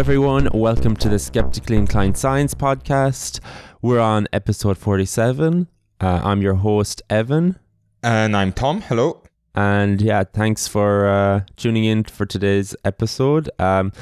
everyone. 0.00 0.48
Welcome 0.54 0.96
to 0.96 1.10
the 1.10 1.18
Skeptically 1.18 1.76
Inclined 1.76 2.16
Science 2.16 2.54
podcast. 2.54 3.38
We're 3.82 4.00
on 4.00 4.28
episode 4.32 4.78
47. 4.78 5.68
Uh, 6.00 6.20
I'm 6.24 6.40
your 6.40 6.54
host, 6.54 7.02
Evan. 7.10 7.58
And 8.02 8.34
I'm 8.34 8.50
Tom. 8.50 8.80
Hello. 8.80 9.22
And 9.54 10.00
yeah, 10.00 10.24
thanks 10.24 10.66
for 10.66 11.06
uh, 11.06 11.40
tuning 11.56 11.84
in 11.84 12.04
for 12.04 12.24
today's 12.24 12.74
episode. 12.82 13.50
Um, 13.58 13.92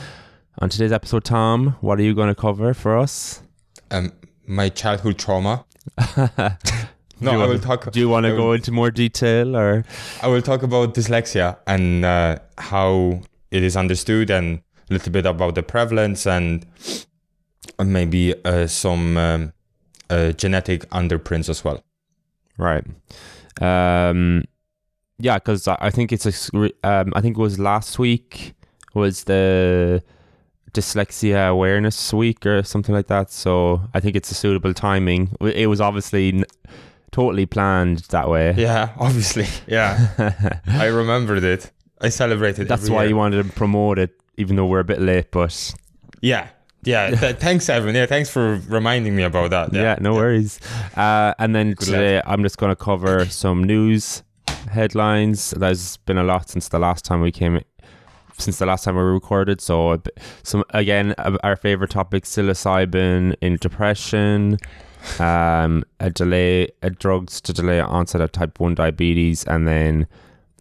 on 0.61 0.69
today's 0.69 0.93
episode, 0.93 1.25
Tom, 1.25 1.77
what 1.81 1.99
are 1.99 2.05
you 2.05 2.15
going 2.15 2.29
to 2.29 2.41
cover 2.41 2.75
for 2.75 2.97
us? 2.97 3.43
Um, 3.91 4.13
my 4.47 4.69
childhood 4.69 5.19
trauma. 5.19 5.65
No, 7.21 7.43
I 7.43 7.49
will 7.49 7.59
talk. 7.59 7.91
Do 7.91 7.99
you 7.99 8.09
want 8.09 8.27
to 8.27 8.37
go 8.37 8.53
into 8.53 8.71
more 8.71 8.93
detail 8.93 9.57
or? 9.57 9.85
I 10.23 10.29
will 10.29 10.41
talk 10.41 10.63
about 10.63 10.95
dyslexia 10.95 11.57
and 11.67 12.05
uh, 12.05 12.39
how 12.57 13.23
it 13.51 13.65
is 13.65 13.77
understood, 13.77 14.31
and 14.31 14.61
a 14.91 14.95
little 14.95 15.13
bit 15.13 15.27
about 15.27 15.55
the 15.55 15.63
prevalence, 15.63 16.27
and 16.27 16.67
maybe 17.79 18.35
uh, 18.45 18.67
some 18.67 19.17
um, 19.17 19.53
uh, 20.11 20.33
genetic 20.33 20.89
underprints 20.91 21.49
as 21.49 21.65
well. 21.65 21.83
Right. 22.57 22.85
Um, 23.61 24.45
yeah, 25.19 25.39
because 25.39 25.67
I 25.69 25.91
think 25.91 26.13
it's 26.13 26.27
a, 26.27 26.71
um, 26.85 27.13
I 27.15 27.21
think 27.21 27.37
it 27.37 27.41
was 27.41 27.59
last 27.59 27.99
week 27.99 28.55
was 28.95 29.25
the 29.25 30.03
dyslexia 30.73 31.49
awareness 31.49 32.13
week 32.13 32.45
or 32.47 32.63
something 32.63 32.95
like 32.95 33.07
that. 33.09 33.31
So 33.31 33.83
I 33.95 34.01
think 34.01 34.17
it's 34.17 34.31
a 34.31 34.35
suitable 34.35 34.75
timing. 34.75 35.35
It 35.41 35.69
was 35.69 35.81
obviously 35.81 36.29
n- 36.29 36.45
totally 37.11 37.47
planned 37.47 37.99
that 38.11 38.29
way. 38.29 38.55
Yeah, 38.57 38.93
obviously. 38.99 39.47
Yeah, 39.67 40.61
I 40.67 40.87
remembered 40.87 41.45
it. 41.45 41.71
I 42.01 42.11
celebrated. 42.11 42.69
That's 42.69 42.89
why 42.89 43.03
year. 43.03 43.11
you 43.11 43.17
wanted 43.17 43.45
to 43.45 43.53
promote 43.53 43.99
it, 43.99 44.21
even 44.39 44.57
though 44.57 44.67
we're 44.67 44.81
a 44.81 44.85
bit 44.85 45.01
late. 45.01 45.31
But 45.31 45.75
Yeah, 46.23 46.49
yeah. 46.85 47.11
th- 47.21 47.37
thanks, 47.37 47.69
Evan. 47.69 47.95
Yeah, 47.95 48.07
thanks 48.07 48.31
for 48.31 48.57
reminding 48.69 49.15
me 49.15 49.23
about 49.25 49.51
that. 49.51 49.73
yeah, 49.75 49.83
Yeah, 49.83 49.97
no 50.01 50.15
worries. 50.15 50.59
Uh, 50.97 51.35
and 51.39 51.55
then 51.55 51.73
Good 51.73 51.87
today 51.87 52.23
I'm 52.25 52.43
just 52.43 52.57
going 52.59 52.71
to 52.71 52.77
cover 52.77 53.27
some 53.27 53.63
news 53.65 54.23
headlines. 54.71 55.51
There's 55.51 55.97
been 55.99 56.19
a 56.19 56.25
lot 56.25 56.49
since 56.49 56.69
the 56.69 56.79
last 56.79 57.05
time 57.05 57.21
we 57.21 57.31
came, 57.33 57.61
since 58.39 58.59
the 58.59 58.67
last 58.67 58.85
time 58.85 58.97
we 58.97 59.03
recorded. 59.03 59.61
So 59.61 59.93
a 59.93 59.99
bit- 59.99 60.19
some 60.43 60.65
again, 60.71 61.15
our 61.43 61.57
favorite 61.57 61.91
topic: 61.91 62.25
psilocybin 62.25 63.35
in 63.41 63.57
depression. 63.57 64.59
Um, 65.21 65.85
a 66.01 66.11
delay, 66.11 66.69
a 66.83 66.91
drugs 66.91 67.41
to 67.43 67.53
delay 67.53 67.79
onset 67.81 68.21
of 68.21 68.33
type 68.33 68.59
one 68.59 68.75
diabetes, 68.75 69.45
and 69.45 69.67
then 69.67 70.07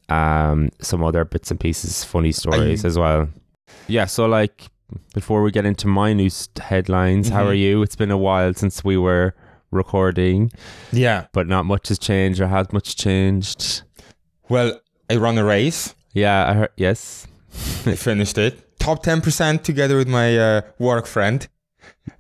um, 0.09 0.69
some 0.79 1.03
other 1.03 1.25
bits 1.25 1.49
and 1.51 1.59
pieces, 1.59 2.03
funny 2.03 2.31
stories 2.31 2.85
as 2.85 2.97
well. 2.99 3.27
Yeah, 3.87 4.05
so 4.05 4.25
like 4.25 4.69
before 5.13 5.41
we 5.43 5.51
get 5.51 5.65
into 5.65 5.87
my 5.87 6.13
news 6.13 6.49
headlines, 6.61 7.29
how 7.29 7.43
Mhm. 7.43 7.47
are 7.49 7.53
you? 7.53 7.81
It's 7.83 7.95
been 7.95 8.11
a 8.11 8.17
while 8.17 8.53
since 8.53 8.83
we 8.83 8.97
were 8.97 9.33
recording, 9.71 10.51
yeah. 10.91 11.25
but 11.33 11.47
not 11.47 11.65
much 11.65 11.89
has 11.89 11.99
changed 11.99 12.39
or 12.39 12.47
has 12.47 12.71
much 12.71 12.95
changed. 12.95 13.83
Well, 14.49 14.79
I 15.09 15.17
run 15.17 15.37
a 15.37 15.43
race. 15.43 15.93
Yeah, 16.13 16.49
I 16.49 16.53
heard, 16.53 16.69
yes. 16.77 17.27
I 17.85 17.95
finished 17.95 18.37
it. 18.37 18.79
Top 18.79 19.03
ten 19.03 19.21
percent 19.21 19.63
together 19.63 19.97
with 19.97 20.07
my 20.07 20.37
uh, 20.37 20.61
work 20.79 21.05
friend. 21.05 21.47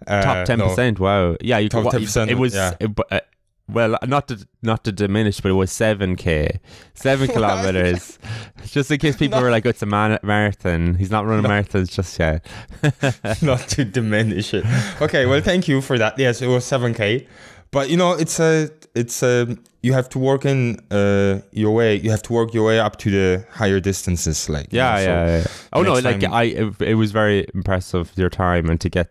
Uh, 0.05 0.21
Top 0.21 0.45
ten 0.45 0.59
no. 0.59 0.67
percent. 0.67 0.99
Wow. 0.99 1.37
Yeah, 1.41 1.59
you 1.59 1.69
Top 1.69 1.85
what- 1.85 1.93
10%, 1.93 2.29
It 2.29 2.37
was 2.37 2.53
yeah. 2.53 2.73
it- 2.79 2.91
uh, 3.11 3.19
well, 3.69 3.97
not 4.05 4.27
to 4.29 4.47
not 4.61 4.83
to 4.85 4.91
diminish, 4.91 5.41
but 5.41 5.49
it 5.49 5.55
was 5.55 5.71
seven 5.71 6.15
k, 6.15 6.59
seven 6.93 7.27
kilometers. 7.35 8.17
Just 8.65 8.89
in 8.91 8.97
case 8.99 9.15
people 9.17 9.39
No. 9.39 9.43
were 9.45 9.51
like, 9.51 9.65
oh, 9.65 9.69
"It's 9.69 9.81
a 9.81 9.85
man- 9.85 10.19
marathon." 10.23 10.95
He's 10.95 11.11
not 11.11 11.25
running 11.25 11.43
No. 11.43 11.49
marathons 11.49 11.91
just 11.91 12.17
yet. 12.19 12.45
not 13.41 13.59
to 13.69 13.85
diminish 13.85 14.53
it. 14.53 14.65
Okay, 15.01 15.25
well, 15.25 15.41
thank 15.41 15.67
you 15.67 15.81
for 15.81 15.97
that. 15.97 16.17
Yes, 16.17 16.41
it 16.41 16.47
was 16.47 16.63
seven 16.65 16.93
k, 16.93 17.27
but 17.71 17.89
you 17.89 17.97
know, 17.97 18.13
it's 18.13 18.39
a, 18.39 18.69
it's 18.95 19.21
a, 19.21 19.57
you 19.81 19.93
have 19.93 20.07
to 20.09 20.19
work 20.19 20.45
in 20.45 20.79
uh, 20.91 21.39
your 21.51 21.73
way. 21.75 21.95
You 21.95 22.11
have 22.11 22.23
to 22.23 22.33
work 22.33 22.53
your 22.53 22.65
way 22.65 22.79
up 22.79 22.97
to 22.99 23.11
the 23.11 23.45
higher 23.51 23.79
distances, 23.79 24.47
like 24.49 24.71
you 24.71 24.77
Yeah, 24.77 24.97
so- 24.97 25.03
yeah, 25.03 25.37
yeah. 25.39 25.47
Oh 25.73 25.81
no, 25.83 25.93
like 25.95 26.23
I, 26.23 26.43
it, 26.43 26.81
it 26.81 26.95
was 26.95 27.11
very 27.11 27.45
impressive 27.53 28.11
your 28.15 28.29
time 28.29 28.69
and 28.69 28.79
to 28.81 28.89
get 28.89 29.09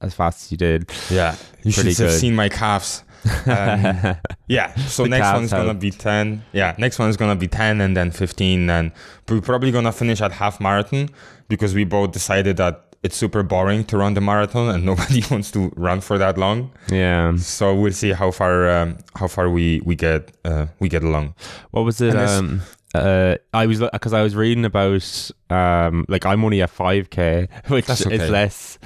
as 0.00 0.14
fast 0.14 0.44
as 0.44 0.52
you 0.52 0.56
did. 0.58 0.90
yeah. 1.10 1.34
You 1.64 1.72
should 1.72 1.86
have 1.86 1.96
good. 1.96 2.18
seen 2.18 2.34
my 2.36 2.48
calves. 2.48 3.02
Um, 3.46 4.16
yeah. 4.48 4.74
So 4.86 5.04
next 5.04 5.32
one's 5.32 5.50
gonna 5.50 5.74
be 5.74 5.90
ten. 5.90 6.44
Yeah, 6.52 6.74
next 6.78 6.98
one's 6.98 7.16
gonna 7.16 7.36
be 7.36 7.48
ten, 7.48 7.80
and 7.80 7.96
then 7.96 8.10
fifteen, 8.10 8.68
and 8.70 8.92
we're 9.28 9.40
probably 9.40 9.70
gonna 9.70 9.92
finish 9.92 10.20
at 10.20 10.32
half 10.32 10.60
marathon 10.60 11.10
because 11.48 11.74
we 11.74 11.84
both 11.84 12.12
decided 12.12 12.56
that 12.58 12.88
it's 13.02 13.16
super 13.16 13.42
boring 13.42 13.84
to 13.84 13.96
run 13.96 14.14
the 14.14 14.20
marathon, 14.20 14.74
and 14.74 14.84
nobody 14.92 15.22
wants 15.30 15.50
to 15.52 15.72
run 15.76 16.00
for 16.00 16.18
that 16.18 16.38
long. 16.38 16.70
yeah. 16.88 17.36
So 17.36 17.74
we'll 17.74 17.92
see 17.92 18.12
how 18.12 18.30
far 18.30 18.68
um, 18.68 18.98
how 19.14 19.28
far 19.28 19.50
we 19.50 19.80
we 19.84 19.94
get 19.94 20.32
uh, 20.44 20.66
we 20.78 20.88
get 20.88 21.02
along. 21.02 21.34
What 21.70 21.82
was 21.82 22.00
it? 22.00 22.16
Um, 22.16 22.62
uh, 22.94 23.36
I 23.52 23.66
was 23.66 23.80
because 23.80 24.12
I 24.12 24.22
was 24.22 24.34
reading 24.34 24.64
about 24.64 25.30
um, 25.50 26.04
like 26.08 26.24
I'm 26.24 26.44
only 26.44 26.60
a 26.60 26.68
five 26.68 27.10
k, 27.10 27.48
which 27.68 27.86
That's 27.86 28.06
is 28.06 28.30
less. 28.30 28.78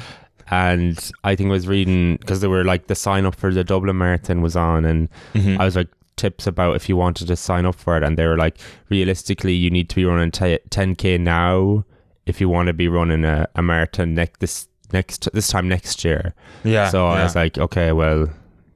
And 0.51 1.11
I 1.25 1.35
think 1.37 1.49
I 1.49 1.53
was 1.53 1.67
reading 1.69 2.17
because 2.17 2.41
they 2.41 2.49
were 2.49 2.65
like 2.65 2.87
the 2.87 2.95
sign 2.95 3.25
up 3.27 3.35
for 3.35 3.53
the 3.53 3.65
Dublin 3.65 3.99
Marathon 3.99 4.43
was 4.43 4.57
on, 4.57 4.85
and 4.85 5.09
Mm-hmm. 5.35 5.61
I 5.61 5.65
was 5.65 5.77
like 5.77 5.89
tips 6.17 6.47
about 6.47 6.77
if 6.77 6.89
you 6.89 6.97
wanted 6.97 7.27
to 7.29 7.37
sign 7.37 7.65
up 7.67 7.75
for 7.75 7.97
it, 7.97 8.03
and 8.03 8.17
they 8.19 8.27
were 8.27 8.37
like 8.37 8.59
realistically 8.91 9.55
you 9.55 9.71
need 9.71 9.89
to 9.89 9.97
be 9.97 10.05
running 10.05 10.31
ten 10.31 10.95
k 10.95 11.19
now 11.19 11.85
if 12.27 12.41
you 12.41 12.49
want 12.49 12.67
to 12.69 12.73
be 12.73 12.87
running 12.89 13.25
a, 13.25 13.49
a 13.57 13.63
marathon 13.63 14.15
next 14.15 14.41
this 14.41 14.69
next 14.93 15.29
this 15.33 15.49
time 15.49 15.69
next 15.69 16.05
year. 16.05 16.35
yeah. 16.65 16.89
so 16.89 17.07
I 17.07 17.25
was 17.25 17.35
like, 17.35 17.59
okay, 17.59 17.93
well, 17.93 18.29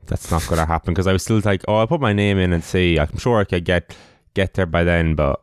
that's 0.06 0.30
not 0.30 0.42
going 0.46 0.58
to 0.58 0.66
happen 0.66 0.94
because 0.94 1.06
I 1.06 1.12
was 1.12 1.22
still 1.22 1.40
like, 1.44 1.62
oh, 1.68 1.76
I'll 1.76 1.86
put 1.86 2.00
my 2.00 2.12
name 2.12 2.38
in 2.38 2.52
and 2.52 2.64
see. 2.64 2.98
I'm 2.98 3.18
sure 3.18 3.38
I 3.38 3.44
could 3.44 3.64
get 3.64 3.94
get 4.34 4.54
there 4.54 4.66
by 4.66 4.82
then, 4.84 5.14
but 5.14 5.42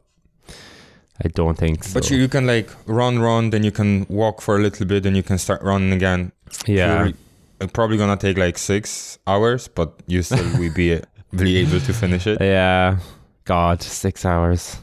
I 1.23 1.27
don't 1.27 1.57
think 1.57 1.83
so. 1.83 1.93
but 1.99 2.09
you, 2.09 2.17
you 2.17 2.27
can 2.27 2.45
like 2.47 2.69
run, 2.85 3.19
run, 3.19 3.49
then 3.51 3.63
you 3.63 3.71
can 3.71 4.05
walk 4.09 4.41
for 4.41 4.57
a 4.57 4.61
little 4.61 4.85
bit, 4.85 5.03
then 5.03 5.15
you 5.15 5.23
can 5.23 5.37
start 5.37 5.61
running 5.61 5.91
again. 5.93 6.31
yeah, 6.65 6.99
You're- 7.03 7.13
It's 7.61 7.71
probably 7.71 7.97
gonna 7.97 8.17
take 8.17 8.37
like 8.37 8.57
six 8.57 9.19
hours, 9.27 9.67
but 9.67 9.93
you 10.07 10.21
still 10.23 10.43
will 10.59 10.73
be 10.73 10.99
be 11.35 11.57
able 11.57 11.79
to 11.79 11.93
finish 11.93 12.27
it. 12.27 12.39
yeah. 12.41 12.97
God, 13.45 13.81
six 13.81 14.25
hours. 14.25 14.77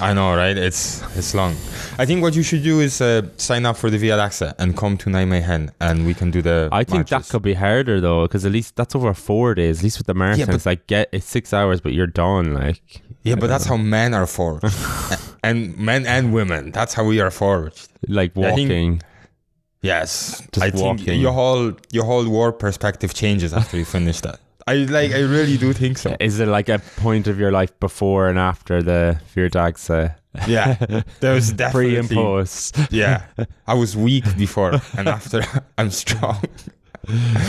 I 0.00 0.14
know, 0.14 0.34
right? 0.34 0.56
It's 0.56 1.02
it's 1.16 1.34
long. 1.34 1.52
I 1.98 2.06
think 2.06 2.22
what 2.22 2.34
you 2.34 2.42
should 2.42 2.62
do 2.64 2.80
is 2.80 3.00
uh, 3.00 3.22
sign 3.36 3.64
up 3.66 3.76
for 3.76 3.90
the 3.90 3.98
Vierdaagse 3.98 4.54
and 4.58 4.76
come 4.76 4.96
to 4.98 5.10
Nijmegen, 5.10 5.70
and 5.80 6.06
we 6.06 6.14
can 6.14 6.30
do 6.30 6.42
the. 6.42 6.68
I 6.72 6.82
think 6.84 7.08
that 7.08 7.28
could 7.28 7.42
be 7.42 7.54
harder 7.54 8.00
though, 8.00 8.22
because 8.22 8.44
at 8.44 8.52
least 8.52 8.74
that's 8.74 8.94
over 8.96 9.14
four 9.14 9.54
days. 9.54 9.78
At 9.78 9.84
least 9.84 9.98
with 9.98 10.06
the 10.06 10.14
marathon, 10.14 10.46
but- 10.46 10.54
it's 10.56 10.66
like 10.66 10.86
get 10.86 11.08
it's 11.12 11.26
six 11.26 11.52
hours, 11.52 11.80
but 11.80 11.92
you're 11.92 12.06
done. 12.08 12.54
Like 12.54 13.02
Yeah, 13.24 13.36
but 13.36 13.46
that's 13.48 13.66
how 13.66 13.76
men 13.76 14.14
are 14.14 14.26
forged, 14.26 14.64
and 15.44 15.76
men 15.78 16.06
and 16.06 16.32
women. 16.34 16.72
That's 16.72 16.94
how 16.94 17.04
we 17.04 17.20
are 17.20 17.30
forged. 17.30 17.88
like 18.08 18.32
I 18.36 18.54
think- 18.54 18.70
walking. 18.70 19.02
Yes, 19.84 20.40
Just 20.52 20.64
I 20.64 20.70
think 20.70 21.06
your 21.08 21.32
whole 21.32 21.72
your 21.90 22.04
whole 22.04 22.28
war 22.28 22.52
perspective 22.52 23.14
changes 23.14 23.52
after 23.52 23.76
you 23.76 23.84
finish 23.84 24.20
that. 24.20 24.38
I 24.68 24.74
like. 24.74 25.10
I 25.10 25.22
really 25.22 25.56
do 25.58 25.72
think 25.72 25.98
so. 25.98 26.14
Is 26.20 26.38
it 26.38 26.46
like 26.46 26.68
a 26.68 26.78
point 26.96 27.26
of 27.26 27.36
your 27.40 27.50
life 27.50 27.72
before 27.80 28.28
and 28.28 28.38
after 28.38 28.80
the 28.80 29.18
Vierdaagse? 29.34 29.90
Uh, 29.90 30.14
yeah, 30.46 30.76
there 31.18 31.34
was 31.34 31.52
definitely 31.62 31.90
Pre 31.90 31.98
and 31.98 32.10
post. 32.10 32.78
Yeah, 32.92 33.22
I 33.66 33.74
was 33.74 33.96
weak 33.96 34.24
before, 34.38 34.80
and 34.96 35.08
after 35.08 35.42
I'm 35.76 35.90
strong. 35.90 36.38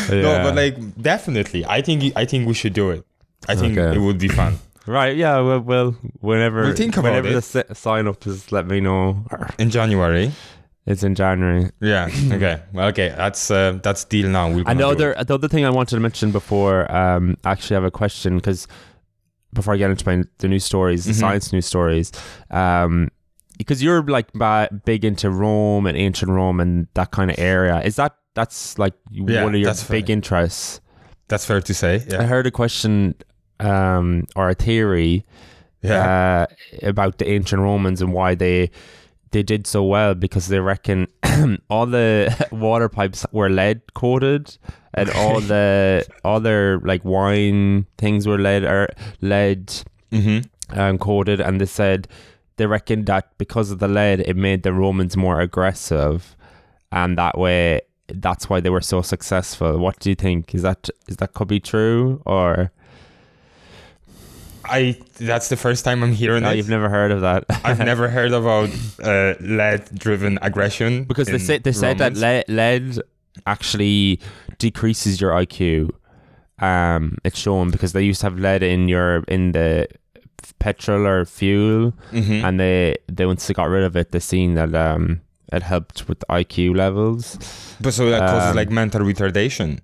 No, 0.09 0.41
but 0.43 0.55
like 0.55 0.75
definitely, 1.01 1.65
I 1.67 1.81
think 1.83 2.13
I 2.15 2.25
think 2.25 2.47
we 2.47 2.55
should 2.55 2.73
do 2.73 2.89
it. 2.89 3.05
I 3.47 3.55
think 3.55 3.77
Okay. 3.77 3.95
it 3.95 4.01
would 4.01 4.17
be 4.17 4.27
fun 4.29 4.57
Right, 4.85 5.15
yeah, 5.15 5.39
well, 5.39 5.61
well 5.61 5.91
whenever 6.19 6.63
We'll 6.63 6.75
think 6.75 6.97
about 6.97 7.05
whenever 7.11 7.29
it. 7.29 7.33
the 7.35 7.41
si- 7.41 7.73
sign 7.73 8.07
up 8.07 8.25
is, 8.27 8.51
let 8.51 8.67
me 8.67 8.81
know. 8.81 9.25
in 9.57 9.69
January. 9.69 10.31
It's 10.85 11.03
in 11.03 11.15
January. 11.15 11.71
Yeah. 11.79 12.09
Okay. 12.31 12.61
Well, 12.73 12.87
okay. 12.89 13.07
That's 13.15 13.49
uh, 13.49 13.79
that's 13.81 14.03
deal 14.03 14.27
now. 14.27 14.47
And 14.47 14.65
gonna 14.65 14.79
the 14.79 14.87
other 14.87 15.15
the 15.23 15.35
other 15.35 15.47
thing 15.47 15.63
I 15.63 15.69
wanted 15.69 15.95
to 15.95 16.01
mention 16.01 16.31
before, 16.33 16.91
um, 16.93 17.37
actually, 17.45 17.77
I 17.77 17.79
have 17.79 17.85
a 17.85 17.91
question 17.91 18.35
because 18.35 18.67
before 19.53 19.73
I 19.73 19.77
get 19.77 19.89
into 19.91 20.05
my 20.05 20.23
the 20.39 20.49
news 20.49 20.65
stories, 20.65 21.05
the 21.05 21.13
Mhm. 21.13 21.19
science 21.21 21.53
news 21.53 21.65
stories, 21.65 22.11
um, 22.51 23.09
because 23.57 23.81
you're 23.81 24.03
like 24.03 24.33
ba- 24.33 24.67
big 24.83 25.05
into 25.05 25.29
Rome 25.29 25.85
and 25.85 25.97
ancient 25.97 26.29
Rome 26.29 26.59
and 26.59 26.87
that 26.95 27.11
kind 27.11 27.31
of 27.31 27.39
area. 27.39 27.79
Is 27.79 27.95
that 27.95 28.17
that's 28.33 28.77
like 28.77 28.95
Yeah, 29.09 29.43
one 29.45 29.55
of 29.55 29.61
your 29.61 29.67
that's 29.67 29.85
big 29.85 30.07
fair. 30.07 30.13
interests? 30.15 30.81
That's 31.29 31.45
fair 31.45 31.61
to 31.61 31.73
say. 31.73 31.95
I 32.11 32.13
Yeah. 32.15 32.23
heard 32.23 32.45
a 32.45 32.51
question 32.51 33.15
um, 33.59 34.25
or 34.35 34.49
a 34.49 34.53
theory 34.53 35.25
Yeah. 35.81 36.47
uh, 36.47 36.87
about 36.87 37.17
the 37.17 37.27
ancient 37.29 37.61
Romans 37.61 38.01
and 38.01 38.13
why 38.13 38.35
they 38.35 38.71
they 39.31 39.43
did 39.43 39.65
so 39.65 39.83
well 39.83 40.13
because 40.13 40.47
they 40.47 40.59
reckon 40.59 41.07
all 41.69 41.87
the 41.87 42.29
water 42.51 42.87
pipes 42.87 43.25
were 43.31 43.49
lead 43.49 43.81
coated 43.95 44.57
and 44.93 45.09
all 45.09 45.41
the 45.41 46.05
other 46.23 46.79
like 46.83 47.03
wine 47.03 47.87
things 47.97 48.27
were 48.27 48.37
lead 48.37 48.63
or 48.63 48.87
lead 49.21 49.73
mm-hmm. 50.11 50.79
um, 50.79 50.97
coated 50.99 51.41
and 51.41 51.59
they 51.59 51.65
said 51.65 52.07
they 52.57 52.67
reckon 52.67 53.05
that 53.05 53.35
because 53.39 53.71
of 53.71 53.79
the 53.79 53.87
lead 53.87 54.19
it 54.21 54.35
made 54.37 54.61
the 54.61 54.71
Romans 54.71 55.17
more 55.17 55.41
aggressive 55.41 56.35
and 56.91 57.17
that 57.17 57.35
way 57.37 57.81
that's 58.07 58.49
why 58.49 58.59
they 58.59 58.69
were 58.69 58.81
so 58.81 59.01
successful. 59.01 59.79
What 59.79 59.99
do 59.99 60.09
you 60.09 60.15
think? 60.15 60.53
Is 60.53 60.61
that 60.61 60.89
is 61.07 61.17
that 61.17 61.33
could 61.33 61.47
be 61.47 61.59
true 61.59 62.21
or 62.25 62.71
I 64.65 64.97
that's 65.19 65.49
the 65.49 65.57
first 65.57 65.83
time 65.85 66.03
I'm 66.03 66.13
hearing 66.13 66.43
no? 66.43 66.51
it. 66.51 66.57
You've 66.57 66.69
never 66.69 66.89
heard 66.89 67.11
of 67.11 67.21
that. 67.21 67.45
I've 67.63 67.79
never 67.93 68.07
heard 68.09 68.31
about 68.31 68.69
uh, 69.03 69.33
lead-driven 69.39 70.39
aggression 70.41 71.03
because 71.05 71.27
they 71.27 71.37
said 71.39 71.63
they 71.63 71.71
said 71.73 71.97
that 71.99 72.17
lead, 72.47 72.99
actually 73.45 74.19
decreases 74.59 75.19
your 75.19 75.31
IQ. 75.31 75.89
Um, 76.59 77.17
it's 77.25 77.37
shown 77.39 77.71
because 77.71 77.93
they 77.93 78.03
used 78.03 78.21
to 78.21 78.27
have 78.27 78.39
lead 78.39 78.63
in 78.63 78.87
your 78.87 79.23
in 79.27 79.51
the 79.51 79.87
petrol 80.59 81.05
or 81.07 81.25
fuel, 81.25 81.93
Mhm. 82.11 82.43
and 82.43 82.59
they 82.59 82.95
they 83.11 83.25
once 83.25 83.45
they 83.47 83.53
got 83.53 83.69
rid 83.69 83.83
of 83.83 83.95
it, 83.95 84.11
they 84.11 84.19
seen 84.19 84.53
that 84.55 84.73
um 84.75 85.21
it 85.51 85.61
helped 85.63 86.07
with 86.07 86.23
IQ 86.29 86.75
levels. 86.75 87.37
but 87.81 87.93
so 87.93 88.09
that 88.09 88.19
causes 88.21 88.49
um, 88.51 88.55
like 88.55 88.69
mental 88.71 89.01
retardation. 89.01 89.79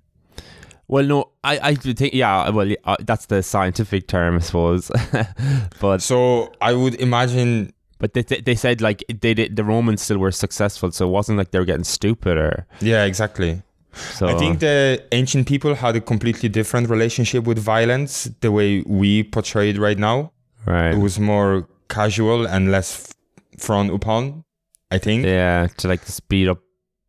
Well, 0.92 1.04
no, 1.06 1.18
I 1.44 1.54
I 1.70 1.74
think 1.76 2.14
yeah. 2.14 2.50
Well, 2.50 2.68
uh, 2.84 2.96
that's 3.08 3.26
the 3.26 3.42
scientific 3.42 4.08
term, 4.08 4.36
I 4.36 4.40
suppose. 4.40 4.90
but 5.80 6.02
So 6.02 6.52
I 6.60 6.72
would 6.74 6.94
imagine 7.00 7.72
but 7.98 8.14
they, 8.14 8.22
they 8.22 8.40
they 8.40 8.54
said 8.56 8.80
like 8.80 9.04
they 9.22 9.34
did 9.34 9.56
the 9.56 9.62
Romans 9.64 10.02
still 10.02 10.18
were 10.18 10.32
successful, 10.32 10.90
so 10.90 11.06
it 11.06 11.12
wasn't 11.12 11.38
like 11.38 11.50
they 11.52 11.58
were 11.60 11.64
getting 11.72 11.84
stupider. 11.84 12.66
yeah, 12.80 13.04
exactly. 13.04 13.62
So 13.92 14.26
I 14.28 14.34
think 14.38 14.60
the 14.60 15.02
ancient 15.12 15.46
people 15.48 15.74
had 15.74 15.96
a 15.96 16.00
completely 16.00 16.48
different 16.48 16.88
relationship 16.88 17.44
with 17.44 17.58
violence 17.58 18.30
the 18.40 18.50
way 18.50 18.82
we 18.86 19.22
portray 19.24 19.70
it 19.70 19.78
right 19.78 19.98
now. 19.98 20.32
right. 20.66 20.94
It 20.94 20.98
was 20.98 21.18
more 21.18 21.66
casual 21.88 22.46
and 22.46 22.70
less 22.70 22.88
f- 23.10 23.60
frowned 23.60 23.90
upon, 23.90 24.44
I 24.92 24.98
think. 24.98 25.24
Yeah, 25.26 25.66
to 25.78 25.88
like 25.88 26.02
speed 26.06 26.48
up 26.48 26.58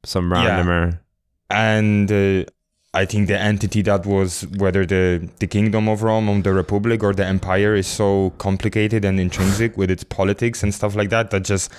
some 0.03 0.31
Yeah. 0.31 0.37
randomer. 0.63 0.99
And 1.51 2.11
uh, 2.11 2.45
I 2.93 3.05
think 3.05 3.29
the 3.29 3.39
entity 3.39 3.81
that 3.83 4.05
was 4.05 4.45
whether 4.57 4.85
the 4.85 5.29
the 5.39 5.47
kingdom 5.47 5.87
of 5.87 6.03
Rome 6.03 6.27
or 6.27 6.41
the 6.41 6.51
republic 6.51 7.03
or 7.03 7.13
the 7.13 7.25
empire 7.25 7.73
is 7.73 7.87
so 7.87 8.33
complicated 8.37 9.05
and 9.05 9.17
intrinsic 9.17 9.77
with 9.77 9.89
its 9.89 10.03
politics 10.03 10.61
and 10.61 10.73
stuff 10.73 10.93
like 10.93 11.09
that 11.09 11.31
that 11.31 11.43
just 11.43 11.71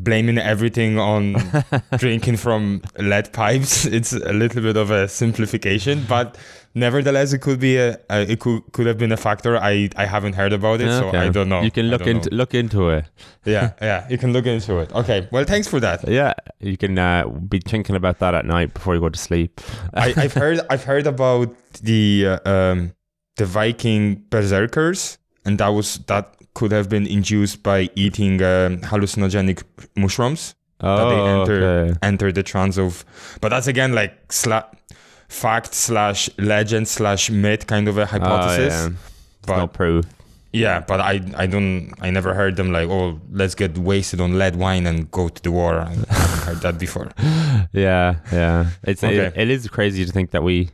blaming 0.00 0.38
everything 0.38 0.98
on 0.98 1.36
drinking 1.98 2.36
from 2.36 2.82
lead 2.98 3.32
pipes 3.32 3.86
it's 3.86 4.12
a 4.12 4.32
little 4.32 4.60
bit 4.60 4.76
of 4.76 4.90
a 4.90 5.06
simplification 5.06 6.04
but 6.08 6.36
nevertheless 6.76 7.32
it 7.32 7.38
could 7.40 7.58
be 7.58 7.76
a, 7.78 7.98
a 8.10 8.20
it 8.32 8.38
could 8.38 8.60
could 8.72 8.86
have 8.86 8.98
been 8.98 9.10
a 9.10 9.16
factor 9.16 9.56
I 9.56 9.88
I 9.96 10.04
haven't 10.06 10.34
heard 10.34 10.52
about 10.52 10.80
it 10.80 10.90
so 10.98 11.08
I 11.08 11.30
don't 11.30 11.48
know 11.48 11.62
You 11.62 11.70
can 11.70 11.86
look 11.90 12.06
into 12.06 12.28
know. 12.30 12.36
look 12.36 12.54
into 12.54 12.90
it. 12.90 13.04
yeah 13.44 13.72
yeah 13.80 14.06
you 14.10 14.18
can 14.18 14.32
look 14.32 14.46
into 14.46 14.78
it 14.82 14.92
okay 14.92 15.26
well 15.32 15.44
thanks 15.44 15.66
for 15.68 15.80
that 15.80 16.06
Yeah, 16.06 16.34
you 16.60 16.76
can 16.76 16.98
uh, 16.98 17.26
be 17.28 17.58
thinking 17.72 17.96
about 17.96 18.18
that 18.20 18.34
at 18.34 18.44
night 18.44 18.74
before 18.74 18.94
you 18.94 19.00
go 19.00 19.08
to 19.08 19.18
sleep. 19.18 19.60
I, 19.94 20.14
I've 20.24 20.34
heard 20.34 20.60
I've 20.70 20.84
heard 20.84 21.06
about 21.06 21.48
the 21.82 22.38
uh, 22.44 22.50
um, 22.54 22.92
the 23.36 23.46
Viking 23.46 24.24
berserkers, 24.30 25.18
and 25.44 25.58
that 25.58 25.68
was 25.68 25.98
that 26.06 26.36
could 26.54 26.72
have 26.72 26.88
been 26.88 27.06
induced 27.06 27.62
by 27.62 27.88
eating 27.94 28.42
um, 28.42 28.80
hallucinogenic 28.90 29.62
mushrooms. 29.94 30.54
Oh, 30.80 31.08
they 31.10 31.20
enter- 31.40 31.64
okay. 31.66 31.98
Enter 32.02 32.32
the 32.32 32.42
trance 32.42 32.78
of, 32.78 33.04
but 33.40 33.48
that's 33.50 33.66
again 33.66 33.92
like 33.94 34.12
sla- 34.28 34.68
fact 35.28 35.74
slash 35.74 36.30
legend 36.38 36.88
slash 36.88 37.30
myth 37.30 37.66
kind 37.66 37.88
of 37.88 37.98
a 37.98 38.06
hypothesis. 38.06 38.74
Oh, 38.74 38.88
yeah. 38.88 38.96
But 39.46 39.56
no 39.58 39.66
proof. 39.68 40.04
yeah, 40.52 40.80
but 40.80 41.00
I 41.00 41.20
I 41.36 41.46
don't 41.46 41.92
I 42.00 42.10
never 42.10 42.34
heard 42.34 42.56
them 42.56 42.72
like 42.72 42.88
oh 42.88 43.20
let's 43.30 43.54
get 43.54 43.76
wasted 43.78 44.20
on 44.20 44.38
lead 44.38 44.56
wine 44.56 44.86
and 44.86 45.10
go 45.10 45.28
to 45.28 45.42
the 45.42 45.50
war. 45.52 45.78
I 45.80 45.88
haven't 45.90 46.08
heard 46.46 46.60
that 46.62 46.78
before. 46.78 47.10
Yeah, 47.72 48.16
yeah. 48.32 48.70
It's 48.84 49.02
Okay. 49.04 49.26
it, 49.26 49.32
it 49.36 49.50
is 49.50 49.68
crazy 49.68 50.04
to 50.06 50.12
think 50.12 50.30
that 50.30 50.42
we 50.42 50.70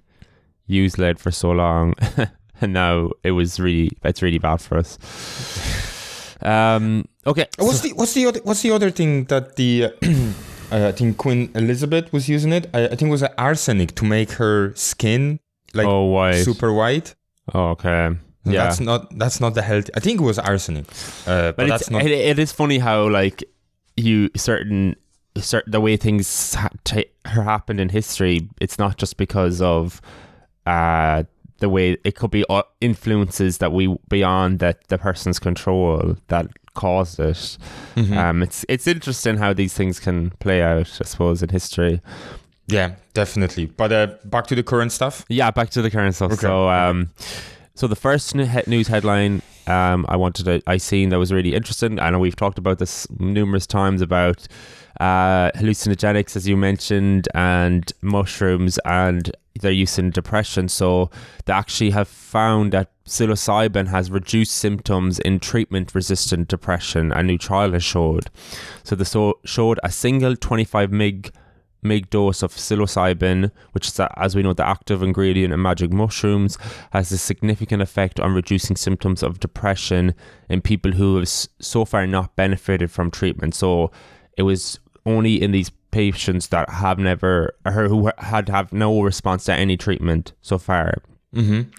used 0.67 0.99
lead 0.99 1.19
for 1.19 1.31
so 1.33 1.51
long, 1.51 1.95
and 2.61 2.73
now 2.73 3.11
it 3.25 3.33
was 3.33 3.59
really 3.59 3.91
it's 4.05 4.23
really 4.23 4.39
bad 4.39 4.61
for 4.61 4.79
us. 4.79 4.99
Um. 6.43 7.05
Okay. 7.27 7.47
What's 7.59 7.81
so- 7.81 7.89
the 7.89 7.95
what's 7.95 8.15
the 8.15 8.27
other 8.27 8.41
what's 8.45 8.63
the 8.63 8.71
other 8.73 8.91
thing 8.91 9.25
that 9.27 9.57
the 9.57 9.93
uh, 10.73 10.89
I 10.89 10.93
think 10.93 11.17
Queen 11.19 11.51
Elizabeth 11.55 12.13
was 12.13 12.29
using 12.29 12.53
it? 12.53 12.69
I, 12.75 12.85
I 12.87 12.89
think 12.89 13.03
it 13.03 13.11
was 13.11 13.23
arsenic 13.23 13.95
to 13.97 14.05
make 14.05 14.33
her 14.33 14.75
skin 14.75 15.39
like 15.75 15.87
oh, 15.87 16.05
white. 16.07 16.43
super 16.45 16.73
white. 16.73 17.15
Oh, 17.55 17.71
okay. 17.71 18.07
And 18.07 18.19
Yeah. 18.45 18.65
that's 18.65 18.81
not 18.81 19.17
that's 19.19 19.41
not 19.41 19.55
the 19.55 19.63
healthy. 19.63 19.93
I 19.95 20.01
think 20.01 20.21
it 20.21 20.25
was 20.25 20.39
arsenic, 20.39 20.87
uh, 21.27 21.53
but, 21.53 21.57
but 21.57 21.69
that's 21.69 21.91
not. 21.91 22.03
it, 22.03 22.11
it 22.11 22.39
is 22.39 22.51
funny 22.53 22.79
how 22.79 23.09
like 23.09 23.45
you 23.97 24.31
certain 24.37 24.97
certain 25.37 25.71
the 25.71 25.81
way 25.81 25.97
things 25.97 26.55
ha- 26.55 26.69
ha- 26.89 27.11
happened 27.25 27.81
in 27.81 27.89
history 27.89 28.49
it's 28.61 28.79
not 28.79 28.99
just 28.99 29.17
because 29.17 29.63
of 29.63 30.01
uh 30.67 31.23
the 31.61 31.69
way 31.69 31.97
it 32.05 32.17
could 32.17 32.31
be 32.31 32.45
uh, 32.51 32.63
influences 32.81 33.59
that 33.59 33.73
we 33.73 33.97
beyond 34.09 34.59
that 34.59 34.87
the 34.89 34.99
person's 34.99 35.39
control 35.39 36.17
that 36.29 36.47
caused 36.75 37.21
it 37.21 37.59
Mhm. 37.97 38.17
um 38.17 38.43
it's 38.43 38.65
it's 38.69 38.87
interesting 38.87 39.37
how 39.39 39.53
these 39.53 39.75
things 39.75 40.01
can 40.01 40.31
play 40.41 40.63
out 40.63 40.89
i 41.01 41.05
suppose 41.05 41.43
in 41.43 41.49
history 41.51 42.01
yeah, 42.69 42.93
definitely. 43.13 43.67
But 43.67 43.93
uh, 43.93 44.07
back 44.25 44.47
to 44.47 44.55
the 44.55 44.63
current 44.63 44.93
stuff. 44.93 45.27
Yeah, 45.29 45.51
back 45.51 45.69
to 45.71 45.83
the 45.83 45.91
current 45.91 46.15
stuff. 46.15 46.33
Okay, 46.33 46.41
So, 46.43 46.71
um, 46.71 47.11
so 47.75 47.87
the 47.89 47.97
first 47.97 48.35
news 48.35 48.87
headline 48.89 49.43
um, 49.67 50.07
I 50.09 50.17
wanted 50.17 50.45
to 50.47 50.63
I 50.67 50.79
seen 50.79 51.11
that 51.11 51.19
was 51.19 51.33
really 51.33 51.55
interesting. 51.55 51.99
I 52.01 52.09
know 52.11 52.21
we've 52.21 52.37
talked 52.37 52.59
about 52.59 52.79
this 52.79 53.07
numerous 53.19 53.67
times 53.67 54.01
about 54.01 54.47
uh, 55.01 55.51
hallucinogenics, 55.57 56.37
as 56.37 56.49
you 56.49 56.57
mentioned, 56.57 57.29
and 57.35 57.93
mushrooms 58.01 58.79
and 58.87 59.31
their 59.61 59.73
use 59.73 59.99
in 59.99 60.11
depression. 60.11 60.69
So 60.69 61.11
they 61.45 61.53
actually 61.53 61.91
have 61.91 62.09
found 62.09 62.73
that 62.73 62.91
psilocybin 63.05 63.89
has 63.89 64.11
reduced 64.11 64.53
symptoms 64.53 65.19
in 65.19 65.41
treatment-resistant 65.41 66.49
depression. 66.49 67.13
A 67.13 67.23
new 67.23 67.39
trial 67.39 67.73
has 67.73 67.85
showed. 67.85 68.27
So 68.85 68.95
they 68.95 69.05
so- 69.05 69.41
showed 69.45 69.79
a 69.83 69.91
single 69.91 70.37
25 70.37 70.91
mg 70.91 71.31
mg 71.85 72.11
dose 72.11 72.43
of 72.43 72.55
psilocybin, 72.55 73.51
which 73.73 73.89
is, 73.89 74.01
as 74.17 74.37
we 74.37 74.43
know, 74.43 74.53
the 74.53 74.67
active 74.67 75.03
ingredient 75.03 75.53
in 75.53 75.61
magic 75.61 75.93
mushrooms, 75.93 76.57
has 76.93 77.11
a 77.11 77.19
significant 77.19 77.83
effect 77.83 78.21
on 78.21 78.35
reducing 78.35 78.77
symptoms 78.77 79.23
of 79.23 79.41
depression 79.41 80.15
in 80.49 80.61
people 80.61 80.93
who 80.93 81.17
have 81.17 81.29
so 81.29 81.85
far 81.85 82.07
not 82.07 82.37
benefited 82.37 82.91
from 82.91 83.11
treatment. 83.11 83.55
So 83.55 83.91
it 84.39 84.43
was 84.43 84.79
only 85.05 85.43
in 85.43 85.51
these 85.51 85.73
patients 85.93 86.49
that 86.49 86.69
have 86.69 86.99
never, 86.99 87.55
or 87.65 87.89
who 87.89 88.11
had 88.19 88.49
have 88.49 88.73
no 88.73 89.01
response 89.03 89.45
to 89.45 89.55
any 89.55 89.77
treatment 89.77 90.33
so 90.43 90.59
far. 90.59 90.97
Mm-hmm. 91.35 91.71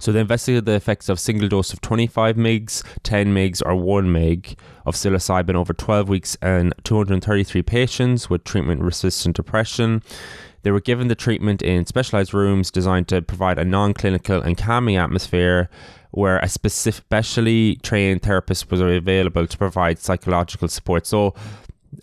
So 0.00 0.10
they 0.10 0.20
investigated 0.20 0.64
the 0.64 0.72
effects 0.72 1.08
of 1.08 1.20
single 1.20 1.48
dose 1.48 1.72
of 1.72 1.80
25 1.80 2.36
mgs, 2.36 2.82
10 3.02 3.34
mgs, 3.34 3.62
or 3.64 3.76
1 3.76 4.06
mg 4.06 4.56
of 4.84 4.94
psilocybin 4.94 5.54
over 5.54 5.72
12 5.72 6.08
weeks 6.08 6.36
in 6.42 6.72
233 6.82 7.62
patients 7.62 8.28
with 8.28 8.42
treatment-resistant 8.44 9.36
depression. 9.36 10.02
They 10.62 10.72
were 10.72 10.80
given 10.80 11.06
the 11.06 11.14
treatment 11.14 11.62
in 11.62 11.86
specialized 11.86 12.34
rooms 12.34 12.72
designed 12.72 13.06
to 13.08 13.22
provide 13.22 13.58
a 13.58 13.64
non-clinical 13.64 14.42
and 14.42 14.58
calming 14.58 14.96
atmosphere 14.96 15.68
where 16.10 16.38
a 16.38 16.48
specific, 16.48 17.04
specially 17.04 17.76
trained 17.82 18.22
therapist 18.22 18.70
was 18.70 18.80
available 18.80 19.46
to 19.46 19.58
provide 19.58 20.00
psychological 20.00 20.66
support. 20.66 21.06
So 21.06 21.34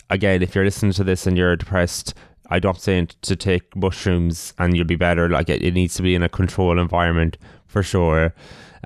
again, 0.10 0.42
if 0.42 0.56
you're 0.56 0.66
listening 0.66 0.94
to 0.94 1.04
this 1.04 1.26
and 1.28 1.38
you're 1.38 1.56
depressed, 1.56 2.14
I 2.50 2.60
don't 2.60 2.80
say 2.80 3.08
to 3.22 3.36
take 3.36 3.76
mushrooms 3.76 4.54
and 4.60 4.76
you'll 4.76 4.86
be 4.86 4.96
better. 4.96 5.30
Like 5.30 5.50
it, 5.50 5.62
it 5.64 5.74
needs 5.74 5.96
to 5.96 6.02
be 6.04 6.14
in 6.16 6.24
a 6.24 6.30
controlled 6.30 6.78
environment 6.78 7.38
for 7.68 7.82
sure. 7.84 8.34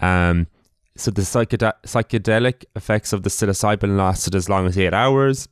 Um, 0.02 0.48
so 0.96 1.12
the 1.12 1.22
psychede- 1.24 1.74
psychedelic 1.84 2.66
effects 2.76 3.14
of 3.14 3.24
the 3.24 3.30
psilocybin 3.30 3.98
lasted 3.98 4.34
as 4.36 4.50
long 4.50 4.66
as 4.68 4.78
eight 4.78 4.94
hours, 4.94 5.48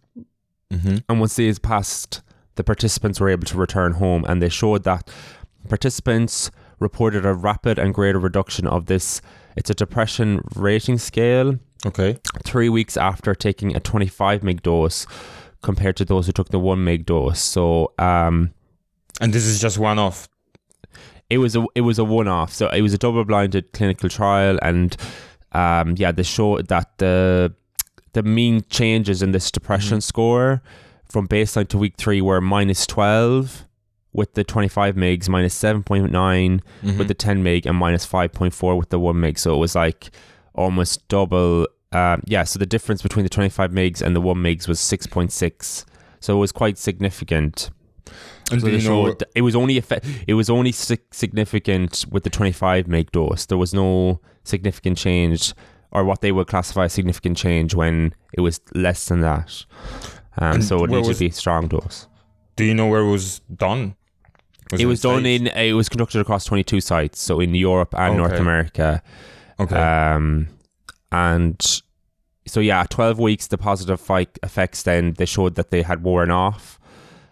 Mm-hmm. 0.74 0.98
and 1.08 1.20
once 1.20 1.36
these 1.36 1.60
passed, 1.60 2.24
the 2.56 2.64
participants 2.64 3.20
were 3.20 3.30
able 3.30 3.46
to 3.46 3.56
return 3.58 3.94
home, 3.94 4.26
and 4.28 4.42
they 4.42 4.50
showed 4.50 4.84
that 4.84 5.08
participants 5.70 6.50
reported 6.80 7.26
a 7.26 7.34
rapid 7.34 7.78
and 7.80 7.94
greater 7.94 8.20
reduction 8.20 8.66
of 8.68 8.88
this. 8.88 9.22
It's 9.56 9.70
a 9.70 9.76
depression 9.76 10.42
rating 10.56 10.98
scale 10.98 11.60
Okay. 11.86 12.18
three 12.44 12.68
weeks 12.70 12.98
after 12.98 13.36
taking 13.36 13.76
a 13.76 13.80
25 13.80 14.42
mg 14.42 14.64
dose 14.64 15.06
compared 15.66 15.96
to 15.98 16.06
those 16.06 16.26
who 16.28 16.32
took 16.32 16.50
the 16.50 16.60
1 16.60 16.78
mg 16.86 17.06
dose. 17.06 17.42
So 17.42 17.92
um, 18.00 18.52
And 19.22 19.34
this 19.34 19.46
is 19.46 19.60
just 19.60 19.78
one 19.78 20.00
off. 20.00 20.28
it 21.30 21.40
was 21.40 21.56
a 21.56 21.66
it 21.74 21.82
was 21.82 21.98
a 22.00 22.04
one 22.06 22.28
off. 22.40 22.52
So 22.54 22.70
it 22.70 22.82
was 22.82 22.94
a 22.94 22.98
double 23.06 23.26
blinded 23.26 23.66
clinical 23.74 24.10
trial, 24.10 24.58
and 24.62 24.96
um, 25.52 25.96
yeah, 25.98 26.12
they 26.14 26.24
showed 26.24 26.68
that 26.68 26.88
the 26.98 27.54
the 28.14 28.24
mean 28.24 28.64
changes 28.70 29.22
in 29.22 29.32
this 29.32 29.52
depression 29.52 30.00
score 30.02 30.62
from 31.12 31.28
baseline 31.28 31.68
to 31.70 31.78
week 31.78 31.96
three 31.98 32.22
were 32.22 32.42
minus 32.42 32.86
12 32.88 33.66
with 34.14 34.34
the 34.36 34.44
25 34.44 34.96
mgs, 34.96 35.28
minus 35.30 35.54
7.9 35.54 36.62
Mhm. 36.84 36.98
with 36.98 37.08
the 37.10 37.14
10 37.14 37.44
meg, 37.44 37.66
and 37.68 37.78
minus 37.78 38.06
5.4 38.06 38.78
with 38.78 38.90
the 38.90 39.00
1 39.00 39.20
meg. 39.20 39.38
So 39.38 39.54
it 39.56 39.58
was 39.60 39.76
like 39.76 40.12
almost 40.54 41.08
double. 41.10 41.68
Um, 41.96 42.22
yeah, 42.26 42.44
so 42.44 42.60
the 42.60 42.66
difference 42.66 43.02
between 43.02 43.24
the 43.24 43.30
25 43.30 43.72
megs 43.72 44.02
and 44.02 44.16
the 44.16 44.22
1 44.22 44.38
megs 44.38 44.68
was 44.68 44.80
6.6. 44.80 45.86
So 46.20 46.36
it 46.36 46.40
was 46.40 46.52
quite 46.52 46.78
significant. 46.78 47.70
And 48.52 48.62
So 48.62 48.68
you 48.68 48.82
know, 48.88 49.16
it 49.36 49.42
was 49.42 49.56
only 49.56 49.78
effect, 49.78 50.06
it 50.28 50.34
was 50.36 50.50
only 50.50 50.72
significant 50.72 52.06
with 52.12 52.24
the 52.24 52.30
25 52.30 52.88
meg 52.88 53.12
dose. 53.12 53.46
There 53.46 53.58
was 53.58 53.74
no 53.74 54.20
significant 54.44 54.98
change 54.98 55.54
or 55.92 56.04
what 56.04 56.22
they 56.22 56.32
would 56.32 56.48
classify 56.48 56.86
as 56.86 56.94
significant 56.94 57.38
change 57.38 57.74
when 57.74 58.14
it 58.34 58.42
was 58.42 58.60
less 58.74 59.06
than 59.06 59.22
that. 59.22 59.66
Um, 60.38 60.62
so 60.62 60.84
it 60.84 60.90
needed 60.90 61.08
was- 61.08 61.18
to 61.18 61.24
be 61.24 61.30
a 61.30 61.32
strong 61.32 61.68
dose. 61.68 62.08
do 62.56 62.64
you 62.66 62.74
know 62.74 62.88
where 62.88 63.02
it 63.02 63.10
was 63.12 63.40
done? 63.56 63.96
it 64.78 64.86
was 64.88 65.02
done 65.02 65.22
States? 65.22 65.42
in 65.42 65.48
it 65.48 65.74
was 65.74 65.90
conducted 65.90 66.20
across 66.20 66.44
22 66.46 66.82
sites, 66.82 67.20
so 67.20 67.40
in 67.40 67.54
Europe 67.56 67.94
and 67.98 68.18
North 68.18 68.40
America. 68.40 69.02
Okay. 69.60 69.76
Um, 69.76 70.48
and 71.12 71.82
so 72.48 72.60
yeah, 72.60 72.86
12 72.90 73.20
weeks, 73.20 73.48
the 73.48 73.58
positive 73.58 74.00
fight 74.00 74.38
effects 74.44 74.84
then 74.84 75.14
they 75.14 75.26
showed 75.26 75.56
that 75.56 75.72
they 75.72 75.82
had 75.82 76.04
worn 76.04 76.32
off, 76.32 76.80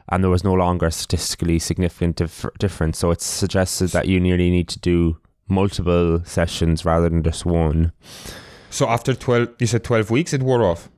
and 0.09 0.23
there 0.23 0.31
was 0.31 0.43
no 0.43 0.53
longer 0.53 0.87
a 0.87 0.91
statistically 0.91 1.59
significant 1.59 2.17
dif- 2.17 2.45
difference. 2.59 2.97
So 2.97 3.11
it's 3.11 3.25
suggested 3.25 3.91
that 3.91 4.07
you 4.07 4.19
nearly 4.19 4.49
need 4.49 4.67
to 4.69 4.79
do 4.79 5.17
multiple 5.47 6.23
sessions 6.25 6.83
rather 6.85 7.09
than 7.09 7.23
just 7.23 7.45
one. 7.45 7.91
so 8.69 8.87
after 8.87 9.13
12, 9.13 9.49
you 9.59 9.67
said 9.67 9.83
12 9.83 10.09
weeks, 10.09 10.33
it 10.33 10.41
wore 10.41 10.63
off. 10.63 10.89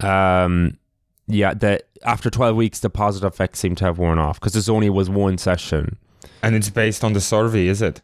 Um, 0.00 0.78
yeah, 1.26 1.54
the 1.54 1.82
after 2.04 2.30
12 2.30 2.56
weeks, 2.56 2.80
the 2.80 2.90
positive 2.90 3.32
effects 3.32 3.58
seem 3.58 3.74
to 3.76 3.84
have 3.84 3.98
worn 3.98 4.18
off 4.18 4.38
because 4.38 4.52
this 4.52 4.68
only 4.68 4.88
was 4.88 5.10
one 5.10 5.36
session. 5.36 5.98
And 6.42 6.54
it's 6.54 6.70
based 6.70 7.02
on 7.02 7.12
the 7.12 7.20
survey, 7.20 7.66
is 7.66 7.82
it? 7.82 8.00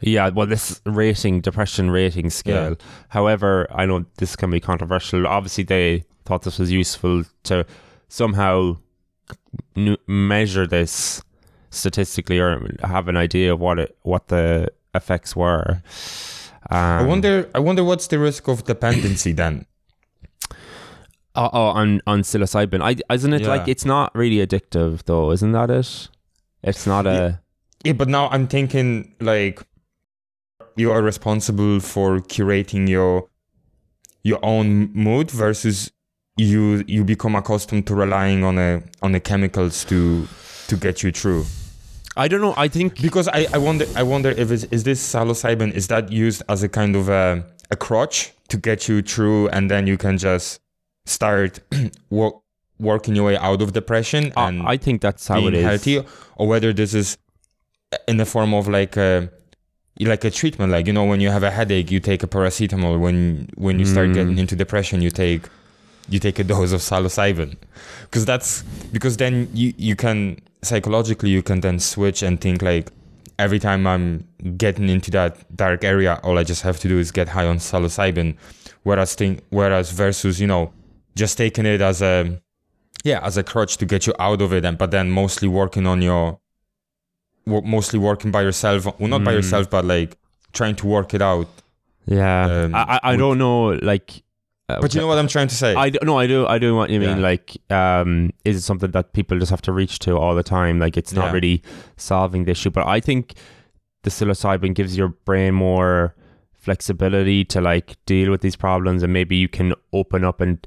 Yeah, 0.00 0.28
well, 0.28 0.46
this 0.46 0.80
rating, 0.84 1.40
depression 1.40 1.90
rating 1.90 2.28
scale. 2.30 2.76
However, 3.08 3.66
I 3.74 3.86
know 3.86 4.04
this 4.18 4.36
can 4.36 4.50
be 4.50 4.60
controversial. 4.60 5.26
Obviously, 5.26 5.64
they 5.64 6.04
thought 6.26 6.42
this 6.42 6.58
was 6.58 6.70
useful 6.70 7.24
to 7.44 7.64
somehow 8.08 8.76
n- 9.74 9.96
measure 10.06 10.66
this 10.66 11.22
statistically 11.70 12.38
or 12.38 12.68
have 12.82 13.08
an 13.08 13.16
idea 13.16 13.52
of 13.54 13.60
what 13.60 13.78
it, 13.78 13.96
what 14.02 14.28
the 14.28 14.70
effects 14.94 15.34
were. 15.34 15.82
Um, 16.70 16.76
I 16.78 17.02
wonder. 17.04 17.48
I 17.54 17.58
wonder 17.60 17.82
what's 17.84 18.08
the 18.08 18.18
risk 18.18 18.48
of 18.48 18.64
dependency 18.64 19.32
then. 19.32 19.64
Oh, 21.34 21.50
oh, 21.52 21.66
on 21.68 22.00
on 22.06 22.22
psilocybin, 22.22 22.80
I, 22.82 22.96
isn't 23.14 23.32
it 23.32 23.42
Yeah. 23.42 23.48
like 23.48 23.68
it's 23.68 23.84
not 23.84 24.14
really 24.14 24.44
addictive 24.46 25.04
though? 25.04 25.30
Isn't 25.32 25.52
that 25.52 25.70
it? 25.70 26.08
It's 26.62 26.86
not 26.86 27.06
a. 27.06 27.40
Yeah, 27.84 27.92
but 27.92 28.08
now 28.08 28.28
I'm 28.30 28.46
thinking 28.46 29.14
like 29.20 29.62
you 30.76 30.92
are 30.92 31.02
responsible 31.02 31.80
for 31.80 32.20
curating 32.20 32.88
your 32.88 33.28
your 34.22 34.38
own 34.42 34.92
mood 34.92 35.30
versus 35.30 35.90
you 36.36 36.84
you 36.86 37.04
become 37.04 37.34
accustomed 37.34 37.86
to 37.86 37.94
relying 37.94 38.44
on 38.44 38.58
a 38.58 38.82
on 39.02 39.12
the 39.12 39.20
chemicals 39.20 39.84
to 39.84 40.26
to 40.68 40.76
get 40.76 41.02
you 41.02 41.12
through. 41.12 41.44
I 42.18 42.28
don't 42.28 42.40
know. 42.40 42.54
I 42.56 42.68
think 42.68 43.00
Because 43.02 43.28
I, 43.28 43.46
I 43.52 43.58
wonder 43.58 43.84
I 43.94 44.02
wonder 44.02 44.30
if 44.30 44.50
it's, 44.50 44.64
is 44.64 44.84
this 44.84 45.00
psilocybin 45.14 45.72
is 45.74 45.88
that 45.88 46.10
used 46.10 46.42
as 46.48 46.62
a 46.62 46.68
kind 46.68 46.96
of 46.96 47.08
a, 47.08 47.44
a 47.70 47.76
crutch 47.76 48.32
to 48.48 48.56
get 48.56 48.88
you 48.88 49.02
through 49.02 49.48
and 49.48 49.70
then 49.70 49.86
you 49.86 49.96
can 49.98 50.16
just 50.18 50.60
start 51.04 51.60
wo- 52.10 52.42
working 52.78 53.14
your 53.16 53.26
way 53.26 53.36
out 53.36 53.60
of 53.62 53.72
depression 53.74 54.32
I- 54.36 54.48
and 54.48 54.62
I 54.66 54.76
think 54.78 55.02
that's 55.02 55.28
how 55.28 55.46
it 55.46 55.54
is. 55.54 55.64
healthy 55.64 56.02
or 56.36 56.48
whether 56.48 56.72
this 56.72 56.94
is 56.94 57.18
in 58.08 58.16
the 58.16 58.24
form 58.26 58.54
of 58.54 58.66
like 58.66 58.96
a 58.96 59.30
like 60.00 60.24
a 60.24 60.30
treatment 60.30 60.70
like 60.72 60.86
you 60.86 60.92
know 60.92 61.04
when 61.04 61.20
you 61.20 61.30
have 61.30 61.42
a 61.42 61.50
headache 61.50 61.90
you 61.90 62.00
take 62.00 62.22
a 62.22 62.26
paracetamol. 62.26 63.00
When 63.00 63.48
when 63.56 63.78
you 63.78 63.86
start 63.86 64.08
Mm. 64.10 64.14
getting 64.14 64.38
into 64.38 64.54
depression 64.56 65.00
you 65.00 65.10
take 65.10 65.48
you 66.08 66.18
take 66.20 66.38
a 66.38 66.44
dose 66.44 66.72
of 66.72 66.80
psilocybin. 66.80 67.56
Because 68.02 68.24
that's 68.26 68.62
because 68.92 69.16
then 69.16 69.48
you 69.54 69.72
you 69.78 69.96
can 69.96 70.38
psychologically 70.62 71.30
you 71.30 71.42
can 71.42 71.60
then 71.60 71.78
switch 71.78 72.22
and 72.22 72.40
think 72.40 72.60
like 72.62 72.90
every 73.38 73.58
time 73.58 73.86
i'm 73.86 74.26
getting 74.56 74.88
into 74.88 75.10
that 75.10 75.36
dark 75.56 75.84
area 75.84 76.18
all 76.22 76.38
i 76.38 76.44
just 76.44 76.62
have 76.62 76.78
to 76.80 76.88
do 76.88 76.98
is 76.98 77.10
get 77.12 77.28
high 77.28 77.46
on 77.46 77.58
psilocybin. 77.58 78.36
Whereas 78.82 79.14
think 79.14 79.42
whereas 79.50 79.90
versus 79.92 80.40
you 80.40 80.46
know 80.46 80.72
just 81.16 81.38
taking 81.38 81.66
it 81.66 81.80
as 81.80 82.02
a 82.02 82.40
yeah 83.04 83.20
as 83.22 83.36
a 83.36 83.42
crutch 83.42 83.76
to 83.78 83.86
get 83.86 84.06
you 84.06 84.14
out 84.18 84.40
of 84.42 84.52
it 84.52 84.64
and 84.64 84.76
but 84.78 84.90
then 84.90 85.10
mostly 85.10 85.48
working 85.48 85.86
on 85.86 86.02
your 86.02 86.38
mostly 87.46 87.98
working 87.98 88.30
by 88.30 88.42
yourself 88.42 88.84
well 88.98 89.08
not 89.08 89.22
by 89.24 89.32
Mm. 89.32 89.36
yourself 89.36 89.70
but 89.70 89.84
like 89.84 90.16
trying 90.52 90.74
to 90.76 90.86
work 90.86 91.14
it 91.14 91.22
out 91.22 91.48
Yeah, 92.06 92.46
Um, 92.64 92.74
I 92.74 93.00
I, 93.02 93.16
don't 93.16 93.36
know. 93.38 93.60
Like, 93.92 94.22
uh, 94.68 94.80
but 94.80 94.94
you 94.94 95.00
know 95.00 95.08
what 95.08 95.18
i'm 95.18 95.26
trying 95.28 95.48
to 95.48 95.54
say 95.62 95.74
I 95.74 95.90
do, 95.90 95.98
no, 96.02 96.16
I 96.18 96.26
do, 96.28 96.46
I 96.46 96.58
do 96.58 96.74
what 96.76 96.88
you 96.90 97.00
mean. 97.00 97.18
Yeah. 97.18 97.30
Like, 97.30 97.56
um, 97.70 98.30
is 98.44 98.56
it 98.56 98.62
something 98.62 98.90
that 98.92 99.12
people 99.12 99.38
just 99.40 99.50
have 99.50 99.62
to 99.62 99.72
reach 99.72 99.98
to 100.00 100.16
all 100.16 100.34
the 100.36 100.42
time? 100.44 100.78
Like, 100.84 100.96
it's 100.96 101.12
not 101.12 101.26
Yeah. 101.26 101.32
really 101.36 101.62
solving 101.96 102.44
the 102.44 102.52
issue. 102.52 102.70
But 102.70 102.86
I 102.86 103.00
think 103.00 103.34
the 104.04 104.10
psilocybin 104.10 104.72
gives 104.74 104.96
your 104.96 105.08
brain 105.28 105.54
more 105.54 106.14
flexibility 106.52 107.44
to 107.44 107.60
like 107.60 107.96
deal 108.06 108.30
with 108.30 108.40
these 108.40 108.56
problems, 108.56 109.02
and 109.02 109.12
maybe 109.12 109.36
you 109.36 109.48
can 109.48 109.74
open 109.92 110.24
up 110.24 110.40
and 110.40 110.64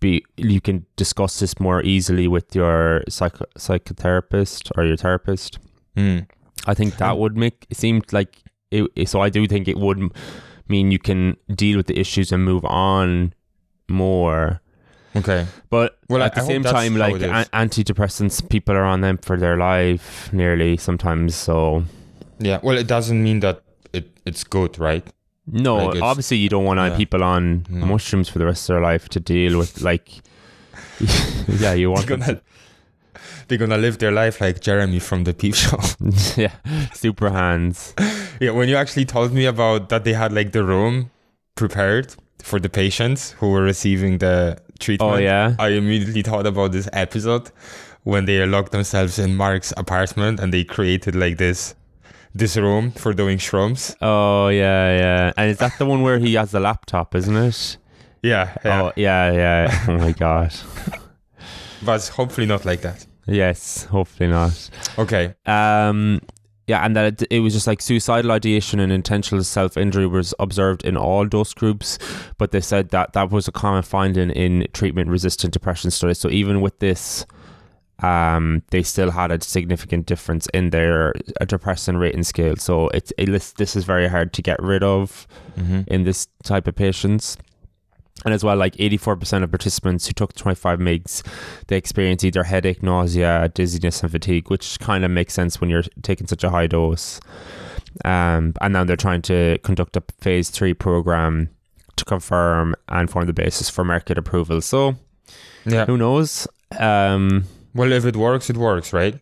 be 0.00 0.24
you 0.36 0.60
can 0.60 0.84
discuss 0.96 1.38
this 1.40 1.58
more 1.60 1.80
easily 1.82 2.26
with 2.28 2.54
your 2.56 3.02
psycho, 3.08 3.44
psychotherapist 3.58 4.70
or 4.76 4.84
your 4.84 4.96
therapist. 4.96 5.58
Mm. 5.96 6.26
I 6.66 6.74
think 6.74 6.96
that 6.98 7.16
would 7.18 7.36
make 7.36 7.66
it 7.70 7.76
seemed 7.76 8.12
like 8.12 8.42
it, 8.70 9.08
so 9.08 9.20
I 9.20 9.30
do 9.30 9.46
think 9.46 9.68
it 9.68 9.76
would 9.78 10.10
mean 10.68 10.90
you 10.90 10.98
can 10.98 11.36
deal 11.54 11.76
with 11.76 11.86
the 11.86 11.98
issues 11.98 12.32
and 12.32 12.44
move 12.44 12.64
on 12.64 13.32
more. 13.88 14.60
okay 15.14 15.46
But 15.70 15.98
Well, 16.08 16.22
at 16.22 16.32
I- 16.36 16.40
the 16.40 16.44
I 16.44 16.46
same 16.46 16.62
time, 16.64 16.96
like 16.96 17.22
a- 17.22 17.48
antidepressants, 17.54 18.46
people 18.48 18.74
are 18.74 18.84
on 18.84 19.00
them 19.00 19.18
for 19.18 19.36
their 19.38 19.56
life 19.56 20.30
nearly 20.32 20.76
sometimes. 20.76 21.34
So 21.34 21.84
yeah 22.38 22.58
well 22.62 22.76
it 22.76 22.86
doesn't 22.86 23.22
mean 23.22 23.40
that 23.40 23.62
it, 23.94 24.10
it's 24.26 24.44
good 24.44 24.78
right 24.78 25.06
no, 25.46 25.76
Like, 25.86 26.02
obviously 26.02 26.36
you 26.38 26.48
don't 26.48 26.64
want 26.64 26.80
yeah. 26.80 26.96
people 26.96 27.22
on 27.22 27.60
Mm. 27.70 27.86
mushrooms 27.86 28.28
for 28.28 28.38
the 28.40 28.44
rest 28.46 28.68
of 28.68 28.74
their 28.74 28.82
life 28.82 29.08
to 29.10 29.20
deal 29.20 29.56
with 29.56 29.80
like. 29.80 30.08
yeah, 31.60 31.72
you 31.72 31.90
want 31.92 32.06
they're 32.06 32.16
them 32.16 32.26
gonna, 32.26 32.40
they're 33.48 33.58
gonna 33.58 33.76
live 33.78 33.98
their 33.98 34.12
life 34.12 34.40
like 34.40 34.60
jeremy 34.60 34.98
from 34.98 35.24
the 35.24 35.32
peep 35.34 35.54
show 35.54 35.78
yeah, 36.36 36.52
Super 36.94 37.30
Hans. 37.30 37.94
yeah 38.40 38.50
when 38.50 38.68
you 38.68 38.76
actually 38.76 39.04
told 39.04 39.32
me 39.32 39.44
about 39.46 39.88
that 39.88 40.04
they 40.04 40.12
had 40.12 40.32
like 40.32 40.52
the 40.52 40.64
room 40.64 41.10
prepared 41.54 42.14
for 42.42 42.58
the 42.60 42.68
patients 42.68 43.32
who 43.38 43.50
were 43.50 43.62
receiving 43.62 44.18
the 44.18 44.56
treatment 44.78 45.12
Oh 45.14 45.16
yeah, 45.16 45.54
I 45.58 45.68
immediately 45.68 46.22
thought 46.22 46.46
about 46.46 46.72
this 46.72 46.88
episode 46.92 47.50
when 48.04 48.24
they 48.26 48.44
locked 48.46 48.72
themselves 48.72 49.18
in 49.18 49.34
Mark's 49.34 49.72
apartment 49.76 50.38
and 50.38 50.52
they 50.52 50.62
created 50.64 51.14
like 51.16 51.38
this 51.38 51.74
this 52.34 52.56
room 52.58 52.92
for 52.92 53.14
doing 53.14 53.38
shrooms. 53.38 53.96
oh 54.02 54.48
yeah, 54.48 54.98
yeah. 54.98 55.32
And 55.38 55.50
is 55.50 55.56
that 55.58 55.72
the 55.78 55.86
one 55.86 56.02
where 56.02 56.18
he 56.18 56.34
has 56.34 56.50
the 56.50 56.60
laptop? 56.60 57.14
Isn't 57.14 57.36
it? 57.36 57.78
Yeah, 58.22 58.54
yeah. 58.64 58.82
Oh 58.82 58.92
yeah, 58.96 59.32
yeah. 59.32 59.84
Oh 59.88 59.96
my 59.98 60.12
god. 60.24 60.52
But 61.82 62.06
hopefully 62.08 62.46
not 62.46 62.64
like 62.64 62.82
that. 62.82 63.05
Yes, 63.26 63.84
hopefully 63.84 64.28
not. 64.30 64.70
Okay. 64.98 65.34
Um, 65.46 66.20
yeah, 66.66 66.84
and 66.84 66.96
that 66.96 67.22
it, 67.22 67.28
it 67.30 67.40
was 67.40 67.52
just 67.54 67.66
like 67.66 67.80
suicidal 67.80 68.32
ideation 68.32 68.80
and 68.80 68.90
intentional 68.92 69.44
self 69.44 69.76
injury 69.76 70.06
was 70.06 70.34
observed 70.38 70.84
in 70.84 70.96
all 70.96 71.24
dose 71.24 71.54
groups, 71.54 71.98
but 72.38 72.50
they 72.50 72.60
said 72.60 72.90
that 72.90 73.12
that 73.12 73.30
was 73.30 73.46
a 73.48 73.52
common 73.52 73.82
finding 73.82 74.30
in 74.30 74.66
treatment 74.72 75.08
resistant 75.08 75.52
depression 75.52 75.90
studies. 75.90 76.18
So 76.18 76.28
even 76.30 76.60
with 76.60 76.78
this, 76.80 77.24
um, 78.00 78.62
they 78.70 78.82
still 78.82 79.10
had 79.10 79.30
a 79.30 79.40
significant 79.42 80.06
difference 80.06 80.46
in 80.52 80.70
their 80.70 81.14
uh, 81.40 81.44
depression 81.46 81.96
rating 81.96 82.24
scale. 82.24 82.56
So 82.56 82.88
it's 82.88 83.12
it, 83.16 83.30
this 83.56 83.76
is 83.76 83.84
very 83.84 84.08
hard 84.08 84.32
to 84.34 84.42
get 84.42 84.60
rid 84.62 84.82
of 84.82 85.26
Mm-hmm. 85.56 85.80
in 85.86 86.04
this 86.04 86.28
type 86.42 86.66
of 86.68 86.74
patients. 86.74 87.38
And 88.24 88.32
as 88.34 88.42
well, 88.42 88.56
like 88.56 88.74
84% 88.76 89.42
of 89.44 89.50
participants 89.50 90.06
who 90.06 90.12
took 90.12 90.34
25 90.34 90.78
mgs, 90.80 91.22
they 91.68 91.76
experienced 91.76 92.24
either 92.24 92.42
headache, 92.44 92.82
nausea, 92.82 93.48
dizziness, 93.54 94.02
and 94.02 94.10
fatigue, 94.10 94.50
which 94.50 94.80
kind 94.80 95.04
of 95.04 95.10
makes 95.10 95.34
sense 95.34 95.60
when 95.60 95.70
you're 95.70 95.84
taking 96.02 96.26
such 96.26 96.42
a 96.42 96.50
high 96.50 96.66
dose. 96.66 97.20
Um, 98.04 98.54
and 98.60 98.72
now 98.72 98.84
they're 98.84 98.96
trying 98.96 99.22
to 99.22 99.58
conduct 99.62 99.96
a 99.96 100.02
phase 100.20 100.50
three 100.50 100.74
program 100.74 101.50
to 101.96 102.04
confirm 102.04 102.74
and 102.88 103.08
form 103.10 103.26
the 103.26 103.32
basis 103.32 103.70
for 103.70 103.84
market 103.84 104.18
approval. 104.18 104.60
So 104.60 104.96
Yeah. 105.64 105.86
who 105.86 105.96
knows? 105.96 106.46
Um, 106.78 107.44
Well, 107.74 107.92
if 107.92 108.04
it 108.04 108.16
works, 108.16 108.50
it 108.50 108.56
works, 108.56 108.92
right? 108.92 109.20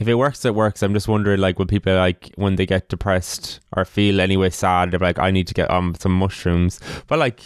if 0.00 0.06
it 0.06 0.14
works, 0.14 0.44
it 0.44 0.54
works. 0.54 0.80
I'm 0.84 0.94
just 0.94 1.08
wondering, 1.08 1.40
like, 1.40 1.58
when 1.58 1.66
people 1.66 1.92
like 1.96 2.30
when 2.36 2.54
they 2.54 2.66
get 2.66 2.88
depressed 2.88 3.58
or 3.76 3.84
feel 3.84 4.20
anyway 4.20 4.48
sad, 4.50 4.92
they're 4.92 5.00
like, 5.00 5.18
I 5.18 5.32
need 5.32 5.48
to 5.48 5.54
get 5.54 5.68
on 5.70 5.96
some 5.96 6.12
mushrooms. 6.12 6.78
But 7.08 7.18
like, 7.18 7.40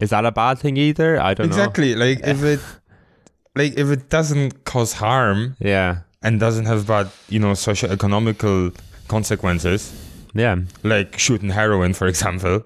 is 0.00 0.10
that 0.10 0.24
a 0.24 0.32
bad 0.32 0.58
thing 0.58 0.76
either? 0.76 1.20
I 1.20 1.34
don't 1.34 1.48
know. 1.48 1.56
Exactly. 1.56 1.94
Like 1.94 2.20
if 2.26 2.42
it 2.42 2.60
like 3.54 3.74
if 3.78 3.88
it 3.90 4.08
doesn't 4.08 4.64
cause 4.64 4.92
harm. 4.94 5.56
Yeah, 5.58 5.98
and 6.22 6.40
doesn't 6.40 6.66
have 6.66 6.86
bad, 6.86 7.08
you 7.28 7.38
know, 7.38 7.54
socio-economical 7.54 8.72
consequences, 9.08 9.92
yeah, 10.34 10.56
like 10.82 11.18
shooting 11.18 11.50
heroin, 11.50 11.94
for 11.94 12.06
example, 12.08 12.64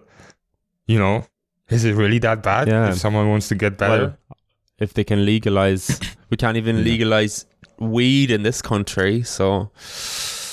you 0.87 0.99
know, 0.99 1.27
is 1.69 1.85
it 1.85 1.95
really 1.95 2.19
that 2.21 2.43
bad? 2.43 2.69
Yeah. 2.69 2.89
If 2.91 2.97
someone 2.99 3.29
wants 3.29 3.49
to 3.49 3.55
get 3.55 3.77
better, 3.79 4.17
Well, 4.29 4.37
if 4.79 4.95
they 4.95 5.05
can 5.05 5.25
legalize, 5.27 6.01
we 6.31 6.37
can't 6.37 6.57
even 6.57 6.83
legalize 6.85 7.45
weed 7.79 8.31
in 8.31 8.43
this 8.43 8.63
country, 8.63 9.23
so 9.23 9.71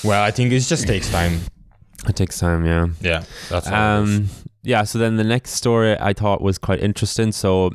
Well, 0.04 0.22
I 0.22 0.30
think 0.30 0.52
it 0.52 0.60
just 0.60 0.86
takes 0.86 1.10
time. 1.10 1.40
it 2.08 2.14
takes 2.16 2.38
time. 2.38 2.64
Yeah. 2.66 2.86
Yeah, 3.00 3.24
that's. 3.48 3.66
Um, 3.68 4.28
yeah. 4.72 4.84
So 4.84 4.98
then 4.98 5.16
the 5.16 5.24
next 5.24 5.52
story 5.62 5.96
I 5.98 6.12
thought 6.12 6.40
was 6.48 6.58
quite 6.58 6.80
interesting. 6.80 7.32
So 7.32 7.70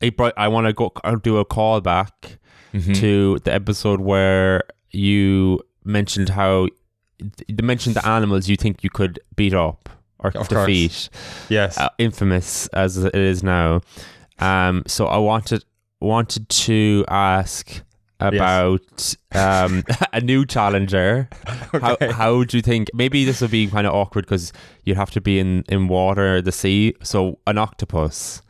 it 0.00 0.16
brought, 0.16 0.34
I 0.36 0.48
want 0.48 0.66
to 0.66 0.72
go 0.72 0.92
I'll 1.04 1.16
do 1.30 1.38
a 1.38 1.44
call 1.44 1.80
back 1.80 2.38
Mhm. 2.74 2.94
to 3.00 3.38
the 3.44 3.52
episode 3.54 4.00
where 4.00 4.62
you 4.90 5.60
mentioned 5.84 6.28
how 6.30 6.66
you 7.48 7.56
mentioned 7.62 7.96
the 7.96 8.06
animals 8.06 8.48
you 8.48 8.56
think 8.56 8.84
you 8.84 8.90
could 8.90 9.18
beat 9.34 9.54
up 9.54 9.88
or 10.18 10.28
Of 10.34 10.48
course. 10.48 10.66
defeat. 10.66 11.08
yes. 11.48 11.78
uh, 11.78 11.88
infamous 11.98 12.66
as 12.68 12.96
it 12.98 13.14
is 13.14 13.42
now. 13.42 13.80
Um, 14.38 14.82
so 14.86 15.06
I 15.06 15.16
wanted 15.18 15.64
wanted 16.00 16.48
to 16.66 17.04
ask 17.08 17.82
about 18.20 19.14
um, 19.34 19.82
a 20.12 20.20
new 20.20 20.44
challenger. 20.46 21.28
Okay. 21.74 22.06
How 22.06 22.12
how 22.12 22.44
do 22.44 22.56
you 22.56 22.62
think? 22.62 22.88
Maybe 22.94 23.24
this 23.24 23.40
would 23.40 23.50
be 23.50 23.66
kind 23.66 23.86
of 23.86 23.94
awkward 23.94 24.24
because 24.26 24.52
you'd 24.84 24.96
have 24.96 25.10
to 25.12 25.20
be 25.20 25.38
in 25.38 25.64
in 25.68 25.88
water, 25.88 26.40
the 26.42 26.52
sea. 26.52 26.94
So 27.02 27.38
an 27.46 27.58
octopus. 27.58 28.42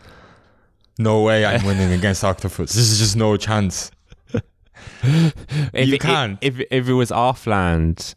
no 0.98 1.22
way 1.22 1.44
I'm 1.44 1.64
winning 1.66 1.92
against 1.92 2.24
octopus. 2.24 2.72
This 2.74 2.90
is 2.90 2.98
just 2.98 3.16
no 3.16 3.36
chance. 3.36 3.90
If 5.02 5.88
You 5.88 5.94
it, 5.94 6.00
can. 6.00 6.38
if 6.40 6.60
if 6.70 6.88
it 6.88 6.92
was 6.92 7.10
off 7.12 7.46
land. 7.46 8.14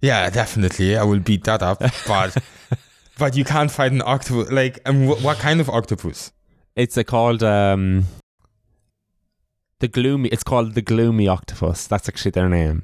Yeah, 0.00 0.30
definitely. 0.30 0.96
I 0.96 1.02
will 1.02 1.18
beat 1.20 1.44
that 1.44 1.62
up. 1.62 1.80
But 2.06 2.36
but 3.18 3.36
you 3.36 3.44
can't 3.44 3.70
fight 3.70 3.92
an 3.92 4.02
octopus. 4.02 4.50
Like, 4.50 4.78
and 4.86 5.08
wh- 5.08 5.22
what 5.24 5.38
kind 5.38 5.60
of 5.60 5.68
octopus? 5.68 6.32
It's 6.76 6.96
uh, 6.96 7.02
called 7.02 7.42
um, 7.42 8.04
the 9.80 9.88
gloomy. 9.88 10.28
It's 10.30 10.42
called 10.44 10.74
the 10.74 10.82
gloomy 10.82 11.28
octopus. 11.28 11.86
That's 11.86 12.08
actually 12.08 12.32
their 12.32 12.48
name. 12.48 12.82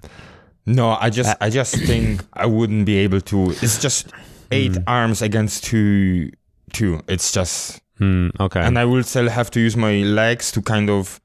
No, 0.67 0.97
I 1.01 1.11
just 1.11 1.31
Uh, 1.31 1.37
I 1.47 1.51
just 1.51 1.75
think 1.77 2.23
I 2.33 2.47
wouldn't 2.47 2.87
be 2.87 2.97
able 2.99 3.21
to. 3.23 3.51
It's 3.63 3.79
just 3.79 4.09
eight 4.51 4.75
Hmm. 4.77 4.83
arms 4.87 5.23
against 5.23 5.65
two 5.65 6.31
two. 6.73 7.01
It's 7.09 7.33
just 7.33 7.81
Hmm. 7.99 8.29
Okay. 8.41 8.61
and 8.61 8.79
I 8.79 8.85
will 8.85 9.03
still 9.05 9.29
have 9.29 9.51
to 9.53 9.61
use 9.61 9.77
my 9.77 9.95
legs 10.03 10.51
to 10.53 10.63
kind 10.63 10.89
of 10.91 11.21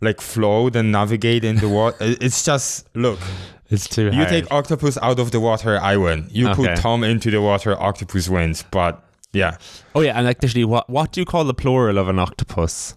like 0.00 0.20
float 0.20 0.74
and 0.76 0.90
navigate 0.92 1.44
in 1.44 1.56
the 1.56 1.68
water. 1.68 1.96
It's 2.20 2.44
just 2.44 2.88
look. 2.94 3.18
it's 3.70 3.86
too. 3.88 4.06
You 4.06 4.12
hard. 4.12 4.28
take 4.28 4.50
octopus 4.50 4.96
out 5.02 5.18
of 5.20 5.30
the 5.30 5.40
water, 5.40 5.78
I 5.80 5.96
win. 5.96 6.26
You 6.30 6.48
Okay. 6.48 6.54
put 6.68 6.76
Tom 6.76 7.04
into 7.04 7.30
the 7.30 7.40
water, 7.40 7.76
octopus 7.80 8.28
wins. 8.28 8.64
But 8.70 9.04
yeah, 9.32 9.56
Oh 9.94 10.00
yeah, 10.00 10.16
and 10.16 10.24
like 10.26 10.42
actually, 10.42 10.64
what 10.64 10.88
what 10.88 11.12
do 11.12 11.20
you 11.20 11.26
call 11.26 11.44
the 11.44 11.54
plural 11.54 11.98
of 11.98 12.08
an 12.08 12.18
octopus? 12.18 12.94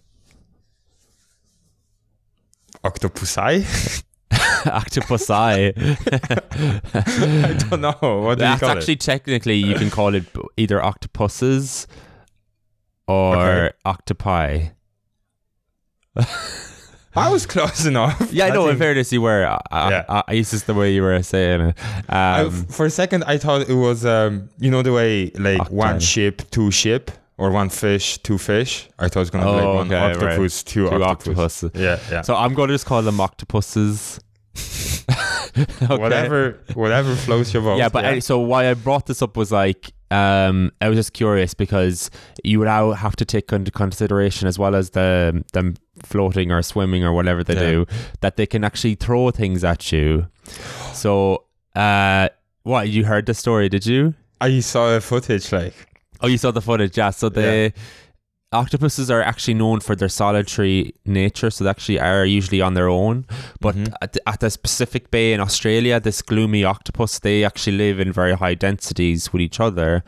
Octopusi. 2.83 4.03
Octopusi. 4.31 5.73
I 6.93 7.53
don't 7.69 7.81
know 7.81 8.21
what 8.21 8.37
do 8.37 8.43
you 8.45 8.49
That's 8.49 8.59
call 8.61 8.69
actually 8.69 8.95
technically 8.97 9.55
you 9.55 9.75
can 9.75 9.89
call 9.89 10.13
it 10.15 10.25
either 10.57 10.81
octopuses 10.83 11.87
or 13.07 13.35
Okay. 13.37 13.69
octopi. 13.85 14.67
I 17.13 17.29
was 17.29 17.45
close 17.45 17.85
enough. 17.85 18.29
Yeah, 18.31 18.45
I 18.45 18.49
know. 18.51 18.69
in 18.69 18.77
fairness, 18.77 19.11
you 19.11 19.21
were. 19.21 19.45
I, 19.45 19.89
Yeah. 19.89 20.05
I, 20.07 20.23
I, 20.27 20.33
it's 20.35 20.51
just 20.51 20.65
the 20.67 20.73
way 20.73 20.93
you 20.93 21.01
were 21.01 21.21
saying 21.23 21.61
it. 21.61 21.77
I- 22.07 22.41
Um, 22.43 22.51
for 22.67 22.85
a 22.85 22.89
second, 22.89 23.25
I 23.25 23.37
thought 23.37 23.67
it 23.69 23.73
was, 23.75 24.05
um, 24.05 24.49
you 24.59 24.71
know, 24.71 24.81
the 24.81 24.93
way 24.93 25.31
like 25.35 25.59
Octane. 25.59 25.71
one 25.71 25.99
ship, 25.99 26.49
two 26.51 26.71
ship, 26.71 27.11
or 27.37 27.49
one 27.51 27.69
fish, 27.69 28.17
two 28.19 28.37
fish. 28.37 28.87
I 28.99 29.07
thought 29.07 29.17
it 29.17 29.19
was 29.19 29.29
gonna 29.29 29.45
be 29.45 29.51
like 29.51 29.63
Oh, 29.63 29.75
one 29.75 29.87
okay, 29.93 30.13
octopus, 30.15 30.63
two, 30.63 30.89
two 30.89 31.03
octopus. 31.03 31.37
octopuses. 31.63 31.71
Yeah, 31.73 31.99
yeah. 32.11 32.21
So 32.21 32.35
I'm 32.35 32.53
going 32.53 32.67
to 32.69 32.73
just 32.73 32.85
call 32.85 33.01
them 33.01 33.19
octopuses. 33.19 34.19
Okay. 35.53 35.97
Whatever, 35.97 36.59
whatever 36.75 37.13
floats 37.13 37.53
your 37.53 37.61
boat. 37.61 37.77
Yeah, 37.77 37.89
but 37.89 38.23
so 38.23 38.39
why 38.39 38.69
I 38.69 38.73
brought 38.73 39.07
this 39.07 39.21
up 39.21 39.35
was 39.35 39.51
like 39.51 39.91
um, 40.09 40.71
I 40.79 40.87
was 40.87 40.97
just 40.97 41.11
curious 41.11 41.53
because 41.53 42.09
you 42.43 42.59
would 42.59 42.65
now 42.69 42.91
have 42.91 43.17
to 43.17 43.25
take 43.25 43.51
into 43.51 43.69
consideration 43.69 44.47
as 44.47 44.57
well 44.57 44.75
as 44.75 44.91
the 44.91 45.43
them 45.51 45.75
floating 46.03 46.53
or 46.53 46.61
swimming 46.61 47.03
or 47.03 47.11
whatever 47.11 47.43
they 47.43 47.55
Yeah. 47.55 47.71
do 47.71 47.85
that 48.21 48.37
they 48.37 48.45
can 48.45 48.63
actually 48.63 48.95
throw 48.95 49.29
things 49.31 49.65
at 49.65 49.91
you. 49.91 50.27
So, 50.93 51.43
uh, 51.75 52.29
what 52.63 52.87
you 52.87 53.03
heard 53.03 53.25
the 53.25 53.33
story? 53.33 53.67
Did 53.67 53.85
you? 53.85 54.13
I 54.39 54.61
saw 54.61 54.95
a 54.95 55.01
footage 55.01 55.51
like 55.51 55.75
Oh, 56.21 56.27
you 56.27 56.37
saw 56.37 56.51
the 56.51 56.61
footage, 56.61 56.97
yeah. 56.97 57.09
So 57.09 57.29
the 57.29 57.73
octopuses 58.53 59.09
are 59.09 59.21
actually 59.21 59.53
known 59.55 59.79
for 59.79 59.95
their 59.95 60.09
solitary 60.09 60.93
nature, 61.05 61.49
so 61.49 61.63
they 61.63 61.69
actually 61.69 61.99
are 61.99 62.25
usually 62.25 62.61
on 62.61 62.73
their 62.73 62.89
own. 62.89 63.25
But 63.59 63.75
Mhm. 63.75 63.93
at, 64.01 64.17
at 64.27 64.39
the 64.41 64.57
Pacific 64.61 65.09
Bay 65.09 65.33
in 65.33 65.39
Australia, 65.39 65.99
this 65.99 66.21
gloomy 66.21 66.63
octopus, 66.63 67.19
they 67.19 67.43
actually 67.43 67.77
live 67.77 67.99
in 67.99 68.11
very 68.11 68.33
high 68.33 68.55
densities 68.55 69.31
with 69.31 69.41
each 69.41 69.59
other. 69.59 70.03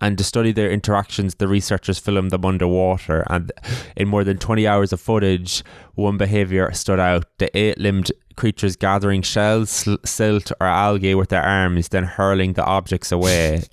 And 0.00 0.16
to 0.18 0.22
study 0.22 0.52
their 0.52 0.70
interactions, 0.70 1.36
the 1.36 1.48
researchers 1.48 1.98
filmed 1.98 2.30
them 2.30 2.44
underwater. 2.44 3.24
And 3.28 3.50
in 3.96 4.06
more 4.08 4.22
than 4.22 4.38
20 4.38 4.64
hours 4.66 4.92
of 4.92 5.00
footage, 5.00 5.64
one 5.94 6.16
behavior 6.16 6.70
stood 6.72 7.00
out. 7.00 7.24
The 7.38 7.56
eight 7.56 7.78
limbed 7.78 8.12
creatures 8.36 8.76
gathering 8.76 9.22
shells, 9.22 9.88
silt, 10.04 10.52
or 10.60 10.68
algae 10.68 11.16
with 11.16 11.30
their 11.30 11.42
arms, 11.42 11.88
then 11.88 12.04
hurling 12.04 12.52
the 12.52 12.64
objects 12.64 13.10
away. 13.10 13.62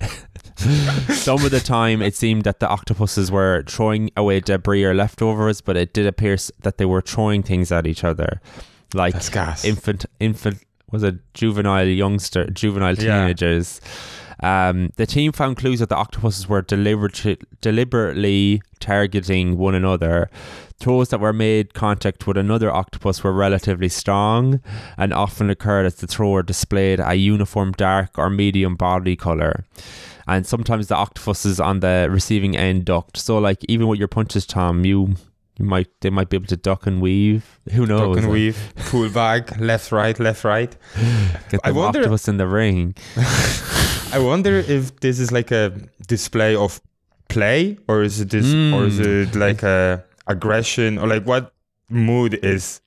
Some 0.56 1.44
of 1.44 1.50
the 1.50 1.60
time, 1.60 2.00
it 2.02 2.14
seemed 2.16 2.44
that 2.44 2.60
the 2.60 2.68
octopuses 2.68 3.30
were 3.30 3.62
throwing 3.66 4.10
away 4.16 4.40
debris 4.40 4.84
or 4.84 4.94
leftovers, 4.94 5.60
but 5.60 5.76
it 5.76 5.92
did 5.92 6.06
appear 6.06 6.36
that 6.62 6.78
they 6.78 6.84
were 6.86 7.00
throwing 7.02 7.42
things 7.42 7.70
at 7.70 7.86
each 7.86 8.04
other, 8.04 8.40
like 8.94 9.14
infant, 9.64 10.06
infant 10.20 10.58
was 10.90 11.02
a 11.02 11.18
juvenile 11.34 11.86
youngster, 11.86 12.48
juvenile 12.50 12.94
Yeah. 12.94 13.20
teenagers. 13.22 13.80
Um, 14.42 14.90
the 14.96 15.06
team 15.06 15.32
found 15.32 15.56
clues 15.56 15.80
that 15.80 15.88
the 15.88 15.96
octopuses 15.96 16.46
were 16.48 16.60
deliberately, 16.62 17.38
deliberately 17.62 18.60
targeting 18.80 19.56
one 19.56 19.74
another. 19.74 20.28
Throws 20.78 21.08
that 21.08 21.20
were 21.20 21.32
made 21.32 21.72
contact 21.72 22.26
with 22.26 22.36
another 22.36 22.70
octopus 22.70 23.24
were 23.24 23.32
relatively 23.32 23.88
strong 23.88 24.60
and 24.98 25.12
often 25.14 25.48
occurred 25.48 25.86
as 25.86 25.94
the 25.96 26.06
thrower 26.06 26.42
displayed 26.42 27.00
a 27.00 27.14
uniform 27.14 27.72
dark 27.72 28.18
or 28.18 28.28
medium 28.28 28.76
body 28.76 29.16
color. 29.16 29.64
And 30.26 30.46
sometimes 30.46 30.88
the 30.88 30.96
octopuses 30.96 31.60
on 31.60 31.80
the 31.80 32.08
receiving 32.10 32.56
end 32.56 32.84
ducked. 32.84 33.16
So, 33.16 33.38
like, 33.38 33.64
even 33.68 33.86
with 33.86 33.98
your 33.98 34.08
punches, 34.08 34.44
Tom, 34.46 34.84
you 34.84 35.14
you 35.58 35.64
might 35.64 35.88
they 36.00 36.10
might 36.10 36.28
be 36.28 36.36
able 36.36 36.46
to 36.48 36.56
duck 36.56 36.86
and 36.86 37.00
weave. 37.00 37.58
Who 37.72 37.86
knows? 37.86 38.16
Duck 38.16 38.24
and 38.24 38.32
weave, 38.32 38.58
pull 38.90 39.08
back, 39.08 39.58
left, 39.60 39.90
right, 39.92 40.18
left, 40.18 40.44
right. 40.44 40.76
Get 41.48 41.60
I 41.64 41.70
the 41.70 41.74
wonder- 41.78 41.98
octopus 42.00 42.28
in 42.28 42.36
the 42.36 42.46
ring. 42.46 42.94
I 44.12 44.18
wonder 44.20 44.56
if 44.58 45.00
this 45.00 45.18
is 45.18 45.32
like 45.32 45.50
a 45.50 45.72
display 46.06 46.54
of 46.56 46.80
play, 47.28 47.78
or 47.88 48.02
is 48.02 48.20
it 48.20 48.30
this, 48.30 48.46
or 48.46 48.84
is 48.86 48.98
Mm. 49.00 49.28
it 49.28 49.34
like 49.36 49.62
a 49.62 50.04
aggression, 50.26 50.98
or 50.98 51.06
like 51.06 51.24
what 51.24 51.52
mood 51.88 52.34
is 52.42 52.80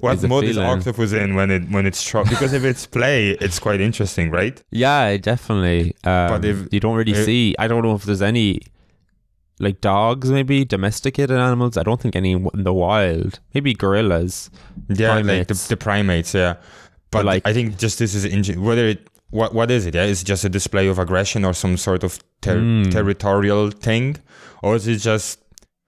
what 0.00 0.22
mode 0.22 0.44
is 0.44 0.58
octopus 0.58 1.12
in 1.12 1.34
when 1.34 1.50
it 1.50 1.68
when 1.70 1.86
it's 1.86 2.02
tro- 2.02 2.24
because 2.24 2.52
if 2.52 2.64
it's 2.64 2.86
play, 2.86 3.30
it's 3.30 3.58
quite 3.58 3.80
interesting, 3.80 4.30
right? 4.30 4.62
Yeah, 4.70 5.16
definitely. 5.18 5.94
Um, 6.04 6.28
But 6.30 6.44
if- 6.44 6.68
you 6.72 6.80
don't 6.80 6.96
really 6.96 7.12
if- 7.12 7.24
see, 7.24 7.54
I 7.58 7.68
don't 7.68 7.82
know 7.82 7.94
if 7.94 8.04
there's 8.04 8.22
any 8.22 8.60
like 9.58 9.80
dogs, 9.82 10.30
maybe 10.30 10.64
domesticated 10.64 11.36
animals. 11.38 11.76
I 11.76 11.82
don't 11.82 12.00
think 12.00 12.16
any 12.16 12.32
in 12.32 12.48
the 12.64 12.72
wild. 12.72 13.40
Maybe 13.54 13.74
gorillas. 13.74 14.50
Yeah, 14.88 15.16
like 15.18 15.48
the, 15.48 15.66
the 15.68 15.76
primates, 15.76 16.32
yeah. 16.34 16.54
But 17.10 17.24
like- 17.26 17.46
I 17.46 17.52
think 17.52 17.76
just 17.78 17.98
this 17.98 18.14
is 18.14 18.24
inge- 18.24 18.56
whether 18.56 18.86
it 18.86 19.06
what 19.30 19.54
what 19.54 19.70
is 19.70 19.86
it? 19.86 19.94
Yeah, 19.94 20.04
is 20.04 20.22
it 20.22 20.24
just 20.24 20.44
a 20.44 20.48
display 20.48 20.88
of 20.88 20.98
aggression 20.98 21.44
or 21.44 21.52
some 21.54 21.76
sort 21.76 22.02
of 22.04 22.18
ter- 22.40 22.58
Mm. 22.60 22.90
territorial 22.90 23.70
thing, 23.70 24.16
or 24.62 24.76
is 24.76 24.88
it 24.88 24.96
just 24.98 25.40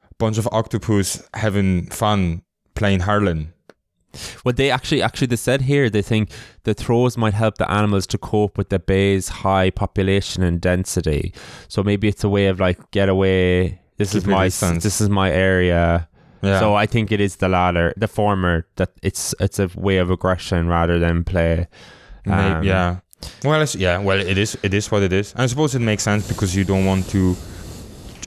a 0.05 0.15
bunch 0.19 0.37
of 0.39 0.47
octopus 0.53 1.23
having 1.35 1.87
fun 1.87 2.43
playing 2.75 3.01
Harlan? 3.01 3.53
Well, 4.45 4.53
they 4.53 4.71
actually, 4.71 5.03
actually, 5.03 5.29
they 5.29 5.37
said 5.37 5.63
here 5.63 5.89
they 5.91 6.03
think 6.03 6.31
the 6.65 6.75
throws 6.75 7.17
might 7.17 7.35
help 7.35 7.59
the 7.59 7.71
animals 7.71 8.07
to 8.09 8.19
cope 8.19 8.59
with 8.59 8.69
the 8.69 8.79
bay's 8.79 9.29
high 9.29 9.71
population 9.71 10.43
and 10.43 10.61
density. 10.61 11.33
So 11.69 11.83
maybe 11.83 12.09
it's 12.09 12.25
a 12.25 12.29
way 12.29 12.47
of 12.47 12.61
like 12.61 12.91
get 12.91 13.09
away. 13.09 13.81
This 13.99 14.15
is 14.15 14.23
Keep 14.23 14.29
your 14.31 14.37
my 14.37 14.47
distance. 14.47 14.83
this 14.83 15.01
is 15.01 15.09
my 15.09 15.31
area. 15.31 16.09
Yeah. 16.43 16.59
So 16.59 16.75
I 16.75 16.87
think 16.87 17.13
it 17.13 17.21
is 17.21 17.37
the 17.37 17.49
latter, 17.49 17.95
the 17.97 18.09
former. 18.09 18.67
That 18.77 18.91
it's 19.03 19.35
it's 19.39 19.59
a 19.61 19.71
way 19.77 19.99
of 19.99 20.11
aggression 20.11 20.67
rather 20.67 20.99
than 20.99 21.23
play. 21.25 21.69
Um, 22.27 22.65
yeah. 22.65 22.97
Well, 23.45 23.63
it's, 23.63 23.77
yeah. 23.77 23.99
Well, 23.99 24.19
it 24.19 24.37
is. 24.37 24.59
It 24.63 24.75
is 24.75 24.91
what 24.91 25.03
it 25.03 25.13
is. 25.13 25.33
I 25.37 25.47
suppose 25.47 25.75
it 25.77 25.81
makes 25.81 26.03
sense 26.03 26.27
because 26.27 26.57
you 26.57 26.65
don't 26.65 26.85
want 26.85 27.09
to, 27.11 27.37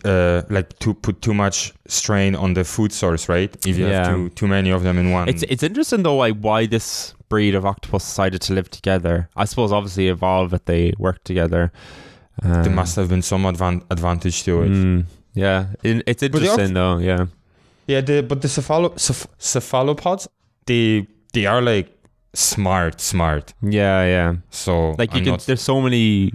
uh, 0.05 0.41
like 0.49 0.77
to 0.79 0.93
put 0.93 1.21
too 1.21 1.33
much 1.33 1.73
strain 1.87 2.35
on 2.35 2.53
the 2.53 2.63
food 2.63 2.91
source, 2.91 3.27
right? 3.29 3.53
If 3.65 3.77
you 3.77 3.87
Yeah. 3.87 4.05
have 4.05 4.15
too 4.15 4.29
too 4.29 4.47
many 4.47 4.71
of 4.71 4.83
them 4.83 4.97
in 4.97 5.11
one. 5.11 5.27
It's 5.29 5.43
it's 5.49 5.63
interesting 5.63 6.03
though 6.03 6.15
why 6.21 6.31
why 6.31 6.67
this 6.67 7.13
breed 7.29 7.55
of 7.55 7.65
octopus 7.65 8.03
decided 8.03 8.41
to 8.41 8.53
live 8.53 8.69
together. 8.69 9.27
I 9.35 9.45
suppose 9.45 9.71
obviously 9.71 10.07
evolved 10.09 10.51
that 10.51 10.65
they 10.65 10.93
work 10.99 11.23
together. 11.23 11.71
Um, 12.43 12.63
there 12.63 12.73
must 12.75 12.95
have 12.97 13.07
been 13.09 13.21
some 13.23 13.43
advan- 13.45 13.83
advantage 13.89 14.43
to 14.43 14.61
it. 14.63 14.69
mm, 14.71 15.05
yeah, 15.33 15.65
it, 15.83 16.03
it's 16.07 16.21
interesting 16.23 16.73
though. 16.73 16.97
Yeah. 16.99 17.25
Yeah, 17.87 18.01
the 18.01 18.21
but 18.21 18.41
the 18.41 18.47
cephalo- 18.47 18.93
ceph- 18.97 19.27
cephalopods 19.37 20.27
they 20.65 21.07
they 21.33 21.45
are 21.45 21.61
like 21.61 21.87
smart, 22.33 22.99
smart. 23.01 23.53
Yeah, 23.61 24.03
yeah. 24.05 24.35
So 24.49 24.95
Like 24.97 25.13
you 25.13 25.19
I'm 25.19 25.23
can. 25.25 25.31
not- 25.33 25.45
There's 25.45 25.61
so 25.61 25.79
many 25.81 26.31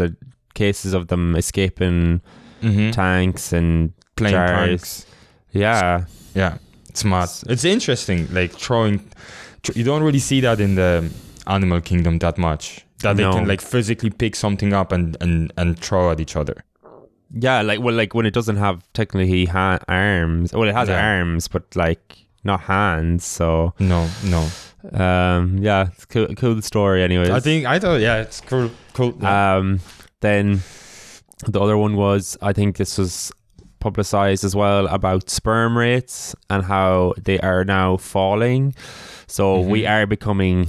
it, 0.00 0.12
cases 0.54 0.94
of 0.94 1.06
them 1.08 1.36
escaping 1.36 2.20
Mhm. 2.64 2.92
tanks 2.92 3.52
and 3.52 3.92
playing 4.16 4.34
jars. 4.34 5.06
yeah. 5.52 6.04
Yeah, 6.34 6.58
smart. 6.94 7.30
It's 7.48 7.64
interesting. 7.64 8.26
Like 8.32 8.52
throwing, 8.52 9.00
tr- 9.62 9.72
you 9.76 9.84
don't 9.84 10.02
really 10.02 10.18
see 10.18 10.40
that 10.40 10.58
in 10.60 10.74
the 10.74 11.08
animal 11.46 11.80
kingdom 11.80 12.18
that 12.18 12.38
much. 12.38 12.80
That 13.02 13.16
they 13.16 13.22
No. 13.22 13.32
can 13.34 13.46
like 13.46 13.60
physically 13.60 14.10
pick 14.10 14.34
something 14.34 14.72
up 14.72 14.90
and 14.92 15.16
and 15.20 15.52
and 15.56 15.78
throw 15.78 16.10
at 16.10 16.18
each 16.20 16.34
other. 16.36 16.64
Yeah, 17.30 17.62
like 17.62 17.80
well, 17.80 17.94
like 17.94 18.14
when 18.14 18.26
it 18.26 18.34
doesn't 18.34 18.56
have 18.56 18.82
technically 18.94 19.44
ha- 19.46 19.78
arms. 19.88 20.52
Well, 20.52 20.68
it 20.68 20.74
has 20.74 20.88
Yeah. 20.88 21.18
arms, 21.18 21.48
but 21.48 21.62
like 21.76 22.26
not 22.44 22.60
hands. 22.62 23.24
So 23.24 23.74
No, 23.78 24.08
no. 24.24 24.48
um, 24.92 25.58
yeah, 25.58 25.88
it's 25.92 26.04
cool, 26.06 26.26
cool 26.36 26.62
story. 26.62 27.02
Anyways, 27.02 27.30
I 27.30 27.40
think 27.40 27.66
I 27.66 27.78
thought 27.78 28.00
yeah, 28.00 28.22
it's 28.22 28.40
cool. 28.40 28.70
Cool. 28.92 29.16
Yeah. 29.20 29.56
Um, 29.56 29.80
then 30.20 30.62
the 31.52 31.60
other 31.60 31.76
one 31.76 31.96
was 31.96 32.36
I 32.42 32.52
think 32.52 32.76
this 32.76 32.98
was 32.98 33.32
publicized 33.80 34.44
as 34.44 34.56
well 34.56 34.86
about 34.88 35.28
sperm 35.28 35.76
rates 35.76 36.34
and 36.48 36.64
how 36.64 37.12
they 37.22 37.38
are 37.40 37.64
now 37.64 37.96
falling. 37.98 38.74
So 39.26 39.60
we 39.60 39.82
Mhm. 39.82 39.90
are 39.90 40.06
becoming 40.06 40.68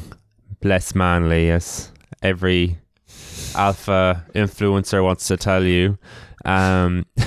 less 0.64 0.94
manly, 0.96 1.50
as 1.52 1.92
every 2.22 2.78
alpha 3.56 4.26
influencer 4.34 5.02
wants 5.04 5.28
to 5.28 5.38
tell 5.38 5.64
you. 5.64 5.98
Um, 6.46 7.06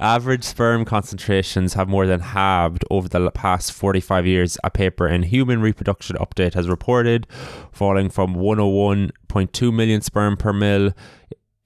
average 0.00 0.42
sperm 0.42 0.84
concentrations 0.84 1.74
have 1.74 1.88
more 1.88 2.06
than 2.06 2.20
halved 2.20 2.84
over 2.90 3.08
the 3.08 3.30
past 3.30 3.72
45 3.72 4.26
years, 4.26 4.58
a 4.64 4.70
paper 4.70 5.06
in 5.06 5.22
Human 5.22 5.60
Reproduction 5.60 6.16
Update 6.16 6.54
has 6.54 6.68
reported, 6.68 7.28
falling 7.70 8.10
from 8.10 8.34
101.2 8.34 9.72
million 9.72 10.00
sperm 10.00 10.36
per 10.36 10.52
mil 10.52 10.92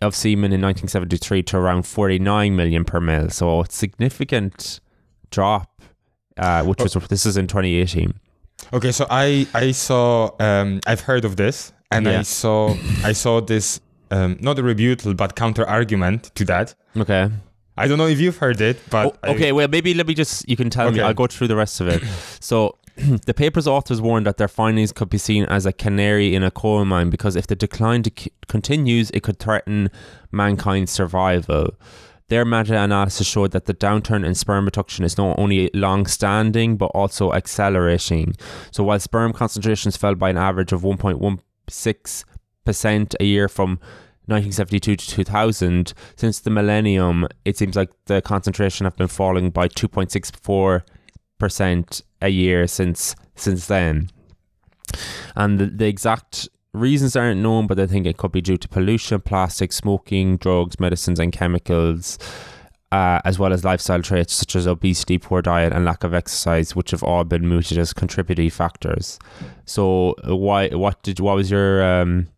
of 0.02 0.14
semen 0.14 0.52
in 0.52 0.60
1973 0.60 1.42
to 1.44 1.56
around 1.56 1.86
49 1.86 2.54
million 2.54 2.84
per 2.84 3.00
mil. 3.00 3.30
So 3.30 3.62
it's 3.62 3.74
significant 3.74 4.80
drop, 5.30 5.80
uh, 6.36 6.64
which 6.64 6.80
was 6.80 6.92
this 7.08 7.24
is 7.24 7.38
in 7.38 7.46
2018. 7.46 8.12
Okay, 8.72 8.92
so 8.92 9.06
I 9.08 9.46
I 9.54 9.72
saw 9.72 10.30
um 10.38 10.80
I've 10.86 11.00
heard 11.00 11.24
of 11.24 11.36
this 11.36 11.72
and 11.90 12.08
I 12.08 12.22
saw 12.22 12.74
I 13.02 13.12
saw 13.12 13.40
this 13.40 13.80
um 14.14 14.36
not 14.40 14.58
a 14.58 14.62
rebuttal 14.62 15.14
but 15.14 15.34
counter 15.36 15.64
argument 15.78 16.30
to 16.34 16.44
that. 16.44 16.74
Okay. 16.96 17.30
I 17.76 17.88
don't 17.88 17.98
know 17.98 18.06
if 18.06 18.20
you've 18.20 18.36
heard 18.38 18.60
it, 18.60 18.78
but 18.88 19.18
Oh, 19.24 19.32
okay, 19.32 19.50
well, 19.50 19.66
maybe 19.66 19.94
let 19.94 20.06
me 20.06 20.14
just, 20.14 20.48
you 20.48 20.56
can 20.56 20.70
tell 20.70 20.92
me, 20.92 21.00
I'll 21.00 21.12
go 21.22 21.26
through 21.26 21.48
the 21.48 21.56
rest 21.56 21.80
of 21.80 21.88
it. 21.88 22.02
So, 22.40 22.78
the 23.26 23.34
paper's 23.34 23.66
authors 23.66 24.00
warned 24.00 24.26
that 24.26 24.36
their 24.36 24.46
findings 24.60 24.92
could 24.92 25.10
be 25.10 25.18
seen 25.18 25.44
as 25.46 25.66
a 25.66 25.72
canary 25.72 26.36
in 26.36 26.44
a 26.44 26.50
coal 26.52 26.84
mine 26.84 27.10
because 27.10 27.34
if 27.34 27.48
the 27.48 27.56
decline 27.56 28.04
dec 28.04 28.28
continues, 28.46 29.10
it 29.10 29.24
could 29.24 29.40
threaten 29.40 29.90
mankind's 30.30 30.92
survival. 30.92 31.74
Their 32.28 32.44
meta 32.44 32.80
analysis 32.80 33.26
showed 33.26 33.50
that 33.50 33.64
the 33.66 33.74
downturn 33.74 34.24
in 34.24 34.36
sperm 34.36 34.64
production 34.66 35.04
is 35.04 35.18
not 35.18 35.36
only 35.38 35.68
long 35.74 36.06
standing 36.06 36.76
but 36.76 36.92
also 37.00 37.32
accelerating. 37.32 38.36
So, 38.70 38.84
while 38.84 39.00
sperm 39.00 39.32
concentrations 39.32 39.96
fell 39.96 40.14
by 40.14 40.30
an 40.30 40.38
average 40.38 40.70
of 40.72 40.82
1.16% 40.82 43.14
a 43.20 43.24
year 43.24 43.48
from 43.48 43.80
1972 44.26 44.96
to 44.96 45.08
2000, 45.08 45.92
since 46.16 46.40
the 46.40 46.50
millennium, 46.50 47.28
it 47.44 47.58
seems 47.58 47.76
like 47.76 47.90
the 48.06 48.22
concentration 48.22 48.84
have 48.84 48.96
been 48.96 49.08
falling 49.08 49.50
by 49.50 49.68
2.64% 49.68 52.02
a 52.22 52.28
year 52.28 52.66
since 52.66 53.14
since 53.34 53.66
then. 53.66 54.08
And 55.36 55.58
the, 55.58 55.66
the 55.66 55.86
exact 55.86 56.48
reasons 56.72 57.16
aren't 57.16 57.40
known, 57.40 57.66
but 57.66 57.80
I 57.80 57.86
think 57.86 58.06
it 58.06 58.16
could 58.16 58.32
be 58.32 58.40
due 58.40 58.56
to 58.56 58.68
pollution, 58.68 59.20
plastic, 59.20 59.72
smoking, 59.72 60.36
drugs, 60.36 60.78
medicines, 60.80 61.18
and 61.18 61.32
chemicals. 61.32 62.18
Uh, 62.92 63.20
as 63.24 63.40
well 63.40 63.52
as 63.52 63.64
lifestyle 63.64 64.00
traits 64.00 64.32
such 64.32 64.54
as 64.54 64.68
obesity, 64.68 65.18
poor 65.18 65.42
diet, 65.42 65.72
and 65.72 65.84
lack 65.84 66.04
of 66.04 66.14
exercise, 66.14 66.76
which 66.76 66.92
have 66.92 67.02
all 67.02 67.24
been 67.24 67.44
mooted 67.44 67.76
as 67.76 67.92
contributing 67.92 68.48
factors. 68.48 69.18
So, 69.64 70.14
uh, 70.28 70.36
why? 70.36 70.68
What 70.68 71.02
did? 71.02 71.18
What 71.18 71.34
was 71.34 71.50
your? 71.50 71.82
Um, 71.82 72.28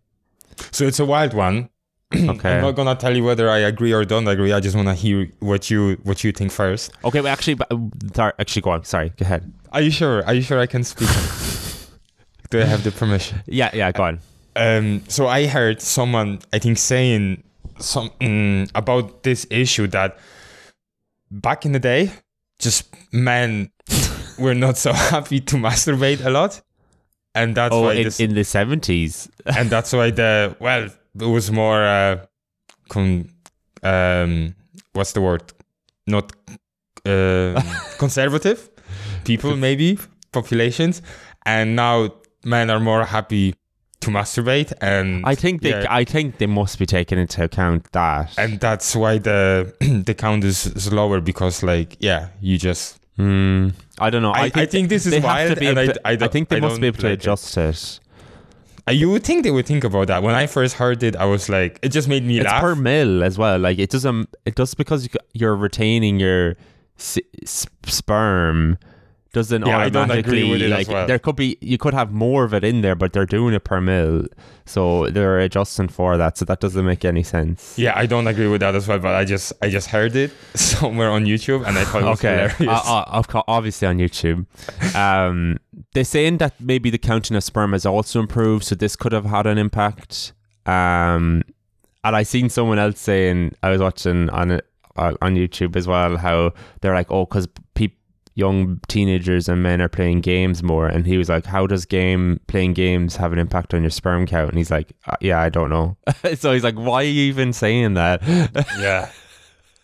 So 0.71 0.87
it's 0.87 0.99
a 0.99 1.05
wild 1.05 1.35
one. 1.35 1.69
Okay. 2.37 2.57
I'm 2.57 2.63
not 2.63 2.75
gonna 2.75 2.95
tell 2.95 3.17
you 3.17 3.25
whether 3.25 3.49
I 3.49 3.59
agree 3.59 3.93
or 3.93 4.05
don't 4.05 4.27
agree. 4.29 4.53
I 4.53 4.61
just 4.61 4.77
wanna 4.77 4.95
hear 4.95 5.29
what 5.41 5.71
you 5.71 5.99
what 6.03 6.25
you 6.25 6.33
think 6.33 6.53
first. 6.53 6.93
okay, 7.05 7.21
but 7.21 7.29
actually, 7.29 7.55
but, 7.55 7.69
sorry, 8.15 8.33
actually, 8.39 8.63
go 8.63 8.71
on. 8.71 8.85
Sorry, 8.85 9.11
go 9.17 9.25
ahead. 9.25 9.53
Are 9.73 9.81
you 9.81 9.91
sure? 9.91 10.25
Are 10.27 10.35
you 10.35 10.43
sure 10.43 10.59
I 10.59 10.67
can 10.67 10.85
speak? 10.85 11.09
Do 12.51 12.61
I 12.61 12.65
have 12.65 12.85
the 12.85 12.93
permission? 12.93 13.43
Yeah, 13.47 13.71
yeah, 13.75 13.91
go 13.93 14.05
on. 14.05 14.21
Um, 14.55 15.03
so 15.09 15.27
I 15.27 15.47
heard 15.47 15.83
someone, 15.83 16.41
I 16.53 16.59
think, 16.59 16.79
saying 16.79 17.43
something 17.79 18.71
about 18.75 19.23
this 19.23 19.47
issue 19.51 19.87
that 19.89 20.19
back 21.31 21.67
in 21.67 21.73
the 21.73 21.79
day, 21.79 22.11
just 22.59 22.89
men 23.13 23.71
were 24.39 24.55
not 24.55 24.77
so 24.77 24.93
happy 24.93 25.41
to 25.41 25.57
masturbate 25.57 26.25
a 26.25 26.31
lot, 26.31 26.61
and 27.35 27.55
that's 27.55 27.75
oh, 27.75 27.83
why 27.83 27.95
in, 27.95 28.05
this, 28.05 28.21
in 28.21 28.35
the 28.35 28.45
seventies. 28.45 29.29
and 29.45 29.69
that's 29.69 29.93
why 29.93 30.11
the 30.11 30.57
well, 30.61 30.89
it 31.21 31.27
was 31.27 31.51
more 31.51 31.83
uh, 31.83 32.27
con, 32.89 33.31
um, 33.83 34.55
what's 34.93 35.13
the 35.13 35.21
word? 35.21 35.53
Not 36.07 36.33
uh, 37.05 37.61
conservative 37.99 38.71
people, 39.25 39.57
maybe 39.57 39.99
populations, 40.33 41.03
and 41.45 41.77
now 41.77 42.15
men 42.45 42.71
are 42.71 42.81
more 42.81 43.05
happy 43.05 43.55
to 44.01 44.11
masturbate, 44.11 44.73
and 44.81 45.25
I 45.27 45.35
think 45.35 45.63
they, 45.63 45.71
yeah. 45.71 45.87
I 45.89 46.05
think 46.05 46.39
they 46.39 46.47
must 46.47 46.79
be 46.79 46.87
taking 46.87 47.19
into 47.19 47.43
account 47.43 47.91
that. 47.93 48.39
and 48.39 48.61
that's 48.61 48.95
why 48.95 49.19
the 49.19 49.75
the 50.07 50.15
count 50.15 50.45
is, 50.45 50.67
is 50.67 50.93
lower 50.93 51.21
because 51.21 51.63
like 51.63 51.97
yeah, 52.01 52.29
you 52.41 52.59
just 52.59 53.01
Hmm, 53.17 53.69
I 53.99 54.11
don't 54.11 54.21
know. 54.21 54.33
I, 54.33 54.51
I 54.55 54.67
think, 54.67 54.91
this 54.91 55.07
is 55.07 55.13
they 55.13 55.21
have 55.21 55.25
wild, 55.25 55.59
and 55.59 55.79
I, 55.79 55.85
I, 56.05 56.19
I 56.21 56.29
think 56.29 56.51
they 56.51 56.59
I 56.59 56.61
must 56.61 56.81
be 56.81 56.87
able 56.87 56.99
to 56.99 57.07
like 57.07 57.13
it. 57.15 57.23
adjust 57.23 57.57
it. 57.57 57.61
Uh, 57.67 58.06
Uh, 58.89 58.93
you 58.93 59.11
would 59.11 59.25
think 59.25 59.43
they 59.43 59.51
would 59.51 59.67
think 59.67 59.83
about 59.85 60.07
that. 60.07 60.23
When 60.23 60.35
I 60.35 60.47
first 60.47 60.75
heard 60.77 61.03
it, 61.03 61.17
I 61.17 61.25
was 61.25 61.49
like, 61.49 61.81
it 61.83 61.89
just 61.89 62.07
made 62.09 62.25
me 62.25 62.39
It's 62.39 62.45
laugh. 62.47 62.61
per 62.61 62.75
mil 62.77 63.25
as 63.25 63.37
well. 63.37 63.59
Like 63.59 63.79
it 63.79 63.91
doesn't. 63.91 64.29
It 64.45 64.55
does 64.55 64.75
because 64.75 65.05
you, 65.05 65.11
you're 65.33 65.57
retaining 65.57 66.21
your 66.21 66.55
s- 66.99 67.19
sperm. 67.85 68.79
Doesn't 69.33 69.67
Yeah, 69.67 69.79
automatically 69.79 70.19
agree 70.21 70.51
with 70.51 70.63
it 70.63 70.71
like 70.71 70.89
well. 70.89 71.07
there 71.07 71.19
could 71.19 71.37
be 71.37 71.59
you 71.61 71.77
could 71.77 71.93
have 71.93 72.11
more 72.13 72.45
of 72.45 72.55
it 72.55 72.65
in 72.65 72.81
there, 72.81 72.95
but 72.95 73.13
they're 73.13 73.27
doing 73.27 73.53
it 73.55 73.65
per 73.65 73.81
mil, 73.81 74.27
so 74.65 75.09
they're 75.11 75.39
adjusting 75.41 75.89
for 75.89 76.17
that. 76.17 76.39
So 76.39 76.45
that 76.47 76.61
doesn't 76.61 76.85
make 76.87 77.05
any 77.05 77.23
sense. 77.23 77.79
yeah, 77.79 77.93
I 77.95 78.07
don't 78.07 78.27
agree 78.27 78.49
with 78.49 78.61
that 78.63 78.75
as 78.75 78.89
well. 78.89 78.99
But 78.99 79.15
I 79.15 79.25
just 79.25 79.53
I 79.61 79.69
just 79.69 79.89
heard 79.89 80.17
it 80.17 80.33
somewhere 80.55 81.11
on 81.11 81.27
YouTube, 81.27 81.67
and 81.67 81.77
I 81.77 81.85
thought 81.85 82.03
it 82.03 82.07
was 82.07 82.19
okay, 82.25 82.49
hilarious. 82.57 82.81
uh, 82.87 83.23
uh, 83.23 83.43
obviously 83.49 83.89
on 83.89 83.99
YouTube. 83.99 84.47
Um, 84.97 85.59
they're 85.93 86.05
saying 86.05 86.39
that 86.39 86.55
maybe 86.61 86.89
the 86.89 86.99
counting 86.99 87.37
of 87.37 87.45
sperm 87.45 87.73
has 87.73 87.85
also 87.85 88.21
improved, 88.21 88.65
so 88.65 88.75
this 88.75 88.97
could 88.97 89.13
have 89.13 89.27
had 89.27 89.47
an 89.47 89.59
impact. 89.59 90.33
Um, 90.65 91.43
and 92.05 92.17
I 92.17 92.23
seen 92.23 92.49
someone 92.49 92.79
else 92.79 92.99
saying 93.01 93.55
I 93.63 93.71
was 93.71 93.81
watching 93.81 94.31
on 94.31 94.51
it 94.53 94.67
uh, 94.97 95.15
on 95.21 95.35
YouTube 95.35 95.77
as 95.77 95.87
well 95.87 96.17
how 96.17 96.53
they're 96.81 96.95
like, 96.95 97.11
oh, 97.11 97.27
because 97.27 97.49
young 98.37 98.79
teenagers 98.87 99.49
and 99.49 99.63
men 99.63 99.81
are 99.83 99.89
playing 99.89 100.21
games 100.21 100.63
more, 100.63 100.87
and 100.87 101.07
he 101.07 101.17
was 101.19 101.29
like, 101.29 101.45
how 101.47 101.67
does 101.67 101.85
game 101.87 102.39
playing 102.47 102.75
games 102.75 103.17
have 103.17 103.33
an 103.33 103.39
impact 103.39 103.75
on 103.75 103.81
your 103.83 103.91
sperm 103.91 104.27
count? 104.27 104.51
And 104.51 104.59
he's 104.59 104.71
like, 104.71 104.93
uh, 105.07 105.17
yeah, 105.21 105.41
I 105.41 105.49
don't 105.49 105.71
know. 105.71 105.97
so 106.37 106.53
he's 106.53 106.63
like, 106.63 106.75
why 106.77 106.99
are 107.03 107.03
you 107.05 107.23
even 107.23 107.53
saying 107.53 107.95
that? 107.95 108.23
yeah, 108.79 109.11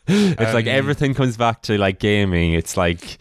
it's 0.07 0.53
like 0.55 0.67
Um, 0.67 0.73
everything 0.73 1.15
comes 1.15 1.37
back 1.37 1.63
to 1.63 1.79
like 1.79 1.99
gaming. 1.99 2.53
It's 2.53 2.77
like 2.77 3.19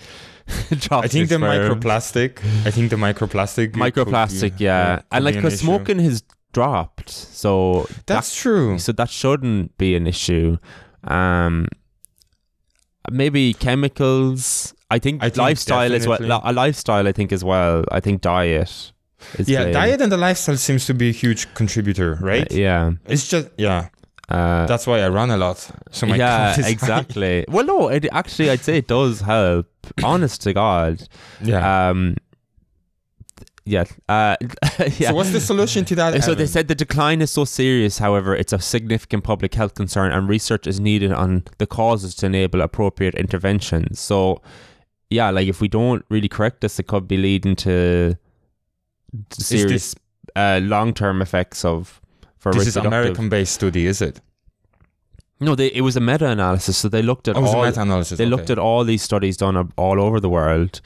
I 0.91 1.07
think 1.07 1.29
the 1.29 1.35
sperm. 1.37 1.41
microplastic. 1.79 2.39
I 2.65 2.71
think 2.71 2.89
the 2.89 2.97
microplastic. 2.97 3.71
could 3.71 3.73
be- 3.73 3.79
microplastic, 3.79 4.59
yeah, 4.59 4.97
could 4.97 5.05
and 5.13 5.25
like 5.25 5.35
because 5.35 5.59
smoking 5.59 5.99
has 5.99 6.23
dropped, 6.51 7.09
so 7.09 7.87
That's 8.05 8.35
true. 8.35 8.77
so 8.77 8.91
that 8.91 9.09
shouldn't 9.09 9.77
be 9.77 9.95
an 9.95 10.05
issue. 10.07 10.57
Um, 11.05 11.67
maybe 13.09 13.53
chemicals. 13.53 14.73
I 14.91 14.99
think, 14.99 15.23
I 15.23 15.29
think 15.29 15.37
lifestyle 15.37 15.93
as 15.93 16.07
well. 16.07 16.41
A 16.43 16.53
lifestyle, 16.53 17.07
I 17.07 17.11
think 17.11 17.31
as 17.31 17.43
well. 17.43 17.83
I 17.91 17.99
think 17.99 18.21
diet. 18.21 18.91
Is 19.37 19.47
Yeah, 19.47 19.59
playing- 19.61 19.73
diet 19.73 20.01
and 20.01 20.11
the 20.11 20.17
lifestyle 20.17 20.57
seems 20.57 20.85
to 20.87 20.93
be 20.93 21.09
a 21.09 21.13
huge 21.13 21.51
contributor, 21.53 22.17
right? 22.21 22.51
Uh, 22.51 22.55
yeah. 22.55 22.91
It's 23.07 23.27
just 23.27 23.49
yeah. 23.57 23.87
Uh, 24.29 24.65
That's 24.65 24.87
why 24.87 25.01
I 25.01 25.09
run 25.09 25.29
a 25.29 25.37
lot. 25.37 25.57
So 25.91 26.05
my 26.07 26.15
yeah, 26.15 26.51
is 26.57 26.65
high. 26.65 26.71
exactly. 26.71 27.45
well, 27.49 27.65
no, 27.65 27.89
it 27.89 28.07
actually, 28.11 28.49
I'd 28.49 28.61
say 28.61 28.77
it 28.77 28.87
does 28.87 29.21
help. 29.21 29.67
Honest 30.03 30.41
to 30.43 30.53
God. 30.53 31.07
Yeah. 31.41 31.89
Um, 31.89 32.15
yeah. 33.65 33.83
Uh, 34.09 34.37
yeah. 34.97 35.09
So 35.09 35.15
what's 35.15 35.31
the 35.31 35.39
solution 35.41 35.85
to 35.85 35.95
that? 35.95 36.23
So 36.23 36.33
they 36.33 36.47
said 36.47 36.67
the 36.67 36.75
decline 36.75 37.21
is 37.21 37.29
so 37.31 37.45
serious, 37.45 37.97
however, 37.99 38.35
it's 38.35 38.53
a 38.53 38.59
significant 38.59 39.23
public 39.23 39.53
health 39.53 39.75
concern 39.75 40.11
and 40.11 40.27
research 40.27 40.65
is 40.65 40.79
needed 40.79 41.11
on 41.11 41.43
the 41.57 41.67
causes 41.67 42.15
to 42.15 42.25
enable 42.25 42.61
appropriate 42.61 43.15
interventions. 43.15 43.99
So 43.99 44.41
yeah, 45.11 45.29
like 45.29 45.47
if 45.47 45.61
we 45.61 45.67
don't 45.67 46.03
really 46.09 46.27
correct 46.29 46.61
this, 46.61 46.79
it 46.79 46.87
could 46.87 47.07
be 47.07 47.17
leading 47.17 47.55
to 47.57 48.15
serious 49.31 49.95
uh, 50.35 50.59
long 50.63 50.93
term 50.93 51.21
effects 51.21 51.63
of 51.65 52.01
for 52.37 52.53
This 52.53 52.67
is. 52.67 52.77
American 52.77 53.29
based 53.29 53.53
study, 53.53 53.85
is 53.85 54.01
it? 54.01 54.19
No, 55.39 55.55
they, 55.55 55.67
it 55.73 55.81
was 55.81 55.95
a 55.97 55.99
meta 55.99 56.27
analysis, 56.27 56.77
so 56.77 56.87
they 56.87 57.01
looked 57.01 57.27
at 57.27 57.35
Oh, 57.35 57.39
it 57.39 57.41
was 57.41 57.53
a 57.53 57.57
all. 57.57 57.65
meta-analysis. 57.65 58.17
They 58.19 58.27
looked 58.27 58.51
at 58.51 58.59
all 58.59 58.83
these 58.83 59.01
studies 59.01 59.37
done 59.37 59.71
all 59.75 59.99
over 59.99 60.19
the 60.19 60.29
world. 60.29 60.81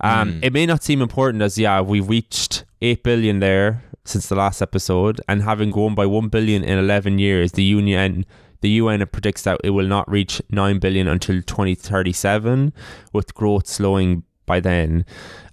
Um, 0.00 0.34
Mm. 0.34 0.44
It 0.44 0.52
may 0.52 0.64
not 0.64 0.84
seem 0.84 1.02
important 1.02 1.42
as 1.42 1.58
yeah, 1.58 1.80
we've 1.80 2.08
reached 2.08 2.64
eight 2.82 3.02
billion 3.02 3.40
there 3.40 3.82
since 4.04 4.28
the 4.28 4.36
last 4.36 4.62
episode, 4.62 5.20
and 5.28 5.42
having 5.42 5.70
grown 5.72 5.96
by 5.96 6.06
one 6.06 6.28
billion 6.28 6.62
in 6.62 6.78
eleven 6.78 7.18
years, 7.18 7.52
the 7.52 7.64
union 7.64 8.24
the 8.60 8.70
UN 8.70 9.06
predicts 9.06 9.42
that 9.42 9.60
it 9.64 9.70
will 9.70 9.86
not 9.86 10.10
reach 10.10 10.40
nine 10.50 10.78
billion 10.78 11.08
until 11.08 11.42
twenty 11.42 11.74
thirty 11.74 12.12
seven, 12.12 12.72
with 13.12 13.34
growth 13.34 13.66
slowing 13.66 14.22
by 14.46 14.60
then. 14.60 15.04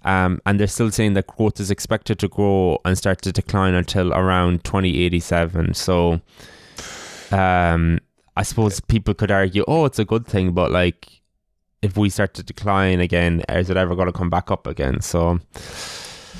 Um, 0.04 0.40
and 0.46 0.60
they're 0.60 0.66
still 0.66 0.90
saying 0.90 1.14
that 1.14 1.26
growth 1.26 1.58
is 1.58 1.70
expected 1.70 2.18
to 2.20 2.28
grow 2.28 2.78
and 2.84 2.96
start 2.96 3.22
to 3.22 3.32
decline 3.32 3.74
until 3.74 4.12
around 4.12 4.64
twenty 4.64 5.02
eighty 5.02 5.20
seven. 5.20 5.74
So, 5.74 6.20
um, 7.30 8.00
I 8.36 8.42
suppose 8.42 8.80
people 8.80 9.14
could 9.14 9.30
argue, 9.30 9.64
oh, 9.68 9.84
it's 9.84 9.98
a 9.98 10.04
good 10.04 10.26
thing, 10.26 10.52
but 10.52 10.70
like, 10.70 11.22
if 11.82 11.96
we 11.96 12.08
start 12.10 12.34
to 12.34 12.42
decline 12.42 13.00
again, 13.00 13.42
is 13.48 13.70
it 13.70 13.76
ever 13.76 13.94
going 13.94 14.06
to 14.06 14.12
come 14.12 14.30
back 14.30 14.50
up 14.50 14.66
again? 14.66 15.00
So, 15.00 15.40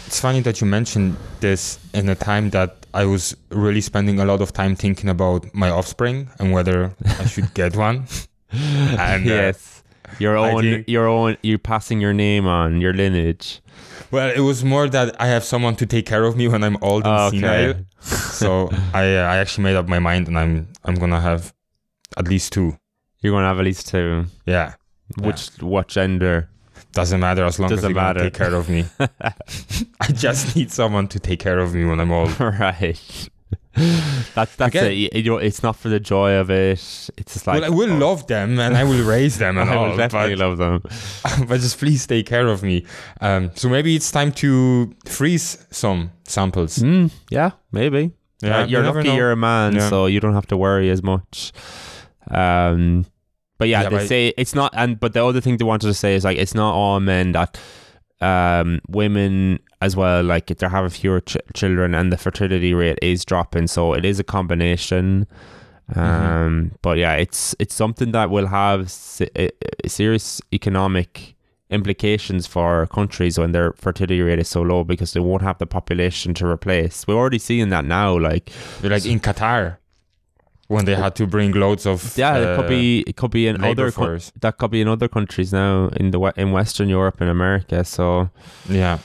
It's 0.06 0.20
funny 0.20 0.40
that 0.40 0.60
you 0.60 0.66
mentioned 0.66 1.16
this 1.40 1.78
in 1.92 2.08
a 2.08 2.14
time 2.14 2.50
that 2.50 2.83
I 2.94 3.04
was 3.04 3.36
really 3.50 3.80
spending 3.80 4.20
a 4.20 4.24
lot 4.24 4.40
of 4.40 4.52
time 4.52 4.76
thinking 4.76 5.10
about 5.10 5.52
my 5.54 5.68
offspring 5.70 6.28
and 6.38 6.52
whether 6.52 6.94
I 7.20 7.26
should 7.26 7.52
get 7.54 7.74
one. 7.88 8.06
And 8.52 9.26
uh, 9.28 9.34
yes, 9.34 9.82
your 10.18 10.36
own, 10.36 10.62
think- 10.62 10.88
your 10.88 11.08
own, 11.08 11.36
you're 11.42 11.58
passing 11.58 12.00
your 12.00 12.12
name 12.14 12.46
on 12.46 12.80
your 12.80 12.92
lineage. 12.94 13.60
well, 14.12 14.30
it 14.30 14.40
was 14.40 14.62
more 14.64 14.88
that 14.88 15.16
I 15.20 15.26
have 15.26 15.42
someone 15.44 15.74
to 15.76 15.86
take 15.86 16.06
care 16.06 16.24
of 16.24 16.36
me 16.36 16.46
when 16.48 16.62
I'm 16.62 16.76
old 16.82 17.04
and 17.04 17.12
Oh, 17.18 17.30
senile. 17.30 17.70
okay. 17.70 17.84
So 18.00 18.70
I 18.94 19.16
uh, 19.16 19.26
I 19.32 19.36
actually 19.38 19.64
made 19.64 19.76
up 19.76 19.88
my 19.88 19.98
mind 19.98 20.28
and 20.28 20.38
I'm 20.38 20.68
I'm 20.84 20.94
gonna 20.94 21.20
have 21.20 21.52
at 22.16 22.28
least 22.28 22.52
two. 22.52 22.78
You're 23.20 23.32
going 23.32 23.42
to 23.42 23.48
have 23.48 23.58
at 23.58 23.64
least 23.64 23.88
two. 23.88 24.26
Yeah, 24.46 24.74
Which 25.18 25.48
what 25.62 25.88
gender? 25.88 26.50
Doesn't 26.94 27.20
matter 27.20 27.44
as 27.44 27.58
long 27.58 27.70
as 27.72 27.78
Doesn't 27.78 27.92
they're 27.92 27.94
gonna 28.02 28.14
matter. 28.14 28.30
take 28.30 28.34
care 28.34 28.54
of 28.54 28.68
me. 28.68 28.84
I 30.00 30.12
just 30.12 30.54
need 30.56 30.70
someone 30.70 31.08
to 31.08 31.18
take 31.18 31.40
care 31.40 31.58
of 31.58 31.74
me 31.74 31.84
when 31.84 32.00
I'm 32.00 32.12
old. 32.12 32.38
right. 32.40 33.28
That's 33.76 34.54
that's 34.56 34.74
Again- 34.74 34.86
it. 34.86 34.92
You- 34.94 35.08
You 35.14 35.30
know, 35.32 35.36
it's 35.38 35.62
not 35.62 35.74
for 35.76 35.88
the 35.88 35.98
joy 35.98 36.34
of 36.34 36.50
it. 36.50 36.78
It's 37.16 37.32
just 37.34 37.46
like 37.46 37.60
well, 37.60 37.64
I 37.72 37.74
will 37.74 37.94
love 37.96 38.26
them 38.28 38.58
and 38.60 38.76
I 38.76 38.84
will 38.84 39.04
raise 39.04 39.38
them 39.38 39.58
and 39.60 39.68
I 39.68 39.74
all, 39.76 39.90
will 39.90 39.96
definitely 39.96 40.36
but, 40.36 40.44
love 40.48 40.58
them. 40.58 40.80
but 41.48 41.60
just 41.60 41.78
please 41.78 42.06
take 42.06 42.26
care 42.26 42.46
of 42.46 42.62
me. 42.62 42.84
Um, 43.20 43.50
so 43.54 43.68
maybe 43.68 43.96
it's 43.96 44.10
time 44.12 44.30
to 44.42 44.94
freeze 45.06 45.66
some 45.70 46.12
samples. 46.24 46.78
Mm, 46.78 47.10
yeah, 47.30 47.50
maybe. 47.72 48.12
Yeah, 48.42 48.58
Uh, 48.62 48.66
you're 48.66 48.84
you 48.84 48.92
lucky 48.92 49.08
know. 49.08 49.16
you're 49.16 49.32
a 49.32 49.36
man, 49.36 49.74
Yeah. 49.74 49.88
so 49.88 50.06
you 50.06 50.20
don't 50.20 50.34
have 50.34 50.46
to 50.48 50.56
worry 50.56 50.90
as 50.90 51.02
much. 51.02 51.52
Um, 52.30 53.06
but 53.58 53.68
yeah, 53.68 53.82
Yeah, 53.82 53.88
they 53.90 53.96
but- 53.96 54.08
say 54.08 54.32
it's 54.36 54.54
not. 54.54 54.72
And 54.76 54.98
but 55.00 55.12
the 55.12 55.24
other 55.24 55.40
thing 55.40 55.56
they 55.58 55.64
wanted 55.64 55.86
to 55.88 55.94
say 55.94 56.14
is 56.14 56.24
like 56.24 56.38
it's 56.38 56.54
not 56.54 56.72
all 56.74 57.00
men 57.00 57.32
that 57.32 57.58
um 58.20 58.80
women 58.88 59.58
as 59.82 59.96
well 59.96 60.22
like 60.22 60.46
they're 60.46 60.68
having 60.68 60.88
fewer 60.90 61.20
ch- 61.20 61.36
children 61.52 61.94
and 61.94 62.12
the 62.12 62.16
fertility 62.16 62.72
rate 62.72 62.98
is 63.02 63.24
dropping 63.24 63.66
so 63.66 63.92
it 63.92 64.04
is 64.04 64.20
a 64.20 64.24
combination 64.24 65.26
um 65.96 65.96
Mm-hmm. 65.96 66.76
but 66.80 66.96
yeah 66.96 67.14
it's 67.14 67.54
it's 67.58 67.74
something 67.74 68.12
that 68.12 68.30
will 68.30 68.46
have 68.46 68.90
se- 68.90 69.50
serious 69.86 70.40
economic 70.52 71.34
implications 71.70 72.46
for 72.46 72.86
countries 72.86 73.38
when 73.38 73.52
their 73.52 73.72
fertility 73.72 74.22
rate 74.22 74.38
is 74.38 74.48
so 74.48 74.62
low 74.62 74.84
because 74.84 75.12
they 75.12 75.20
won't 75.20 75.42
have 75.42 75.58
the 75.58 75.66
population 75.66 76.32
to 76.34 76.46
replace 76.46 77.06
we're 77.06 77.14
already 77.16 77.38
seeing 77.38 77.68
that 77.70 77.84
now 77.84 78.16
like 78.16 78.50
Like 78.82 79.04
in 79.04 79.18
Qatar, 79.20 79.76
when 80.68 80.84
they 80.84 80.94
had 80.94 81.14
to 81.16 81.26
bring 81.26 81.52
loads 81.52 81.86
of 81.86 82.16
yeah 82.16 82.36
it 82.36 82.46
uh, 82.46 82.56
could 82.56 82.68
be 82.68 83.00
it 83.06 83.16
could 83.16 83.30
be 83.30 83.46
in 83.46 83.62
other 83.62 83.90
co- 83.90 84.18
that 84.40 84.56
could 84.58 84.70
be 84.70 84.80
in 84.80 84.88
other 84.88 85.08
countries 85.08 85.52
now 85.52 85.88
in 85.96 86.10
the 86.10 86.32
in 86.36 86.52
western 86.52 86.88
europe 86.88 87.20
and 87.20 87.30
america 87.30 87.84
so 87.84 88.30
Yeah, 88.68 88.98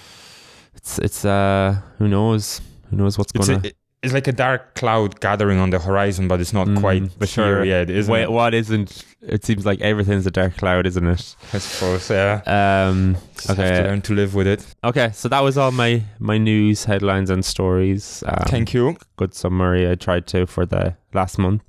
it's 0.75 0.99
it's 0.99 1.25
uh 1.25 1.75
who 1.97 2.07
knows 2.07 2.61
who 2.89 2.95
knows 2.97 3.17
what's 3.17 3.31
it's 3.35 3.47
gonna 3.47 3.61
a, 3.63 3.71
it's 4.01 4.13
like 4.13 4.27
a 4.27 4.31
dark 4.31 4.75
cloud 4.75 5.19
gathering 5.19 5.59
on 5.59 5.71
the 5.71 5.79
horizon, 5.79 6.27
but 6.29 6.39
it's 6.39 6.53
not 6.53 6.67
Mm, 6.67 6.79
quite 6.79 7.11
for 7.11 7.27
sure. 7.27 7.65
yet, 7.65 7.89
isn't 7.89 8.11
Wait, 8.11 8.23
it? 8.23 8.31
what 8.31 8.53
isn't 8.53 9.03
it 9.21 9.43
seems 9.43 9.65
like 9.65 9.81
everything's 9.81 10.25
a 10.25 10.31
dark 10.31 10.55
cloud 10.55 10.87
isn't 10.87 11.05
it 11.05 11.35
I 11.53 11.57
suppose. 11.57 12.09
Yeah. 12.09 12.41
um 12.47 13.17
Just 13.35 13.47
have 13.49 13.59
Okay. 13.59 13.81
to 13.81 13.83
learn 13.89 14.01
to 14.03 14.13
live 14.13 14.33
with 14.35 14.47
it. 14.47 14.65
okay 14.85 15.11
so 15.13 15.27
that 15.27 15.41
was 15.43 15.57
all 15.57 15.71
my 15.71 16.03
my 16.19 16.37
news 16.37 16.85
headlines 16.85 17.29
and 17.29 17.43
stories 17.43 18.23
um, 18.25 18.45
Thank 18.47 18.73
you. 18.73 18.95
good 19.17 19.33
summary 19.33 19.89
i 19.91 19.95
tried 19.95 20.25
to 20.27 20.45
for 20.45 20.65
the 20.65 20.95
last 21.13 21.37
month 21.37 21.61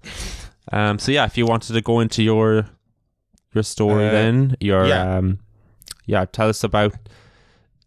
um 0.70 1.00
so 1.00 1.10
yeah 1.10 1.24
if 1.24 1.36
you 1.36 1.44
wanted 1.46 1.72
to 1.74 1.80
go 1.80 1.98
into 1.98 2.22
your 2.22 2.66
your 3.52 3.64
story 3.64 4.06
Uh, 4.06 4.12
then 4.12 4.54
your 4.60 4.86
yeah. 4.86 5.16
um 5.18 5.40
yeah 6.06 6.24
tell 6.26 6.48
us 6.48 6.62
about 6.62 6.94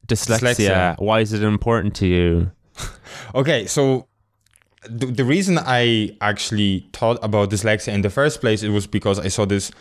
dyslexia. 0.07 0.39
Dyslexia. 0.39 0.99
why 0.99 1.21
is 1.21 1.31
it 1.31 1.41
important 1.43 1.95
to 1.95 2.07
you 2.07 2.51
Okay, 3.35 3.65
so 3.67 4.07
the, 4.89 5.07
the 5.07 5.23
reason 5.23 5.59
I 5.59 6.15
actually 6.21 6.87
thought 6.93 7.17
about 7.23 7.49
dyslexia 7.49 7.93
in 7.93 8.01
the 8.01 8.09
first 8.09 8.41
place 8.41 8.63
it 8.63 8.69
was 8.69 8.87
because 8.87 9.19
I 9.19 9.27
saw 9.27 9.45
this 9.45 9.71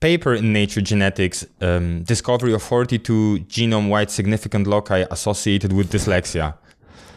paper 0.00 0.34
in 0.34 0.52
Nature 0.52 0.80
Genetics, 0.80 1.46
um, 1.60 2.02
discovery 2.02 2.52
of 2.52 2.62
42 2.62 3.46
genome-wide 3.48 4.10
significant 4.10 4.66
loci 4.66 5.04
associated 5.10 5.72
with 5.72 5.90
dyslexia, 5.90 6.54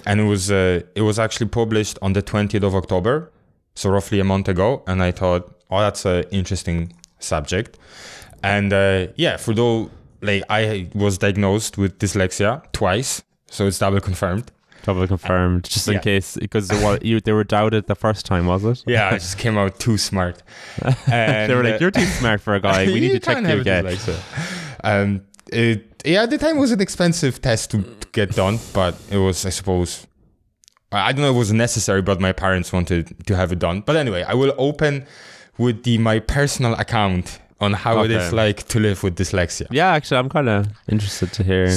and 0.06 0.20
it 0.20 0.26
was 0.26 0.52
uh, 0.52 0.82
it 0.96 1.02
was 1.02 1.20
actually 1.20 1.48
published 1.48 1.98
on 2.02 2.14
the 2.14 2.22
20th 2.22 2.64
of 2.64 2.76
October, 2.76 3.32
so 3.76 3.90
roughly 3.90 4.20
a 4.20 4.24
month 4.24 4.48
ago. 4.48 4.84
And 4.88 5.02
I 5.02 5.12
thought, 5.12 5.52
oh, 5.70 5.80
that's 5.80 6.06
an 6.06 6.24
interesting 6.32 6.94
subject. 7.20 7.78
And 8.44 8.72
uh, 8.72 9.08
yeah, 9.16 9.38
for 9.38 9.54
though 9.54 9.90
like 10.22 10.44
I 10.50 10.90
was 10.94 11.18
diagnosed 11.18 11.78
with 11.78 12.00
dyslexia 12.00 12.64
twice, 12.72 13.24
so 13.48 13.68
it's 13.68 13.80
double 13.80 14.00
confirmed. 14.00 14.52
Double 14.86 15.08
confirmed 15.08 15.64
just 15.66 15.88
in 15.88 15.96
Yeah. 15.96 16.00
case 16.12 16.38
because 16.40 16.68
they 16.70 16.80
were, 16.84 16.98
you, 17.10 17.20
they 17.20 17.32
were 17.34 17.44
doubted 17.44 17.88
the 17.88 17.96
first 17.96 18.26
time 18.26 18.46
was 18.46 18.64
it 18.64 18.84
Yeah, 18.88 19.10
I 19.10 19.14
just 19.14 19.38
came 19.38 19.58
out 19.58 19.80
too 19.80 19.98
smart. 19.98 20.44
And, 21.08 21.50
they 21.52 21.56
were 21.56 21.64
like 21.64 21.80
you're 21.82 21.92
too 21.92 22.06
smart 22.20 22.40
for 22.42 22.54
a 22.56 22.60
guy 22.60 22.86
we 22.86 23.00
need 23.04 23.12
to 23.14 23.20
check 23.20 23.42
you 23.44 23.60
again 23.62 23.86
dyslexia. 23.86 24.18
Um, 24.84 25.22
it, 25.52 26.04
yeah, 26.06 26.24
at 26.24 26.30
the 26.30 26.38
time 26.38 26.58
it 26.58 26.60
was 26.60 26.72
an 26.72 26.82
expensive 26.82 27.42
test 27.42 27.72
to 27.72 27.84
get 28.12 28.32
done, 28.36 28.60
but 28.74 28.96
it 29.10 29.18
was, 29.18 29.46
I 29.46 29.50
suppose, 29.50 30.06
I 30.92 31.12
don't 31.12 31.22
know 31.22 31.30
it 31.32 31.38
was 31.38 31.52
necessary, 31.52 32.02
but 32.02 32.20
my 32.22 32.32
parents 32.32 32.72
wanted 32.72 33.16
to 33.28 33.36
have 33.36 33.52
it 33.52 33.60
done. 33.60 33.82
But 33.82 33.96
anyway, 33.96 34.24
I 34.24 34.34
will 34.36 34.54
open 34.58 35.06
with 35.58 35.84
the 35.84 35.98
my 35.98 36.20
personal 36.20 36.74
account 36.76 37.40
on 37.62 37.74
how 37.74 38.04
it 38.04 38.12
is 38.12 38.34
like 38.34 38.68
to 38.68 38.80
live 38.80 39.02
with 39.04 39.16
dyslexia. 39.16 39.66
yeah 39.72 39.88
actually 39.98 40.18
I'm 40.18 40.28
kind 40.30 40.50
of 40.50 40.68
interested 40.90 41.32
to 41.34 41.44
hear 41.44 41.70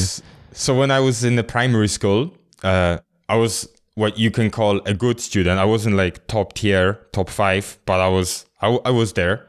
So 0.52 0.74
when 0.76 0.90
I 0.90 0.98
was 0.98 1.22
in 1.22 1.36
the 1.36 1.44
primary 1.44 1.86
school, 1.88 2.32
uh, 2.62 2.98
I 3.28 3.36
was 3.36 3.68
what 3.94 4.16
you 4.16 4.30
can 4.30 4.50
call 4.50 4.80
a 4.86 4.94
good 4.94 5.20
student. 5.20 5.58
I 5.58 5.64
wasn't 5.64 5.96
like 5.96 6.26
top 6.28 6.52
tier, 6.54 7.00
top 7.12 7.28
five, 7.28 7.78
but 7.84 8.00
I 8.00 8.08
was 8.08 8.46
I 8.60 8.90
was 8.90 9.12
there. 9.12 9.46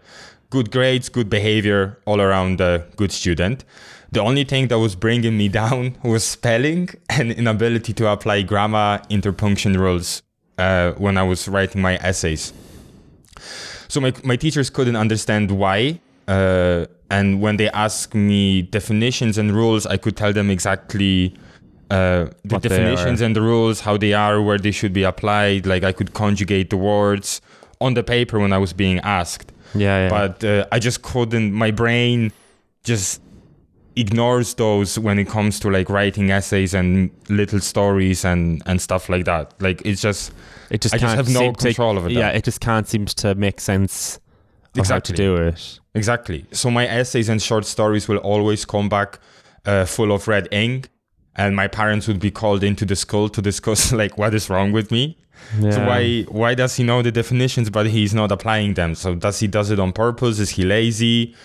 Good 0.50 0.72
grades, 0.72 1.10
good 1.10 1.30
behavior, 1.30 2.00
all 2.06 2.20
around 2.20 2.60
a 2.60 2.86
good 2.96 3.12
student. 3.12 3.64
The 4.12 4.22
only 4.22 4.44
thing 4.44 4.68
that 4.70 4.80
was 4.80 4.96
bringing 4.96 5.38
me 5.38 5.48
down 5.62 5.98
was 6.04 6.24
spelling 6.24 6.90
and 7.10 7.32
inability 7.32 7.94
to 7.94 8.08
apply 8.08 8.42
grammar 8.42 9.02
interpunction 9.10 9.74
rules 9.80 10.24
uh, 10.58 10.94
when 10.94 11.18
I 11.18 11.24
was 11.24 11.48
writing 11.48 11.82
my 11.82 11.98
essays. 11.98 12.54
So 13.88 14.00
my, 14.00 14.14
my 14.24 14.36
teachers 14.36 14.70
couldn't 14.70 14.96
understand 14.96 15.52
why. 15.52 16.00
Uh, 16.28 16.86
and 17.10 17.42
when 17.42 17.58
they 17.58 17.70
asked 17.72 18.14
me 18.14 18.62
definitions 18.62 19.38
and 19.38 19.52
rules, 19.52 19.86
I 19.88 19.98
could 19.98 20.16
tell 20.16 20.32
them 20.34 20.50
exactly 20.50 21.36
uh, 21.90 22.28
the 22.44 22.60
definitions 22.60 23.22
and 23.22 23.36
the 23.36 23.42
rules, 23.42 23.82
how 23.82 23.98
they 23.98 24.14
are, 24.14 24.42
where 24.42 24.58
they 24.58 24.72
should 24.72 24.94
be 24.94 25.04
applied. 25.04 25.66
Like 25.66 25.84
I 25.84 25.92
could 25.92 26.14
conjugate 26.14 26.70
the 26.70 26.78
words 26.78 27.42
on 27.82 27.94
the 27.94 28.04
paper 28.04 28.40
when 28.40 28.54
I 28.54 28.58
was 28.58 28.74
being 28.74 29.00
asked. 29.00 29.52
yeah, 29.74 30.04
yeah. 30.04 30.10
But 30.10 30.44
uh, 30.44 30.66
I 30.72 30.80
just 30.80 31.02
couldn't, 31.02 31.54
my 31.54 31.72
brain 31.72 32.32
just 32.84 33.22
ignores 33.96 34.54
those 34.54 34.98
when 34.98 35.20
it 35.20 35.28
comes 35.28 35.60
to 35.60 35.70
like 35.70 35.90
writing 35.90 36.32
essays 36.32 36.74
and 36.74 37.10
little 37.28 37.60
stories 37.60 38.24
and, 38.24 38.62
and 38.66 38.82
stuff 38.82 39.10
like 39.10 39.26
that. 39.26 39.54
Like 39.62 39.82
it's 39.86 40.02
just, 40.02 40.32
it 40.70 40.82
just 40.82 40.96
I 40.96 40.98
just 41.00 41.16
have 41.16 41.28
no 41.30 41.40
seem 41.40 41.54
to- 41.56 41.66
control 41.66 41.98
of 41.98 42.06
it 42.06 42.12
yeah 42.12 42.30
it 42.30 42.44
just 42.44 42.62
can't 42.62 42.88
seem 42.88 43.06
to 43.08 43.34
make 43.34 43.60
sense 43.60 44.20
Exactly. 44.76 44.94
how 44.94 45.00
to 45.00 45.14
do 45.14 45.36
it 45.48 45.80
Exactly. 45.96 46.46
So 46.52 46.70
my 46.70 46.88
essays 46.88 47.28
and 47.30 47.42
short 47.42 47.66
stories 47.66 48.08
will 48.08 48.20
always 48.20 48.64
come 48.66 48.88
back 48.90 49.18
uh, 49.66 49.86
full 49.86 50.12
of 50.12 50.28
red 50.28 50.48
ink, 50.52 50.88
and 51.42 51.56
my 51.56 51.68
parents 51.80 52.08
would 52.10 52.20
be 52.20 52.32
called 52.42 52.64
into 52.64 52.86
the 52.86 52.96
school 52.96 53.28
to 53.36 53.42
discuss 53.42 53.92
like 54.02 54.14
what 54.22 54.34
is 54.34 54.50
wrong 54.50 54.72
with 54.78 54.88
me. 54.92 55.04
yeah. 55.62 55.72
So 55.76 55.80
why 55.90 56.02
why 56.42 56.52
does 56.62 56.76
he 56.78 56.84
know 56.84 57.02
the 57.02 57.12
definitions 57.22 57.70
but 57.70 57.86
he's 57.96 58.14
not 58.14 58.30
applying 58.32 58.74
them? 58.76 58.92
So 58.96 59.16
does 59.16 59.40
he 59.42 59.48
does 59.48 59.70
it 59.74 59.80
on 59.80 59.92
purpose? 59.94 60.36
Is 60.46 60.50
he 60.58 60.64
lazy? 60.64 61.36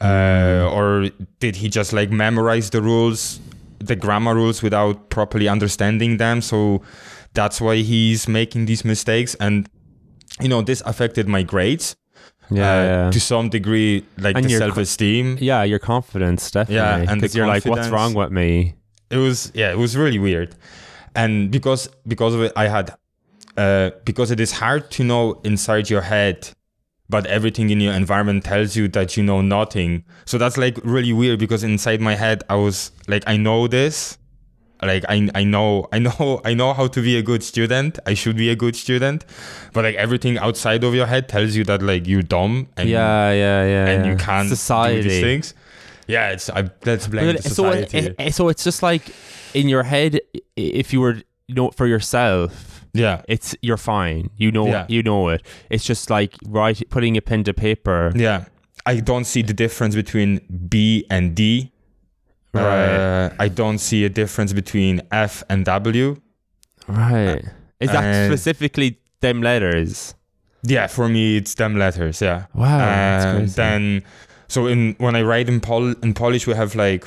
uh, 0.00 0.68
or 0.76 1.08
did 1.38 1.54
he 1.56 1.68
just 1.78 1.92
like 1.92 2.10
memorize 2.10 2.68
the 2.70 2.82
rules, 2.82 3.40
the 3.78 3.96
grammar 3.96 4.34
rules 4.34 4.62
without 4.62 5.08
properly 5.08 5.48
understanding 5.48 6.18
them? 6.18 6.40
So 6.42 6.82
that's 7.32 7.60
why 7.60 7.76
he's 7.76 8.26
making 8.28 8.66
these 8.66 8.84
mistakes, 8.84 9.36
and 9.40 9.68
you 10.42 10.48
know 10.48 10.62
this 10.62 10.82
affected 10.84 11.26
my 11.28 11.42
grades 11.44 11.96
Yeah, 12.50 12.62
uh, 12.62 12.84
yeah. 12.84 13.10
to 13.10 13.20
some 13.20 13.48
degree, 13.48 14.02
like 14.18 14.36
And 14.36 14.44
the 14.46 14.58
self-esteem. 14.58 15.38
yeah, 15.40 15.62
your 15.64 15.78
confidence 15.78 16.50
definitely. 16.50 16.76
yeah 16.76 17.10
and 17.10 17.20
because 17.20 17.34
you're 17.36 17.46
like, 17.54 17.64
what's 17.64 17.88
wrong 17.88 18.14
with 18.14 18.30
me? 18.32 18.74
It 19.14 19.18
was 19.18 19.52
yeah 19.54 19.70
it 19.70 19.78
was 19.78 19.96
really 19.96 20.18
weird 20.18 20.54
and 21.14 21.50
because 21.50 21.88
because 22.06 22.34
of 22.34 22.42
it 22.42 22.52
i 22.56 22.66
had 22.66 22.94
uh 23.56 23.90
because 24.04 24.30
it 24.30 24.40
is 24.40 24.52
hard 24.52 24.90
to 24.90 25.04
know 25.04 25.40
inside 25.44 25.88
your 25.88 26.02
head 26.02 26.50
but 27.08 27.26
everything 27.26 27.70
in 27.70 27.80
your 27.80 27.92
environment 27.92 28.42
tells 28.44 28.74
you 28.74 28.88
that 28.88 29.16
you 29.16 29.22
know 29.22 29.40
nothing 29.40 30.04
so 30.24 30.38
that's 30.38 30.56
like 30.56 30.78
really 30.82 31.12
weird 31.12 31.38
because 31.38 31.62
inside 31.62 32.00
my 32.00 32.14
head 32.14 32.42
i 32.48 32.56
was 32.56 32.90
like 33.06 33.22
i 33.26 33.36
know 33.36 33.68
this 33.68 34.18
like 34.82 35.04
I, 35.08 35.30
I 35.34 35.44
know 35.44 35.88
I 35.92 35.98
know 35.98 36.40
I 36.44 36.54
know 36.54 36.72
how 36.72 36.86
to 36.88 37.00
be 37.00 37.16
a 37.16 37.22
good 37.22 37.42
student. 37.42 37.98
I 38.06 38.14
should 38.14 38.36
be 38.36 38.50
a 38.50 38.56
good 38.56 38.76
student, 38.76 39.24
but 39.72 39.84
like 39.84 39.96
everything 39.96 40.38
outside 40.38 40.84
of 40.84 40.94
your 40.94 41.06
head 41.06 41.28
tells 41.28 41.54
you 41.54 41.64
that 41.64 41.82
like 41.82 42.06
you're 42.06 42.22
dumb 42.22 42.68
and 42.76 42.88
yeah, 42.88 43.30
yeah, 43.32 43.64
yeah. 43.64 43.86
and 43.86 44.04
yeah. 44.04 44.10
you 44.10 44.16
can't 44.18 44.48
society. 44.48 45.02
do 45.02 45.08
these 45.08 45.22
things. 45.22 45.54
Yeah, 46.06 46.30
it's 46.30 46.50
I 46.50 46.68
let's 46.84 47.06
blame 47.06 47.36
the 47.36 47.42
so, 47.42 47.70
it, 47.70 47.90
society. 47.90 48.14
Eh, 48.18 48.26
eh, 48.26 48.30
so 48.30 48.48
it's 48.48 48.64
just 48.64 48.82
like 48.82 49.02
in 49.54 49.68
your 49.68 49.82
head, 49.82 50.20
if 50.56 50.92
you 50.92 51.00
were, 51.00 51.22
you 51.48 51.54
know, 51.54 51.70
for 51.70 51.86
yourself, 51.86 52.84
yeah, 52.92 53.22
it's 53.28 53.54
you're 53.62 53.76
fine. 53.76 54.30
You 54.36 54.52
know, 54.52 54.66
Yeah. 54.66 54.86
you 54.88 55.02
know 55.02 55.28
it. 55.30 55.42
It's 55.70 55.84
just 55.84 56.10
like 56.10 56.34
right, 56.46 56.80
putting 56.90 57.16
a 57.16 57.22
pen 57.22 57.44
to 57.44 57.54
paper. 57.54 58.12
Yeah, 58.14 58.44
I 58.86 59.00
don't 59.00 59.24
see 59.24 59.42
the 59.42 59.54
difference 59.54 59.94
between 59.94 60.40
B 60.68 61.06
and 61.10 61.34
D. 61.34 61.72
Right. 62.52 62.94
Uh, 62.94 63.30
I 63.40 63.48
don't 63.48 63.78
see 63.78 64.04
a 64.04 64.08
difference 64.08 64.52
between 64.52 65.00
F 65.10 65.42
and 65.48 65.64
W. 65.64 66.20
Right. 66.86 67.38
Uh, 67.44 67.48
Is 67.80 67.90
that 67.90 68.30
specifically 68.30 69.00
them 69.20 69.42
letters? 69.42 70.14
Yeah, 70.62 70.86
for 70.86 71.08
me 71.08 71.36
it's 71.38 71.54
them 71.54 71.76
letters. 71.76 72.20
Yeah. 72.22 72.46
Wow. 72.54 72.78
that's 72.78 73.54
then, 73.54 74.02
so 74.54 74.60
in 74.72 74.80
when 75.04 75.14
I 75.20 75.22
write 75.30 75.48
in 75.52 75.58
Pol 75.60 75.84
in 76.06 76.12
Polish, 76.14 76.44
we 76.50 76.54
have 76.62 76.70
like 76.84 77.02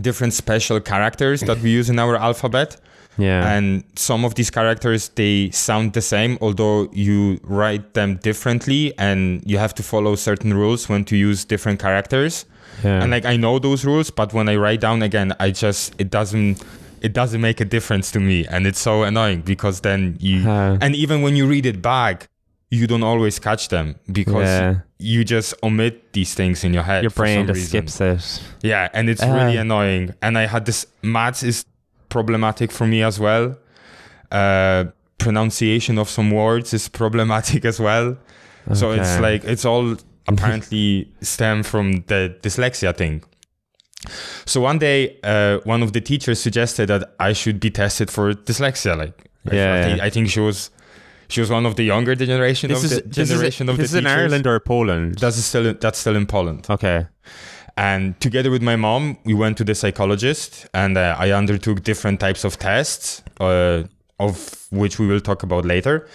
different 0.00 0.32
special 0.34 0.78
characters 0.92 1.40
that 1.48 1.58
we 1.64 1.70
use 1.80 1.90
in 1.92 1.98
our 1.98 2.16
alphabet. 2.28 2.70
yeah. 3.18 3.52
and 3.54 3.82
some 3.96 4.24
of 4.28 4.32
these 4.38 4.50
characters 4.58 5.02
they 5.20 5.50
sound 5.50 5.86
the 5.98 6.00
same 6.14 6.32
although 6.40 6.78
you 7.06 7.38
write 7.58 7.86
them 7.98 8.10
differently 8.28 8.82
and 8.98 9.42
you 9.50 9.58
have 9.64 9.74
to 9.74 9.82
follow 9.82 10.14
certain 10.28 10.52
rules 10.62 10.88
when 10.90 11.02
to 11.10 11.14
use 11.28 11.38
different 11.52 11.78
characters 11.86 12.34
yeah. 12.84 13.02
and 13.02 13.08
like 13.10 13.26
i 13.34 13.36
know 13.44 13.54
those 13.58 13.84
rules 13.90 14.08
but 14.20 14.28
when 14.36 14.46
i 14.48 14.56
write 14.62 14.80
down 14.86 15.02
again 15.02 15.28
i 15.46 15.48
just 15.64 15.92
it 15.98 16.08
doesn't 16.18 16.62
it 17.06 17.12
doesn't 17.20 17.42
make 17.48 17.58
a 17.60 17.68
difference 17.76 18.06
to 18.14 18.20
me 18.20 18.38
and 18.52 18.60
it's 18.68 18.82
so 18.90 18.94
annoying 19.10 19.40
because 19.52 19.76
then 19.88 20.00
you 20.28 20.38
Uh, 20.48 20.78
and 20.84 20.94
even 21.04 21.16
when 21.24 21.34
you 21.38 21.44
read 21.54 21.66
it 21.72 21.78
back 21.82 22.16
you 22.70 22.86
don't 22.86 23.02
always 23.02 23.38
catch 23.38 23.68
them 23.68 23.96
because 24.12 24.46
yeah. 24.48 24.74
you 24.98 25.24
just 25.24 25.54
omit 25.62 26.12
these 26.12 26.34
things 26.34 26.62
in 26.64 26.72
your 26.72 26.84
head 26.84 27.02
Your 27.02 27.10
for 27.10 27.22
brain 27.22 27.38
some 27.40 27.46
just 27.48 27.72
reason. 27.74 27.88
skips 27.88 28.00
it. 28.40 28.42
Yeah, 28.62 28.88
and 28.94 29.08
it's 29.10 29.22
Uh. 29.22 29.28
really 29.28 29.56
annoying. 29.56 30.14
And 30.22 30.38
I 30.38 30.46
had 30.46 30.64
this 30.66 30.86
maths 31.02 31.42
is 31.42 31.64
problematic 32.08 32.70
for 32.70 32.86
me 32.86 33.02
as 33.02 33.18
well. 33.18 33.56
Uh, 34.30 34.84
pronunciation 35.18 35.98
of 35.98 36.08
some 36.08 36.30
words 36.30 36.72
is 36.72 36.88
problematic 37.02 37.64
as 37.64 37.80
well. 37.80 38.16
So 38.72 38.92
it's 38.92 39.18
like 39.18 39.42
it's 39.44 39.64
all 39.64 39.96
apparently 40.28 41.10
stem 41.22 41.62
from 41.64 42.04
the 42.06 42.36
dyslexia 42.42 42.96
thing. 42.96 43.22
So 44.46 44.60
one 44.60 44.78
day, 44.78 45.18
uh, 45.24 45.58
one 45.64 45.82
of 45.82 45.92
the 45.92 46.00
teachers 46.00 46.40
suggested 46.40 46.86
that 46.88 47.14
I 47.18 47.32
should 47.32 47.58
be 47.60 47.70
tested 47.70 48.10
for 48.10 48.32
dyslexia. 48.32 48.96
Like, 48.96 49.28
Yeah, 49.52 49.74
I, 49.74 49.82
think. 49.82 50.00
I 50.02 50.10
think 50.10 50.28
she 50.30 50.40
was 50.40 50.70
she 51.30 51.40
was 51.40 51.50
one 51.50 51.66
of 51.66 51.74
the 51.76 51.84
younger 51.84 52.14
generation 52.14 52.68
This 52.68 52.78
of 52.78 52.84
is 52.84 52.90
the 52.90 53.08
this 53.08 53.30
is, 53.30 53.60
of 53.60 53.66
the 53.66 53.72
this 53.74 53.92
is 53.92 53.94
in. 53.94 54.06
Ireland 54.06 54.46
or 54.46 54.60
Poland. 54.60 55.18
That's 55.18 55.36
still 55.36 55.74
that's 55.74 55.98
still 55.98 56.16
in 56.16 56.26
Poland. 56.26 56.66
okay. 56.68 57.06
And 57.76 58.20
together 58.20 58.50
with 58.50 58.62
my 58.62 58.76
mom, 58.76 59.16
we 59.24 59.32
went 59.32 59.56
to 59.58 59.64
the 59.64 59.74
psychologist 59.74 60.66
and 60.74 60.98
uh, 60.98 61.16
I 61.18 61.30
undertook 61.30 61.82
different 61.82 62.20
types 62.20 62.44
of 62.44 62.58
tests, 62.58 63.22
uh, 63.40 63.84
of 64.18 64.66
which 64.70 64.98
we 64.98 65.06
will 65.06 65.20
talk 65.20 65.42
about 65.42 65.64
later. 65.64 66.06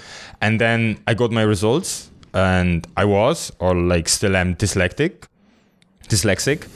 And 0.42 0.62
then 0.62 1.00
I 1.08 1.16
got 1.16 1.32
my 1.32 1.42
results 1.42 2.12
and 2.36 2.86
I 2.98 3.06
was, 3.06 3.52
or 3.60 3.74
like 3.74 4.10
still 4.10 4.36
am, 4.36 4.56
dyslexic. 4.56 5.26
Dyslexic. 6.08 6.68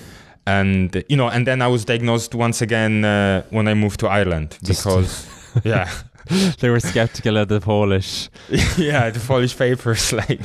And, 0.48 1.04
you 1.08 1.18
know, 1.18 1.28
and 1.28 1.46
then 1.46 1.62
I 1.62 1.68
was 1.68 1.86
diagnosed 1.86 2.34
once 2.34 2.62
again 2.64 3.06
uh, 3.06 3.44
when 3.52 3.68
I 3.68 3.76
moved 3.76 4.00
to 4.00 4.08
Ireland 4.08 4.58
because, 4.66 5.28
yeah, 5.64 5.88
they 6.60 6.70
were 6.70 6.80
skeptical 6.80 7.38
of 7.38 7.48
the 7.48 7.60
Polish. 7.60 8.30
yeah, 8.78 9.10
the 9.10 9.20
Polish 9.20 9.58
papers, 9.58 10.14
like, 10.22 10.40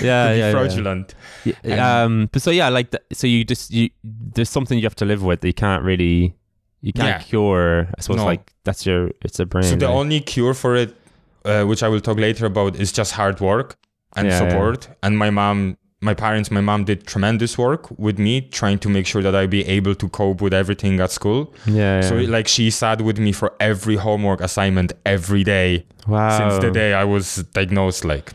yeah, 0.02 0.32
yeah. 0.34 0.50
fraudulent. 0.52 1.14
Yeah, 1.62 2.04
um, 2.04 2.28
but 2.32 2.42
so 2.42 2.50
yeah, 2.50 2.68
like 2.70 2.90
th- 2.90 3.02
so 3.12 3.26
you 3.26 3.44
just 3.44 3.70
you 3.70 3.90
there's 4.02 4.48
something 4.50 4.78
you 4.78 4.84
have 4.84 4.94
to 4.96 5.04
live 5.04 5.22
with. 5.22 5.40
that 5.40 5.46
You 5.48 5.54
can't 5.54 5.82
really 5.82 6.34
you 6.80 6.92
can't 6.92 7.08
Yeah. 7.08 7.18
cure. 7.18 7.88
I 7.96 8.00
suppose 8.00 8.18
No. 8.18 8.24
like 8.24 8.52
that's 8.64 8.86
your 8.86 9.10
it's 9.22 9.38
a 9.40 9.46
brain. 9.46 9.64
So 9.64 9.76
the 9.76 9.86
right? 9.86 9.94
only 9.94 10.20
cure 10.20 10.54
for 10.54 10.74
it, 10.76 10.96
uh, 11.44 11.64
which 11.64 11.82
I 11.82 11.88
will 11.88 12.00
talk 12.00 12.18
later 12.18 12.46
about, 12.46 12.76
is 12.76 12.92
just 12.92 13.12
hard 13.12 13.40
work 13.40 13.76
and 14.16 14.28
yeah. 14.28 14.38
support. 14.38 14.88
And 15.02 15.18
my 15.18 15.30
mom, 15.30 15.76
my 16.04 16.14
parents, 16.14 16.50
my 16.50 16.60
mom 16.60 16.84
did 16.84 17.06
tremendous 17.06 17.56
work 17.56 17.90
with 17.98 18.18
me, 18.18 18.42
trying 18.42 18.78
to 18.80 18.88
make 18.88 19.06
sure 19.06 19.22
that 19.22 19.34
I 19.34 19.46
be 19.46 19.66
able 19.66 19.94
to 19.94 20.08
cope 20.08 20.42
with 20.42 20.52
everything 20.52 21.00
at 21.00 21.10
school. 21.10 21.52
yeah, 21.66 22.02
So 22.02 22.16
yeah. 22.16 22.28
like 22.28 22.46
she 22.46 22.70
sat 22.70 23.00
with 23.00 23.18
me 23.18 23.32
for 23.32 23.54
every 23.58 23.96
homework 23.96 24.40
assignment 24.40 24.92
every 25.06 25.42
day 25.44 25.86
wow. 26.06 26.36
since 26.38 26.62
the 26.62 26.70
day 26.70 26.92
I 26.92 27.04
was 27.04 27.36
diagnosed. 27.54 28.04
Like, 28.04 28.32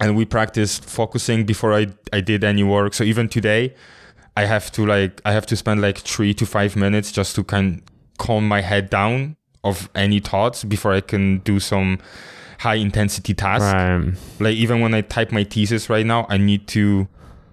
and 0.00 0.16
we 0.16 0.24
practiced 0.24 0.84
focusing 0.84 1.46
before 1.46 1.72
I 1.72 1.86
I 2.12 2.20
did 2.20 2.42
any 2.42 2.64
work. 2.64 2.94
So 2.94 3.04
even 3.04 3.28
today, 3.28 3.74
I 4.36 4.44
have 4.44 4.70
to 4.72 4.84
like 4.84 5.22
I 5.24 5.32
have 5.32 5.46
to 5.46 5.56
spend 5.56 5.80
like 5.80 5.98
three 5.98 6.34
to 6.34 6.44
five 6.46 6.76
minutes 6.76 7.12
just 7.12 7.36
to 7.36 7.44
kind 7.44 7.82
calm 8.18 8.46
my 8.48 8.60
head 8.60 8.90
down 8.90 9.36
of 9.62 9.88
any 9.94 10.20
thoughts 10.20 10.64
before 10.64 10.92
I 10.92 11.00
can 11.00 11.38
do 11.38 11.60
some 11.60 11.98
high 12.58 12.74
intensity 12.76 13.34
task. 13.34 13.62
Right. 13.74 14.12
Like 14.40 14.54
even 14.56 14.80
when 14.80 14.94
I 14.94 15.00
type 15.02 15.32
my 15.32 15.44
thesis 15.44 15.88
right 15.88 16.04
now, 16.06 16.26
I 16.28 16.36
need 16.38 16.66
to 16.68 17.08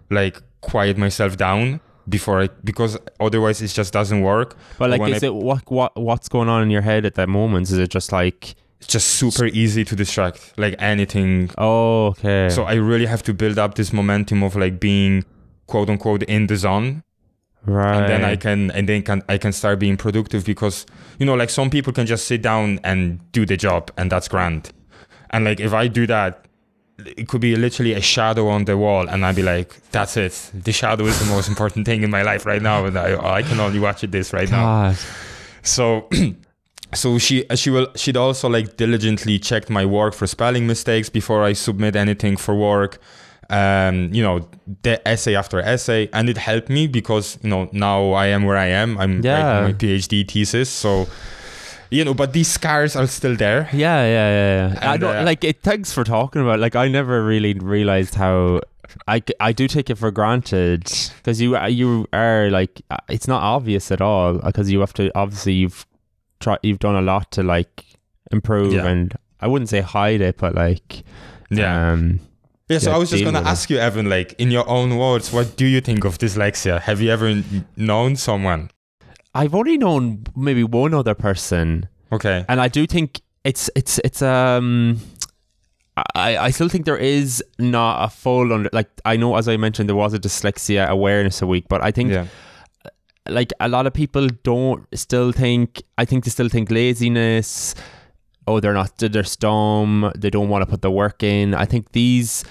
like 0.09 0.41
quiet 0.61 0.97
myself 0.97 1.37
down 1.37 1.79
before 2.07 2.41
I 2.43 2.49
because 2.63 2.97
otherwise 3.19 3.61
it 3.61 3.67
just 3.69 3.93
doesn't 3.93 4.21
work. 4.21 4.57
But 4.77 4.89
like, 4.91 5.01
when 5.01 5.13
is 5.13 5.23
I- 5.23 5.27
it 5.27 5.33
what 5.35 5.69
what 5.71 5.95
what's 5.95 6.27
going 6.29 6.49
on 6.49 6.61
in 6.63 6.69
your 6.69 6.81
head 6.81 7.05
at 7.05 7.15
that 7.15 7.29
moment? 7.29 7.69
Is 7.71 7.77
it 7.77 7.89
just 7.89 8.11
like 8.11 8.55
It's 8.79 8.87
just 8.87 9.07
super 9.07 9.45
easy 9.45 9.83
to 9.85 9.95
distract 9.95 10.53
like 10.57 10.75
anything 10.79 11.49
oh 11.57 12.07
okay? 12.07 12.49
So 12.49 12.63
I 12.63 12.73
really 12.75 13.05
have 13.07 13.23
to 13.23 13.33
build 13.33 13.57
up 13.57 13.75
this 13.75 13.91
momentum 13.93 14.43
of 14.43 14.55
like 14.55 14.79
being 14.79 15.23
quote 15.67 15.89
unquote 15.89 16.23
in 16.23 16.45
the 16.47 16.55
zone. 16.57 17.01
right. 17.65 17.95
And 18.01 18.09
then 18.09 18.23
I 18.23 18.35
can 18.35 18.69
and 18.71 18.87
then 18.89 19.01
can 19.01 19.23
I 19.29 19.37
can 19.39 19.51
start 19.51 19.79
being 19.79 19.97
productive 19.97 20.45
because 20.45 20.85
you 21.19 21.25
know 21.25 21.35
like 21.35 21.49
some 21.49 21.69
people 21.69 21.91
can 21.93 22.05
just 22.05 22.25
sit 22.27 22.41
down 22.43 22.79
and 22.83 23.19
do 23.31 23.45
the 23.45 23.57
job 23.57 23.91
and 23.97 24.11
that's 24.11 24.27
grand. 24.27 24.71
And 25.31 25.45
like 25.45 25.59
if 25.59 25.73
I 25.73 25.87
do 25.87 26.07
that 26.07 26.41
it 26.97 27.27
could 27.27 27.41
be 27.41 27.57
literally 27.57 27.91
a 27.91 27.99
shadow 27.99 28.47
on 28.47 28.63
the 28.63 28.77
wall 28.77 29.09
and 29.09 29.25
I'd 29.25 29.35
be 29.35 29.43
like 29.43 29.75
that's 29.91 30.15
it. 30.15 30.51
The 30.53 30.71
shadow 30.71 31.05
is 31.05 31.19
the 31.19 31.25
most 31.25 31.49
important 31.49 31.85
thing 31.85 32.03
in 32.03 32.09
my 32.09 32.21
life 32.21 32.45
right 32.45 32.61
now 32.61 32.85
and 32.85 32.97
I 32.97 33.15
I 33.39 33.41
can 33.43 33.59
only 33.59 33.79
watch 33.79 34.03
it 34.03 34.11
this 34.11 34.31
right 34.31 34.49
now. 34.49 34.93
So 35.61 36.07
so 36.93 37.17
she 37.17 37.45
she 37.55 37.69
will 37.69 37.87
she'd 37.95 38.15
also 38.17 38.47
like 38.49 38.77
diligently 38.77 39.39
checked 39.39 39.69
my 39.69 39.85
work 39.85 40.13
for 40.13 40.27
spelling 40.27 40.67
mistakes 40.67 41.09
before 41.09 41.43
I 41.43 41.53
submit 41.53 41.95
anything 41.95 42.37
for 42.37 42.55
work. 42.55 42.99
Um, 43.49 44.09
you 44.11 44.23
know, 44.23 44.47
the 44.81 45.05
essay 45.07 45.35
after 45.35 45.59
essay, 45.59 46.09
and 46.13 46.29
it 46.29 46.37
helped 46.37 46.67
me 46.69 46.87
because 46.87 47.37
you 47.43 47.49
know 47.49 47.69
now 47.73 48.13
I 48.13 48.27
am 48.27 48.43
where 48.45 48.57
I 48.57 48.67
am. 48.67 48.97
I'm 48.97 49.21
Yeah. 49.21 49.33
writing 49.33 49.63
my 49.65 49.73
PhD 49.73 50.23
thesis, 50.27 50.67
so 50.69 51.07
you 51.89 52.03
know, 52.05 52.13
but 52.13 52.33
these 52.33 52.47
scars 52.47 52.95
are 52.95 53.07
still 53.07 53.35
there. 53.35 53.69
Yeah, 53.73 54.03
yeah, 54.05 54.29
yeah. 54.29 54.73
yeah. 54.73 54.91
I 54.91 54.97
don't 54.97 55.15
uh, 55.15 55.23
like 55.23 55.43
it. 55.43 55.61
Thanks 55.61 55.93
for 55.93 56.03
talking 56.03 56.41
about. 56.41 56.59
it. 56.59 56.61
Like, 56.61 56.75
I 56.75 56.87
never 56.87 57.23
really 57.23 57.53
realized 57.53 58.15
how. 58.15 58.61
I, 59.07 59.21
I 59.41 59.51
do 59.51 59.67
take 59.67 59.89
it 59.89 59.97
for 59.97 60.09
granted 60.09 60.83
because 61.17 61.41
you 61.41 61.57
you 61.67 62.07
are 62.13 62.49
like 62.49 62.81
uh, 62.89 62.97
it's 63.09 63.27
not 63.27 63.41
obvious 63.43 63.91
at 63.91 63.99
all 63.99 64.37
because 64.37 64.71
you 64.71 64.79
have 64.79 64.93
to 64.93 65.11
obviously 65.15 65.53
you've 65.53 65.85
tried 66.39 66.59
you've 66.63 66.79
done 66.79 66.95
a 66.95 67.01
lot 67.01 67.29
to 67.31 67.43
like 67.43 67.83
improve 68.31 68.71
Yeah. 68.71 68.85
and 68.85 69.13
I 69.41 69.47
wouldn't 69.47 69.69
say 69.69 69.81
hide 69.81 70.21
it 70.21 70.37
but 70.37 70.55
like 70.55 71.03
Yeah, 71.49 71.91
um 71.91 72.21
yeah. 72.69 72.77
So 72.77 72.89
yeah, 72.89 72.95
I 72.95 72.99
was 72.99 73.09
just 73.09 73.23
gonna 73.25 73.41
ask 73.41 73.69
you, 73.69 73.77
Evan, 73.79 74.07
like 74.09 74.33
in 74.39 74.49
your 74.49 74.67
own 74.69 74.97
words, 74.97 75.33
what 75.33 75.57
do 75.57 75.65
you 75.65 75.81
think 75.81 76.05
of 76.05 76.17
dyslexia? 76.17 76.79
Have 76.81 77.01
you 77.01 77.09
ever 77.11 77.43
known 77.75 78.15
someone? 78.15 78.69
I've 79.35 79.53
only 79.53 79.77
known 79.77 80.23
maybe 80.35 80.63
one 80.63 80.93
other 80.93 81.13
person 81.13 81.87
Okay. 82.11 82.45
and 82.47 82.61
I 82.61 82.67
do 82.69 82.87
think 82.87 83.21
it's 83.43 83.69
it's 83.75 83.99
it's 84.03 84.21
um 84.21 84.99
I, 86.13 86.37
I 86.37 86.49
still 86.51 86.67
think 86.67 86.85
there 86.85 86.97
is 86.97 87.43
not 87.57 88.03
a 88.03 88.09
full 88.09 88.51
under 88.51 88.69
like 88.73 88.89
I 89.05 89.17
know 89.17 89.35
as 89.35 89.47
I 89.47 89.57
mentioned 89.57 89.87
there 89.89 89.95
was 89.95 90.13
a 90.13 90.19
dyslexia 90.19 90.87
awareness 90.87 91.41
a 91.41 91.47
week, 91.47 91.65
but 91.69 91.81
I 91.81 91.91
think 91.91 92.11
yeah. 92.11 92.25
like 93.29 93.51
a 93.59 93.69
lot 93.69 93.87
of 93.87 93.93
people 93.93 94.27
don't 94.43 94.85
still 94.97 95.31
think 95.31 95.83
I 95.97 96.05
think 96.05 96.23
they 96.25 96.31
still 96.31 96.49
think 96.49 96.69
laziness 96.71 97.75
oh 98.47 98.59
they're 98.59 98.73
not 98.73 98.97
they're 98.97 99.23
dumb 99.39 100.11
they 100.17 100.29
don't 100.29 100.49
want 100.49 100.61
to 100.63 100.65
put 100.69 100.81
the 100.81 100.91
work 100.91 101.23
in 101.23 101.53
I 101.53 101.65
think 101.65 101.91
these 101.93 102.43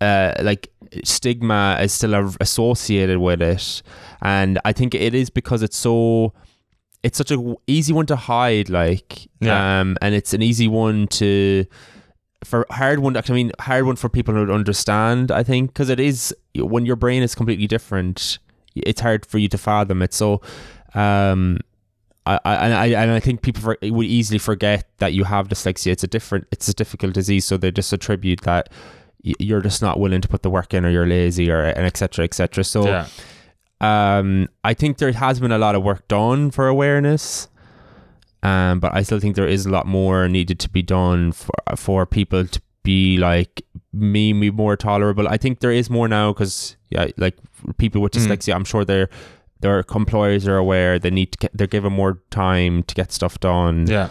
uh 0.00 0.32
like 0.42 0.72
stigma 1.04 1.78
is 1.80 1.92
still 1.92 2.14
a- 2.14 2.36
associated 2.40 3.18
with 3.18 3.40
it 3.42 3.82
and 4.22 4.58
I 4.64 4.72
think 4.72 4.94
it 4.94 5.14
is 5.14 5.30
because 5.30 5.62
it's 5.62 5.76
so 5.76 6.32
it's 7.02 7.16
such 7.16 7.30
a 7.30 7.36
w- 7.36 7.56
easy 7.66 7.92
one 7.92 8.06
to 8.06 8.16
hide 8.16 8.68
like 8.68 9.28
Yeah. 9.40 9.80
um 9.80 9.96
and 10.02 10.14
it's 10.14 10.34
an 10.34 10.42
easy 10.42 10.68
one 10.68 11.06
to 11.08 11.64
for 12.44 12.66
hard 12.70 12.98
one 13.00 13.16
I 13.16 13.22
mean 13.32 13.52
hard 13.60 13.84
one 13.86 13.96
for 13.96 14.08
people 14.08 14.34
to 14.34 14.52
understand 14.52 15.30
I 15.30 15.42
think 15.42 15.70
because 15.70 15.88
it 15.88 16.00
is 16.00 16.34
when 16.56 16.86
your 16.86 16.96
brain 16.96 17.22
is 17.22 17.34
completely 17.34 17.66
different 17.66 18.38
it's 18.74 19.00
hard 19.00 19.26
for 19.26 19.38
you 19.38 19.48
to 19.48 19.58
fathom 19.58 20.02
it 20.02 20.12
so 20.14 20.40
um 20.94 21.58
I, 22.26 22.38
I 22.44 22.54
and 22.56 22.74
I 22.74 22.86
and 23.02 23.10
I 23.12 23.20
think 23.20 23.42
people 23.42 23.62
for, 23.62 23.78
would 23.82 24.06
easily 24.06 24.38
forget 24.38 24.86
that 24.98 25.14
you 25.14 25.24
have 25.24 25.48
dyslexia. 25.48 25.90
It's 25.92 26.04
a 26.04 26.06
different, 26.06 26.46
it's 26.52 26.68
a 26.68 26.74
difficult 26.74 27.14
disease, 27.14 27.46
so 27.46 27.56
they 27.56 27.70
just 27.72 27.94
attribute 27.94 28.42
that 28.42 28.68
you're 29.22 29.60
just 29.60 29.82
not 29.82 29.98
willing 30.00 30.20
to 30.20 30.28
put 30.28 30.42
the 30.42 30.50
work 30.50 30.72
in, 30.74 30.84
or 30.84 30.90
you're 30.90 31.06
lazy, 31.06 31.50
or 31.50 31.62
and 31.62 31.86
etc. 31.86 32.24
etc. 32.24 32.64
So 32.64 32.86
yeah. 32.86 33.06
um, 33.80 34.48
I 34.64 34.74
think 34.74 34.98
there 34.98 35.12
has 35.12 35.40
been 35.40 35.52
a 35.52 35.58
lot 35.58 35.74
of 35.74 35.82
work 35.82 36.06
done 36.08 36.50
for 36.50 36.68
awareness, 36.68 37.48
um, 38.42 38.80
but 38.80 38.94
I 38.94 39.02
still 39.02 39.20
think 39.20 39.36
there 39.36 39.48
is 39.48 39.66
a 39.66 39.70
lot 39.70 39.86
more 39.86 40.28
needed 40.28 40.58
to 40.60 40.68
be 40.70 40.82
done 40.82 41.32
for 41.32 41.52
for 41.76 42.06
people 42.06 42.46
to 42.46 42.60
be 42.82 43.18
like 43.18 43.62
me, 43.92 44.32
me 44.32 44.50
more 44.50 44.76
tolerable. 44.76 45.28
I 45.28 45.36
think 45.36 45.60
there 45.60 45.70
is 45.72 45.90
more 45.90 46.08
now 46.08 46.32
because 46.32 46.76
yeah, 46.88 47.08
like 47.18 47.36
people 47.76 48.00
with 48.00 48.12
Mm. 48.12 48.26
dyslexia, 48.26 48.54
I'm 48.54 48.64
sure 48.64 48.84
their 48.84 49.08
their 49.60 49.84
employers 49.94 50.48
are 50.48 50.56
aware 50.56 50.98
they 50.98 51.10
need 51.10 51.32
to 51.32 51.38
get 51.38 51.50
they're 51.54 51.66
given 51.66 51.92
more 51.92 52.22
time 52.30 52.82
to 52.84 52.94
get 52.94 53.12
stuff 53.12 53.38
done. 53.40 53.86
Yeah. 53.86 54.08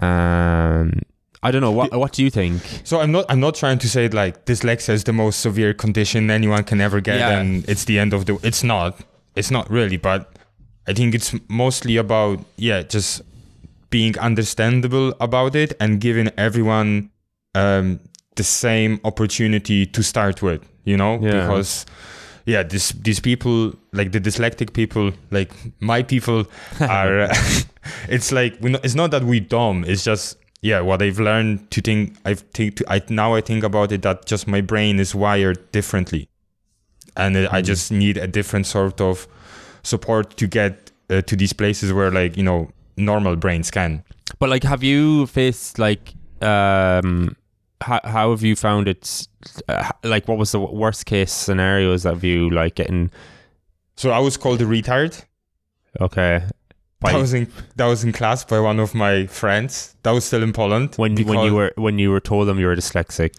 Um, 0.00 1.00
I 1.42 1.50
don't 1.50 1.62
know 1.62 1.70
what 1.72 1.92
what 1.96 2.12
do 2.12 2.22
you 2.22 2.30
think? 2.30 2.60
So 2.84 3.00
I'm 3.00 3.12
not 3.12 3.24
I'm 3.28 3.40
not 3.40 3.54
trying 3.54 3.78
to 3.78 3.88
say 3.88 4.08
like 4.08 4.44
dyslexia 4.44 4.90
is 4.94 5.04
the 5.04 5.12
most 5.12 5.40
severe 5.40 5.72
condition 5.74 6.30
anyone 6.30 6.64
can 6.64 6.80
ever 6.80 7.00
get 7.00 7.18
Yeah. 7.18 7.38
and 7.40 7.66
it's 7.68 7.84
the 7.84 7.98
end 7.98 8.12
of 8.12 8.26
the 8.26 8.38
it's 8.42 8.62
not. 8.62 9.00
It's 9.36 9.50
not 9.50 9.70
really, 9.70 9.96
but 9.96 10.32
I 10.86 10.92
think 10.92 11.14
it's 11.14 11.34
mostly 11.48 11.96
about 11.96 12.40
yeah, 12.56 12.82
just 12.82 13.22
being 13.90 14.18
understandable 14.18 15.14
about 15.20 15.54
it 15.56 15.72
and 15.80 16.00
giving 16.00 16.30
everyone 16.36 17.10
um, 17.54 18.00
the 18.36 18.44
same 18.44 19.00
opportunity 19.04 19.86
to 19.86 20.02
start 20.02 20.42
with, 20.42 20.62
you 20.84 20.96
know? 20.96 21.18
Yeah. 21.20 21.42
Because 21.46 21.86
yeah, 22.46 22.62
this 22.62 22.90
these 22.92 23.20
people 23.20 23.72
like 23.92 24.12
the 24.12 24.20
dyslexic 24.20 24.72
people, 24.72 25.12
like 25.30 25.52
my 25.80 26.02
people 26.02 26.44
are 26.80 27.28
it's 28.08 28.32
like 28.32 28.56
we 28.60 28.74
it's 28.82 28.94
not 28.94 29.10
that 29.12 29.22
we 29.24 29.40
dumb, 29.40 29.84
it's 29.86 30.04
just 30.04 30.36
yeah, 30.62 30.80
what 30.80 31.02
I've 31.02 31.18
learned 31.18 31.70
to 31.70 31.80
think 31.80 32.16
I've 32.24 32.40
think 32.52 32.76
to, 32.76 32.92
I 32.92 33.02
now 33.08 33.34
I 33.34 33.40
think 33.40 33.64
about 33.64 33.92
it 33.92 34.02
that 34.02 34.26
just 34.26 34.46
my 34.46 34.60
brain 34.60 34.98
is 35.00 35.14
wired 35.14 35.72
differently. 35.72 36.28
And 37.16 37.36
uh, 37.36 37.48
I 37.50 37.60
Mm. 37.62 37.66
just 37.66 37.90
need 37.92 38.16
a 38.16 38.26
different 38.26 38.66
sort 38.66 39.00
of 39.00 39.26
support 39.82 40.36
to 40.36 40.46
get 40.46 40.90
uh, 41.08 41.22
to 41.22 41.36
these 41.36 41.52
places 41.52 41.92
where 41.92 42.10
like, 42.10 42.36
you 42.36 42.42
know, 42.42 42.68
normal 42.96 43.36
brains 43.36 43.70
can. 43.70 44.04
But 44.38 44.48
like, 44.50 44.62
have 44.62 44.82
you 44.84 45.26
faced 45.26 45.78
like 45.78 46.14
um, 46.40 47.36
how 47.80 48.00
how 48.04 48.30
have 48.30 48.42
you 48.42 48.54
found 48.56 48.88
it? 48.88 49.26
Uh, 49.68 49.90
like, 50.04 50.28
what 50.28 50.38
was 50.38 50.52
the 50.52 50.60
worst 50.60 51.06
case 51.06 51.32
scenarios 51.32 52.06
of 52.06 52.22
you 52.22 52.50
like 52.50 52.74
getting? 52.76 53.10
So 53.96 54.10
I 54.10 54.18
was 54.18 54.36
called 54.36 54.60
a 54.62 54.64
retard. 54.66 55.24
Okay, 56.00 56.42
By- 57.00 57.12
That 57.12 57.18
was 57.18 57.32
in 57.34 57.46
that 57.76 57.86
was 57.86 58.04
in 58.04 58.12
class 58.12 58.44
by 58.44 58.60
one 58.60 58.78
of 58.78 58.94
my 58.94 59.26
friends. 59.26 59.96
That 60.02 60.10
was 60.12 60.24
still 60.24 60.42
in 60.42 60.52
Poland. 60.52 60.94
when 60.96 61.16
when 61.16 61.40
you 61.46 61.54
were 61.54 61.72
when 61.76 61.98
you 61.98 62.10
were 62.10 62.20
told 62.20 62.46
them 62.48 62.58
you 62.58 62.66
were 62.66 62.76
dyslexic. 62.76 63.32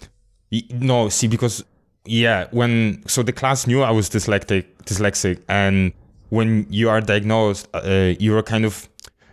Y- 0.51 0.63
No, 0.71 1.09
see, 1.09 1.27
because 1.27 1.63
yeah, 2.05 2.47
when 2.51 3.03
so 3.07 3.21
the 3.23 3.31
class 3.33 3.67
knew 3.67 3.81
I 3.83 3.91
was 3.91 4.09
dyslexic, 4.09 4.65
dyslexic, 4.85 5.37
and 5.47 5.93
when 6.29 6.65
you 6.69 6.89
are 6.89 7.01
diagnosed, 7.01 7.67
uh, 7.73 8.13
you 8.19 8.35
are 8.37 8.43
kind 8.43 8.65
of 8.65 8.89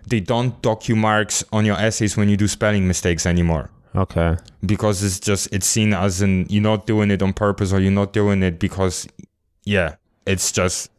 they 0.06 0.20
don't 0.20 0.60
dock 0.62 0.88
you 0.88 0.96
marks 0.96 1.44
on 1.52 1.64
your 1.64 1.76
essays 1.78 2.16
when 2.16 2.28
you 2.28 2.36
do 2.36 2.48
spelling 2.48 2.86
mistakes 2.88 3.26
anymore 3.26 3.70
Okay, 3.94 4.36
because 4.64 5.02
it's 5.02 5.20
just 5.20 5.48
it's 5.52 5.66
seen 5.66 5.92
as 5.94 6.20
in 6.22 6.46
you're 6.48 6.62
not 6.62 6.86
doing 6.86 7.10
it 7.10 7.22
on 7.22 7.32
purpose 7.32 7.72
or 7.74 7.80
you're 7.80 7.90
not 8.02 8.12
doing 8.12 8.42
it 8.42 8.58
because 8.58 9.06
yeah, 9.64 9.94
it's 10.26 10.52
just 10.52 10.90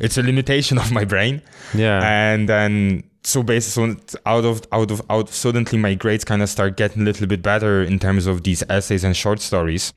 it's 0.00 0.16
a 0.18 0.22
limitation 0.22 0.78
of 0.82 0.90
my 0.92 1.04
brain 1.04 1.40
yeah, 1.74 2.00
and 2.02 2.48
then 2.48 3.04
so 3.24 3.42
basically 3.42 3.96
out 4.26 4.44
of 4.44 4.62
out 4.72 4.90
of 4.90 5.02
out 5.08 5.28
suddenly 5.28 5.78
my 5.78 5.94
grades 5.94 6.24
kind 6.24 6.42
of 6.42 6.48
start 6.48 6.76
getting 6.76 7.02
a 7.02 7.04
little 7.04 7.26
bit 7.26 7.42
better 7.42 7.82
in 7.82 7.98
terms 7.98 8.26
of 8.26 8.42
these 8.42 8.62
essays 8.68 9.04
and 9.04 9.16
short 9.16 9.40
stories. 9.40 9.92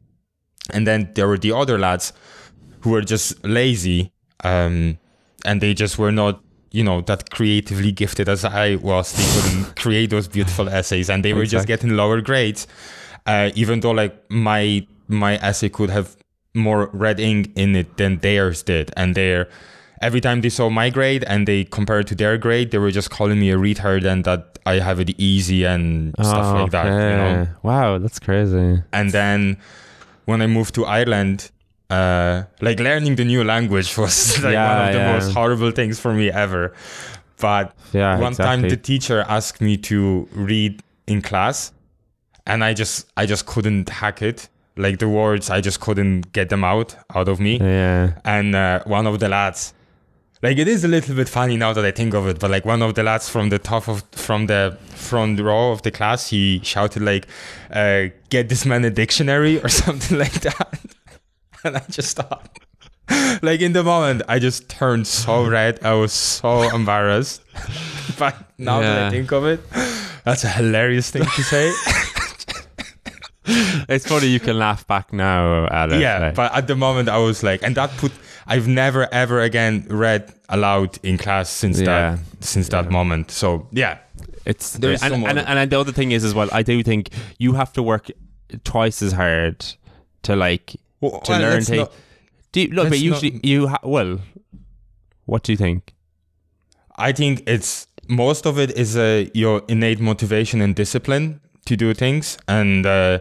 And 0.71 0.85
then 0.85 1.11
there 1.15 1.27
were 1.27 1.37
the 1.37 1.51
other 1.51 1.77
lads 1.77 2.13
who 2.81 2.91
were 2.91 3.01
just 3.01 3.43
lazy 3.43 4.11
um 4.43 4.97
and 5.43 5.61
they 5.61 5.73
just 5.73 5.97
were 5.97 6.11
not 6.11 6.41
you 6.71 6.83
know 6.83 7.01
that 7.01 7.29
creatively 7.29 7.91
gifted 7.91 8.29
as 8.29 8.45
i 8.45 8.75
was. 8.75 9.13
They 9.13 9.41
couldn't 9.41 9.75
create 9.81 10.09
those 10.11 10.27
beautiful 10.27 10.69
essays 10.69 11.09
and 11.09 11.23
they 11.25 11.33
were 11.33 11.45
just 11.45 11.67
getting 11.67 11.91
lower 11.91 12.21
grades. 12.21 12.67
Uh, 13.25 13.49
even 13.55 13.79
though 13.79 13.91
like 13.91 14.13
my 14.29 14.85
my 15.07 15.37
essay 15.37 15.69
could 15.69 15.89
have 15.89 16.15
more 16.53 16.89
red 16.93 17.19
ink 17.19 17.51
in 17.55 17.75
it 17.75 17.97
than 17.97 18.19
theirs 18.19 18.61
did 18.63 18.91
and 18.95 19.15
their 19.15 19.49
every 20.01 20.21
time 20.21 20.41
they 20.41 20.49
saw 20.49 20.69
my 20.69 20.89
grade 20.89 21.23
and 21.25 21.47
they 21.47 21.63
compared 21.63 22.07
to 22.07 22.15
their 22.15 22.37
grade 22.37 22.71
they 22.71 22.77
were 22.77 22.91
just 22.91 23.09
calling 23.09 23.39
me 23.39 23.49
a 23.51 23.57
retard 23.57 24.03
and 24.05 24.23
that 24.25 24.59
i 24.65 24.79
have 24.79 24.99
it 24.99 25.11
easy 25.19 25.63
and 25.63 26.13
stuff 26.19 26.45
Oh, 26.55 26.61
like 26.63 26.71
that 26.71 26.85
you 26.85 26.91
know. 26.91 27.47
Wow, 27.63 27.97
that's 27.97 28.19
crazy. 28.19 28.81
and 28.91 29.11
then 29.11 29.57
when 30.25 30.41
i 30.41 30.47
moved 30.47 30.75
to 30.75 30.85
ireland 30.85 31.51
uh 31.89 32.43
like 32.61 32.79
learning 32.79 33.15
the 33.15 33.25
new 33.25 33.43
language 33.43 33.95
was 34.03 34.41
like 34.43 34.53
Yeah, 34.53 34.67
one 34.79 34.87
of 34.87 34.93
the 34.93 34.99
yeah. 34.99 35.13
most 35.13 35.33
horrible 35.33 35.71
things 35.71 35.99
for 35.99 36.13
me 36.13 36.31
ever 36.31 36.73
but 37.39 37.75
Yeah, 37.93 38.17
one 38.19 38.33
time 38.33 38.61
the 38.61 38.77
teacher 38.77 39.23
asked 39.27 39.61
me 39.61 39.77
to 39.77 40.27
read 40.33 40.81
in 41.07 41.21
class 41.21 41.71
and 42.47 42.63
i 42.63 42.73
just 42.73 43.07
i 43.17 43.25
just 43.25 43.45
couldn't 43.45 43.89
hack 43.89 44.21
it 44.21 44.49
like 44.77 44.97
the 44.99 45.07
words 45.07 45.49
i 45.49 45.61
just 45.61 45.79
couldn't 45.79 46.33
get 46.33 46.49
them 46.49 46.63
out 46.63 46.95
out 47.13 47.27
of 47.27 47.39
me 47.39 47.57
yeah, 47.59 48.13
and 48.25 48.55
uh, 48.55 48.81
one 48.85 49.05
of 49.07 49.19
the 49.19 49.29
lads 49.29 49.73
like 50.45 50.57
it 50.63 50.67
is 50.67 50.83
a 50.83 50.87
little 50.87 51.15
bit 51.15 51.27
funny 51.29 51.55
now 51.57 51.71
that 51.73 51.85
i 51.85 51.91
think 51.99 52.13
of 52.13 52.27
it 52.31 52.37
but 52.39 52.49
like 52.55 52.65
one 52.73 52.81
of 52.87 52.93
the 52.97 53.03
lads 53.09 53.27
from 53.33 53.49
the 53.49 53.59
top 53.71 53.87
of 53.87 54.03
from 54.11 54.45
the 54.47 54.77
front 55.07 55.39
row 55.39 55.71
of 55.71 55.81
the 55.81 55.91
class 55.91 56.29
he 56.33 56.59
shouted 56.63 57.01
like 57.11 57.25
uh, 57.71 58.01
get 58.29 58.47
this 58.49 58.63
man 58.65 58.83
a 58.85 58.89
dictionary 58.89 59.59
or 59.63 59.69
something 59.83 60.17
like 60.17 60.39
that. 60.47 60.79
And 61.65 61.77
i 61.77 61.83
just 61.89 62.15
thought 62.15 62.43
like 63.49 63.59
in 63.67 63.73
the 63.73 63.83
moment 63.83 64.21
i 64.27 64.37
just 64.39 64.69
turned 64.69 65.07
so 65.07 65.33
red. 65.57 65.73
I 65.83 65.93
was 65.93 66.13
so 66.13 66.61
embarrassed. 66.75 67.41
But 68.19 68.35
now 68.57 68.81
that 68.81 68.97
i 69.07 69.09
think 69.09 69.31
of 69.31 69.45
it 69.45 69.59
that's 70.25 70.43
a 70.43 70.49
hilarious 70.49 71.09
thing 71.11 71.23
to 71.37 71.43
say. 71.43 71.65
It's 73.87 74.07
funny 74.07 74.27
you 74.27 74.39
can 74.39 74.57
laugh 74.57 74.87
back 74.87 75.13
now 75.13 75.67
at 75.67 75.91
it. 75.91 76.01
yeah 76.01 76.17
like- 76.19 76.35
but 76.35 76.53
at 76.55 76.65
the 76.67 76.75
moment 76.75 77.09
i 77.09 77.17
was 77.17 77.43
like 77.43 77.61
and 77.63 77.75
that 77.77 77.91
put 77.97 78.11
i've 78.47 78.67
never 78.67 79.07
ever 79.13 79.41
again 79.41 79.85
read 79.89 80.31
aloud 80.49 80.97
in 81.03 81.17
class 81.17 81.49
since 81.49 81.79
Yeah. 81.79 81.85
that 81.85 82.19
since 82.43 82.69
that 82.69 82.85
Yeah. 82.85 82.91
moment 82.91 83.31
so 83.31 83.67
yeah 83.71 83.97
It's 84.45 84.73
There's 84.73 85.01
and, 85.01 85.25
and, 85.25 85.39
and, 85.39 85.71
the 85.71 85.79
other 85.79 85.91
thing 85.91 86.11
is 86.11 86.23
as 86.23 86.33
well. 86.35 86.49
I 86.59 86.61
do 86.61 86.83
think 86.83 87.09
you 87.39 87.53
have 87.55 87.71
to 87.73 87.81
work 87.81 88.11
twice 88.63 89.01
as 89.01 89.11
hard 89.13 89.57
to 90.21 90.35
like 90.35 90.75
well, 91.01 91.19
to 91.21 91.31
learn 91.31 91.53
let's 91.53 91.65
to. 91.67 91.75
not- 91.77 91.91
do 92.51 92.61
you, 92.61 92.67
look, 92.77 92.89
but 92.89 92.99
usually 92.99 93.31
not- 93.31 93.45
you 93.45 93.67
ha- 93.67 93.79
well. 93.83 94.19
What 95.25 95.41
do 95.43 95.51
you 95.51 95.57
think? 95.57 95.81
i 96.97 97.11
think 97.11 97.41
it's 97.47 97.87
most 98.07 98.45
of 98.45 98.57
it 98.63 98.71
is 98.77 98.95
uh, 98.95 99.25
your 99.33 99.61
innate 99.67 99.99
motivation 99.99 100.61
and 100.61 100.75
discipline 100.75 101.41
to 101.65 101.75
do 101.75 101.93
things 101.93 102.37
and 102.47 102.85
uh, 102.85 103.19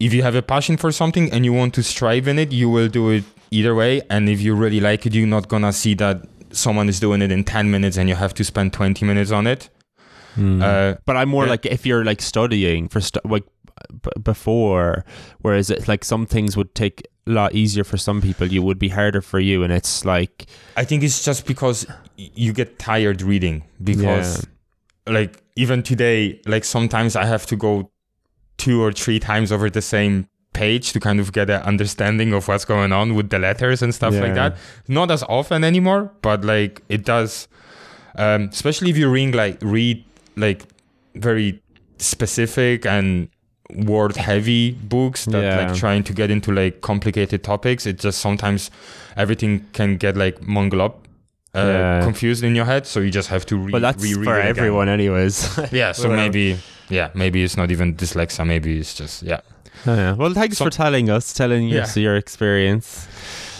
if 0.00 0.12
you 0.14 0.22
have 0.22 0.34
a 0.34 0.42
passion 0.42 0.76
for 0.76 0.90
something 0.90 1.30
and 1.32 1.44
you 1.44 1.52
want 1.52 1.72
to 1.74 1.82
strive 1.82 2.26
in 2.26 2.38
it 2.38 2.50
you 2.52 2.68
will 2.74 2.88
do 2.88 3.10
it 3.10 3.24
either 3.50 3.74
way 3.74 4.02
and 4.10 4.28
if 4.28 4.40
you 4.40 4.54
really 4.54 4.80
like 4.80 5.06
it 5.06 5.14
you're 5.14 5.26
not 5.26 5.48
gonna 5.48 5.72
see 5.72 5.94
that 5.94 6.26
someone 6.50 6.88
is 6.88 7.00
doing 7.00 7.22
it 7.22 7.30
in 7.30 7.44
10 7.44 7.70
minutes 7.70 7.96
and 7.96 8.08
you 8.08 8.14
have 8.14 8.34
to 8.34 8.44
spend 8.44 8.72
20 8.72 9.04
minutes 9.04 9.30
on 9.30 9.46
it 9.46 9.70
uh, 10.38 10.94
but 11.04 11.16
I'm 11.16 11.28
more 11.28 11.44
yeah. 11.44 11.50
like 11.50 11.66
if 11.66 11.84
you're 11.84 12.04
like 12.04 12.22
studying 12.22 12.88
for 12.88 13.00
stu- 13.00 13.20
like 13.24 13.44
b- 13.90 14.10
before, 14.22 15.04
whereas 15.40 15.70
it's 15.70 15.88
like 15.88 16.04
some 16.04 16.26
things 16.26 16.56
would 16.56 16.74
take 16.74 17.06
a 17.26 17.30
lot 17.30 17.54
easier 17.54 17.84
for 17.84 17.96
some 17.96 18.20
people. 18.20 18.46
You 18.46 18.62
would 18.62 18.78
be 18.78 18.88
harder 18.88 19.20
for 19.20 19.40
you, 19.40 19.62
and 19.62 19.72
it's 19.72 20.04
like 20.04 20.46
I 20.76 20.84
think 20.84 21.02
it's 21.02 21.24
just 21.24 21.46
because 21.46 21.86
you 22.16 22.52
get 22.52 22.78
tired 22.78 23.22
reading 23.22 23.64
because 23.82 24.46
like 25.06 25.42
even 25.56 25.82
today 25.82 26.40
like 26.46 26.64
sometimes 26.64 27.16
I 27.16 27.24
have 27.24 27.46
to 27.46 27.56
go 27.56 27.90
two 28.58 28.82
or 28.82 28.92
three 28.92 29.18
times 29.18 29.50
over 29.50 29.70
the 29.70 29.82
same 29.82 30.28
page 30.58 30.92
to 30.94 31.00
kind 31.00 31.18
of 31.20 31.26
get 31.32 31.48
an 31.50 31.62
understanding 31.72 32.32
of 32.32 32.48
what's 32.48 32.64
going 32.74 32.92
on 32.92 33.14
with 33.16 33.28
the 33.30 33.38
letters 33.38 33.82
and 33.82 33.94
stuff 33.94 34.14
like 34.24 34.34
that. 34.34 34.56
Not 34.88 35.10
as 35.10 35.22
often 35.28 35.64
anymore, 35.64 36.02
but 36.22 36.44
like 36.44 36.82
it 36.88 37.04
does. 37.04 37.48
Um, 38.24 38.48
especially 38.52 38.90
if 38.90 38.96
you 38.96 39.08
read 39.18 39.34
like 39.34 39.58
read 39.62 40.04
like 40.36 40.60
very 41.14 41.60
specific 41.98 42.86
and 42.86 43.28
word 43.70 44.16
heavy 44.16 44.72
books 44.72 45.24
that 45.26 45.42
Yeah. 45.42 45.56
like 45.66 45.74
trying 45.76 46.02
to 46.04 46.12
get 46.14 46.30
into 46.30 46.50
like 46.52 46.80
complicated 46.80 47.42
topics 47.44 47.84
it 47.86 47.98
just 48.04 48.18
sometimes 48.18 48.70
everything 49.16 49.66
can 49.72 49.98
get 49.98 50.16
like 50.16 50.40
mungled 50.42 50.80
up 50.80 50.94
uh, 51.54 51.58
Yeah. 51.60 52.02
confused 52.02 52.42
in 52.44 52.54
your 52.56 52.64
head 52.64 52.86
so 52.86 53.00
you 53.00 53.10
just 53.10 53.28
have 53.28 53.44
to 53.46 53.56
re- 53.58 53.72
But 53.72 53.82
that's 53.82 54.02
reread 54.02 54.24
for 54.24 54.40
everyone, 54.40 54.88
anyways. 54.88 55.34
yeah 55.72 55.92
so 55.92 56.08
maybe 56.08 56.56
yeah 56.88 57.10
maybe 57.14 57.42
it's 57.44 57.56
not 57.58 57.70
even 57.70 57.94
dyslexia 57.94 58.46
maybe 58.46 58.78
it's 58.78 58.94
just 58.94 59.22
yeah 59.22 59.40
Oh, 59.86 59.94
yeah. 59.94 60.12
Well, 60.14 60.32
thanks 60.34 60.58
So- 60.58 60.64
for 60.66 60.70
telling 60.70 61.10
us, 61.10 61.32
telling 61.32 61.68
Yeah. 61.68 61.82
us 61.82 61.96
your 61.96 62.16
experience. 62.16 63.06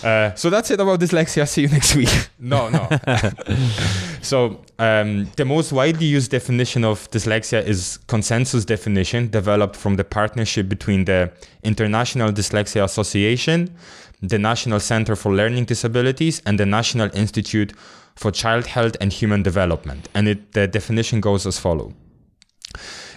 Uh, 0.04 0.32
so 0.36 0.48
that's 0.48 0.70
it 0.70 0.78
about 0.80 1.00
dyslexia. 1.00 1.46
See 1.48 1.62
you 1.62 1.68
next 1.68 1.96
week. 1.96 2.08
no, 2.38 2.68
no. 2.68 2.88
so 4.22 4.60
um, 4.78 5.28
the 5.36 5.44
most 5.44 5.72
widely 5.72 6.06
used 6.06 6.30
definition 6.30 6.84
of 6.84 7.10
dyslexia 7.10 7.64
is 7.66 7.98
consensus 8.06 8.64
definition 8.64 9.28
developed 9.28 9.74
from 9.76 9.96
the 9.96 10.04
partnership 10.04 10.68
between 10.68 11.04
the 11.04 11.30
International 11.64 12.30
Dyslexia 12.30 12.84
Association, 12.84 13.74
the 14.22 14.38
National 14.38 14.78
Center 14.80 15.16
for 15.16 15.34
Learning 15.34 15.64
Disabilities, 15.64 16.42
and 16.46 16.58
the 16.60 16.66
National 16.66 17.10
Institute 17.12 17.72
for 18.14 18.30
Child 18.30 18.66
Health 18.66 18.96
and 19.00 19.12
Human 19.12 19.42
Development. 19.42 20.08
And 20.14 20.28
it, 20.28 20.52
the 20.52 20.66
definition 20.68 21.20
goes 21.20 21.46
as 21.46 21.58
follows. 21.58 21.92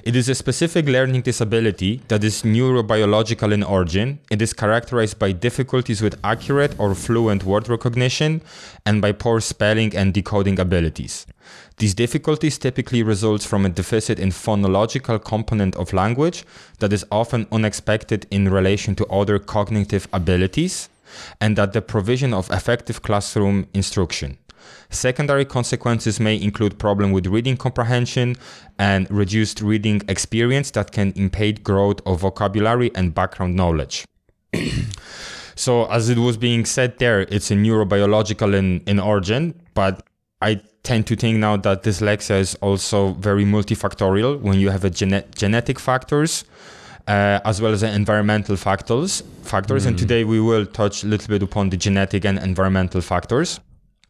It 0.03 0.15
is 0.15 0.29
a 0.29 0.35
specific 0.35 0.87
learning 0.87 1.21
disability 1.21 2.01
that 2.07 2.23
is 2.23 2.41
neurobiological 2.41 3.51
in 3.53 3.61
origin. 3.61 4.19
It 4.31 4.41
is 4.41 4.53
characterized 4.53 5.19
by 5.19 5.31
difficulties 5.31 6.01
with 6.01 6.19
accurate 6.23 6.73
or 6.79 6.95
fluent 6.95 7.43
word 7.43 7.69
recognition 7.69 8.41
and 8.85 9.01
by 9.01 9.11
poor 9.11 9.39
spelling 9.41 9.95
and 9.95 10.13
decoding 10.13 10.59
abilities. 10.59 11.27
These 11.77 11.93
difficulties 11.93 12.57
typically 12.57 13.03
result 13.03 13.43
from 13.43 13.65
a 13.65 13.69
deficit 13.69 14.19
in 14.19 14.29
phonological 14.29 15.23
component 15.23 15.75
of 15.75 15.93
language 15.93 16.45
that 16.79 16.93
is 16.93 17.05
often 17.11 17.47
unexpected 17.51 18.25
in 18.31 18.49
relation 18.49 18.95
to 18.95 19.05
other 19.07 19.37
cognitive 19.37 20.07
abilities 20.13 20.89
and 21.39 21.57
that 21.57 21.73
the 21.73 21.81
provision 21.81 22.33
of 22.33 22.49
effective 22.51 23.01
classroom 23.01 23.67
instruction. 23.73 24.37
Secondary 24.89 25.45
consequences 25.45 26.19
may 26.19 26.39
include 26.39 26.77
problem 26.77 27.11
with 27.11 27.27
reading 27.27 27.57
comprehension 27.57 28.35
and 28.77 29.09
reduced 29.09 29.61
reading 29.61 30.01
experience 30.07 30.71
that 30.71 30.91
can 30.91 31.13
impede 31.15 31.63
growth 31.63 31.99
of 32.05 32.21
vocabulary 32.21 32.91
and 32.95 33.13
background 33.15 33.55
knowledge. 33.55 34.05
so 35.55 35.85
as 35.85 36.09
it 36.09 36.17
was 36.17 36.37
being 36.37 36.65
said 36.65 36.97
there, 36.99 37.21
it's 37.21 37.51
a 37.51 37.55
neurobiological 37.55 38.53
in, 38.53 38.81
in 38.85 38.99
origin, 38.99 39.59
but 39.73 40.03
I 40.41 40.61
tend 40.83 41.07
to 41.07 41.15
think 41.15 41.37
now 41.37 41.57
that 41.57 41.83
dyslexia 41.83 42.39
is 42.39 42.55
also 42.55 43.13
very 43.13 43.45
multifactorial 43.45 44.39
when 44.41 44.59
you 44.59 44.71
have 44.71 44.83
a 44.83 44.89
gene- 44.89 45.23
genetic 45.35 45.79
factors 45.79 46.43
uh, 47.07 47.39
as 47.45 47.61
well 47.61 47.71
as 47.71 47.81
the 47.81 47.91
environmental 47.91 48.55
factors 48.55 49.23
factors. 49.43 49.85
And 49.85 49.97
today 49.97 50.23
we 50.23 50.39
will 50.39 50.65
touch 50.65 51.03
a 51.03 51.07
little 51.07 51.27
bit 51.27 51.43
upon 51.43 51.69
the 51.69 51.77
genetic 51.77 52.25
and 52.25 52.39
environmental 52.39 53.01
factors 53.01 53.59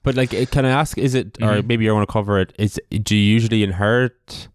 But 0.04 0.16
like, 0.16 0.32
can 0.52 0.66
I 0.66 0.70
ask? 0.70 0.98
Is 0.98 1.14
it, 1.16 1.38
or 1.42 1.54
Mhm. 1.62 1.68
maybe 1.68 1.86
you 1.86 1.94
want 1.94 2.08
to 2.08 2.12
cover 2.12 2.40
it? 2.40 2.54
Is 2.58 2.80
do 3.04 3.16
you 3.16 3.34
usually 3.34 3.62
inherit? 3.64 4.48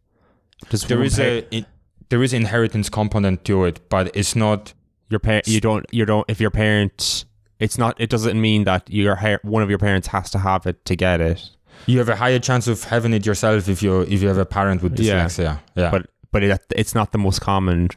Does 0.70 0.82
there 0.84 1.02
is 1.02 1.16
pa- 1.16 1.22
a 1.22 1.46
in, 1.50 1.66
there 2.08 2.22
is 2.22 2.32
inheritance 2.32 2.88
component 2.88 3.44
to 3.44 3.64
it 3.64 3.80
but 3.88 4.10
it's 4.16 4.34
not 4.34 4.72
your 5.08 5.20
parent. 5.20 5.46
You 5.46 5.60
don't. 5.60 5.86
You 5.92 6.04
don't. 6.04 6.24
If 6.28 6.40
your 6.40 6.50
parent, 6.50 7.24
it's 7.60 7.78
not. 7.78 8.00
It 8.00 8.10
doesn't 8.10 8.40
mean 8.40 8.64
that 8.64 8.82
your 8.90 9.16
one 9.42 9.62
of 9.62 9.70
your 9.70 9.78
parents 9.78 10.08
has 10.08 10.30
to 10.30 10.38
have 10.38 10.66
it 10.66 10.84
to 10.86 10.96
get 10.96 11.20
it. 11.20 11.40
you 11.86 11.98
have 11.98 12.08
a 12.08 12.16
higher 12.16 12.38
chance 12.40 12.66
of 12.68 12.82
having 12.84 13.12
it 13.12 13.24
yourself 13.26 13.68
if 13.68 13.82
you 13.82 14.00
if 14.02 14.22
you 14.22 14.28
have 14.28 14.38
a 14.38 14.46
parent 14.46 14.82
with 14.82 14.98
Yeah. 14.98 15.26
dyslexia 15.26 15.60
yeah 15.76 15.90
But 15.90 16.06
but 16.32 16.42
it, 16.42 16.60
it's 16.74 16.94
not 16.94 17.12
the 17.12 17.18
most 17.18 17.40
common 17.42 17.88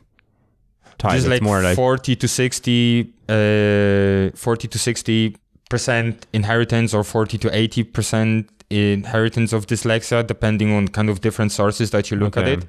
type. 0.97 1.13
just 1.13 1.25
it's 1.25 1.31
like, 1.31 1.41
more 1.41 1.61
like 1.63 1.75
40 1.77 2.15
to 2.17 2.27
60 2.27 3.13
uh 3.29 4.35
40 4.35 4.67
to 4.67 4.77
60 4.77 5.35
percent 5.69 6.25
inheritance 6.33 6.93
or 6.93 7.03
40 7.03 7.37
to 7.39 7.55
80 7.55 7.83
percent 7.83 8.49
inheritance 8.69 9.53
of 9.53 9.65
dyslexia 9.67 10.25
depending 10.25 10.73
on 10.73 10.87
kind 10.87 11.09
of 11.09 11.21
different 11.21 11.51
sources 11.51 11.91
that 11.91 12.11
you 12.11 12.17
look 12.17 12.37
Okay. 12.37 12.53
at 12.53 12.59
it 12.59 12.65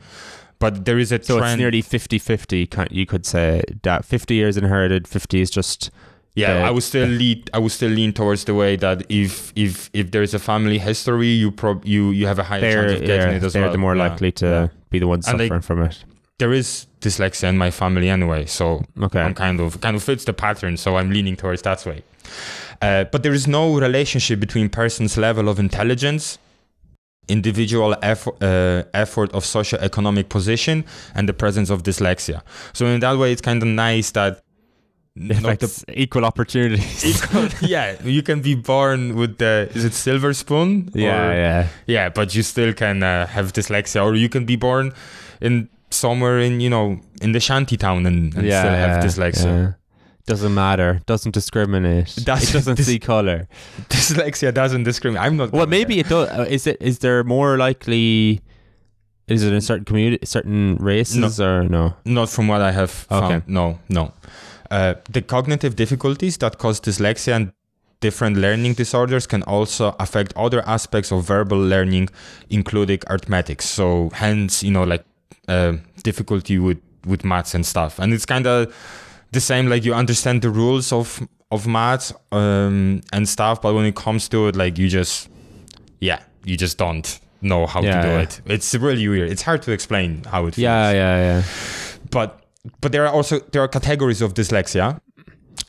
but 0.59 0.85
there 0.85 0.99
is 0.99 1.11
a 1.13 1.23
so 1.23 1.39
trend 1.39 1.53
it's 1.53 1.59
nearly 1.59 1.83
50-50, 1.83 2.89
You 2.91 3.07
could 3.07 3.25
say 3.25 3.63
that 3.83 4.05
fifty 4.05 4.35
years 4.35 4.57
inherited, 4.59 5.09
fifty 5.09 5.41
is 5.41 5.51
just 5.51 5.91
yeah 6.37 6.67
i 6.67 6.71
would 6.71 6.83
still 6.85 7.09
lead 7.09 7.51
i 7.53 7.59
would 7.59 7.73
still 7.73 7.91
lean 7.91 8.13
towards 8.13 8.45
the 8.45 8.55
way 8.55 8.77
that 8.77 9.03
if 9.11 9.53
if 9.57 9.91
if 9.93 10.13
there 10.13 10.23
is 10.23 10.33
a 10.33 10.39
family 10.39 10.79
history 10.79 11.27
you 11.27 11.51
prob 11.51 11.85
you 11.85 12.11
you 12.13 12.25
have 12.27 12.39
a 12.39 12.45
higher 12.45 12.61
chance 12.61 12.93
of 12.93 13.01
getting 13.07 13.31
yeah, 13.33 13.37
it 13.37 13.43
as 13.43 13.53
they're 13.53 13.63
well 13.63 13.73
the 13.73 13.79
more 13.79 13.97
Yeah. 13.97 14.09
likely 14.09 14.31
to 14.33 14.47
Yeah. 14.47 14.69
be 14.91 14.99
the 15.01 15.09
ones 15.09 15.27
And 15.27 15.41
suffering 15.41 15.61
from 15.63 15.83
it. 15.83 16.05
there 16.39 16.53
is 16.53 16.87
dyslexia 17.01 17.49
in 17.49 17.59
my 17.59 17.71
family 17.73 18.09
anyway 18.09 18.47
so 18.47 18.83
Okay. 19.03 19.21
I'm 19.21 19.35
kind 19.35 19.59
of 19.61 19.81
kind 19.81 19.97
of 19.97 20.03
fits 20.05 20.25
the 20.25 20.33
pattern, 20.33 20.77
so 20.77 20.97
I'm 20.99 21.11
leaning 21.11 21.37
towards 21.37 21.63
that 21.63 21.85
way. 21.85 22.03
Uh, 22.83 23.05
but 23.05 23.23
there 23.23 23.35
is 23.35 23.47
no 23.47 23.79
relationship 23.79 24.41
between 24.41 24.69
person's 24.69 25.17
level 25.19 25.49
of 25.49 25.59
intelligence, 25.59 26.39
individual 27.29 27.95
effort, 28.03 28.43
uh, 28.43 28.83
effort 28.95 29.31
of 29.33 29.45
socioeconomic 29.45 30.29
position, 30.29 30.85
and 31.15 31.29
the 31.29 31.33
presence 31.35 31.71
of 31.71 31.83
dyslexia. 31.83 32.43
So 32.73 32.87
in 32.87 33.01
that 33.01 33.19
way, 33.19 33.33
it's 33.33 33.43
kind 33.43 33.63
of 33.63 33.69
nice 33.69 34.11
that. 34.13 34.41
The- 35.17 35.85
equal 35.89 36.25
opportunities. 36.25 37.05
equal, 37.25 37.49
yeah, 37.61 37.97
you 38.03 38.23
can 38.23 38.41
be 38.41 38.55
born 38.55 39.17
with 39.17 39.39
the 39.39 39.69
is 39.75 39.85
it 39.85 39.93
silver 39.93 40.33
spoon? 40.33 40.89
yeah, 40.95 41.29
Or- 41.29 41.35
yeah. 41.35 41.67
yeah, 41.87 42.09
but 42.09 42.35
you 42.35 42.43
still 42.43 42.73
can 42.73 43.03
uh, 43.03 43.27
have 43.27 43.53
dyslexia, 43.53 44.03
or 44.05 44.15
you 44.15 44.29
can 44.29 44.47
be 44.47 44.57
born 44.57 44.93
in 45.41 45.69
somewhere 45.91 46.39
in 46.39 46.61
you 46.61 46.71
know 46.71 47.01
in 47.21 47.33
the 47.33 47.41
shanty 47.41 47.77
town 47.77 48.07
and, 48.07 48.33
and 48.35 48.47
yeah, 48.47 48.61
still 48.63 48.73
have 48.75 49.05
dyslexia. 49.05 49.45
yeah. 49.45 49.73
Doesn't 50.31 50.55
matter. 50.55 51.01
Doesn't 51.07 51.33
discriminate. 51.33 52.17
It 52.17 52.25
Doesn't 52.25 52.77
see 52.77 53.01
color. 53.01 53.49
dyslexia 53.89 54.55
doesn't 54.55 54.85
discriminate. 54.85 55.27
I'm 55.27 55.37
not. 55.37 55.51
Well, 55.51 55.67
maybe 55.67 55.99
it 55.99 56.09
does. 56.09 56.29
Uh, 56.29 56.47
Is 56.49 56.69
it? 56.69 56.77
Is 56.81 57.01
there 57.01 57.25
more 57.25 57.59
likely? 57.59 58.41
Is 59.27 59.43
it 59.43 59.53
in 59.53 59.61
certain 59.61 59.85
community, 59.85 60.25
certain 60.25 60.77
races, 60.77 61.41
or 61.41 61.65
no? 61.65 61.95
not 62.05 62.29
from 62.29 62.47
what 62.47 62.61
I 62.61 62.71
have 62.71 62.93
found. 62.93 63.25
Okay. 63.25 63.45
No, 63.49 63.81
no. 63.89 64.13
Uh, 64.71 64.95
the 65.11 65.21
cognitive 65.21 65.75
difficulties 65.75 66.37
that 66.39 66.59
cause 66.59 66.81
dyslexia 66.81 67.35
and 67.35 67.53
different 67.99 68.37
learning 68.37 68.75
disorders 68.75 69.27
can 69.27 69.43
also 69.43 69.97
affect 69.99 70.33
other 70.37 70.63
aspects 70.65 71.11
of 71.11 71.25
verbal 71.25 71.59
learning, 71.59 72.09
including 72.51 73.01
arithmetic. 73.09 73.63
So, 73.63 74.11
hence, 74.15 74.63
you 74.63 74.71
know, 74.71 74.85
like 74.85 75.05
uh, 75.49 75.73
difficulty 76.05 76.61
with 76.61 76.79
with 77.05 77.25
maths 77.25 77.53
and 77.55 77.67
stuff. 77.67 77.99
And 77.99 78.13
it's 78.13 78.27
kind 78.27 78.47
of 78.47 78.73
the 79.33 79.41
same. 79.41 79.69
Like 79.69 79.85
you 79.85 79.95
understand 79.95 80.43
the 80.43 80.51
rules 80.51 80.93
of 80.93 81.21
of 81.51 81.67
math 81.67 82.13
um, 82.33 83.01
and 83.13 83.29
stuff, 83.29 83.61
but 83.63 83.75
when 83.75 83.85
it 83.85 83.97
comes 83.97 84.29
to 84.29 84.47
it, 84.49 84.55
like 84.57 84.79
you 84.79 84.89
just, 84.89 85.29
yeah, 86.01 86.21
you 86.45 86.57
just 86.57 86.79
don't 86.79 87.19
know 87.43 87.67
how 87.67 87.83
Yeah, 87.83 87.97
to 87.97 88.03
do 88.03 88.09
yeah. 88.15 88.21
it. 88.21 88.41
It's 88.47 88.75
really 88.75 89.09
weird. 89.09 89.31
It's 89.33 89.43
hard 89.43 89.63
to 89.63 89.73
explain 89.73 90.23
how 90.25 90.47
it 90.47 90.55
feels 90.55 90.63
Yeah, 90.63 90.93
yeah, 90.93 91.17
yeah. 91.23 91.43
but 92.11 92.45
but 92.81 92.93
there 92.93 93.05
are 93.07 93.13
also 93.13 93.41
there 93.53 93.63
are 93.63 93.69
categories 93.69 94.21
of 94.23 94.35
dyslexia 94.35 95.01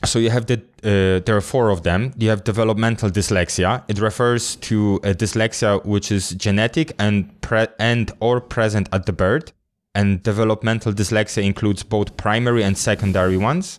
so 0.04 0.18
you 0.18 0.30
have 0.30 0.46
the 0.46 0.54
uh, 0.84 1.24
there 1.24 1.36
are 1.36 1.40
four 1.40 1.70
of 1.70 1.82
them 1.82 2.12
you 2.18 2.28
have 2.28 2.44
developmental 2.44 3.08
dyslexia 3.10 3.82
it 3.88 3.98
refers 3.98 4.56
to 4.56 4.96
a 5.02 5.14
dyslexia 5.14 5.82
which 5.86 6.12
is 6.12 6.30
genetic 6.30 6.92
and 6.98 7.40
pre- 7.40 7.68
and 7.78 8.12
or 8.20 8.40
present 8.40 8.88
at 8.92 9.06
the 9.06 9.12
birth 9.12 9.52
and 9.94 10.22
developmental 10.22 10.92
dyslexia 10.92 11.42
includes 11.44 11.82
both 11.82 12.16
primary 12.16 12.62
and 12.62 12.76
secondary 12.78 13.36
ones 13.36 13.78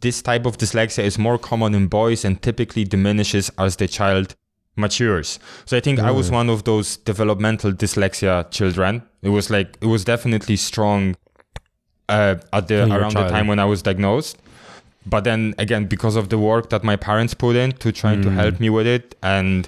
this 0.00 0.20
type 0.22 0.44
of 0.46 0.58
dyslexia 0.58 1.02
is 1.02 1.18
more 1.18 1.38
common 1.38 1.74
in 1.74 1.86
boys 1.86 2.24
and 2.24 2.42
typically 2.42 2.84
diminishes 2.84 3.50
as 3.58 3.76
the 3.76 3.88
child 3.88 4.34
matures 4.76 5.38
so 5.64 5.76
i 5.76 5.80
think 5.80 5.98
i 6.00 6.10
was 6.10 6.28
Mm. 6.30 6.34
one 6.34 6.50
of 6.50 6.64
those 6.64 6.96
developmental 6.98 7.72
dyslexia 7.72 8.50
children 8.50 9.02
it 9.22 9.28
was 9.30 9.48
like 9.50 9.78
it 9.80 9.86
was 9.86 10.04
definitely 10.04 10.56
strong 10.56 11.14
uh, 12.08 12.34
at 12.52 12.68
the 12.68 12.82
around 12.92 13.14
the 13.14 13.28
time 13.30 13.46
when 13.46 13.58
I 13.58 13.64
was 13.64 13.80
diagnosed. 13.80 14.36
But 15.06 15.24
then 15.24 15.54
again, 15.58 15.86
because 15.86 16.16
of 16.16 16.28
the 16.28 16.36
work 16.36 16.68
that 16.68 16.84
my 16.84 16.96
parents 16.96 17.32
put 17.32 17.56
in 17.56 17.72
to 17.72 17.92
trying 17.92 18.20
to 18.22 18.28
Mm. 18.28 18.34
help 18.34 18.60
me 18.60 18.68
with 18.68 18.86
it, 18.86 19.14
and 19.22 19.66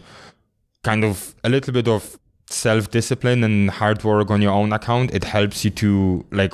kind 0.82 1.02
of 1.02 1.34
a 1.44 1.48
little 1.48 1.72
bit 1.72 1.88
of 1.88 2.18
self 2.48 2.90
discipline 2.90 3.42
and 3.44 3.70
hard 3.70 4.04
work 4.04 4.30
on 4.30 4.40
your 4.42 4.52
own 4.52 4.72
account, 4.72 5.12
it 5.12 5.24
helps 5.24 5.64
you 5.64 5.70
to 5.72 6.24
like 6.30 6.52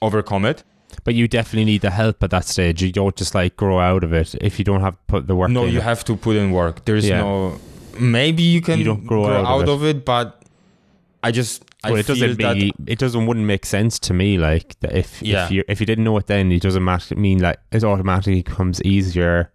overcome 0.00 0.44
it. 0.44 0.64
But 1.04 1.14
you 1.14 1.26
definitely 1.26 1.64
need 1.64 1.80
the 1.80 1.90
help 1.90 2.22
at 2.22 2.30
that 2.30 2.44
stage. 2.44 2.82
You 2.82 2.92
don't 2.92 3.16
just 3.16 3.34
like 3.34 3.56
grow 3.56 3.78
out 3.80 4.04
of 4.04 4.12
it 4.12 4.34
if 4.40 4.58
you 4.58 4.64
don't 4.64 4.82
have 4.82 4.96
put 5.06 5.26
the 5.26 5.34
work. 5.34 5.50
no, 5.50 5.64
in. 5.64 5.72
you 5.72 5.80
have 5.80 6.04
to 6.04 6.16
put 6.16 6.36
in 6.36 6.52
work. 6.52 6.84
There's 6.84 7.08
Yeah. 7.08 7.20
no. 7.20 7.58
Maybe 7.98 8.42
you 8.42 8.60
can 8.62 8.78
You 8.78 8.84
don't 8.84 9.06
grow 9.06 9.26
out 9.26 9.40
of 9.40 9.46
out 9.46 9.62
it. 9.62 9.68
of 9.68 9.84
it, 9.84 10.04
but 10.04 10.42
I 11.22 11.30
just 11.30 11.64
I 11.84 11.92
it 11.92 12.06
doesn't 12.06 12.36
be, 12.38 12.72
it 12.86 12.98
doesn't 12.98 13.26
wouldn't 13.26 13.46
make 13.46 13.66
sense 13.66 13.98
to 14.00 14.14
me 14.14 14.38
like 14.38 14.78
that 14.80 14.92
if 14.96 15.20
Yeah. 15.22 15.44
if 15.46 15.50
you 15.50 15.64
if 15.68 15.80
you 15.80 15.86
didn't 15.86 16.04
know 16.04 16.16
it 16.16 16.26
then 16.26 16.50
it 16.52 16.62
doesn't 16.62 16.82
matter 16.84 17.14
mean 17.16 17.40
like 17.40 17.58
it 17.70 17.84
automatically 17.84 18.42
becomes 18.42 18.80
easier 18.82 19.50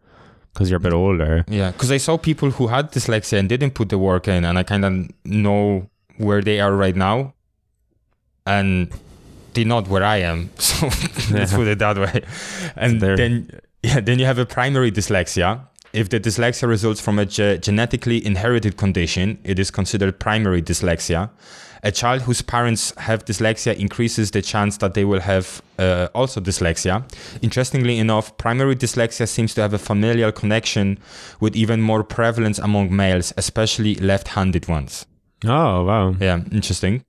because 0.58 0.72
you're 0.72 0.78
a 0.78 0.88
bit 0.90 0.94
older 0.94 1.46
Yeah, 1.48 1.70
because 1.70 1.92
I 1.92 1.98
saw 1.98 2.18
people 2.18 2.50
who 2.50 2.66
had 2.66 2.92
dyslexia 2.92 3.38
and 3.38 3.48
didn't 3.48 3.72
put 3.76 3.90
the 3.90 4.00
work 4.00 4.28
in, 4.28 4.44
and 4.44 4.58
I 4.58 4.64
kind 4.64 4.84
of 4.84 4.94
know 5.24 5.88
where 6.18 6.42
they 6.42 6.60
are 6.60 6.76
right 6.76 6.96
now, 6.96 7.36
and 8.48 8.90
they're 9.54 9.66
not 9.66 9.88
where 9.88 10.04
I 10.04 10.18
am. 10.18 10.50
So 10.58 10.88
let's 11.32 11.54
put 11.60 11.68
it 11.68 11.80
that 11.80 11.98
way. 11.98 12.24
And 12.76 13.02
then, 13.02 13.60
yeah, 13.84 14.00
then 14.00 14.18
you 14.18 14.26
have 14.26 14.40
a 14.40 14.46
primary 14.46 14.92
dyslexia. 14.92 15.62
If 15.98 16.10
the 16.10 16.20
dyslexia 16.20 16.68
results 16.68 17.02
from 17.02 17.18
a 17.18 17.26
ge- 17.26 17.60
genetically 17.60 18.24
inherited 18.24 18.78
condition, 18.78 19.40
it 19.44 19.58
is 19.58 19.72
considered 19.72 20.20
primary 20.20 20.62
dyslexia. 20.62 21.32
A 21.84 21.92
child 21.92 22.22
whose 22.24 22.44
parents 22.44 22.94
have 22.98 23.26
dyslexia 23.26 23.76
increases 23.76 24.30
the 24.30 24.42
chance 24.44 24.78
that 24.78 24.94
they 24.94 25.06
will 25.06 25.22
have 25.22 25.62
uh, 25.80 26.08
also 26.14 26.40
dyslexia. 26.40 27.04
Interestingly 27.42 27.98
enough, 27.98 28.36
primary 28.38 28.76
dyslexia 28.76 29.28
seems 29.28 29.54
to 29.56 29.62
have 29.62 29.74
a 29.74 29.80
familial 29.80 30.32
connection 30.32 31.00
with 31.40 31.56
even 31.56 31.82
more 31.82 32.04
prevalence 32.04 32.60
among 32.60 32.96
males, 32.96 33.34
especially 33.38 33.96
left 33.96 34.28
handed 34.30 34.68
ones. 34.68 35.06
oh 35.46 35.84
wow 35.84 36.16
Yeah, 36.20 36.42
interesting. 36.52 37.02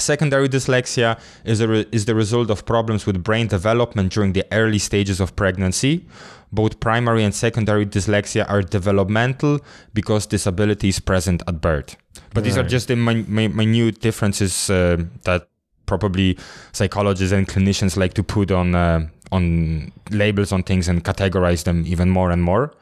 Secondary 0.00 0.48
dyslexia 0.48 1.18
is, 1.44 1.60
a 1.60 1.68
re- 1.68 1.86
is 1.92 2.04
the 2.04 2.14
result 2.14 2.50
of 2.50 2.64
problems 2.64 3.06
with 3.06 3.22
brain 3.22 3.46
development 3.46 4.12
during 4.12 4.32
the 4.32 4.44
early 4.52 4.78
stages 4.78 5.20
of 5.20 5.36
pregnancy. 5.36 6.06
Both 6.52 6.80
primary 6.80 7.22
and 7.22 7.34
secondary 7.34 7.86
dyslexia 7.86 8.48
are 8.48 8.62
developmental 8.62 9.60
because 9.94 10.26
disability 10.26 10.88
is 10.88 10.98
present 10.98 11.42
at 11.46 11.60
birth. 11.60 11.96
But 12.34 12.44
these 12.44 12.56
are 12.56 12.64
just 12.64 12.88
the 12.88 12.96
min- 12.96 13.26
min- 13.28 13.54
minute 13.54 14.00
differences 14.00 14.68
uh, 14.68 15.04
that 15.24 15.48
probably 15.86 16.38
psychologists 16.72 17.32
and 17.32 17.46
clinicians 17.48 17.96
like 17.96 18.14
to 18.14 18.22
put 18.22 18.50
on 18.50 18.74
uh, 18.74 19.06
on 19.32 19.92
labels 20.10 20.52
on 20.52 20.62
things 20.62 20.88
and 20.88 21.04
categorize 21.04 21.64
them 21.64 21.84
even 21.86 22.10
more 22.10 22.30
and 22.32 22.42
more. 22.42 22.72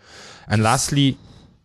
And 0.49 0.63
lastly, 0.63 1.19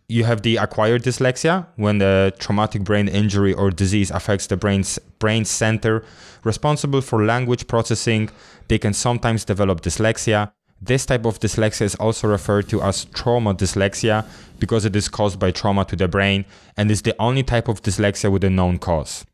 you 0.08 0.24
have 0.24 0.42
the 0.42 0.56
acquired 0.56 1.02
dyslexia 1.02 1.66
when 1.76 1.98
the 1.98 2.32
traumatic 2.38 2.84
brain 2.84 3.08
injury 3.08 3.54
or 3.54 3.70
disease 3.70 4.10
affects 4.10 4.46
the 4.46 4.56
brain's 4.56 4.98
brain 5.18 5.44
center 5.44 6.04
responsible 6.42 7.00
for 7.00 7.24
language 7.24 7.66
processing. 7.66 8.30
They 8.68 8.78
can 8.78 8.92
sometimes 8.92 9.44
develop 9.44 9.80
dyslexia. 9.80 10.52
This 10.80 11.06
type 11.06 11.24
of 11.24 11.40
dyslexia 11.40 11.82
is 11.82 11.94
also 11.94 12.28
referred 12.28 12.68
to 12.68 12.82
as 12.82 13.06
trauma 13.06 13.54
dyslexia 13.54 14.26
because 14.58 14.84
it 14.84 14.94
is 14.94 15.08
caused 15.08 15.38
by 15.38 15.50
trauma 15.50 15.84
to 15.86 15.96
the 15.96 16.08
brain 16.08 16.44
and 16.76 16.90
is 16.90 17.02
the 17.02 17.14
only 17.18 17.42
type 17.42 17.68
of 17.68 17.82
dyslexia 17.82 18.30
with 18.30 18.44
a 18.44 18.50
known 18.50 18.78
cause. 18.78 19.24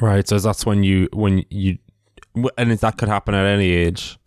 right 0.00 0.28
so 0.28 0.38
that's 0.38 0.66
when 0.66 0.82
you 0.82 1.08
when 1.12 1.44
you 1.50 1.78
and 2.56 2.70
that 2.72 2.96
could 2.98 3.08
happen 3.08 3.34
at 3.34 3.46
any 3.46 3.70
age 3.70 4.18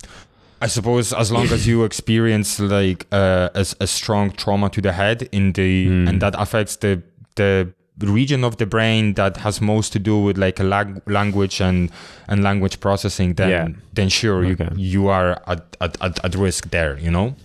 I 0.61 0.67
suppose 0.67 1.11
as 1.13 1.31
long 1.31 1.47
as 1.51 1.65
you 1.67 1.83
experience 1.83 2.59
like 2.59 3.05
uh, 3.11 3.49
a, 3.55 3.65
a 3.79 3.87
strong 3.87 4.31
trauma 4.31 4.69
to 4.69 4.81
the 4.81 4.91
head 4.91 5.27
in 5.31 5.53
the 5.53 5.87
Hmm. 5.87 6.07
and 6.07 6.21
that 6.21 6.35
affects 6.37 6.75
the 6.77 7.01
the 7.35 7.73
region 8.07 8.43
of 8.43 8.55
the 8.57 8.65
brain 8.65 9.13
that 9.13 9.37
has 9.37 9.61
most 9.61 9.93
to 9.93 9.99
do 9.99 10.17
with 10.23 10.37
like 10.37 10.59
a 10.59 10.63
lag- 10.63 11.01
language 11.05 11.61
and 11.61 11.89
and 12.27 12.41
language 12.43 12.79
processing 12.79 13.35
then 13.35 13.49
Yeah. 13.49 13.67
then 13.93 14.09
sure 14.09 14.45
Okay. 14.45 14.69
you 14.75 15.03
you 15.03 15.07
are 15.09 15.41
at, 15.47 15.77
at, 15.79 15.97
at, 16.01 16.25
at 16.25 16.35
risk 16.35 16.69
there 16.71 16.97
you 16.99 17.11
know 17.11 17.35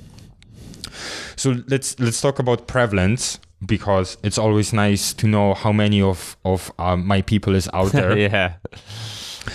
so 1.37 1.55
let's 1.69 1.99
let's 2.01 2.21
talk 2.21 2.39
about 2.39 2.67
prevalence 2.67 3.39
because 3.67 4.17
it's 4.23 4.39
always 4.39 4.73
nice 4.73 5.13
to 5.15 5.27
know 5.27 5.55
how 5.55 5.73
many 5.73 6.01
of 6.03 6.37
of 6.45 6.71
uh, 6.79 6.97
my 6.97 7.23
people 7.23 7.55
is 7.55 7.69
out 7.73 7.93
there 7.99 8.17
yeah 8.19 8.53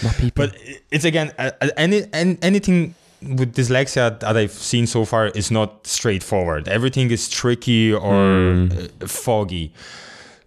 not 0.04 0.14
people 0.18 0.46
but 0.48 0.56
it's 0.92 1.06
again 1.06 1.32
uh, 1.40 1.52
any, 1.78 2.04
any 2.14 2.38
anything 2.42 2.94
with 3.22 3.54
dyslexia 3.54 4.20
that 4.20 4.38
I've 4.38 4.52
seen 4.52 4.88
so 4.88 5.06
far 5.06 5.28
is 5.28 5.52
not 5.52 5.86
straightforward. 5.86 6.68
Everything 6.68 7.12
is 7.12 7.30
tricky 7.30 7.94
or 7.94 8.68
uh, 8.72 9.08
foggy. 9.08 9.74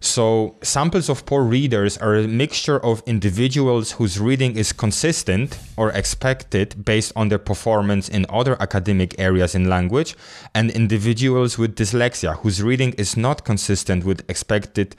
So 0.01 0.55
samples 0.61 1.09
of 1.09 1.25
poor 1.25 1.43
readers 1.43 1.97
are 1.97 2.15
a 2.15 2.27
mixture 2.27 2.77
of 2.85 3.01
individuals 3.07 3.93
whose 3.93 4.19
reading 4.19 4.55
is 4.55 4.71
consistent 4.71 5.57
or 5.77 5.89
expected 5.91 6.85
based 6.85 7.11
on 7.15 7.29
their 7.29 7.39
performance 7.39 8.07
in 8.07 8.25
other 8.29 8.55
academic 8.61 9.15
areas 9.17 9.55
in 9.55 9.67
language 9.67 10.15
and 10.53 10.69
individuals 10.69 11.57
with 11.57 11.75
dyslexia 11.75 12.37
whose 12.39 12.61
reading 12.61 12.93
is 12.99 13.17
not 13.17 13.45
consistent 13.45 14.03
with 14.03 14.23
expected 14.29 14.95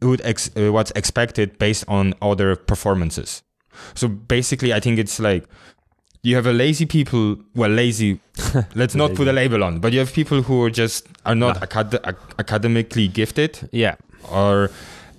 with 0.00 0.20
ex, 0.24 0.50
uh, 0.56 0.72
what's 0.72 0.90
expected 0.92 1.56
based 1.58 1.84
on 1.86 2.14
other 2.20 2.56
performances. 2.56 3.44
So 3.94 4.08
basically, 4.08 4.74
I 4.74 4.80
think 4.80 4.98
it's 4.98 5.20
like 5.20 5.44
you 6.22 6.36
have 6.36 6.46
a 6.46 6.52
lazy 6.52 6.86
people. 6.86 7.36
Well, 7.54 7.70
lazy. 7.70 8.20
let's 8.74 8.94
not 8.94 9.14
put 9.14 9.28
a 9.28 9.32
label 9.32 9.62
on, 9.64 9.80
but 9.80 9.92
you 9.92 9.98
have 9.98 10.12
people 10.12 10.42
who 10.42 10.62
are 10.62 10.70
just 10.70 11.06
are 11.26 11.34
not 11.34 11.56
ah. 11.58 11.64
acad- 11.64 12.00
ac- 12.06 12.16
academically 12.38 13.08
gifted, 13.08 13.68
yeah 13.72 13.96
or 14.30 14.70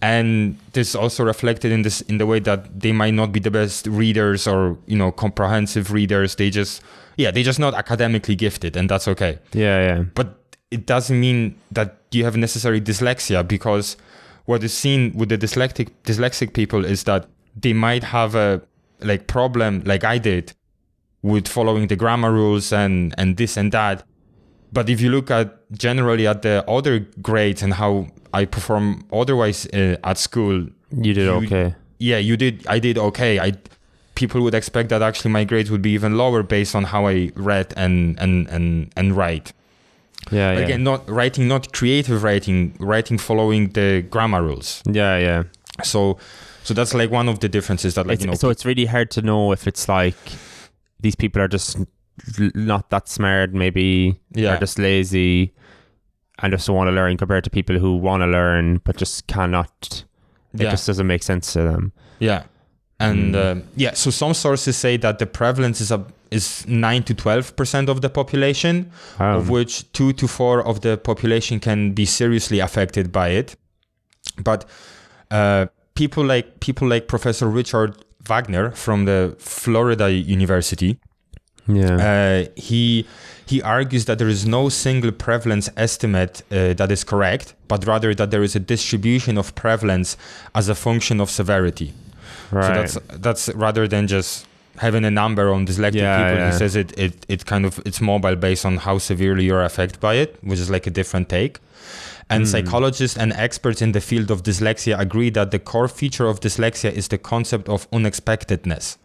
and 0.01 0.57
this 0.73 0.89
is 0.89 0.95
also 0.95 1.23
reflected 1.23 1.71
in 1.71 1.81
this 1.81 2.01
in 2.01 2.17
the 2.17 2.25
way 2.25 2.39
that 2.39 2.79
they 2.79 2.91
might 2.91 3.13
not 3.13 3.31
be 3.31 3.39
the 3.39 3.51
best 3.51 3.87
readers 3.87 4.47
or 4.47 4.77
you 4.85 4.97
know 4.97 5.11
comprehensive 5.11 5.91
readers. 5.91 6.35
They 6.35 6.49
just 6.49 6.81
yeah, 7.17 7.31
they 7.31 7.43
just 7.43 7.59
not 7.59 7.73
academically 7.73 8.35
gifted, 8.35 8.75
and 8.75 8.89
that's 8.89 9.07
okay 9.07 9.39
yeah 9.53 9.81
yeah 9.81 10.03
but 10.15 10.39
it 10.71 10.85
doesn't 10.85 11.19
mean 11.19 11.55
that 11.71 11.97
you 12.11 12.23
have 12.25 12.35
necessary 12.35 12.81
dyslexia 12.81 13.47
because 13.47 13.95
what 14.45 14.63
is 14.63 14.73
seen 14.73 15.13
with 15.15 15.29
the 15.29 15.37
dyslexic 15.37 15.89
dyslexic 16.03 16.53
people 16.53 16.83
is 16.83 17.03
that 17.03 17.27
they 17.55 17.73
might 17.73 18.03
have 18.03 18.35
a 18.35 18.61
like 18.99 19.27
problem 19.27 19.83
like 19.85 20.03
I 20.03 20.17
did 20.17 20.53
with 21.23 21.47
following 21.47 21.87
the 21.87 21.95
grammar 21.95 22.31
rules 22.31 22.71
and 22.71 23.15
and 23.17 23.37
this 23.37 23.57
and 23.57 23.71
that. 23.71 24.03
But 24.71 24.89
if 24.89 25.01
you 25.01 25.09
look 25.09 25.31
at 25.31 25.57
generally 25.71 26.27
at 26.27 26.41
the 26.41 26.63
other 26.67 26.99
grades 27.21 27.63
and 27.63 27.73
how 27.73 28.07
I 28.33 28.45
perform 28.45 29.05
otherwise 29.11 29.65
uh, 29.73 29.97
at 30.03 30.17
school 30.17 30.67
you 30.91 31.13
did 31.13 31.25
You- 31.25 31.31
okay. 31.45 31.75
Yeah 31.99 32.17
you 32.17 32.35
did 32.37 32.65
I 32.67 32.79
did 32.79 32.97
okay. 32.97 33.39
I 33.39 33.53
people 34.15 34.41
would 34.41 34.53
expect 34.53 34.89
that 34.89 35.01
actually 35.01 35.31
my 35.31 35.43
grades 35.43 35.71
would 35.71 35.81
be 35.81 35.91
even 35.91 36.17
lower 36.17 36.43
based 36.43 36.75
on 36.75 36.83
how 36.83 37.07
I 37.07 37.31
read 37.35 37.73
and 37.77 38.19
and 38.19 38.47
and 38.49 38.91
and 38.97 39.15
write. 39.15 39.53
Yeah 40.31 40.53
yeah. 40.53 40.59
Again 40.65 40.83
not 40.83 41.09
writing 41.09 41.47
not 41.47 41.71
creative 41.73 42.21
writing 42.23 42.75
writing 42.79 43.17
following 43.17 43.69
the 43.69 44.03
grammar 44.09 44.41
rules. 44.43 44.81
Yeah 44.91 45.17
yeah. 45.17 45.43
So 45.83 46.17
so 46.63 46.73
that's 46.73 46.93
like 46.93 47.11
one 47.11 47.29
of 47.29 47.39
the 47.39 47.47
differences 47.49 47.93
that 47.95 48.07
like 48.07 48.15
it's, 48.15 48.23
you 48.23 48.31
know 48.31 48.35
so 48.35 48.49
it's 48.49 48.65
really 48.65 48.85
hard 48.85 49.09
to 49.11 49.21
know 49.21 49.51
if 49.53 49.67
it's 49.67 49.87
like 49.87 50.17
these 51.03 51.15
people 51.15 51.41
are 51.41 51.47
just 51.47 51.77
not 52.55 52.89
that 52.89 53.07
smart 53.07 53.53
maybe 53.53 54.19
Yeah. 54.33 54.55
are 54.55 54.59
just 54.59 54.77
lazy 54.79 55.53
and 56.39 56.51
just 56.53 56.67
want 56.69 56.87
to 56.87 56.91
learn 56.91 57.17
compared 57.17 57.43
to 57.43 57.49
people 57.49 57.77
who 57.77 57.95
want 57.97 58.21
to 58.21 58.27
learn 58.27 58.79
but 58.83 58.97
just 58.97 59.27
cannot. 59.27 60.03
It 60.53 60.61
yeah. 60.63 60.71
just 60.71 60.87
doesn't 60.87 61.07
make 61.07 61.23
sense 61.23 61.53
to 61.53 61.61
them. 61.63 61.91
Yeah. 62.19 62.43
And 62.99 63.33
Mm. 63.35 63.51
um, 63.51 63.63
yeah 63.75 63.93
so 63.93 64.09
some 64.11 64.33
sources 64.33 64.75
say 64.77 64.97
that 64.97 65.19
the 65.19 65.25
prevalence 65.25 65.81
is 65.81 65.91
a, 65.91 65.99
is 66.31 66.65
9 66.67 67.03
to 67.03 67.13
12 67.13 67.55
percent 67.55 67.89
of 67.89 68.01
the 68.01 68.09
population 68.09 68.89
Um, 69.19 69.35
of 69.37 69.49
which 69.49 69.91
2 69.93 70.13
to 70.13 70.27
4 70.27 70.65
of 70.65 70.81
the 70.81 70.97
population 70.97 71.59
can 71.59 71.91
be 71.93 72.05
seriously 72.05 72.59
affected 72.59 73.11
by 73.11 73.29
it. 73.29 73.55
But 74.43 74.65
uh, 75.31 75.65
people 75.95 76.23
like 76.25 76.59
people 76.59 76.87
like 76.87 77.07
professor 77.07 77.47
richard 77.49 77.95
wagner 78.27 78.71
from 78.71 79.05
the 79.05 79.35
florida 79.39 80.11
university 80.11 80.97
yeah 81.67 81.95
Uh, 81.95 82.45
he 82.55 83.05
he 83.45 83.61
argues 83.61 84.03
that 84.05 84.17
there 84.17 84.27
is 84.31 84.45
no 84.45 84.69
single 84.69 85.11
prevalence 85.11 85.69
estimate 85.77 86.43
uh, 86.51 86.73
that 86.79 86.91
is 86.91 87.03
correct, 87.03 87.53
but 87.67 87.85
rather 87.85 88.13
that 88.15 88.31
there 88.31 88.43
is 88.43 88.55
a 88.55 88.59
distribution 88.59 89.37
of 89.37 89.53
prevalence 89.55 90.17
as 90.53 90.69
a 90.69 90.75
function 90.75 91.19
of 91.21 91.29
severity. 91.29 91.93
right 92.51 92.89
So 92.89 92.99
that's 93.09 93.21
that's 93.21 93.49
rather 93.55 93.87
than 93.87 94.07
just 94.07 94.45
having 94.77 95.05
a 95.05 95.11
number 95.11 95.51
on 95.53 95.65
dyslexic 95.65 95.95
Yeah, 96.01 96.17
people. 96.23 96.37
yeah. 96.39 96.51
He 96.51 96.57
says 96.57 96.75
it, 96.75 96.97
it 96.97 97.13
it 97.27 97.45
kind 97.45 97.65
of 97.65 97.79
it's 97.85 98.01
mobile 98.01 98.35
based 98.35 98.65
on 98.65 98.77
how 98.77 98.97
severely 98.99 99.43
you're 99.45 99.63
affected 99.65 99.99
by 99.99 100.15
it, 100.23 100.29
which 100.41 100.59
is 100.59 100.69
like 100.69 100.85
a 100.87 100.91
different 100.91 101.27
take. 101.29 101.59
And 102.29 102.43
Hmm. 102.43 102.51
psychologists 102.51 103.17
and 103.17 103.33
experts 103.33 103.81
in 103.81 103.91
the 103.91 104.01
field 104.01 104.31
of 104.31 104.43
dyslexia 104.43 104.97
agree 104.99 105.29
that 105.31 105.51
the 105.51 105.59
core 105.59 105.87
feature 105.87 106.27
of 106.27 106.39
dyslexia 106.39 106.91
is 106.91 107.07
the 107.09 107.17
concept 107.17 107.69
of 107.69 107.87
unexpectedness 107.91 108.97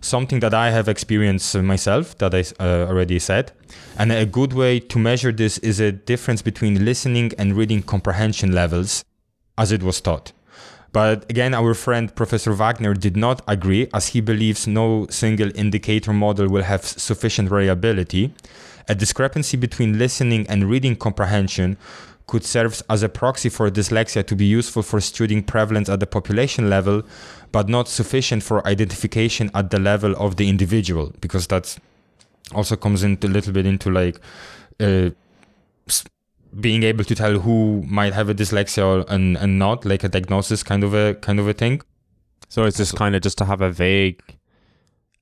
something 0.00 0.40
that 0.40 0.54
I 0.54 0.70
have 0.70 0.88
experienced 0.88 1.54
myself 1.56 2.16
that 2.18 2.34
I 2.34 2.44
uh, 2.58 2.86
already 2.88 3.18
said. 3.18 3.52
And 3.98 4.10
a 4.10 4.26
good 4.26 4.52
way 4.52 4.80
to 4.80 4.98
measure 4.98 5.32
this 5.32 5.58
is 5.58 5.80
a 5.80 5.92
difference 5.92 6.42
between 6.42 6.84
listening 6.84 7.32
and 7.38 7.54
reading 7.54 7.82
comprehension 7.82 8.52
levels 8.52 9.04
as 9.58 9.72
it 9.72 9.82
was 9.82 10.00
taught. 10.00 10.32
But 10.92 11.30
again, 11.30 11.54
our 11.54 11.74
friend 11.74 12.12
Professor 12.14 12.52
Wagner 12.52 12.94
did 12.94 13.16
not 13.16 13.42
agree 13.46 13.88
as 13.94 14.08
he 14.08 14.20
believes 14.20 14.66
no 14.66 15.06
single 15.08 15.50
indicator 15.54 16.12
model 16.12 16.48
will 16.48 16.64
have 16.64 16.84
sufficient 16.84 17.48
variability. 17.48 18.34
A 18.88 18.94
discrepancy 18.94 19.56
between 19.56 19.98
listening 19.98 20.46
and 20.48 20.68
reading 20.68 20.96
comprehension 20.96 21.76
could 22.30 22.44
serve 22.44 22.80
as 22.88 23.02
a 23.02 23.08
proxy 23.08 23.50
for 23.56 23.70
dyslexia 23.70 24.22
to 24.24 24.36
be 24.36 24.44
useful 24.58 24.82
for 24.90 25.00
studying 25.00 25.42
prevalence 25.42 25.88
at 25.94 25.98
the 25.98 26.06
population 26.06 26.70
level, 26.70 27.02
but 27.50 27.68
not 27.68 27.88
sufficient 27.88 28.40
for 28.48 28.56
identification 28.74 29.50
at 29.52 29.70
the 29.70 29.80
level 29.90 30.12
of 30.24 30.36
the 30.36 30.46
individual, 30.48 31.12
because 31.20 31.46
that's 31.52 31.78
also 32.54 32.76
comes 32.76 33.02
into 33.02 33.26
a 33.26 33.32
little 33.36 33.52
bit 33.52 33.66
into 33.66 33.90
like 33.90 34.20
uh, 34.78 35.10
being 36.60 36.82
able 36.84 37.04
to 37.04 37.14
tell 37.14 37.34
who 37.46 37.82
might 37.98 38.12
have 38.12 38.28
a 38.28 38.34
dyslexia 38.34 39.04
and, 39.08 39.36
and 39.36 39.58
not, 39.58 39.84
like 39.84 40.04
a 40.04 40.08
diagnosis 40.08 40.62
kind 40.62 40.84
of 40.84 40.94
a 40.94 41.14
kind 41.26 41.38
of 41.40 41.48
a 41.48 41.52
thing. 41.52 41.82
So 42.48 42.64
it's 42.64 42.76
just 42.76 42.94
kind 42.96 43.14
of 43.16 43.22
just 43.22 43.38
to 43.38 43.44
have 43.44 43.60
a 43.60 43.70
vague. 43.70 44.22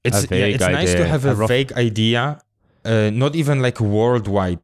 It's, 0.05 0.19
A 0.19 0.23
yeah, 0.23 0.29
vague 0.29 0.55
it's 0.55 0.65
nice 0.65 0.95
to 0.95 1.07
have 1.07 1.25
a 1.25 1.35
a, 1.45 1.47
vague 1.47 1.73
idea, 1.73 2.41
uh, 2.85 3.11
not 3.25 3.35
even 3.35 3.61
like 3.61 3.81
worldwide, 3.81 4.61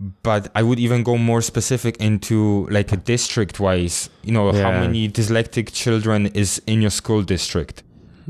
but 0.00 0.50
I 0.54 0.62
would 0.62 0.78
even 0.78 1.02
go 1.02 1.16
more 1.16 1.42
specific 1.42 1.96
into 1.96 2.66
like 2.70 2.92
a 2.92 2.96
district 2.96 3.58
wise. 3.58 4.10
You 4.22 4.32
know, 4.32 4.52
how 4.52 4.70
many 4.70 5.08
dyslexic 5.08 5.72
children 5.72 6.26
is 6.28 6.62
in 6.66 6.80
your 6.80 6.90
school 6.90 7.22
district, 7.22 7.82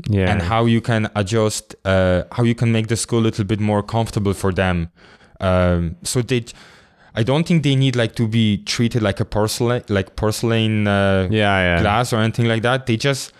Yeah. 0.09 0.31
and 0.31 0.41
how 0.41 0.65
you 0.65 0.81
can 0.81 1.09
adjust, 1.15 1.75
uh, 1.85 2.23
how 2.31 2.43
you 2.43 2.55
can 2.55 2.71
make 2.71 2.87
the 2.87 2.95
school 2.95 3.19
a 3.19 3.25
little 3.29 3.45
bit 3.45 3.59
more 3.59 3.83
comfortable 3.83 4.33
for 4.33 4.51
them. 4.51 4.89
Um, 5.39 5.95
so 6.03 6.21
they, 6.21 6.45
I 7.15 7.23
don't 7.23 7.45
think 7.47 7.63
they 7.63 7.75
need 7.75 7.95
like 7.95 8.15
to 8.15 8.27
be 8.27 8.57
treated 8.65 9.01
like 9.03 9.19
a 9.19 9.25
porcelain, 9.25 9.83
like 9.89 10.15
porcelain. 10.15 10.87
Uh, 10.87 11.27
yeah, 11.31 11.75
yeah. 11.75 11.81
glass 11.81 12.13
or 12.13 12.17
anything 12.17 12.47
like 12.47 12.63
that. 12.63 12.85
They 12.87 12.97
just, 12.97 13.31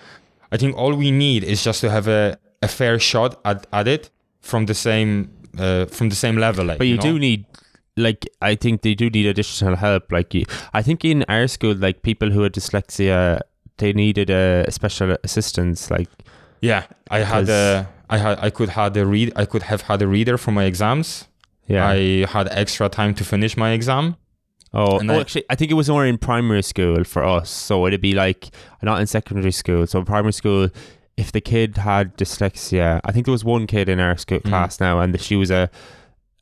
I 0.51 0.57
think 0.57 0.77
all 0.77 0.93
we 0.95 1.11
need 1.11 1.43
is 1.43 1.63
just 1.63 1.81
to 1.81 1.89
have 1.89 2.07
a, 2.07 2.37
a 2.61 2.67
fair 2.67 2.99
shot 2.99 3.39
at, 3.43 3.65
at 3.73 3.87
it 3.87 4.09
from 4.41 4.65
the 4.67 4.73
same 4.73 5.31
uh, 5.57 5.85
from 5.85 6.09
the 6.09 6.15
same 6.15 6.37
level. 6.37 6.65
Like, 6.65 6.77
But 6.77 6.87
you, 6.87 6.95
know? 6.97 7.01
do 7.01 7.19
need, 7.19 7.45
like, 7.99 8.27
I 8.41 8.55
think 8.55 8.81
they 8.81 8.95
do 8.95 9.09
need 9.09 9.25
additional 9.25 9.75
help. 9.75 10.11
Like, 10.11 10.33
I 10.73 10.81
think 10.81 11.03
in 11.05 11.23
our 11.29 11.47
school, 11.47 11.75
like, 11.75 12.01
people 12.01 12.29
who 12.31 12.41
had 12.43 12.53
dyslexia, 12.53 13.41
they 13.77 13.93
needed 13.93 14.29
a 14.29 14.65
uh, 14.67 14.71
special 14.71 15.15
assistance. 15.23 15.89
Like, 15.91 16.09
Yeah, 16.61 16.83
I 17.09 17.19
had 17.19 17.49
a, 17.49 17.87
I 18.09 18.17
had 18.17 18.39
I 18.41 18.49
could 18.49 18.69
had 18.69 18.97
a 18.97 19.05
read 19.05 19.31
I 19.35 19.45
could 19.45 19.63
have 19.63 19.81
had 19.83 20.01
a 20.01 20.07
reader 20.07 20.37
for 20.37 20.51
my 20.51 20.63
exams. 20.65 21.27
yeah. 21.67 21.87
I 21.87 22.25
had 22.25 22.47
extra 22.51 22.89
time 22.89 23.13
to 23.15 23.23
finish 23.23 23.55
my 23.55 23.71
exam. 23.71 24.15
oh, 24.73 24.99
and 24.99 25.09
oh, 25.11 25.15
I- 25.15 25.21
actually, 25.21 25.45
I 25.49 25.55
think 25.55 25.71
it 25.71 25.75
was 25.75 25.89
more 25.89 26.05
in 26.05 26.17
primary 26.17 26.63
school 26.63 27.03
for 27.03 27.23
us. 27.23 27.49
So 27.49 27.85
it'd 27.87 28.01
be 28.01 28.13
like 28.13 28.49
not 28.81 28.99
in 29.01 29.07
secondary 29.07 29.51
school. 29.51 29.85
So 29.87 30.03
primary 30.03 30.33
school, 30.33 30.69
if 31.17 31.31
the 31.31 31.41
kid 31.41 31.77
had 31.77 32.17
dyslexia, 32.17 32.99
I 33.05 33.11
think 33.11 33.25
there 33.25 33.31
was 33.31 33.43
one 33.45 33.67
kid 33.67 33.87
in 33.89 33.99
our 33.99 34.17
school 34.17 34.39
Mm. 34.39 34.49
class 34.49 34.79
now, 34.79 34.99
and 34.99 35.19
she 35.21 35.35
was 35.35 35.51
a 35.51 35.69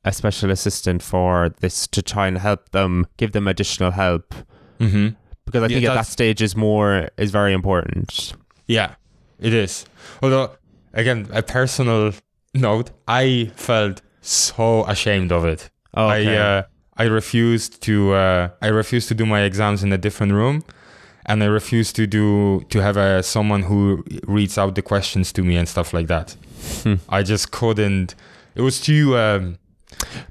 a 0.05 0.11
special 0.11 0.51
assistant 0.51 1.01
for 1.03 1.49
this 1.59 1.87
to 1.87 2.01
try 2.01 2.27
and 2.27 2.37
help 2.37 2.69
them, 2.69 3.07
give 3.17 3.31
them 3.31 3.47
additional 3.47 3.91
help. 3.91 4.33
Mm-hmm. 4.79 5.09
Because 5.45 5.63
I 5.63 5.67
Yeah, 5.67 5.75
think 5.79 5.89
at 5.89 5.95
that 5.95 6.07
stage 6.07 6.41
is 6.41 6.55
more 6.55 7.09
is 7.17 7.31
very 7.31 7.53
important. 7.53 8.33
Yeah, 8.67 8.95
it 9.39 9.53
is. 9.53 9.85
Although, 10.21 10.51
again, 10.93 11.27
a 11.31 11.41
personal 11.41 12.11
note, 12.53 12.91
I 13.07 13.51
felt 13.55 14.01
so 14.21 14.83
ashamed 14.85 15.31
of 15.31 15.45
it. 15.45 15.69
Oh, 15.93 16.09
okay. 16.09 16.37
I 16.37 16.57
uh, 16.57 16.63
I 16.97 17.03
refused 17.05 17.81
to 17.83 18.13
uh, 18.13 18.49
I 18.61 18.67
refused 18.67 19.07
to 19.09 19.15
do 19.15 19.25
my 19.25 19.41
exams 19.43 19.83
in 19.83 19.93
a 19.93 19.97
different 19.97 20.33
room, 20.33 20.63
and 21.25 21.41
I 21.41 21.45
refused 21.47 21.95
to 21.95 22.07
do 22.07 22.61
to 22.69 22.81
have 22.81 22.97
a 22.97 23.23
someone 23.23 23.63
who 23.63 24.03
reads 24.27 24.57
out 24.57 24.75
the 24.75 24.81
questions 24.81 25.31
to 25.33 25.43
me 25.43 25.55
and 25.55 25.67
stuff 25.69 25.93
like 25.93 26.07
that. 26.07 26.35
Hmm. 26.83 26.95
I 27.07 27.23
just 27.23 27.51
couldn't. 27.51 28.15
It 28.55 28.61
was 28.61 28.81
too. 28.81 29.17
Um, 29.17 29.57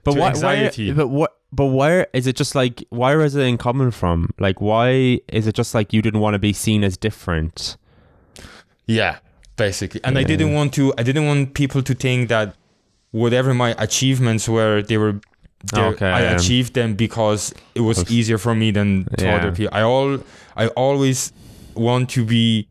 but 0.04 0.12
to 0.12 0.20
why, 0.20 0.28
anxiety. 0.28 0.90
why? 0.90 0.96
But 0.96 1.08
what? 1.08 1.32
But 1.52 1.66
where 1.66 2.06
is 2.12 2.26
it? 2.26 2.36
Just 2.36 2.54
like 2.54 2.84
where 2.90 3.22
is 3.22 3.34
it 3.36 3.58
coming 3.58 3.90
from? 3.90 4.30
Like 4.38 4.60
why 4.60 5.20
is 5.28 5.46
it 5.46 5.54
just 5.54 5.74
like 5.74 5.92
you 5.92 6.02
didn't 6.02 6.20
want 6.20 6.34
to 6.34 6.38
be 6.38 6.52
seen 6.52 6.84
as 6.84 6.96
different? 6.96 7.76
yeah, 8.86 9.18
basically. 9.56 10.00
And 10.04 10.18
I 10.18 10.22
didn't 10.22 10.52
want 10.52 10.74
to. 10.74 10.92
I 10.98 11.02
didn't 11.02 11.26
want 11.26 11.54
people 11.54 11.82
to 11.82 11.94
think 11.94 12.28
that 12.28 12.54
whatever 13.10 13.54
my 13.54 13.74
achievements 13.78 14.48
were, 14.48 14.82
they 14.82 14.98
were. 14.98 15.20
Okay, 15.74 16.06
I 16.06 16.20
yeah. 16.22 16.36
achieved 16.36 16.74
them 16.74 16.94
because 16.94 17.52
it 17.74 17.80
was 17.80 17.98
Was- 17.98 18.10
easier 18.12 18.38
for 18.38 18.54
me 18.54 18.70
than 18.70 19.06
to 19.18 19.24
Yeah. 19.24 19.36
other 19.36 19.52
people. 19.52 19.74
I 19.74 19.82
all. 19.82 20.18
I 20.56 20.68
always 20.68 21.32
want 21.74 22.10
to 22.10 22.24
be. 22.24 22.68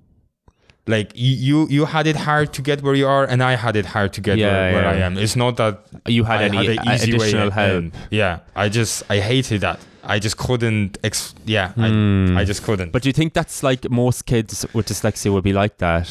Like 0.87 1.11
you, 1.15 1.67
you, 1.67 1.85
had 1.85 2.05
it 2.05 2.15
hard 2.15 2.53
to 2.53 2.61
get 2.61 2.83
where 2.83 2.93
you 2.93 3.07
are, 3.07 3.25
and 3.25 3.41
I 3.41 3.55
had 3.55 3.75
it 3.75 3.85
hard 3.87 4.13
to 4.13 4.21
get 4.21 4.37
Yeah, 4.37 4.51
where, 4.51 4.73
where 4.73 4.87
I 4.87 4.97
am. 4.97 5.17
It's 5.17 5.35
not 5.35 5.57
that 5.57 5.79
You 6.05 6.23
had 6.25 6.41
I 6.41 6.43
any 6.45 6.57
had 6.57 6.77
an 6.87 6.93
easy 6.93 7.11
additional 7.11 7.49
way 7.49 7.53
help? 7.55 7.93
Yeah, 8.11 8.39
I 8.55 8.69
just 8.69 9.03
I 9.09 9.19
hated 9.19 9.61
that. 9.61 9.79
I 10.03 10.19
just 10.19 10.37
couldn't. 10.37 10.99
Ex- 11.03 11.33
yeah, 11.45 11.69
Hmm. 11.73 12.37
I, 12.37 12.41
I 12.41 12.45
just 12.45 12.61
couldn't. 12.63 12.91
But 12.91 13.01
do 13.01 13.09
you 13.09 13.13
think 13.13 13.33
that's 13.33 13.63
like 13.63 13.89
most 13.89 14.27
kids 14.27 14.63
with 14.73 14.87
dyslexia 14.87 15.33
would 15.33 15.43
be 15.43 15.53
like 15.53 15.77
that? 15.79 16.07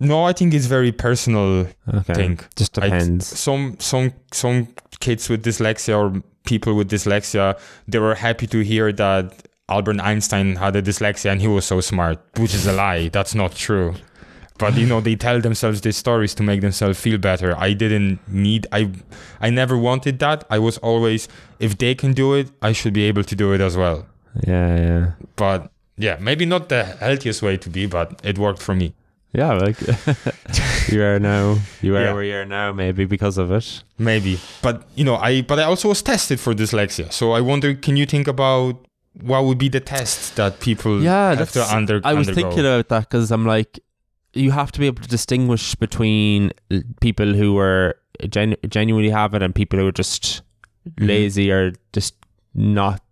no, 0.00 0.24
I 0.24 0.32
think 0.32 0.54
it's 0.54 0.66
very 0.66 0.90
personal 0.92 1.66
Okay. 1.94 2.14
thing. 2.14 2.40
Just 2.56 2.78
I- 2.78 2.86
depends. 2.88 3.26
Some 3.26 3.76
some 3.78 4.12
some 4.32 4.66
kids 4.98 5.28
with 5.28 5.44
dyslexia 5.44 5.96
or 5.96 6.20
people 6.44 6.74
with 6.74 6.90
dyslexia, 6.90 7.56
they 7.86 7.98
were 8.00 8.16
happy 8.16 8.46
to 8.48 8.60
hear 8.64 8.90
that 8.92 9.32
Albert 9.70 10.00
Einstein 10.00 10.56
had 10.56 10.76
a 10.76 10.82
dyslexia 10.82 11.30
and 11.32 11.40
he 11.40 11.48
was 11.48 11.64
so 11.64 11.80
smart, 11.80 12.18
which 12.38 12.54
is 12.54 12.66
a 12.66 12.72
lie. 12.72 13.08
That's 13.08 13.34
not 13.34 13.54
true. 13.54 13.94
But 14.58 14.76
you 14.76 14.86
know, 14.86 15.00
they 15.00 15.16
tell 15.16 15.40
themselves 15.40 15.80
these 15.80 15.96
stories 15.96 16.34
to 16.34 16.42
make 16.42 16.60
themselves 16.60 17.00
feel 17.00 17.16
better. 17.18 17.56
I 17.56 17.72
didn't 17.72 18.18
need 18.28 18.66
I 18.72 18.90
I 19.40 19.48
never 19.50 19.76
wanted 19.78 20.18
that. 20.18 20.44
I 20.50 20.58
was 20.58 20.76
always 20.78 21.28
if 21.58 21.78
they 21.78 21.94
can 21.94 22.12
do 22.12 22.34
it, 22.34 22.50
I 22.60 22.72
should 22.72 22.92
be 22.92 23.04
able 23.04 23.24
to 23.24 23.34
do 23.34 23.54
it 23.54 23.60
as 23.62 23.76
well. 23.76 24.06
yeah, 24.46 24.76
yeah. 24.76 25.10
But 25.36 25.70
yeah, 25.96 26.16
maybe 26.20 26.44
not 26.46 26.68
the 26.68 26.84
healthiest 26.84 27.42
way 27.42 27.56
to 27.56 27.70
be, 27.70 27.86
but 27.86 28.20
it 28.22 28.36
worked 28.38 28.60
for 28.62 28.74
me. 28.74 28.92
Yeah, 29.32 29.52
like 29.54 29.76
you 30.92 31.02
are 31.04 31.18
now. 31.18 31.56
You 31.80 31.96
are 31.96 32.02
Yeah. 32.04 32.12
where 32.12 32.24
you 32.24 32.34
are 32.36 32.44
now, 32.44 32.72
maybe 32.72 33.04
because 33.06 33.38
of 33.38 33.50
it. 33.52 33.82
Maybe. 33.98 34.38
But 34.60 34.82
you 34.94 35.04
know, 35.04 35.16
I 35.16 35.42
but 35.42 35.58
I 35.58 35.64
also 35.64 35.88
was 35.88 36.02
tested 36.02 36.38
for 36.40 36.52
dyslexia. 36.54 37.12
So 37.12 37.32
I 37.32 37.40
wonder 37.40 37.72
can 37.74 37.96
you 37.96 38.06
think 38.06 38.28
about 38.28 38.76
what 39.14 39.44
would 39.44 39.58
be 39.58 39.68
the 39.68 39.80
tests 39.80 40.30
that 40.30 40.60
people 40.60 41.02
Yeah, 41.02 41.34
have 41.34 41.52
to 41.52 41.64
under 41.74 42.00
I 42.04 42.14
was 42.14 42.28
undergo? 42.28 42.48
thinking 42.48 42.66
about 42.66 42.88
that 42.88 43.00
because 43.10 43.30
I'm 43.30 43.44
like, 43.46 43.80
you 44.32 44.52
have 44.52 44.70
to 44.72 44.80
be 44.80 44.86
able 44.86 45.02
to 45.02 45.08
distinguish 45.08 45.74
between 45.74 46.52
people 47.00 47.34
who 47.34 47.58
are 47.58 47.96
genu- 48.28 48.56
genuinely 48.68 49.10
have 49.10 49.34
it 49.34 49.42
and 49.42 49.54
people 49.54 49.78
who 49.78 49.86
are 49.88 49.92
just 49.92 50.42
Mhm. 50.88 51.08
lazy 51.08 51.50
or 51.50 51.72
just 51.92 52.14
not 52.54 53.02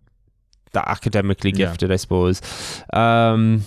that 0.71 0.87
academically 0.87 1.51
Yeah. 1.51 1.67
gifted, 1.67 1.91
I 1.91 1.97
suppose. 1.97 2.41
Um, 2.93 3.65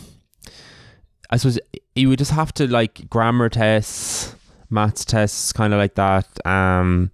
I 1.31 1.37
suppose 1.37 1.59
you 1.95 2.09
would 2.09 2.19
just 2.19 2.31
have 2.31 2.53
to 2.55 2.67
like 2.67 3.09
grammar 3.11 3.49
tests, 3.51 4.35
maths 4.71 5.05
tests, 5.05 5.53
kind 5.53 5.73
of 5.75 5.79
like 5.79 5.95
that. 5.97 6.27
Um, 6.47 7.11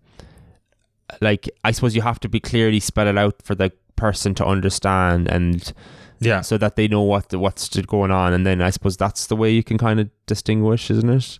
like 1.20 1.48
I 1.64 1.72
suppose 1.72 1.96
you 1.96 2.02
have 2.02 2.20
to 2.20 2.28
be 2.28 2.38
clearly 2.38 2.80
spell 2.80 3.08
it 3.08 3.18
out 3.18 3.42
for 3.42 3.54
the 3.54 3.72
person 3.98 4.34
to 4.34 4.44
understand 4.54 5.28
and 5.28 5.72
Yeah. 6.20 6.40
so 6.42 6.58
that 6.58 6.74
they 6.76 6.88
know 6.88 7.02
what 7.02 7.28
the, 7.28 7.38
what's 7.38 7.68
going 7.86 8.10
on 8.10 8.32
and 8.32 8.42
then 8.46 8.60
I 8.62 8.70
suppose 8.70 8.96
that's 8.96 9.26
the 9.26 9.36
way 9.36 9.50
you 9.58 9.62
can 9.62 9.78
kind 9.78 9.98
of 10.00 10.08
distinguish 10.26 10.90
isn't 10.90 11.10
it 11.10 11.38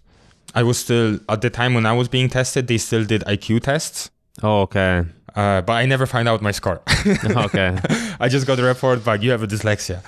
I 0.55 0.63
was 0.63 0.79
still 0.79 1.19
at 1.29 1.41
the 1.41 1.51
time 1.51 1.73
when 1.75 1.85
I 1.87 1.93
was 2.01 2.09
being 2.09 2.29
tested, 2.31 2.67
they 2.69 2.79
still 2.79 3.05
did 3.05 3.23
IQ 3.27 3.61
tests. 3.63 4.11
oh 4.43 4.63
okay 4.67 5.05
Uh, 5.37 5.61
but 5.63 5.75
I 5.83 5.87
never 5.87 6.07
found 6.07 6.27
out 6.29 6.41
my 6.43 6.53
score. 6.53 6.81
okay 7.47 7.71
I 8.25 8.27
just 8.29 8.47
got 8.47 8.57
the 8.57 8.65
report 8.65 9.05
back. 9.05 9.23
You 9.23 9.31
have 9.35 9.43
a 9.43 9.47
dyslexia. 9.47 9.99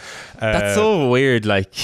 Uh, 0.40 0.52
that's 0.54 0.74
so 0.74 1.08
weird 1.14 1.44
like 1.46 1.74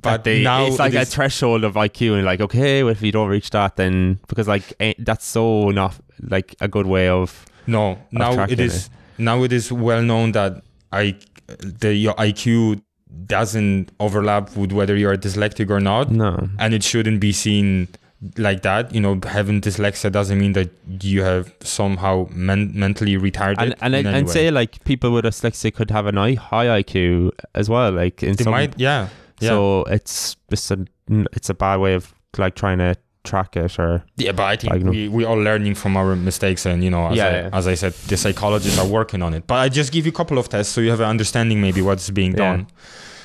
But 0.00 0.24
they, 0.24 0.42
now 0.42 0.66
it's 0.66 0.78
like 0.78 0.94
it 0.94 1.02
a 1.02 1.04
threshold 1.16 1.64
of 1.64 1.74
IQ 1.74 1.98
and 2.16 2.24
like 2.24 2.40
okay 2.48 2.82
well, 2.84 2.92
if 2.92 3.02
you 3.02 3.12
don't 3.12 3.28
reach 3.36 3.50
that 3.50 3.76
then 3.76 4.18
because 4.28 4.46
like 4.54 4.66
eh, 4.80 4.94
that's 4.98 5.26
so 5.26 5.70
not 5.70 5.92
like 6.34 6.54
a 6.60 6.68
good 6.68 6.86
way 6.86 7.08
of 7.08 7.44
No, 7.66 7.98
now 8.12 8.32
tracking 8.34 8.60
it 8.60 8.60
is 8.68 8.88
now 9.20 9.42
it 9.42 9.52
is 9.52 9.70
well 9.70 10.02
known 10.02 10.32
that 10.32 10.62
I 10.92 11.16
the 11.58 11.94
your 11.94 12.14
IQ 12.14 12.82
doesn't 13.26 13.90
overlap 14.00 14.56
with 14.56 14.72
whether 14.72 14.96
you're 14.96 15.16
dyslexic 15.16 15.70
or 15.70 15.80
not, 15.80 16.10
no 16.10 16.48
and 16.58 16.74
it 16.74 16.82
shouldn't 16.82 17.20
be 17.20 17.32
seen 17.32 17.88
like 18.36 18.62
that. 18.62 18.94
You 18.94 19.00
know, 19.00 19.18
having 19.24 19.60
dyslexia 19.60 20.12
doesn't 20.12 20.38
mean 20.38 20.52
that 20.52 20.70
you 21.02 21.22
have 21.22 21.52
somehow 21.60 22.28
men- 22.30 22.72
mentally 22.74 23.16
retarded. 23.16 23.58
and 23.58 23.74
and, 23.80 23.94
any 23.94 24.08
and 24.08 24.30
say 24.30 24.50
like 24.50 24.82
people 24.84 25.10
with 25.12 25.24
dyslexia 25.24 25.74
could 25.74 25.90
have 25.90 26.06
an 26.06 26.18
I- 26.18 26.34
high 26.34 26.82
IQ 26.82 27.30
as 27.54 27.68
well 27.68 27.92
like 27.92 28.22
in 28.22 28.36
they 28.36 28.44
some 28.44 28.52
might, 28.52 28.78
yeah, 28.78 29.08
yeah, 29.40 29.48
so 29.48 29.84
it's 29.84 30.36
just 30.50 30.70
a 30.70 30.86
it's 31.32 31.50
a 31.50 31.54
bad 31.54 31.78
way 31.80 31.94
of 31.94 32.14
like 32.38 32.54
trying 32.54 32.78
to 32.78 32.94
track 33.24 33.56
it 33.56 33.78
or 33.78 34.04
yeah. 34.16 34.32
But 34.32 34.44
I 34.44 34.56
think 34.56 34.72
Diagnose. 34.72 34.94
we 34.94 35.08
we 35.08 35.24
all 35.24 35.36
learning 35.36 35.74
from 35.74 35.96
our 35.96 36.16
mistakes, 36.16 36.66
and 36.66 36.82
you 36.82 36.90
know, 36.90 37.08
as, 37.08 37.16
Yeah, 37.16 37.26
I, 37.26 37.30
yeah. 37.30 37.50
as 37.52 37.66
I 37.66 37.74
said, 37.74 37.92
the 38.08 38.16
psychologists 38.16 38.78
are 38.78 38.86
working 38.86 39.22
on 39.22 39.34
it. 39.34 39.46
But 39.46 39.56
I 39.56 39.68
just 39.68 39.92
give 39.92 40.06
you 40.06 40.10
a 40.10 40.14
couple 40.14 40.38
of 40.38 40.48
tests 40.48 40.72
so 40.72 40.80
you 40.80 40.90
have 40.90 41.00
an 41.00 41.08
understanding 41.08 41.60
maybe 41.60 41.82
what's 41.82 42.10
being 42.10 42.32
Yeah. 42.32 42.56
done. 42.56 42.66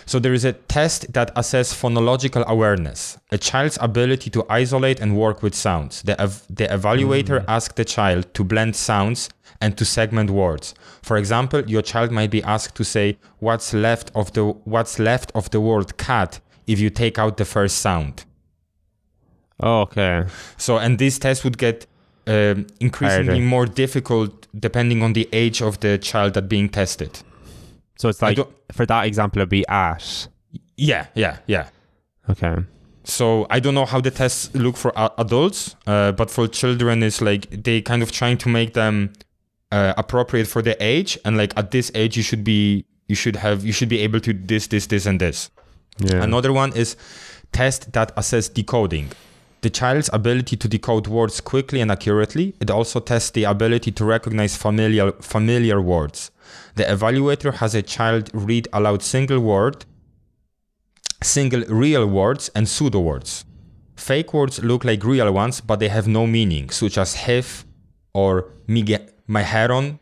So 0.08 0.20
there 0.20 0.34
is 0.34 0.46
a 0.46 0.54
test 0.54 1.14
that 1.14 1.34
assesses 1.36 1.74
phonological 1.74 2.46
awareness, 2.46 3.18
a 3.32 3.40
child's 3.40 3.80
ability 3.82 4.30
to 4.32 4.46
isolate 4.50 5.00
and 5.00 5.18
work 5.18 5.42
with 5.42 5.56
sounds. 5.56 6.04
The, 6.04 6.20
ev- 6.22 6.44
the 6.48 6.68
evaluator 6.68 7.42
hmm. 7.42 7.50
asks 7.50 7.74
the 7.74 7.86
child 7.86 8.32
to 8.36 8.44
blend 8.44 8.76
sounds 8.76 9.30
and 9.60 9.76
to 9.78 9.84
segment 9.84 10.30
words. 10.30 10.76
For 11.02 11.18
example, 11.18 11.64
your 11.68 11.82
child 11.82 12.12
might 12.12 12.30
be 12.30 12.44
asked 12.44 12.76
to 12.76 12.84
say 12.84 13.18
what's 13.40 13.74
left 13.74 14.12
of 14.14 14.32
the 14.34 14.44
what's 14.66 15.00
left 15.00 15.32
of 15.34 15.50
the 15.50 15.60
word 15.60 15.98
cat 15.98 16.40
if 16.68 16.80
you 16.80 16.90
take 16.92 17.18
out 17.18 17.38
the 17.38 17.46
first 17.46 17.80
sound. 17.80 18.26
Oh, 19.60 19.82
okay. 19.82 20.26
So, 20.58 20.78
and 20.78 20.98
this 21.00 21.18
test 21.18 21.44
would 21.44 21.58
get 21.58 21.88
um, 22.28 22.68
increasingly 22.80 23.40
more 23.42 23.66
difficult 23.66 24.48
depending 24.60 25.02
on 25.04 25.14
the 25.14 25.30
age 25.32 25.62
of 25.62 25.80
the 25.80 25.98
child 25.98 26.34
that 26.34 26.50
being 26.50 26.70
tested. 26.70 27.20
So 27.98 28.10
it's 28.10 28.22
like 28.22 28.38
for 28.72 28.86
that 28.86 29.06
example, 29.06 29.40
it'd 29.40 29.50
be 29.50 29.66
at. 29.68 30.28
Yeah, 30.78 31.08
yeah, 31.16 31.38
yeah. 31.48 31.70
Okay. 32.30 32.58
So 33.04 33.46
I 33.50 33.60
don't 33.60 33.76
know 33.76 33.86
how 33.86 34.02
the 34.02 34.12
tests 34.12 34.54
look 34.56 34.76
for 34.76 34.92
a- 34.96 35.12
adults, 35.20 35.76
uh, 35.88 36.12
but 36.12 36.30
for 36.32 36.48
children, 36.48 37.04
it's 37.04 37.22
like 37.22 37.64
they 37.64 37.82
kind 37.82 38.02
of 38.02 38.12
trying 38.12 38.38
to 38.40 38.50
make 38.50 38.74
them 38.74 39.14
uh, 39.72 39.94
appropriate 39.98 40.48
for 40.48 40.62
the 40.62 40.76
age, 40.84 41.18
and 41.24 41.38
like 41.38 41.54
at 41.56 41.72
this 41.72 41.92
age, 41.94 42.18
you 42.18 42.24
should 42.24 42.44
be 42.44 42.86
you 43.08 43.16
should 43.16 43.36
have 43.38 43.64
you 43.64 43.72
should 43.72 43.90
be 43.90 44.00
able 44.00 44.20
to 44.22 44.34
this 44.34 44.68
this 44.68 44.88
this 44.88 45.06
and 45.06 45.20
this. 45.22 45.52
Yeah. 46.00 46.24
Another 46.24 46.52
one 46.52 46.74
is 46.76 46.98
test 47.52 47.94
that 47.94 48.12
assess 48.18 48.50
decoding. 48.50 49.12
The 49.66 49.72
child's 49.72 50.12
ability 50.14 50.58
to 50.58 50.68
decode 50.68 51.08
words 51.08 51.42
quickly 51.42 51.82
and 51.82 51.92
accurately. 51.92 52.54
It 52.60 52.70
also 52.70 53.00
tests 53.00 53.32
the 53.32 53.46
ability 53.46 53.92
to 53.94 54.06
recognize 54.06 54.56
familiar 54.56 55.12
familiar 55.14 55.82
words. 55.82 56.30
The 56.76 56.84
evaluator 56.84 57.52
has 57.56 57.74
a 57.74 57.82
child 57.82 58.30
read 58.32 58.68
aloud 58.72 59.02
single 59.02 59.40
word, 59.40 59.86
single 61.24 61.64
real 61.68 62.06
words 62.06 62.52
and 62.54 62.70
pseudo 62.70 63.00
words. 63.00 63.44
Fake 63.96 64.36
words 64.36 64.64
look 64.64 64.86
like 64.86 65.04
real 65.04 65.34
ones, 65.34 65.62
but 65.62 65.80
they 65.80 65.90
have 65.90 66.08
no 66.08 66.28
meaning, 66.28 66.70
such 66.70 67.00
as 67.00 67.16
hef 67.16 67.66
or 68.14 68.52
maheron. 68.68 69.98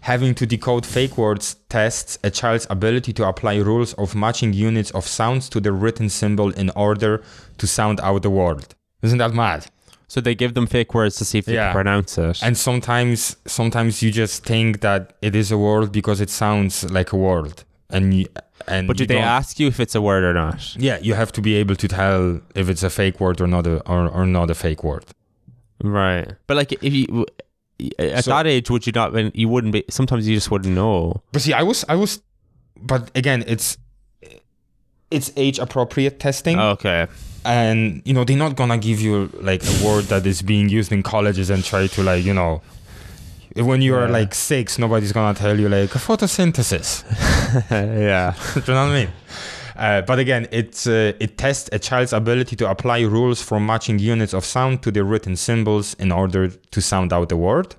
Having 0.00 0.34
to 0.36 0.46
decode 0.46 0.86
fake 0.86 1.18
words 1.18 1.56
tests 1.68 2.18
a 2.24 2.30
child's 2.30 2.66
ability 2.70 3.12
to 3.12 3.28
apply 3.28 3.56
rules 3.56 3.92
of 3.94 4.14
matching 4.14 4.54
units 4.54 4.90
of 4.92 5.06
sounds 5.06 5.50
to 5.50 5.60
the 5.60 5.72
written 5.72 6.08
symbol 6.08 6.48
in 6.52 6.70
order 6.70 7.22
to 7.58 7.66
sound 7.66 8.00
out 8.00 8.22
the 8.22 8.30
word. 8.30 8.74
Isn't 9.04 9.18
that 9.18 9.32
mad? 9.34 9.66
So 10.08 10.20
they 10.20 10.34
give 10.34 10.54
them 10.54 10.66
fake 10.66 10.94
words 10.94 11.16
to 11.16 11.24
see 11.24 11.38
if 11.38 11.44
they 11.46 11.54
Yeah. 11.54 11.66
can 11.66 11.74
pronounce 11.74 12.18
it. 12.18 12.42
And 12.42 12.56
sometimes, 12.56 13.36
sometimes 13.46 14.02
you 14.02 14.10
just 14.10 14.44
think 14.44 14.80
that 14.80 15.16
it 15.22 15.34
is 15.34 15.50
a 15.52 15.58
word 15.58 15.92
because 15.92 16.20
it 16.20 16.30
sounds 16.30 16.84
like 16.90 17.12
a 17.12 17.16
word, 17.16 17.64
and 17.90 18.14
you, 18.14 18.26
and 18.68 18.86
but 18.88 18.96
do 18.96 19.06
they 19.06 19.18
ask 19.18 19.58
you 19.60 19.66
if 19.66 19.80
it's 19.80 19.94
a 19.94 20.00
word 20.00 20.22
or 20.24 20.32
not? 20.34 20.76
Yeah, 20.76 20.98
you 21.00 21.14
have 21.14 21.32
to 21.32 21.40
be 21.40 21.54
able 21.56 21.76
to 21.76 21.88
tell 21.88 22.40
if 22.54 22.68
it's 22.68 22.82
a 22.82 22.90
fake 22.90 23.18
word 23.20 23.40
or 23.40 23.46
not 23.46 23.66
a 23.66 23.80
or, 23.90 24.08
or 24.08 24.26
not 24.26 24.50
a 24.50 24.54
fake 24.54 24.82
word. 24.84 25.04
Right. 25.82 26.28
But 26.46 26.56
like, 26.56 26.72
if 26.72 26.92
you 26.92 27.26
at 27.98 28.24
So- 28.24 28.30
that 28.30 28.46
age, 28.46 28.70
would 28.70 28.86
you 28.86 28.92
not? 28.92 29.12
When 29.12 29.32
you 29.34 29.48
wouldn't 29.48 29.72
be. 29.72 29.84
Sometimes 29.90 30.28
you 30.28 30.34
just 30.36 30.50
wouldn't 30.50 30.74
know. 30.74 31.22
But 31.32 31.42
see, 31.42 31.52
I 31.52 31.62
was 31.62 31.84
I 31.88 31.96
was, 31.96 32.22
but 32.80 33.10
again, 33.16 33.42
it's 33.46 33.76
it's 35.10 35.30
age 35.36 35.58
appropriate 35.58 36.18
testing, 36.20 36.58
Okay. 36.58 37.06
And 37.44 38.02
you 38.04 38.14
know 38.14 38.24
they're 38.24 38.36
not 38.36 38.56
gonna 38.56 38.78
give 38.78 39.00
you 39.00 39.30
like 39.40 39.62
a 39.64 39.84
word 39.86 40.04
that 40.04 40.26
is 40.26 40.42
being 40.42 40.68
used 40.68 40.92
in 40.92 41.02
colleges 41.02 41.50
and 41.50 41.64
try 41.64 41.86
to 41.86 42.02
like 42.02 42.24
you 42.24 42.34
know. 42.34 42.62
When 43.56 43.82
you 43.82 43.94
are 43.94 44.06
Yeah. 44.06 44.12
like 44.20 44.34
six, 44.34 44.78
nobody's 44.78 45.12
gonna 45.12 45.38
tell 45.38 45.58
you 45.58 45.68
like 45.68 45.90
photosynthesis. 45.90 47.04
yeah. 47.70 48.34
Do 48.54 48.60
you 48.60 48.74
know 48.74 48.86
what 48.86 48.92
I 48.96 49.04
mean? 49.04 49.08
Uh, 49.76 50.00
but 50.02 50.18
again, 50.18 50.46
it 50.50 50.84
uh, 50.86 51.12
it 51.20 51.36
tests 51.38 51.68
a 51.72 51.78
child's 51.78 52.12
ability 52.12 52.56
to 52.56 52.68
apply 52.70 53.00
rules 53.02 53.40
for 53.42 53.60
matching 53.60 53.98
units 54.00 54.34
of 54.34 54.44
sound 54.44 54.82
to 54.82 54.90
the 54.90 55.02
written 55.04 55.36
symbols 55.36 55.94
in 56.00 56.10
order 56.12 56.48
to 56.48 56.80
sound 56.80 57.12
out 57.12 57.28
the 57.28 57.36
word. 57.36 57.74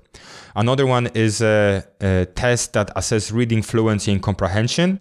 Another 0.54 0.86
one 0.86 1.08
is 1.14 1.42
a, 1.42 1.84
a 2.00 2.26
test 2.34 2.72
that 2.72 2.90
assess 2.96 3.30
reading 3.30 3.60
fluency 3.62 4.12
and 4.12 4.22
comprehension. 4.22 5.00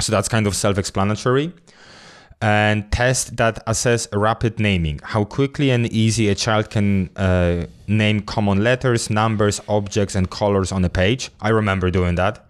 So 0.00 0.12
that's 0.12 0.28
kind 0.28 0.46
of 0.46 0.54
self-explanatory. 0.54 1.52
And 2.42 2.90
test 2.90 3.36
that 3.36 3.62
assess 3.66 4.08
rapid 4.14 4.58
naming, 4.58 5.00
how 5.02 5.24
quickly 5.24 5.70
and 5.70 5.86
easy 5.92 6.28
a 6.28 6.34
child 6.34 6.70
can 6.70 7.10
uh, 7.16 7.66
name 7.86 8.22
common 8.22 8.64
letters, 8.64 9.10
numbers, 9.10 9.60
objects, 9.68 10.14
and 10.14 10.30
colors 10.30 10.72
on 10.72 10.82
a 10.84 10.88
page. 10.88 11.30
I 11.42 11.50
remember 11.50 11.90
doing 11.90 12.14
that. 12.14 12.46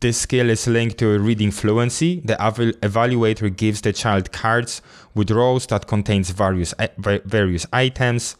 This 0.00 0.16
skill 0.16 0.48
is 0.48 0.66
linked 0.66 0.96
to 0.98 1.18
reading 1.18 1.50
fluency. 1.50 2.20
The 2.24 2.42
eval- 2.42 2.72
evaluator 2.80 3.54
gives 3.54 3.82
the 3.82 3.92
child 3.92 4.32
cards 4.32 4.80
with 5.14 5.30
rows 5.30 5.66
that 5.66 5.86
contains 5.86 6.30
various 6.30 6.72
i- 6.78 6.88
various 7.26 7.66
items. 7.74 8.36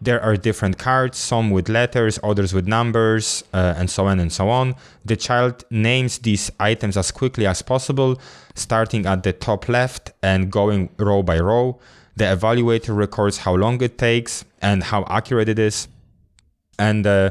There 0.00 0.20
are 0.20 0.36
different 0.36 0.78
cards, 0.78 1.18
some 1.18 1.50
with 1.50 1.68
letters, 1.68 2.18
others 2.22 2.54
with 2.54 2.68
numbers, 2.68 3.42
uh, 3.52 3.74
and 3.76 3.90
so 3.90 4.06
on 4.06 4.20
and 4.20 4.32
so 4.32 4.48
on. 4.48 4.76
The 5.04 5.16
child 5.16 5.64
names 5.70 6.18
these 6.18 6.50
items 6.60 6.96
as 6.96 7.10
quickly 7.10 7.46
as 7.46 7.62
possible, 7.62 8.20
starting 8.54 9.06
at 9.06 9.22
the 9.22 9.32
top 9.32 9.68
left 9.68 10.12
and 10.22 10.50
going 10.50 10.90
row 10.98 11.22
by 11.22 11.38
row. 11.40 11.78
The 12.16 12.24
evaluator 12.24 12.96
records 12.96 13.38
how 13.38 13.54
long 13.54 13.80
it 13.82 13.98
takes 13.98 14.44
and 14.60 14.82
how 14.82 15.04
accurate 15.08 15.48
it 15.48 15.58
is 15.58 15.88
and 16.78 17.06
uh, 17.06 17.30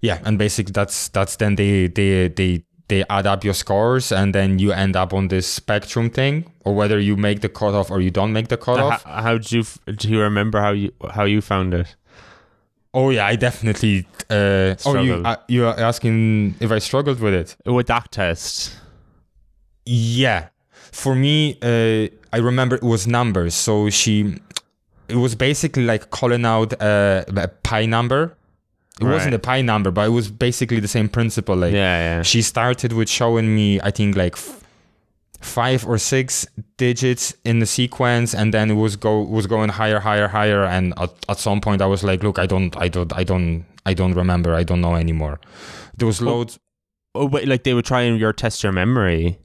yeah, 0.00 0.20
and 0.24 0.38
basically 0.38 0.72
that's 0.72 1.08
that's 1.08 1.36
then 1.36 1.56
they 1.56 1.86
they 1.88 2.28
they 2.28 2.64
they 2.90 3.04
add 3.08 3.26
up 3.26 3.42
your 3.42 3.54
scores, 3.54 4.12
and 4.12 4.34
then 4.34 4.58
you 4.58 4.72
end 4.72 4.96
up 4.96 5.14
on 5.14 5.28
this 5.28 5.46
spectrum 5.46 6.10
thing, 6.10 6.44
or 6.64 6.74
whether 6.74 6.98
you 6.98 7.16
make 7.16 7.40
the 7.40 7.48
cutoff 7.48 7.90
or 7.90 8.00
you 8.02 8.10
don't 8.10 8.32
make 8.34 8.48
the 8.48 8.56
How, 8.56 8.76
cutoff. 8.76 9.02
how 9.04 9.38
did 9.38 9.50
you? 9.52 9.64
Do 9.96 10.08
you 10.10 10.20
remember 10.20 10.60
how 10.60 10.72
you 10.72 10.92
how 11.14 11.24
you 11.24 11.40
found 11.40 11.72
it? 11.72 11.96
oh 12.92 13.10
yeah, 13.10 13.26
I 13.26 13.36
definitely. 13.36 14.06
Uh, 14.28 14.74
oh, 14.84 15.00
you 15.00 15.14
uh, 15.24 15.36
you 15.48 15.66
are 15.66 15.78
asking 15.78 16.54
if 16.60 16.70
I 16.70 16.78
struggled 16.78 17.20
with 17.20 17.34
it? 17.34 17.56
With 17.64 17.86
that 17.86 18.10
test. 18.12 18.76
Yeah, 19.86 20.48
for 20.92 21.14
me, 21.14 21.58
uh, 21.62 22.08
I 22.32 22.38
remember 22.38 22.76
it 22.76 22.82
was 22.82 23.06
numbers. 23.06 23.54
So 23.54 23.90
she, 23.90 24.36
it 25.08 25.16
was 25.16 25.34
basically 25.34 25.84
like 25.84 26.10
calling 26.10 26.44
out 26.44 26.80
uh, 26.80 27.24
a 27.36 27.48
pi 27.48 27.86
number. 27.86 28.36
It 29.00 29.04
wasn't 29.04 29.34
a 29.34 29.38
pi 29.38 29.62
number, 29.62 29.90
but 29.90 30.06
it 30.06 30.10
was 30.10 30.30
basically 30.30 30.80
the 30.80 30.88
same 30.88 31.08
principle. 31.08 31.56
Like 31.56 31.72
Yeah, 31.72 32.16
yeah. 32.18 32.22
she 32.22 32.42
started 32.42 32.92
with 32.92 33.08
showing 33.08 33.54
me 33.54 33.80
i 33.82 33.90
think 33.90 34.16
like 34.16 34.34
f- 34.34 34.62
five 35.40 35.86
or 35.86 35.96
six 35.98 36.46
digits 36.76 37.34
in 37.44 37.60
the 37.60 37.66
sequence 37.66 38.34
and 38.34 38.52
then 38.52 38.70
it 38.70 38.74
was 38.74 38.96
go 38.96 39.22
was 39.22 39.46
going 39.46 39.70
higher 39.70 39.98
higher 40.00 40.28
higher 40.28 40.64
and 40.64 40.92
at, 40.98 41.10
at 41.28 41.38
some 41.38 41.60
point 41.60 41.80
i 41.80 41.86
was 41.86 42.04
like 42.04 42.22
look 42.22 42.38
i 42.38 42.46
don't 42.46 42.76
i 42.76 42.88
don't 42.88 43.12
i 43.16 43.24
don't 43.24 43.64
i 43.86 43.94
don't 43.94 44.12
remember 44.14 44.54
i 44.54 44.62
don't 44.62 44.80
know 44.82 44.94
anymore 44.96 45.40
there 45.96 46.06
was 46.06 46.20
oh. 46.20 46.26
loads 46.26 46.58
Oh, 47.14 47.26
but 47.26 47.44
like 47.46 47.64
they 47.64 47.74
were 47.74 47.82
trying 47.82 48.16
your 48.18 48.32
test 48.32 48.62
your 48.62 48.70
memory. 48.72 49.38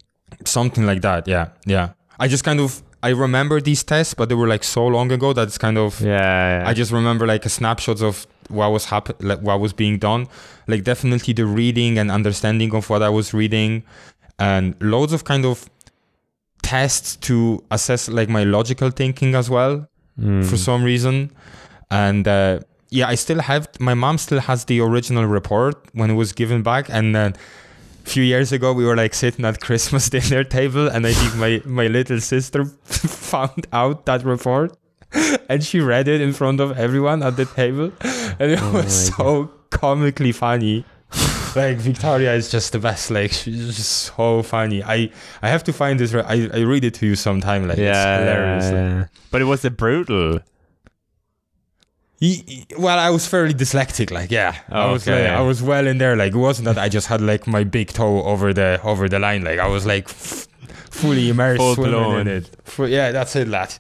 something 0.46 0.86
like 0.86 1.02
that 1.02 1.28
yeah 1.28 1.50
yeah 1.66 1.90
i 2.20 2.28
just 2.28 2.44
kind 2.44 2.60
of 2.60 2.82
i 3.10 3.12
remember 3.26 3.58
these 3.70 3.84
tests 3.92 4.14
but 4.20 4.26
they 4.30 4.36
were 4.42 4.48
like 4.56 4.64
so 4.78 4.84
long 4.96 5.08
ago 5.18 5.30
that 5.38 5.46
it's 5.50 5.58
kind 5.66 5.78
of 5.78 5.90
Yeah, 6.02 6.60
yeah. 6.62 6.70
I 6.70 6.74
just 6.82 6.92
remember 7.00 7.24
like 7.34 7.44
a 7.46 7.50
snapshots 7.60 8.02
of 8.10 8.16
what 8.58 8.70
was 8.76 8.86
happen, 8.94 9.16
like 9.30 9.42
what 9.48 9.58
was 9.66 9.74
being 9.84 9.98
done. 10.10 10.22
Like 10.72 10.82
definitely 10.92 11.34
the 11.34 11.46
reading 11.62 11.98
and 12.02 12.08
understanding 12.20 12.72
of 12.80 12.84
what 12.92 13.02
I 13.02 13.10
was 13.20 13.28
reading, 13.42 13.72
and 14.38 14.76
loads 14.94 15.14
of 15.14 15.22
kind 15.32 15.46
of 15.52 15.58
tests 16.62 17.16
to 17.28 17.64
assess 17.72 18.08
like 18.10 18.30
my 18.30 18.44
logical 18.44 18.90
thinking 18.92 19.36
as 19.36 19.50
well 19.50 19.88
Mm. 20.20 20.46
for 20.50 20.58
some 20.58 20.82
reason. 20.92 21.16
And 21.92 22.26
uh, 22.28 22.60
yeah, 22.90 23.08
I 23.14 23.16
still 23.16 23.42
have 23.42 23.68
my 23.80 23.94
mom 23.94 24.18
still 24.18 24.40
has 24.50 24.64
the 24.66 24.80
original 24.80 25.26
report 25.26 25.76
when 25.94 26.10
it 26.10 26.16
was 26.16 26.32
given 26.34 26.64
back, 26.64 26.86
and 26.90 27.14
then. 27.16 27.34
A 28.06 28.10
few 28.10 28.24
years 28.24 28.52
ago, 28.52 28.72
we 28.72 28.86
were 28.86 28.96
like 28.96 29.14
sitting 29.16 29.46
at 29.46 29.60
Christmas 29.60 30.10
dinner 30.16 30.44
table, 30.44 30.88
and 30.88 31.06
I 31.08 31.14
think 31.14 31.36
my, 31.36 31.62
my 31.66 31.88
little 31.88 32.20
sister 32.22 32.66
found 32.84 33.66
out 33.74 34.06
that 34.06 34.24
report, 34.24 34.78
and 35.50 35.64
she 35.64 35.80
read 35.80 36.08
it 36.08 36.22
in 36.22 36.32
front 36.34 36.60
of 36.60 36.78
everyone 36.78 37.24
at 37.24 37.36
the 37.36 37.46
table, 37.46 37.92
and 38.40 38.52
it 38.52 38.60
Oh 38.62 38.74
was 38.74 39.08
so 39.16 39.52
comically 39.72 40.32
funny. 40.32 40.86
like 41.56 41.78
Victoria 41.78 42.34
is 42.36 42.52
just 42.52 42.74
the 42.74 42.80
best. 42.80 43.10
Like 43.10 43.32
she's 43.32 43.76
just 43.76 44.14
so 44.16 44.44
funny. 44.44 44.84
I 44.84 45.10
I 45.42 45.50
have 45.50 45.64
to 45.66 45.74
find 45.74 46.00
this. 46.00 46.14
re- 46.14 46.24
I 46.28 46.50
I 46.54 46.62
read 46.62 46.84
it 46.84 46.94
to 46.96 47.06
you 47.08 47.16
sometime. 47.16 47.68
Like 47.68 47.78
yeah, 47.78 48.18
it's 48.18 48.24
hilarious. 48.30 48.66
yeah, 48.66 48.72
Like, 48.72 49.10
yeah. 49.12 49.20
But 49.32 49.42
it 49.42 49.46
was 49.46 49.66
a 49.66 49.72
brutal. 49.72 50.40
He- 52.20 52.44
he- 52.48 52.66
well, 52.78 52.98
I 52.98 53.10
was 53.10 53.28
fairly 53.28 53.54
dyslexic. 53.54 54.10
Like, 54.12 54.32
yeah, 54.32 54.56
I 54.70 54.92
was 54.92 55.06
like. 55.08 55.16
I 55.38 55.42
was 55.42 55.62
well 55.62 55.86
in 55.88 55.98
there. 55.98 56.16
Like, 56.16 56.34
it 56.34 56.38
wasn't 56.38 56.66
that 56.66 56.78
I 56.78 56.88
just 56.90 57.08
had 57.08 57.22
like 57.22 57.46
my 57.48 57.64
big 57.64 57.90
toe 57.90 58.24
over 58.24 58.54
the 58.54 58.80
over 58.84 59.10
the 59.10 59.20
line. 59.20 59.44
Like, 59.44 59.60
I 59.60 59.68
was 59.68 59.86
like 59.86 60.08
f- 60.10 60.48
fully 60.90 61.30
immersed, 61.30 61.60
Full 61.60 61.76
blown. 61.76 62.22
in 62.22 62.28
it. 62.28 62.50
Fu- 62.64 62.86
yeah, 62.86 63.12
that's 63.12 63.36
it, 63.36 63.48
lad. 63.50 63.74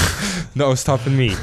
no 0.54 0.74
stopping 0.74 1.16
me. 1.16 1.34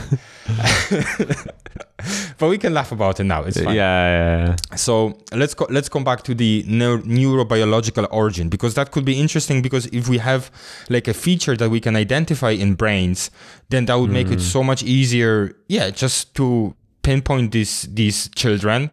but 2.37 2.49
we 2.49 2.57
can 2.57 2.73
laugh 2.73 2.91
about 2.91 3.19
it 3.19 3.23
now. 3.23 3.43
It's 3.43 3.59
fine. 3.59 3.75
Yeah, 3.75 4.47
yeah, 4.47 4.75
So 4.75 5.17
let's 5.31 5.53
go. 5.53 5.65
Let's 5.69 5.89
come 5.89 6.03
back 6.03 6.23
to 6.23 6.35
the 6.35 6.63
neu- 6.67 7.01
neurobiological 7.03 8.07
origin 8.11 8.49
because 8.49 8.73
that 8.75 8.91
could 8.91 9.05
be 9.05 9.19
interesting. 9.19 9.61
Because 9.61 9.87
if 9.87 10.07
we 10.07 10.17
have 10.19 10.51
like 10.89 11.07
a 11.07 11.13
feature 11.13 11.55
that 11.57 11.69
we 11.69 11.79
can 11.79 11.95
identify 11.95 12.51
in 12.51 12.75
brains, 12.75 13.31
then 13.69 13.85
that 13.85 13.95
would 13.95 14.11
make 14.11 14.29
it 14.29 14.41
so 14.41 14.63
much 14.63 14.83
easier. 14.83 15.55
Yeah, 15.67 15.89
just 15.89 16.35
to 16.35 16.75
pinpoint 17.01 17.51
these 17.51 17.83
these 17.83 18.29
children, 18.35 18.91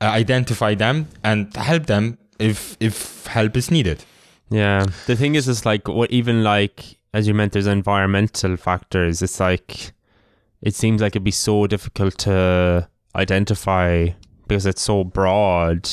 uh, 0.00 0.06
identify 0.06 0.74
them, 0.74 1.08
and 1.24 1.54
help 1.56 1.86
them 1.86 2.18
if 2.38 2.76
if 2.80 3.26
help 3.26 3.56
is 3.56 3.70
needed. 3.70 4.04
yeah. 4.50 4.86
The 5.06 5.16
thing 5.16 5.34
is, 5.34 5.48
is 5.48 5.64
like 5.66 5.88
what 5.88 6.10
even 6.10 6.44
like 6.44 6.98
as 7.14 7.26
you 7.28 7.34
meant, 7.34 7.52
there's 7.52 7.66
environmental 7.66 8.56
factors. 8.56 9.20
It's 9.22 9.38
like 9.40 9.92
it 10.62 10.74
seems 10.74 11.00
like 11.02 11.12
it'd 11.12 11.24
be 11.24 11.30
so 11.30 11.66
difficult 11.66 12.16
to 12.18 12.88
identify 13.16 14.08
because 14.48 14.66
it's 14.66 14.82
so 14.82 15.04
broad. 15.04 15.88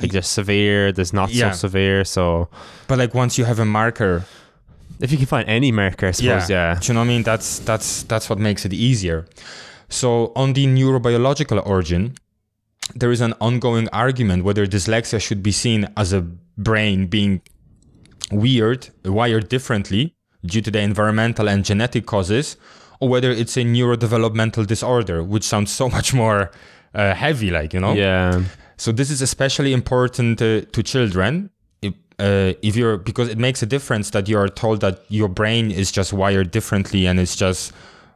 Like 0.00 0.12
there's 0.12 0.26
severe, 0.26 0.90
there's 0.92 1.12
not 1.12 1.30
Yeah. 1.32 1.50
so 1.52 1.68
severe. 1.68 2.04
So 2.04 2.48
But 2.88 2.98
like 2.98 3.14
once 3.14 3.38
you 3.38 3.44
have 3.44 3.58
a 3.60 3.64
marker, 3.64 4.24
if 5.00 5.12
you 5.12 5.18
can 5.18 5.26
find 5.26 5.48
any 5.48 5.70
marker, 5.72 6.06
I 6.08 6.10
suppose, 6.12 6.48
yeah. 6.50 6.78
Do 6.80 6.86
you 6.88 6.94
know 6.94 7.00
what 7.00 7.04
I 7.04 7.08
mean? 7.08 7.22
That's 7.22 7.58
that's 7.60 8.02
that's 8.04 8.28
what 8.30 8.38
makes 8.38 8.64
it 8.64 8.72
easier. 8.72 9.26
So 9.88 10.32
on 10.34 10.54
the 10.54 10.66
neurobiological 10.66 11.64
origin, 11.66 12.14
there 12.94 13.10
is 13.12 13.20
an 13.20 13.34
ongoing 13.40 13.88
argument 13.92 14.42
whether 14.44 14.66
dyslexia 14.66 15.20
should 15.20 15.42
be 15.42 15.52
seen 15.52 15.88
as 15.96 16.12
a 16.12 16.22
brain 16.56 17.06
being 17.06 17.42
weird, 18.30 18.88
wired 19.04 19.48
differently 19.48 20.14
due 20.44 20.60
to 20.62 20.70
the 20.70 20.80
environmental 20.80 21.48
and 21.48 21.64
genetic 21.64 22.06
causes, 22.06 22.56
or 23.02 23.08
whether 23.08 23.32
it's 23.32 23.56
a 23.56 23.64
neurodevelopmental 23.64 24.64
disorder, 24.64 25.24
which 25.24 25.42
sounds 25.42 25.72
so 25.72 25.88
much 25.88 26.14
more 26.14 26.52
uh, 26.94 27.12
heavy, 27.14 27.50
like 27.50 27.74
you 27.74 27.80
know. 27.80 27.94
Yeah. 27.94 28.44
So 28.76 28.92
this 28.92 29.10
is 29.10 29.20
especially 29.20 29.72
important 29.72 30.40
uh, 30.40 30.60
to 30.60 30.82
children. 30.84 31.50
If, 31.82 31.94
uh, 32.20 32.54
if 32.62 32.76
you're 32.76 32.98
because 32.98 33.28
it 33.28 33.38
makes 33.38 33.60
a 33.60 33.66
difference 33.66 34.10
that 34.10 34.28
you 34.28 34.38
are 34.38 34.48
told 34.48 34.82
that 34.82 35.00
your 35.08 35.28
brain 35.28 35.72
is 35.72 35.90
just 35.90 36.12
wired 36.12 36.52
differently 36.52 37.06
and 37.06 37.18
it's 37.18 37.34
just 37.34 37.72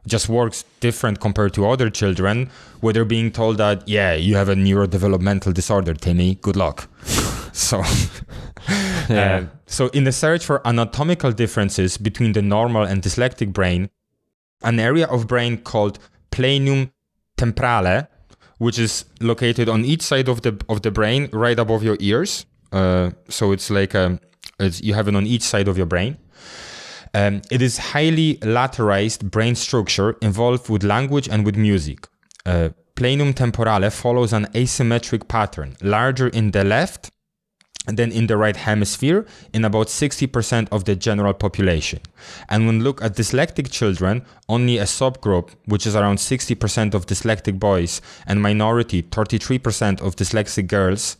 just 0.07 0.29
works 0.29 0.63
different 0.79 1.19
compared 1.19 1.53
to 1.55 1.67
other 1.67 1.89
children. 1.89 2.49
Whether 2.79 3.03
being 3.03 3.29
told 3.29 3.57
that 3.57 3.89
yeah 3.89 4.13
you 4.13 4.37
have 4.37 4.47
a 4.47 4.55
neurodevelopmental 4.55 5.53
disorder, 5.53 5.95
Timmy, 5.95 6.35
good 6.35 6.55
luck. 6.55 6.87
so. 7.51 7.83
Yeah. 9.09 9.35
Uh, 9.35 9.45
so, 9.67 9.87
in 9.87 10.03
the 10.03 10.11
search 10.11 10.45
for 10.45 10.65
anatomical 10.67 11.31
differences 11.31 11.97
between 11.97 12.33
the 12.33 12.41
normal 12.41 12.83
and 12.83 13.01
dyslexic 13.01 13.53
brain, 13.53 13.89
an 14.63 14.79
area 14.79 15.07
of 15.07 15.27
brain 15.27 15.57
called 15.57 15.99
planum 16.31 16.91
temporale, 17.37 18.07
which 18.57 18.79
is 18.79 19.05
located 19.21 19.69
on 19.69 19.85
each 19.85 20.01
side 20.01 20.27
of 20.27 20.41
the 20.41 20.59
of 20.69 20.81
the 20.81 20.91
brain, 20.91 21.29
right 21.31 21.59
above 21.59 21.83
your 21.83 21.97
ears. 21.99 22.45
Uh, 22.71 23.11
so 23.29 23.51
it's 23.51 23.69
like 23.69 23.95
um, 23.95 24.19
it's, 24.59 24.81
you 24.81 24.93
have 24.93 25.07
it 25.07 25.15
on 25.15 25.25
each 25.25 25.43
side 25.43 25.67
of 25.67 25.77
your 25.77 25.85
brain. 25.85 26.17
Um, 27.13 27.41
it 27.49 27.61
is 27.61 27.77
highly 27.77 28.35
lateralized 28.41 29.31
brain 29.31 29.55
structure 29.55 30.17
involved 30.21 30.69
with 30.69 30.83
language 30.83 31.29
and 31.29 31.45
with 31.45 31.55
music. 31.55 32.07
Uh, 32.45 32.69
planum 32.95 33.33
temporale 33.33 33.89
follows 33.89 34.33
an 34.33 34.45
asymmetric 34.53 35.27
pattern, 35.27 35.77
larger 35.81 36.27
in 36.27 36.51
the 36.51 36.63
left 36.63 37.11
than 37.87 38.11
in 38.11 38.27
the 38.27 38.35
right 38.37 38.55
hemisphere 38.55 39.25
in 39.53 39.63
about 39.63 39.87
60% 39.87 40.67
of 40.71 40.83
the 40.83 40.95
general 40.95 41.33
population. 41.33 41.99
And 42.49 42.67
when 42.67 42.83
look 42.83 43.01
at 43.01 43.15
dyslexic 43.15 43.71
children, 43.71 44.25
only 44.49 44.77
a 44.77 44.83
subgroup, 44.83 45.51
which 45.65 45.87
is 45.87 45.95
around 45.95 46.17
60% 46.17 46.93
of 46.93 47.05
dyslexic 47.05 47.59
boys, 47.59 48.01
and 48.25 48.41
minority, 48.41 49.03
33% 49.03 50.01
of 50.01 50.15
dyslexic 50.15 50.67
girls, 50.67 51.17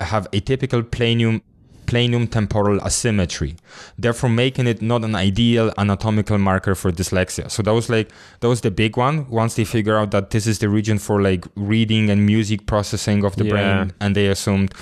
have 0.00 0.30
atypical 0.32 0.82
planum 0.82 1.42
planum 1.86 2.28
temporal 2.28 2.80
asymmetry, 2.84 3.54
therefore 3.96 4.28
making 4.28 4.66
it 4.66 4.82
not 4.82 5.04
an 5.04 5.14
ideal 5.14 5.72
anatomical 5.78 6.36
marker 6.36 6.74
for 6.74 6.90
dyslexia. 6.90 7.48
So 7.48 7.62
that 7.62 7.72
was 7.72 7.88
like 7.88 8.10
that 8.40 8.48
was 8.48 8.62
the 8.62 8.72
big 8.72 8.96
one. 8.96 9.28
Once 9.30 9.54
they 9.54 9.64
figure 9.64 9.96
out 9.96 10.10
that 10.10 10.30
this 10.30 10.48
is 10.48 10.58
the 10.58 10.68
region 10.68 10.98
for 10.98 11.22
like 11.22 11.46
reading 11.54 12.10
and 12.10 12.26
music 12.26 12.66
processing 12.66 13.24
of 13.24 13.36
the 13.36 13.44
Yeah. 13.44 13.50
brain, 13.52 13.92
and 14.00 14.16
they 14.16 14.26
assumed 14.26 14.74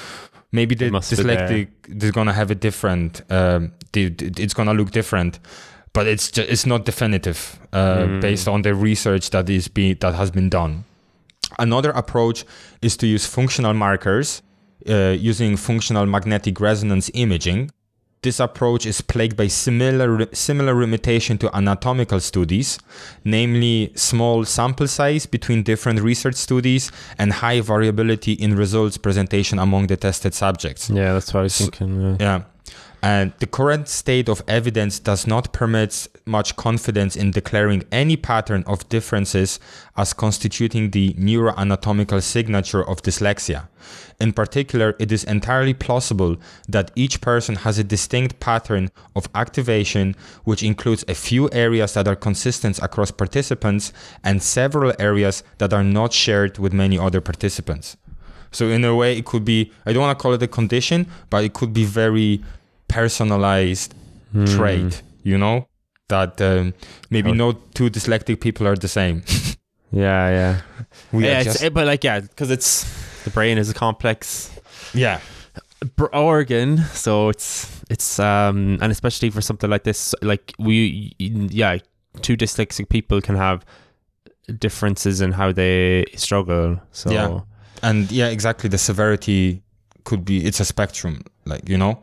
maybe 0.54 0.74
the 0.74 0.90
must 0.90 1.10
be 1.10 1.22
there. 1.22 1.48
dyslexic 1.48 2.02
is 2.04 2.10
gonna 2.12 2.32
have 2.32 2.50
a 2.50 2.54
different. 2.54 3.22
Um, 3.30 3.72
it's 3.92 4.54
gonna 4.54 4.74
look 4.74 4.90
different. 4.90 5.38
But 5.92 6.06
it's 6.08 6.30
just, 6.36 6.48
it's 6.50 6.66
not 6.66 6.84
definitive 6.84 7.38
uh, 7.72 8.04
Mm. 8.06 8.20
based 8.20 8.48
on 8.48 8.62
the 8.62 8.74
research 8.74 9.30
that 9.30 9.48
is 9.48 9.68
be 9.68 9.94
that 9.94 10.14
has 10.14 10.30
been 10.30 10.48
done. 10.50 10.72
Another 11.58 11.90
approach 11.90 12.44
is 12.82 12.96
to 12.96 13.06
use 13.06 13.26
functional 13.26 13.74
markers 13.74 14.42
uh, 14.88 15.14
using 15.30 15.56
functional 15.56 16.06
magnetic 16.06 16.60
resonance 16.60 17.10
imaging. 17.14 17.70
This 18.24 18.40
approach 18.40 18.86
is 18.86 19.02
plagued 19.02 19.36
by 19.36 19.48
similar 19.48 20.26
similar 20.32 20.74
limitation 20.80 21.36
to 21.38 21.54
anatomical 21.54 22.20
studies, 22.20 22.78
namely 23.22 23.92
small 23.96 24.44
sample 24.46 24.88
size 24.88 25.26
between 25.26 25.62
different 25.62 26.00
research 26.00 26.34
studies 26.36 26.90
and 27.18 27.32
high 27.34 27.60
variability 27.60 28.32
in 28.32 28.56
results 28.56 28.96
presentation 28.96 29.58
among 29.58 29.88
the 29.88 29.96
tested 29.98 30.32
subjects. 30.32 30.88
Yeah, 30.88 31.12
that's 31.12 31.34
what 31.34 31.40
I 31.40 31.42
was 31.44 31.54
So- 31.54 31.64
thinking. 31.66 32.00
yeah. 32.00 32.16
Yeah. 32.20 32.40
And 33.04 33.34
the 33.38 33.46
current 33.46 33.86
state 33.86 34.30
of 34.30 34.42
evidence 34.48 34.98
does 34.98 35.26
not 35.26 35.52
permit 35.52 36.08
much 36.24 36.56
confidence 36.56 37.16
in 37.16 37.32
declaring 37.32 37.84
any 37.92 38.16
pattern 38.16 38.64
of 38.66 38.88
differences 38.88 39.60
as 39.94 40.14
constituting 40.14 40.88
the 40.88 41.12
neuroanatomical 41.12 42.22
signature 42.22 42.82
of 42.82 43.02
dyslexia. 43.02 43.68
In 44.22 44.32
particular, 44.32 44.96
it 44.98 45.12
is 45.12 45.22
entirely 45.24 45.74
plausible 45.74 46.38
that 46.66 46.92
each 46.94 47.20
person 47.20 47.56
has 47.56 47.78
a 47.78 47.84
distinct 47.84 48.40
pattern 48.40 48.90
of 49.14 49.28
activation, 49.34 50.16
which 50.44 50.62
includes 50.62 51.04
a 51.06 51.14
few 51.14 51.50
areas 51.52 51.92
that 51.92 52.08
are 52.08 52.16
consistent 52.16 52.78
across 52.78 53.10
participants 53.10 53.92
and 54.22 54.42
several 54.42 54.94
areas 54.98 55.42
that 55.58 55.74
are 55.74 55.84
not 55.84 56.14
shared 56.14 56.56
with 56.56 56.72
many 56.72 56.98
other 56.98 57.20
participants. 57.20 57.98
So 58.50 58.68
in 58.68 58.82
a 58.82 58.94
way, 58.94 59.18
it 59.18 59.26
could 59.26 59.44
be 59.44 59.72
I 59.84 59.92
don't 59.92 60.00
want 60.00 60.18
to 60.18 60.22
call 60.22 60.32
it 60.32 60.42
a 60.42 60.48
condition, 60.48 61.06
but 61.28 61.44
it 61.44 61.52
could 61.52 61.74
be 61.74 61.84
very 61.84 62.42
personalized 62.94 63.94
Hmm. 64.32 64.44
trait. 64.56 65.02
You 65.22 65.38
know 65.38 65.66
that 66.08 66.40
um, 66.40 66.74
maybe 67.10 67.30
Oh. 67.30 67.34
no 67.34 67.52
two 67.74 67.88
dyslexic 67.90 68.40
people 68.40 68.66
are 68.66 68.76
the 68.76 68.88
same. 68.88 69.22
Yeah, 69.96 70.28
yeah. 70.38 70.54
We 71.12 71.24
yeah, 71.24 71.36
are 71.36 71.40
it's, 71.42 71.44
just- 71.52 71.62
it- 71.62 71.72
but 71.74 71.86
like, 71.86 72.02
yeah, 72.08 72.18
because 72.20 72.50
it's 72.50 72.84
the 73.24 73.30
brain 73.30 73.58
is 73.58 73.70
a 73.70 73.74
complex 73.74 74.50
yeah, 74.92 75.20
organ, 76.12 76.78
so 76.94 77.28
it's 77.28 77.48
it's 77.90 78.18
um 78.18 78.78
and 78.82 78.90
especially 78.90 79.30
for 79.30 79.40
something 79.40 79.70
like 79.70 79.84
this, 79.84 80.14
like 80.20 80.52
we 80.58 81.12
yeah, 81.18 81.78
two 82.22 82.36
dyslexic 82.36 82.88
people 82.88 83.20
can 83.20 83.36
have 83.36 83.64
differences 84.58 85.20
in 85.20 85.32
how 85.32 85.52
they 85.52 86.04
struggle. 86.16 86.80
So 86.92 87.10
Yeah. 87.12 87.40
and 87.82 88.10
yeah, 88.10 88.28
exactly. 88.28 88.68
The 88.68 88.78
severity 88.78 89.62
could 90.04 90.24
be 90.24 90.44
it's 90.44 90.60
a 90.60 90.64
spectrum, 90.64 91.22
like 91.46 91.68
you 91.68 91.78
know. 91.78 92.02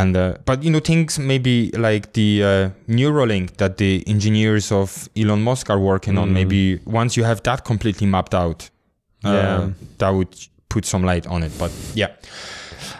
And 0.00 0.16
uh, 0.16 0.34
but 0.44 0.62
you 0.62 0.70
know 0.70 0.80
things 0.80 1.18
maybe 1.18 1.70
like 1.72 2.12
the 2.12 2.42
uh, 2.42 2.70
Neuralink 2.88 3.56
that 3.56 3.76
the 3.78 4.02
engineers 4.06 4.70
of 4.72 5.08
Elon 5.16 5.40
Musk 5.42 5.70
are 5.70 5.78
working 5.78 6.18
on. 6.18 6.28
Mm. 6.28 6.32
Maybe 6.32 6.80
once 6.84 7.16
you 7.16 7.24
have 7.24 7.40
that 7.44 7.64
completely 7.64 8.06
mapped 8.06 8.34
out, 8.34 8.70
uh, 9.24 9.32
Yeah. 9.32 9.70
that 9.98 10.10
would 10.10 10.34
put 10.68 10.84
some 10.84 11.06
light 11.06 11.26
on 11.26 11.42
it. 11.42 11.52
But 11.58 11.70
yeah, 11.94 12.08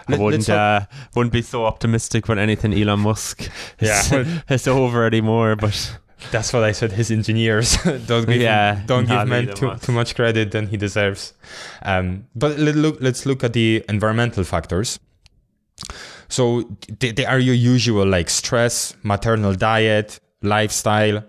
I 0.07 0.17
wouldn't 0.17 0.49
uh, 0.49 0.79
wouldn't 1.15 1.33
be 1.33 1.41
so 1.43 1.65
optimistic 1.65 2.25
about 2.25 2.39
anything 2.39 2.73
Elon 2.73 2.99
Musk. 3.01 3.47
Yeah, 3.79 3.99
is, 3.99 4.11
well- 4.11 4.41
is 4.49 4.67
over 4.67 5.05
anymore. 5.05 5.55
But 5.55 5.97
That's 6.31 6.51
what 6.51 6.63
I 6.63 6.73
said. 6.73 6.91
His 6.93 7.11
engineers 7.11 7.77
don't 8.07 8.25
give 8.25 8.41
Yeah, 8.41 8.75
him, 8.75 8.85
don't 8.87 9.07
give 9.07 9.27
man 9.27 9.53
too, 9.55 9.67
Musk. 9.67 9.85
too 9.85 9.91
much 9.93 10.15
credit 10.15 10.51
than 10.51 10.67
he 10.67 10.77
deserves. 10.77 11.33
Um, 11.83 12.25
but 12.33 12.57
let 12.57 12.75
look, 12.75 12.97
let's 13.01 13.25
look 13.25 13.43
at 13.43 13.53
the 13.53 13.83
environmental 13.87 14.43
factors. 14.43 14.99
So 16.29 16.77
they, 16.99 17.11
they 17.11 17.25
are 17.25 17.39
your 17.39 17.55
usual 17.55 18.05
like 18.05 18.29
stress, 18.29 18.95
maternal 19.03 19.53
diet, 19.55 20.19
lifestyle. 20.41 21.23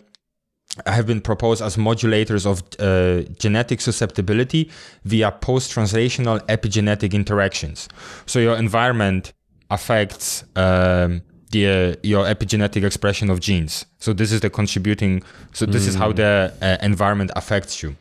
Have 0.87 1.07
been 1.07 1.21
proposed 1.21 1.61
as 1.61 1.77
modulators 1.77 2.47
of 2.47 2.63
uh, 2.79 3.29
genetic 3.39 3.81
susceptibility 3.81 4.71
via 5.05 5.33
post-translational 5.33 6.41
epigenetic 6.47 7.15
interactions. 7.15 7.89
So 8.27 8.39
your 8.39 8.57
environment 8.57 9.33
affects 9.71 10.45
um, 10.55 11.23
the 11.51 11.67
uh, 11.67 11.97
your 12.03 12.27
epigenetic 12.27 12.85
expression 12.85 13.29
of 13.31 13.41
genes. 13.41 13.87
So 13.99 14.13
this 14.13 14.31
is 14.31 14.41
the 14.41 14.51
contributing. 14.51 15.23
So 15.53 15.67
this 15.67 15.87
is 15.87 15.95
how 15.97 16.13
the 16.13 16.53
uh, 16.63 16.77
environment 16.81 17.33
affects 17.35 17.83
you. 17.83 17.97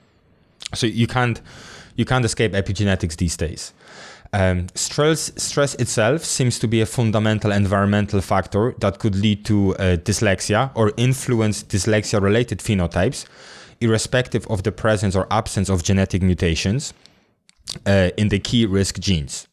So 0.75 0.85
you 0.85 1.07
can't 1.07 1.41
you 1.95 2.05
can't 2.05 2.25
escape 2.25 2.51
epigenetics 2.51 3.15
these 3.17 3.37
days. 3.37 3.73
Um, 4.37 4.67
stress 4.75 5.31
stress 5.35 5.73
itself 5.75 6.23
seems 6.23 6.59
to 6.59 6.67
be 6.67 6.81
a 6.81 6.85
fundamental 6.85 7.51
environmental 7.51 8.21
factor 8.21 8.75
that 8.81 8.99
could 8.99 9.15
lead 9.15 9.45
to 9.45 9.75
uh, 9.75 9.97
dyslexia 9.97 10.69
or 10.75 10.91
influence 10.95 11.63
dyslexia 11.63 12.21
related 12.21 12.59
phenotypes. 12.59 13.25
irrespective 13.81 14.47
of 14.47 14.63
the 14.63 14.71
presence 14.71 15.15
or 15.15 15.27
absence 15.31 15.69
of 15.69 15.83
genetic 15.83 16.21
mutations 16.21 16.93
uh, 17.85 18.09
in 18.17 18.29
the 18.29 18.39
key 18.39 18.65
risk 18.65 18.99
genes. 18.99 19.47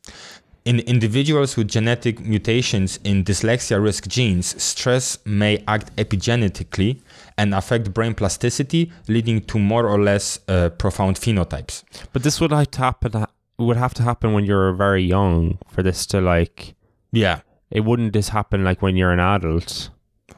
In 0.64 0.80
individuals 0.80 1.59
with 1.59 1.68
genetic 1.68 2.20
mutations 2.20 2.99
in 3.05 3.22
dyslexia 3.22 3.82
risk 3.82 4.09
genes, 4.09 4.62
stress 4.62 5.18
may 5.26 5.62
act 5.68 5.95
epigenetically 5.97 7.01
and 7.37 7.55
affect 7.55 7.93
brain 7.93 8.14
plasticity, 8.14 8.91
leading 9.07 9.43
to 9.43 9.59
more 9.59 9.87
or 9.87 10.01
less 10.01 10.41
uh, 10.49 10.70
profound 10.70 11.16
phenotypes. 11.16 11.85
But 12.14 12.22
this 12.22 12.41
would 12.41 12.53
like 12.53 12.70
to 12.72 12.78
happen. 12.78 13.26
Would 13.59 13.76
have 13.76 13.94
to 13.94 14.02
happen 14.02 14.32
when 14.32 14.44
you're 14.44 14.72
very 14.72 15.02
young 15.05 15.59
for 15.68 15.82
this 15.82 16.07
to 16.07 16.20
like. 16.20 16.74
Yeah. 17.12 17.40
It 17.70 17.80
wouldn't 17.80 18.12
just 18.12 18.30
happen 18.30 18.64
like 18.64 18.82
when 18.82 18.96
you're 18.96 19.12
an 19.12 19.20
adult. 19.20 19.90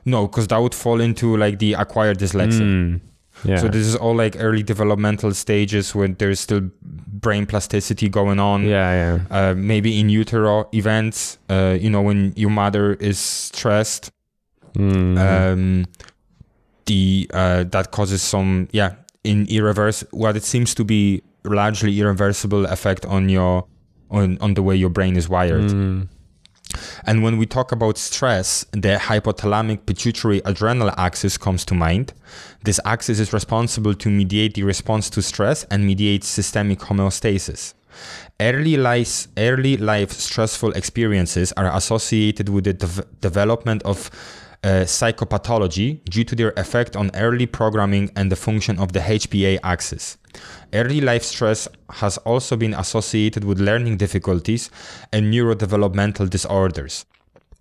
No, 0.04 0.26
because 0.26 0.46
that 0.48 0.58
would 0.58 0.74
fall 0.74 1.00
into 1.00 1.36
like 1.36 1.58
the 1.58 1.74
acquired 1.74 2.18
dyslexia. 2.18 2.60
Mm, 2.60 3.00
yeah. 3.44 3.56
So 3.56 3.68
this 3.68 3.86
is 3.86 3.96
all 3.96 4.14
like 4.14 4.36
early 4.38 4.62
developmental 4.62 5.32
stages 5.34 5.94
when 5.94 6.14
there's 6.14 6.40
still 6.40 6.70
brain 6.82 7.46
plasticity 7.46 8.08
going 8.08 8.38
on. 8.38 8.64
yeah, 8.64 9.18
yeah. 9.30 9.50
Uh, 9.50 9.54
maybe 9.54 9.98
in 9.98 10.08
utero 10.08 10.68
events, 10.72 11.38
uh, 11.48 11.76
you 11.80 11.90
know, 11.90 12.02
when 12.02 12.32
your 12.36 12.50
mother 12.50 12.94
is 12.94 13.18
stressed, 13.18 14.12
Mm. 14.74 15.16
um, 15.18 15.86
the 16.84 17.30
uh, 17.32 17.64
that 17.64 17.90
causes 17.92 18.20
some 18.22 18.68
yeah 18.72 18.96
in 19.24 19.46
irreverse 19.48 20.04
what 20.10 20.36
it 20.36 20.44
seems 20.44 20.74
to 20.74 20.84
be 20.84 21.22
largely 21.46 21.98
irreversible 21.98 22.66
effect 22.66 23.04
on 23.06 23.28
your 23.28 23.66
on 24.10 24.38
on 24.40 24.54
the 24.54 24.62
way 24.62 24.76
your 24.76 24.90
brain 24.90 25.16
is 25.16 25.28
wired. 25.28 25.70
Mm. 25.70 26.08
And 27.04 27.22
when 27.22 27.38
we 27.38 27.46
talk 27.46 27.72
about 27.72 27.96
stress, 27.96 28.64
the 28.72 28.98
hypothalamic 29.00 29.86
pituitary 29.86 30.42
adrenal 30.44 30.90
axis 30.96 31.38
comes 31.38 31.64
to 31.66 31.74
mind. 31.74 32.12
This 32.64 32.80
axis 32.84 33.18
is 33.18 33.32
responsible 33.32 33.94
to 33.94 34.08
mediate 34.10 34.54
the 34.54 34.64
response 34.64 35.08
to 35.10 35.22
stress 35.22 35.64
and 35.64 35.86
mediate 35.86 36.24
systemic 36.24 36.80
homeostasis. 36.80 37.74
Early 38.40 38.76
life, 38.76 39.28
early 39.38 39.76
life 39.76 40.10
stressful 40.12 40.72
experiences 40.72 41.52
are 41.52 41.74
associated 41.74 42.48
with 42.50 42.64
the 42.64 42.74
dev- 42.74 43.06
development 43.20 43.82
of 43.84 44.10
uh, 44.66 44.84
psychopathology 44.84 46.04
due 46.06 46.24
to 46.24 46.34
their 46.34 46.52
effect 46.56 46.96
on 46.96 47.10
early 47.14 47.46
programming 47.46 48.10
and 48.16 48.32
the 48.32 48.36
function 48.36 48.80
of 48.80 48.92
the 48.92 48.98
HPA 48.98 49.60
axis. 49.62 50.18
Early 50.72 51.00
life 51.00 51.22
stress 51.22 51.68
has 51.90 52.18
also 52.18 52.56
been 52.56 52.74
associated 52.74 53.44
with 53.44 53.60
learning 53.60 53.96
difficulties 53.98 54.68
and 55.12 55.32
neurodevelopmental 55.32 56.28
disorders. 56.28 57.06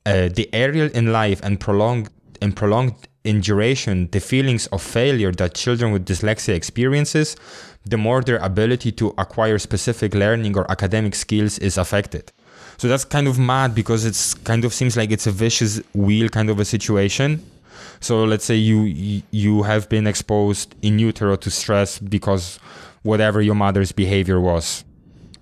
Uh, 0.06 0.30
the 0.30 0.50
earlier 0.54 0.88
in 0.88 1.12
life 1.12 1.40
and 1.44 1.60
prolonged 1.60 2.10
and 2.42 2.56
prolonged 2.56 2.96
in 3.24 3.40
duration 3.40 4.10
the 4.12 4.20
feelings 4.20 4.68
of 4.68 4.82
failure 4.82 5.32
that 5.32 5.54
children 5.54 5.92
with 5.92 6.06
dyslexia 6.06 6.56
experiences, 6.56 7.36
the 7.86 7.98
more 7.98 8.22
their 8.22 8.38
ability 8.38 8.92
to 8.94 9.14
acquire 9.20 9.60
specific 9.60 10.16
learning 10.16 10.58
or 10.58 10.70
academic 10.72 11.14
skills 11.14 11.60
is 11.60 11.78
affected. 11.78 12.32
So 12.78 12.88
that's 12.88 13.06
kind 13.06 13.28
of 13.28 13.40
mad 13.40 13.74
because 13.74 14.06
it's 14.06 14.34
kind 14.34 14.66
of 14.66 14.74
seems 14.74 14.98
like 14.98 15.12
it's 15.12 15.28
a 15.28 15.32
vicious 15.32 15.82
wheel 15.94 16.30
kind 16.30 16.50
of 16.50 16.60
a 16.60 16.66
situation. 16.66 17.44
So 18.02 18.24
let's 18.26 18.46
say 18.46 18.56
you 18.56 18.84
you- 19.32 19.64
have 19.64 19.88
been 19.90 20.06
exposed 20.08 20.76
in 20.82 21.00
utero 21.00 21.36
to 21.38 21.50
stress 21.50 22.00
because 22.00 22.60
whatever 23.04 23.42
your 23.42 23.56
mother's 23.56 23.92
behavior 23.92 24.40
was, 24.40 24.84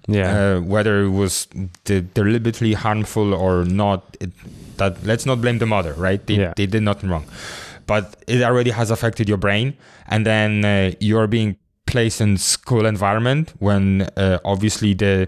Yeah. 0.07 0.29
uh, 0.57 0.59
whether 0.61 1.03
it 1.03 1.09
was 1.09 1.47
de- 1.85 2.01
deliberately 2.01 2.73
harmful 2.73 3.33
or 3.33 3.65
not, 3.65 4.17
it, 4.19 4.31
that 4.77 5.03
let's 5.05 5.25
not 5.25 5.41
blame 5.41 5.57
the 5.59 5.65
mother, 5.65 5.93
right? 5.97 6.25
They, 6.27 6.35
Yeah. 6.35 6.53
they 6.55 6.65
did 6.67 6.83
nothing 6.83 7.09
wrong, 7.09 7.25
but 7.87 8.15
it 8.27 8.41
already 8.43 8.71
has 8.71 8.91
affected 8.91 9.27
your 9.27 9.37
brain, 9.39 9.73
and 10.07 10.25
then 10.25 10.63
uh, 10.65 10.91
you're 10.99 11.27
being 11.27 11.55
placed 11.85 12.21
in 12.21 12.37
school 12.37 12.85
environment 12.85 13.53
when 13.59 14.07
uh, 14.17 14.39
obviously 14.45 14.93
the 14.93 15.27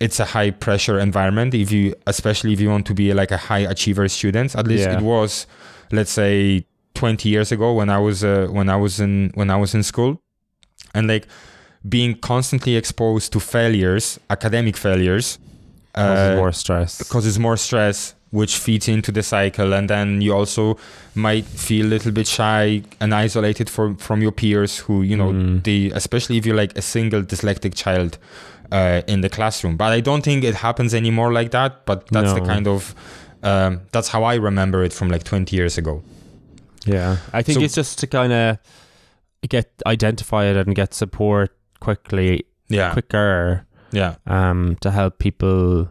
it's 0.00 0.20
a 0.20 0.24
high 0.24 0.50
pressure 0.50 0.98
environment. 0.98 1.54
If 1.54 1.72
you, 1.72 1.94
especially 2.06 2.52
if 2.52 2.60
you 2.60 2.68
want 2.70 2.86
to 2.86 2.94
be 2.94 3.12
like 3.14 3.30
a 3.30 3.36
high 3.36 3.60
achiever 3.70 4.08
student, 4.08 4.54
at 4.54 4.66
least 4.66 4.84
Yeah. 4.84 4.98
it 4.98 5.02
was, 5.02 5.46
let's 5.92 6.10
say, 6.12 6.64
20 6.94 7.28
years 7.28 7.52
ago 7.52 7.72
when 7.74 7.90
I 7.90 7.98
was 7.98 8.22
uh, 8.24 8.48
when 8.50 8.68
I 8.68 8.76
was 8.76 9.00
in 9.00 9.30
when 9.34 9.50
I 9.50 9.56
was 9.56 9.74
in 9.74 9.82
school, 9.82 10.20
and 10.94 11.06
like 11.08 11.26
being 11.88 12.14
constantly 12.18 12.74
exposed 12.76 13.32
to 13.32 13.40
failures, 13.40 14.18
academic 14.30 14.76
failures, 14.76 15.38
Causes 15.94 16.32
uh, 16.32 16.36
more 16.36 16.52
stress. 16.52 17.08
causes 17.08 17.38
more 17.38 17.56
stress, 17.56 18.14
which 18.30 18.56
feeds 18.58 18.88
into 18.88 19.12
the 19.12 19.22
cycle, 19.22 19.72
and 19.72 19.88
then 19.88 20.20
you 20.20 20.34
also 20.34 20.76
might 21.14 21.44
feel 21.44 21.86
a 21.86 21.88
little 21.88 22.12
bit 22.12 22.26
shy 22.26 22.82
and 23.00 23.14
isolated 23.14 23.70
from 23.70 23.96
from 23.96 24.20
your 24.22 24.32
peers, 24.32 24.78
who 24.78 25.02
you 25.02 25.16
know 25.16 25.32
Mm. 25.32 25.62
the 25.64 25.92
especially 25.94 26.36
if 26.38 26.44
you're 26.46 26.56
like 26.56 26.76
a 26.78 26.82
single 26.82 27.22
dyslexic 27.22 27.74
child 27.74 28.18
uh, 28.72 29.02
in 29.06 29.20
the 29.20 29.28
classroom. 29.28 29.76
But 29.76 29.92
I 29.92 30.00
don't 30.00 30.22
think 30.22 30.44
it 30.44 30.54
happens 30.54 30.94
anymore 30.94 31.32
like 31.32 31.50
that. 31.52 31.86
But 31.86 32.08
that's 32.08 32.32
the 32.32 32.40
kind 32.40 32.66
of 32.68 32.94
um, 33.42 33.82
that's 33.92 34.08
how 34.08 34.24
I 34.24 34.34
remember 34.36 34.82
it 34.84 34.92
from 34.92 35.08
like 35.08 35.24
20 35.24 35.54
years 35.56 35.78
ago. 35.78 36.02
Yeah, 36.84 37.16
I 37.32 37.42
think 37.42 37.58
So- 37.58 37.64
it's 37.64 37.74
just 37.74 37.98
to 38.00 38.06
kind 38.06 38.32
of 38.32 38.58
get 39.48 39.70
identify 39.86 40.44
it 40.46 40.56
and 40.56 40.74
get 40.74 40.94
support 40.94 41.56
quickly, 41.80 42.44
Yeah, 42.68 42.92
quicker, 42.92 43.66
yeah, 43.92 44.16
um, 44.26 44.76
to 44.80 44.90
help 44.90 45.18
people 45.18 45.88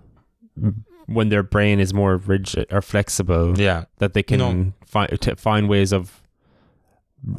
when 1.07 1.29
their 1.29 1.43
brain 1.43 1.79
is 1.79 1.93
more 1.93 2.17
rigid 2.17 2.65
or 2.71 2.81
flexible, 2.81 3.59
yeah. 3.59 3.85
that 3.99 4.13
they 4.13 4.23
can 4.23 4.39
know- 4.39 4.73
find 4.85 5.09
find 5.37 5.69
ways 5.69 5.91
of 5.93 6.21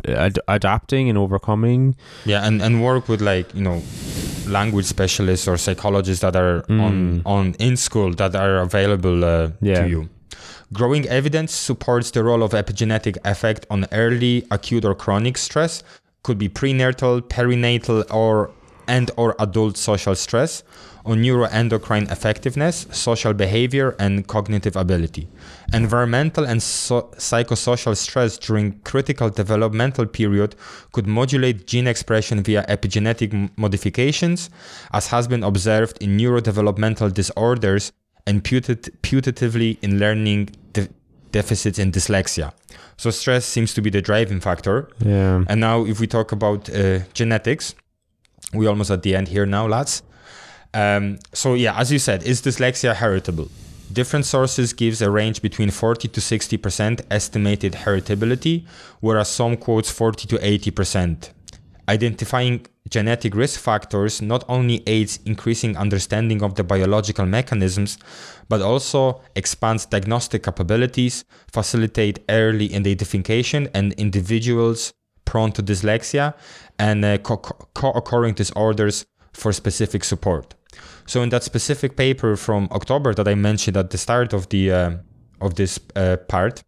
ad- 0.08 0.38
adapting 0.48 1.08
and 1.08 1.18
overcoming. 1.18 1.96
Yeah, 2.24 2.46
and, 2.46 2.60
and 2.62 2.82
work 2.82 3.08
with 3.08 3.20
like 3.20 3.54
you 3.54 3.62
know 3.62 3.82
language 4.48 4.86
specialists 4.86 5.48
or 5.48 5.56
psychologists 5.56 6.20
that 6.22 6.36
are 6.36 6.64
on 6.68 6.94
Mm. 6.96 7.22
on 7.24 7.54
in 7.58 7.76
school 7.76 8.12
that 8.14 8.34
are 8.34 8.58
available 8.58 9.24
uh, 9.24 9.50
Yeah. 9.60 9.82
to 9.82 9.88
you. 9.88 10.08
Growing 10.72 11.06
evidence 11.08 11.52
supports 11.54 12.10
the 12.10 12.22
role 12.24 12.42
of 12.42 12.50
epigenetic 12.52 13.16
effect 13.24 13.66
on 13.70 13.86
early 13.92 14.44
acute 14.50 14.84
or 14.84 14.94
chronic 14.94 15.38
stress. 15.38 15.82
Could 16.24 16.38
be 16.38 16.48
prenatal, 16.48 17.20
perinatal, 17.22 18.04
or 18.12 18.50
and 18.88 19.10
or 19.16 19.34
adult 19.38 19.76
social 19.76 20.14
stress 20.14 20.62
on 21.04 21.18
neuroendocrine 21.18 22.10
effectiveness, 22.10 22.86
social 22.90 23.32
behavior, 23.32 23.94
and 24.00 24.26
cognitive 24.26 24.74
ability. 24.74 25.28
Environmental 25.72 26.44
and 26.44 26.60
so- 26.62 27.10
psychosocial 27.16 27.96
stress 27.96 28.36
during 28.38 28.80
critical 28.80 29.30
developmental 29.30 30.04
period 30.06 30.56
could 30.92 31.06
modulate 31.06 31.66
gene 31.66 31.86
expression 31.86 32.42
via 32.42 32.64
epigenetic 32.68 33.32
m- 33.32 33.50
modifications, 33.56 34.50
as 34.92 35.06
has 35.08 35.28
been 35.28 35.44
observed 35.44 35.96
in 36.00 36.16
neurodevelopmental 36.18 37.12
disorders 37.14 37.92
and 38.26 38.42
putat- 38.42 38.90
putatively 39.02 39.78
in 39.82 40.00
learning 40.00 40.48
de- 40.72 40.88
deficits 41.30 41.78
in 41.78 41.92
dyslexia. 41.92 42.52
So 42.96 43.10
stress 43.10 43.44
seems 43.44 43.74
to 43.74 43.82
be 43.82 43.90
the 43.90 44.02
driving 44.02 44.40
factor. 44.40 44.88
Yeah, 45.04 45.44
And 45.48 45.60
now, 45.60 45.84
if 45.84 46.00
we 46.00 46.06
talk 46.08 46.32
about 46.32 46.68
uh, 46.70 47.00
genetics, 47.12 47.74
we're 48.52 48.68
almost 48.68 48.90
at 48.90 49.02
the 49.02 49.14
end 49.14 49.28
here 49.28 49.46
now, 49.46 49.66
lads. 49.66 50.02
Um, 50.74 51.18
so 51.32 51.54
yeah, 51.54 51.78
as 51.78 51.90
you 51.90 51.98
said, 51.98 52.22
is 52.22 52.42
dyslexia 52.42 52.94
heritable? 52.94 53.48
Different 53.92 54.26
sources 54.26 54.72
gives 54.72 55.00
a 55.00 55.10
range 55.10 55.40
between 55.40 55.70
40 55.70 56.08
to 56.08 56.20
60 56.20 56.56
percent 56.56 57.00
estimated 57.10 57.72
heritability, 57.72 58.66
whereas 59.00 59.28
some 59.28 59.56
quotes 59.56 59.90
40 59.90 60.26
to 60.28 60.46
80 60.46 60.70
percent. 60.72 61.32
Identifying 61.88 62.66
genetic 62.90 63.34
risk 63.34 63.60
factors 63.60 64.20
not 64.20 64.44
only 64.48 64.82
aids 64.86 65.20
increasing 65.24 65.76
understanding 65.76 66.42
of 66.42 66.56
the 66.56 66.64
biological 66.64 67.26
mechanisms, 67.26 67.96
but 68.48 68.60
also 68.60 69.20
expands 69.34 69.86
diagnostic 69.86 70.42
capabilities, 70.42 71.24
facilitate 71.52 72.18
early 72.28 72.74
identification 72.74 73.68
and 73.72 73.92
individuals 73.94 74.92
prone 75.26 75.52
to 75.52 75.62
dyslexia 75.62 76.32
and 76.78 77.04
uh, 77.04 77.18
co- 77.18 77.36
co- 77.36 77.68
co-occurring 77.74 78.34
disorders 78.34 79.04
for 79.32 79.52
specific 79.52 80.02
support. 80.04 80.54
So 81.06 81.22
in 81.22 81.28
that 81.28 81.42
specific 81.42 81.96
paper 81.96 82.36
from 82.36 82.68
October 82.72 83.14
that 83.14 83.28
I 83.28 83.34
mentioned 83.34 83.76
at 83.76 83.90
the 83.90 83.98
start 83.98 84.32
of 84.32 84.48
the 84.48 84.72
uh, 84.72 84.90
of 85.40 85.54
this 85.54 85.78
uh, 85.94 86.16
part, 86.28 86.64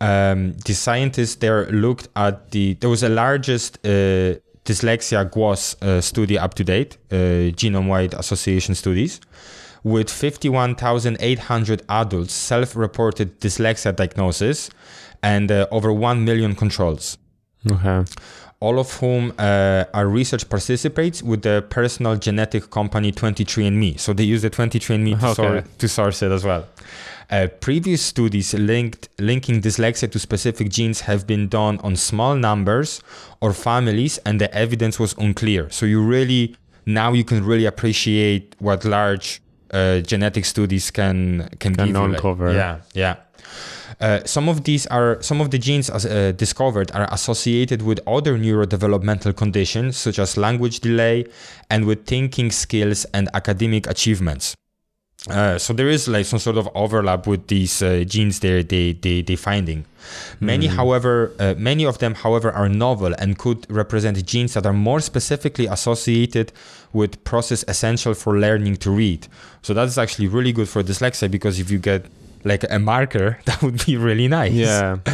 um, 0.00 0.54
the 0.64 0.74
scientists 0.74 1.36
there 1.36 1.66
looked 1.66 2.08
at 2.16 2.50
the 2.50 2.74
there 2.74 2.90
was 2.90 3.02
the 3.02 3.08
largest 3.08 3.78
uh, 3.84 4.40
dyslexia 4.64 5.30
GWAS 5.30 5.82
uh, 5.82 6.00
study 6.00 6.38
up 6.38 6.54
to 6.54 6.64
date, 6.64 6.96
uh, 7.12 7.52
genome-wide 7.54 8.14
association 8.14 8.74
studies, 8.74 9.20
with 9.82 10.10
51,800 10.10 11.82
adults 11.88 12.32
self-reported 12.32 13.40
dyslexia 13.40 13.94
diagnosis 13.94 14.70
and 15.22 15.52
uh, 15.52 15.66
over 15.70 15.92
1 15.92 16.24
million 16.24 16.54
controls 16.54 17.18
okay. 17.70 18.04
all 18.60 18.78
of 18.78 18.90
whom 19.00 19.32
uh, 19.38 19.84
are 19.92 20.06
research 20.08 20.48
participants 20.48 21.22
with 21.22 21.42
the 21.42 21.64
personal 21.68 22.16
genetic 22.16 22.70
company 22.70 23.12
23andMe. 23.12 23.98
So 23.98 24.12
they 24.12 24.24
use 24.24 24.42
the 24.42 24.50
23andMe 24.50 25.18
to, 25.20 25.26
Okay. 25.26 25.34
sor- 25.34 25.64
to 25.78 25.88
source 25.88 26.22
it 26.22 26.32
as 26.32 26.44
well. 26.44 26.66
Uh, 27.30 27.48
previous 27.60 28.02
studies 28.02 28.52
linked 28.54 29.08
linking 29.18 29.60
dyslexia 29.62 30.10
to 30.10 30.18
specific 30.18 30.68
genes 30.70 31.00
have 31.02 31.26
been 31.26 31.48
done 31.48 31.78
on 31.80 31.96
small 31.96 32.36
numbers 32.36 33.00
or 33.40 33.52
families, 33.54 34.18
and 34.26 34.40
the 34.40 34.54
evidence 34.54 34.98
was 35.00 35.14
unclear. 35.18 35.68
So 35.70 35.86
you 35.86 36.02
really 36.02 36.54
now 36.86 37.12
you 37.14 37.24
can 37.24 37.42
really 37.44 37.64
appreciate 37.64 38.54
what 38.58 38.84
large 38.84 39.40
uh, 39.72 40.00
genetic 40.00 40.44
studies 40.44 40.90
can 40.90 41.48
can, 41.58 41.74
Can 41.74 41.86
give 41.86 41.86
you. 41.88 41.92
like- 41.94 42.10
uncover. 42.10 42.52
yeah, 42.52 42.80
yeah. 42.94 43.16
Uh, 44.00 44.20
some 44.24 44.48
of 44.48 44.64
these 44.64 44.86
are 44.86 45.20
some 45.22 45.40
of 45.40 45.50
the 45.50 45.58
genes 45.58 45.88
as, 45.90 46.04
uh, 46.04 46.32
discovered 46.36 46.90
are 46.92 47.08
associated 47.12 47.82
with 47.82 48.00
other 48.06 48.38
neurodevelopmental 48.38 49.36
conditions 49.36 49.96
such 49.96 50.18
as 50.18 50.36
language 50.36 50.80
delay 50.80 51.24
and 51.70 51.84
with 51.84 52.06
thinking 52.06 52.50
skills 52.50 53.04
and 53.14 53.28
academic 53.34 53.86
achievements. 53.86 54.54
Uh, 55.30 55.56
so 55.56 55.72
there 55.72 55.88
is 55.88 56.06
like 56.06 56.26
some 56.26 56.38
sort 56.38 56.58
of 56.58 56.68
overlap 56.74 57.26
with 57.26 57.46
these 57.46 57.82
uh, 57.82 58.04
genes 58.06 58.40
they 58.40 58.62
they 58.62 58.92
they 58.92 59.22
they 59.22 59.36
finding. 59.36 59.86
Many, 60.38 60.66
however, 60.66 61.32
uh, 61.38 61.54
many 61.56 61.86
of 61.86 61.96
them, 61.96 62.14
however, 62.14 62.52
are 62.52 62.68
novel 62.68 63.14
and 63.18 63.38
could 63.38 63.66
represent 63.70 64.22
genes 64.26 64.52
that 64.52 64.66
are 64.66 64.74
more 64.74 65.00
specifically 65.00 65.66
associated 65.66 66.52
with 66.92 67.24
process 67.24 67.64
essential 67.68 68.12
for 68.12 68.38
learning 68.38 68.76
to 68.76 68.90
read. 68.90 69.26
So 69.62 69.72
that 69.72 69.86
is 69.88 69.96
actually 69.96 70.28
really 70.28 70.52
good 70.52 70.68
for 70.68 70.82
dyslexia 70.82 71.30
because 71.30 71.58
if 71.58 71.70
you 71.70 71.78
get 71.78 72.04
like 72.44 72.64
a 72.70 72.78
marker, 72.78 73.38
that 73.46 73.62
would 73.62 73.84
be 73.86 73.96
really 73.96 74.28
nice. 74.28 74.52
Yeah. 74.52 74.96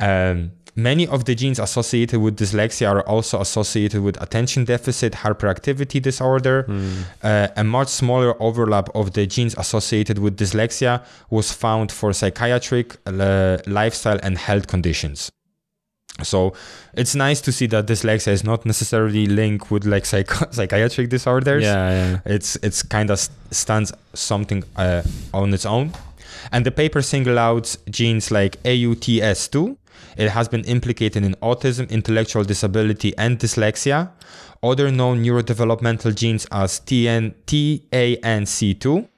Um, 0.00 0.50
many 0.74 1.06
of 1.06 1.24
the 1.24 1.36
genes 1.36 1.60
associated 1.60 2.18
with 2.20 2.36
dyslexia 2.36 2.88
are 2.90 3.02
also 3.02 3.40
associated 3.40 4.02
with 4.02 4.20
attention 4.20 4.64
deficit 4.64 5.12
hyperactivity 5.12 6.02
disorder. 6.02 6.66
Uh, 7.22 7.46
a 7.56 7.62
much 7.62 7.86
smaller 7.88 8.34
overlap 8.42 8.88
of 8.92 9.12
the 9.12 9.24
genes 9.24 9.54
associated 9.56 10.18
with 10.18 10.36
dyslexia 10.36 11.04
was 11.30 11.52
found 11.52 11.92
for 11.92 12.12
psychiatric, 12.12 12.96
uh, 13.06 13.58
lifestyle, 13.68 14.18
and 14.24 14.36
health 14.36 14.66
conditions. 14.66 15.30
So 16.22 16.54
it's 16.94 17.14
nice 17.14 17.40
to 17.42 17.52
see 17.52 17.66
that 17.68 17.86
dyslexia 17.86 18.32
is 18.32 18.44
not 18.44 18.64
necessarily 18.66 19.26
linked 19.26 19.70
with 19.70 19.84
like 19.84 20.04
psych- 20.06 20.30
psychiatric 20.52 21.08
disorders 21.08 21.62
Yeah, 21.62 21.90
yeah. 21.90 22.18
it's 22.34 22.56
it's 22.62 22.82
kind 22.82 23.10
of 23.10 23.18
stands 23.50 23.92
something 24.12 24.62
uh, 24.76 25.02
on 25.32 25.52
its 25.54 25.66
own 25.66 25.92
and 26.52 26.64
the 26.66 26.70
paper 26.70 27.02
single 27.02 27.38
out 27.38 27.76
genes 27.90 28.30
like 28.30 28.62
AUTS2 28.62 29.76
it 30.16 30.30
has 30.30 30.48
been 30.48 30.64
implicated 30.64 31.24
in 31.24 31.34
autism 31.42 31.88
intellectual 31.90 32.44
disability 32.44 33.16
and 33.16 33.38
dyslexia 33.38 34.10
other 34.62 34.90
known 34.90 35.22
neurodevelopmental 35.22 36.14
genes 36.14 36.46
as 36.50 36.80
TN, 36.80 37.34
TANC2 37.46 39.08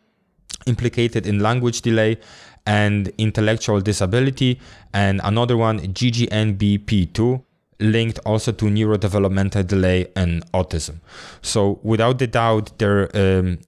implicated 0.67 1.27
in 1.27 1.39
language 1.39 1.81
delay 1.81 2.19
and 2.67 3.09
intellectual 3.17 3.81
disability, 3.81 4.61
and 4.93 5.21
another 5.23 5.57
one, 5.57 5.79
GGNBP2, 5.81 7.43
linked 7.79 8.19
also 8.27 8.51
to 8.53 8.65
neurodevelopmental 8.65 9.67
delay 9.67 10.09
and 10.17 10.45
autism. 10.53 10.97
So, 11.43 11.79
without 11.83 12.19
the 12.19 12.27
doubt, 12.27 12.79
there 12.79 13.05
um, 13.17 13.61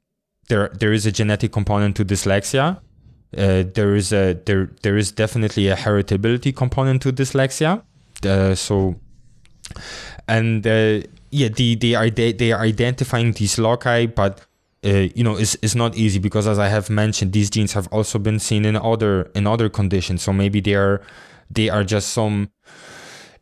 there 0.49 0.71
there 0.81 0.93
is 0.93 1.07
a 1.07 1.13
genetic 1.13 1.53
component 1.53 1.97
to 1.97 2.05
dyslexia. 2.05 2.81
Uh, 3.37 3.65
there 3.75 3.95
is 3.95 4.13
a 4.13 4.35
there 4.47 4.71
there 4.83 4.97
is 4.97 5.13
definitely 5.13 5.69
a 5.69 5.77
heritability 5.77 6.55
component 6.55 7.03
to 7.03 7.13
dyslexia. 7.13 7.83
Uh, 8.25 8.55
so, 8.55 8.97
and 10.27 10.67
uh, 10.67 11.01
yeah, 11.31 11.49
the, 11.49 11.75
they 11.75 11.95
are 11.95 12.11
they, 12.11 12.33
they 12.33 12.53
are 12.53 12.63
identifying 12.63 13.33
these 13.33 13.59
loci, 13.59 14.07
but 14.07 14.47
uh, 14.85 15.09
you 15.15 15.25
know, 15.25 15.37
it's, 15.37 15.57
it's 15.61 15.75
not 15.75 15.97
easy 15.97 16.19
because 16.19 16.47
as 16.47 16.59
I 16.59 16.69
have 16.69 16.89
mentioned, 16.89 17.33
these 17.33 17.51
genes 17.51 17.73
have 17.73 17.89
also 17.93 18.19
been 18.19 18.39
seen 18.39 18.65
in 18.65 18.77
other 18.77 19.31
in 19.35 19.47
other 19.47 19.69
conditions. 19.69 20.23
So 20.23 20.33
maybe 20.33 20.61
they 20.61 20.75
are 20.75 21.03
they 21.51 21.69
are 21.69 21.85
just 21.85 22.11
some 22.11 22.51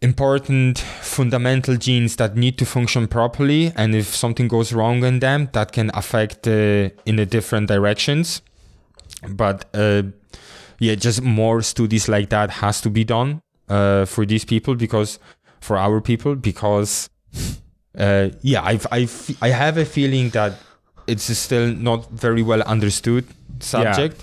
important 0.02 0.78
fundamental 0.78 1.76
genes 1.76 2.16
that 2.16 2.36
need 2.36 2.58
to 2.58 2.66
function 2.66 3.06
properly, 3.06 3.72
and 3.76 3.94
if 3.94 4.14
something 4.14 4.48
goes 4.48 4.72
wrong 4.72 5.04
in 5.04 5.20
them, 5.20 5.48
that 5.52 5.72
can 5.72 5.90
affect 5.94 6.48
uh, 6.48 6.90
in 7.04 7.16
the 7.16 7.26
different 7.26 7.68
directions. 7.68 8.42
But 9.28 9.64
uh, 9.74 10.02
yeah, 10.78 10.94
just 10.94 11.22
more 11.22 11.62
studies 11.62 12.08
like 12.08 12.28
that 12.30 12.50
has 12.50 12.80
to 12.82 12.90
be 12.90 13.04
done 13.04 13.40
uh, 13.68 14.04
for 14.04 14.26
these 14.26 14.44
people 14.44 14.74
because 14.74 15.18
for 15.60 15.76
our 15.78 16.00
people 16.00 16.34
because 16.36 17.08
uh, 17.98 18.28
yeah, 18.42 18.62
I've, 18.62 18.86
I've 18.92 19.36
I 19.40 19.48
have 19.48 19.78
a 19.78 19.84
feeling 19.84 20.30
that 20.30 20.52
it's 21.06 21.24
still 21.38 21.72
not 21.74 22.10
very 22.10 22.42
well 22.42 22.62
understood 22.62 23.24
subject. 23.60 24.22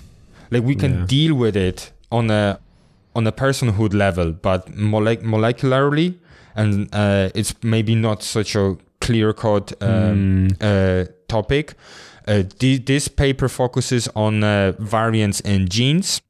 Like 0.50 0.62
we 0.62 0.74
can 0.74 0.92
Yeah. 0.92 1.06
deal 1.06 1.34
with 1.34 1.56
it 1.56 1.92
on 2.10 2.30
a 2.30 2.58
on 3.16 3.26
a 3.26 3.32
personhood 3.32 3.94
level, 3.94 4.32
but 4.32 4.70
molec- 4.76 5.22
molecularly, 5.22 6.14
and 6.56 6.88
uh, 6.94 7.30
it's 7.34 7.54
maybe 7.62 7.94
not 7.94 8.22
such 8.22 8.54
a 8.56 8.76
clear 9.00 9.32
cut 9.32 9.72
um, 9.82 10.48
Mm. 10.48 10.56
uh, 10.60 11.10
topic. 11.28 11.74
Uh, 12.26 12.42
this 12.58 13.08
paper 13.08 13.48
focuses 13.48 14.08
on 14.14 14.42
uh, 14.42 14.72
variants 14.78 15.40
in 15.40 15.68
genes. 15.68 16.22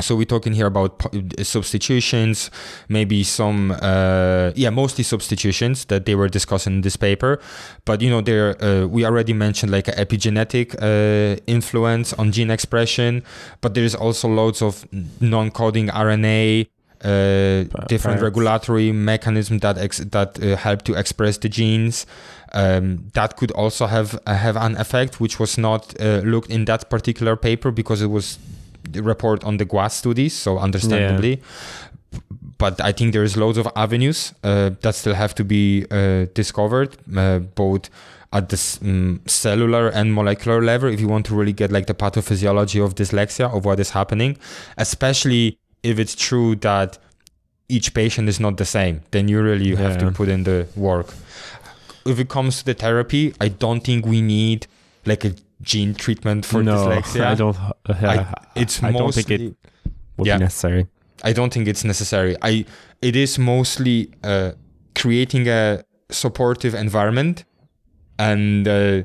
So 0.00 0.16
we're 0.16 0.24
talking 0.24 0.54
here 0.54 0.66
about 0.66 0.98
po- 0.98 1.10
substitutions, 1.42 2.50
maybe 2.88 3.22
some, 3.22 3.72
uh, 3.82 4.52
yeah, 4.54 4.70
mostly 4.70 5.04
substitutions 5.04 5.84
that 5.86 6.06
they 6.06 6.14
were 6.14 6.28
discussing 6.28 6.74
in 6.74 6.80
this 6.80 6.96
paper. 6.96 7.38
But 7.84 8.00
you 8.00 8.08
know, 8.08 8.20
there 8.20 8.62
uh, 8.64 8.86
we 8.86 9.04
already 9.04 9.32
mentioned 9.32 9.70
like 9.72 9.86
epigenetic 9.86 10.74
uh, 10.80 11.40
influence 11.46 12.12
on 12.14 12.32
gene 12.32 12.50
expression, 12.50 13.22
but 13.60 13.74
there 13.74 13.84
is 13.84 13.94
also 13.94 14.28
loads 14.28 14.62
of 14.62 14.86
non-coding 15.20 15.88
RNA. 15.88 16.68
Uh, 17.02 17.64
different 17.88 18.20
regulatory 18.20 18.92
mechanism 18.92 19.56
that 19.60 19.78
ex- 19.78 20.04
that 20.10 20.38
uh, 20.42 20.54
help 20.54 20.82
to 20.82 20.92
express 20.92 21.38
the 21.38 21.48
genes 21.48 22.04
um, 22.52 23.04
that 23.14 23.36
could 23.36 23.50
also 23.52 23.86
have 23.86 24.18
uh, 24.26 24.34
have 24.34 24.56
an 24.56 24.76
effect, 24.76 25.20
which 25.20 25.38
was 25.38 25.58
not 25.58 25.94
uh, 26.00 26.20
looked 26.24 26.50
in 26.50 26.64
that 26.64 26.90
particular 26.90 27.36
paper 27.36 27.70
because 27.70 28.02
it 28.02 28.10
was 28.10 28.38
the 28.90 29.02
report 29.02 29.44
on 29.44 29.56
the 29.58 29.66
GWAS 29.66 29.92
studies, 29.92 30.34
so 30.34 30.58
understandably. 30.58 31.40
But 32.58 32.80
I 32.80 32.92
think 32.92 33.12
there's 33.12 33.36
loads 33.36 33.56
of 33.56 33.68
avenues 33.76 34.34
uh, 34.44 34.70
that 34.82 34.94
still 34.94 35.14
have 35.14 35.34
to 35.36 35.44
be 35.44 35.86
uh, 35.90 36.26
discovered, 36.34 36.96
uh, 37.16 37.38
both 37.38 37.88
at 38.32 38.48
the 38.48 38.56
mm, 38.56 39.28
cellular 39.28 39.88
and 39.88 40.14
molecular 40.14 40.62
level, 40.62 40.88
if 40.88 41.00
you 41.00 41.08
want 41.08 41.26
to 41.26 41.34
really 41.34 41.52
get 41.52 41.72
like 41.72 41.86
the 41.86 41.94
pathophysiology 41.94 42.84
of 42.84 42.94
dyslexia 42.94 43.52
of 43.52 43.64
what 43.64 43.80
is 43.80 43.90
happening, 43.90 44.36
especially 44.76 45.58
if 45.82 45.98
it's 45.98 46.14
true 46.14 46.54
that 46.56 46.98
each 47.68 47.94
patient 47.94 48.28
is 48.28 48.38
not 48.38 48.56
the 48.56 48.64
same, 48.64 49.00
then 49.10 49.28
you 49.28 49.40
really 49.40 49.74
have 49.74 49.98
to 49.98 50.10
put 50.10 50.28
in 50.28 50.44
the 50.44 50.66
work. 50.76 51.14
If 52.10 52.18
it 52.18 52.28
comes 52.28 52.58
to 52.58 52.64
the 52.64 52.74
therapy, 52.74 53.34
I 53.40 53.48
don't 53.48 53.80
think 53.82 54.04
we 54.06 54.20
need 54.20 54.66
like 55.06 55.24
a 55.24 55.32
gene 55.62 55.94
treatment 55.94 56.44
for 56.46 56.62
no, 56.62 56.74
dyslexia. 56.88 57.24
I 57.26 57.34
don't. 57.34 57.56
Uh, 57.58 57.72
I- 57.88 58.34
it's 58.56 58.82
I 58.82 58.92
don't 58.92 59.14
think 59.14 59.30
it 59.30 59.54
would 60.16 60.26
Yeah. 60.26 60.36
be 60.38 60.44
necessary. 60.44 60.86
I 61.22 61.32
don't 61.32 61.52
think 61.52 61.68
it's 61.68 61.84
necessary. 61.84 62.36
I 62.42 62.64
it 63.02 63.14
is 63.16 63.38
mostly 63.38 64.10
uh, 64.24 64.52
creating 64.94 65.48
a 65.48 65.82
supportive 66.10 66.74
environment 66.74 67.44
and 68.18 68.66
uh, 68.68 69.02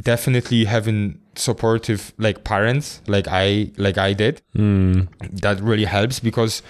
definitely 0.00 0.64
having 0.64 1.18
supportive 1.34 2.12
like 2.18 2.44
parents 2.44 3.00
like 3.06 3.26
I 3.28 3.70
like 3.76 3.96
I 3.98 4.12
did. 4.12 4.42
Mm. 4.56 5.08
That 5.40 5.60
really 5.60 5.84
helps 5.86 6.20
because 6.20 6.62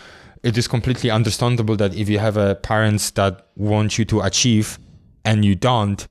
it 0.42 0.56
is 0.58 0.68
completely 0.68 1.10
understandable 1.10 1.76
that 1.76 1.94
if 1.94 2.08
you 2.08 2.18
have 2.18 2.36
a 2.36 2.54
parents 2.56 3.10
that 3.12 3.46
want 3.56 3.98
you 3.98 4.04
to 4.06 4.20
achieve 4.20 4.78
and 5.24 5.44
you 5.44 5.54
don't, 5.54 6.06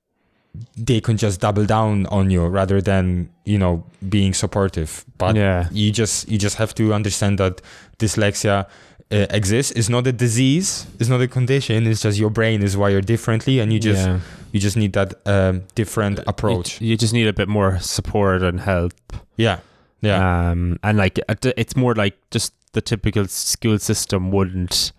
they 0.76 1.00
can 1.02 1.18
just 1.18 1.40
double 1.40 1.66
down 1.66 2.06
on 2.08 2.30
you 2.30 2.46
rather 2.46 2.82
than 2.82 3.30
you 3.46 3.58
know 3.58 3.84
being 4.10 4.34
supportive. 4.34 5.06
But 5.18 5.36
yeah. 5.36 5.68
you 5.72 5.92
just 5.92 6.30
you 6.30 6.38
just 6.38 6.58
have 6.58 6.74
to 6.76 6.94
understand 6.94 7.38
that 7.40 7.62
dyslexia 8.00 8.66
uh, 9.12 9.28
exists 9.30 9.72
it's 9.74 9.90
not 9.90 10.08
a 10.08 10.12
disease 10.14 10.88
it's 11.00 11.10
not 11.10 11.20
a 11.22 11.28
condition 11.28 11.86
it's 11.86 12.02
just 12.02 12.18
your 12.18 12.30
brain 12.30 12.64
is 12.64 12.78
wired 12.78 13.06
differently 13.06 13.60
and 13.60 13.74
you 13.74 13.78
just 13.80 14.08
yeah. 14.08 14.20
you 14.54 14.60
just 14.60 14.78
need 14.78 14.94
that 14.94 15.14
um, 15.26 15.64
different 15.76 16.20
approach 16.28 16.80
You, 16.80 16.96
just 16.96 17.14
need 17.14 17.28
a 17.28 17.34
bit 17.34 17.50
more 17.50 17.78
support 17.80 18.42
and 18.42 18.62
help. 18.62 18.94
yeah 19.36 19.60
yeah 20.02 20.50
Um, 20.52 20.80
and 20.82 20.98
like 20.98 21.20
it's 21.58 21.76
more 21.76 21.94
like 21.94 22.18
just 22.32 22.54
the 22.72 22.82
typical 22.82 23.28
school 23.28 23.78
system 23.80 24.32
wouldn't 24.32 24.94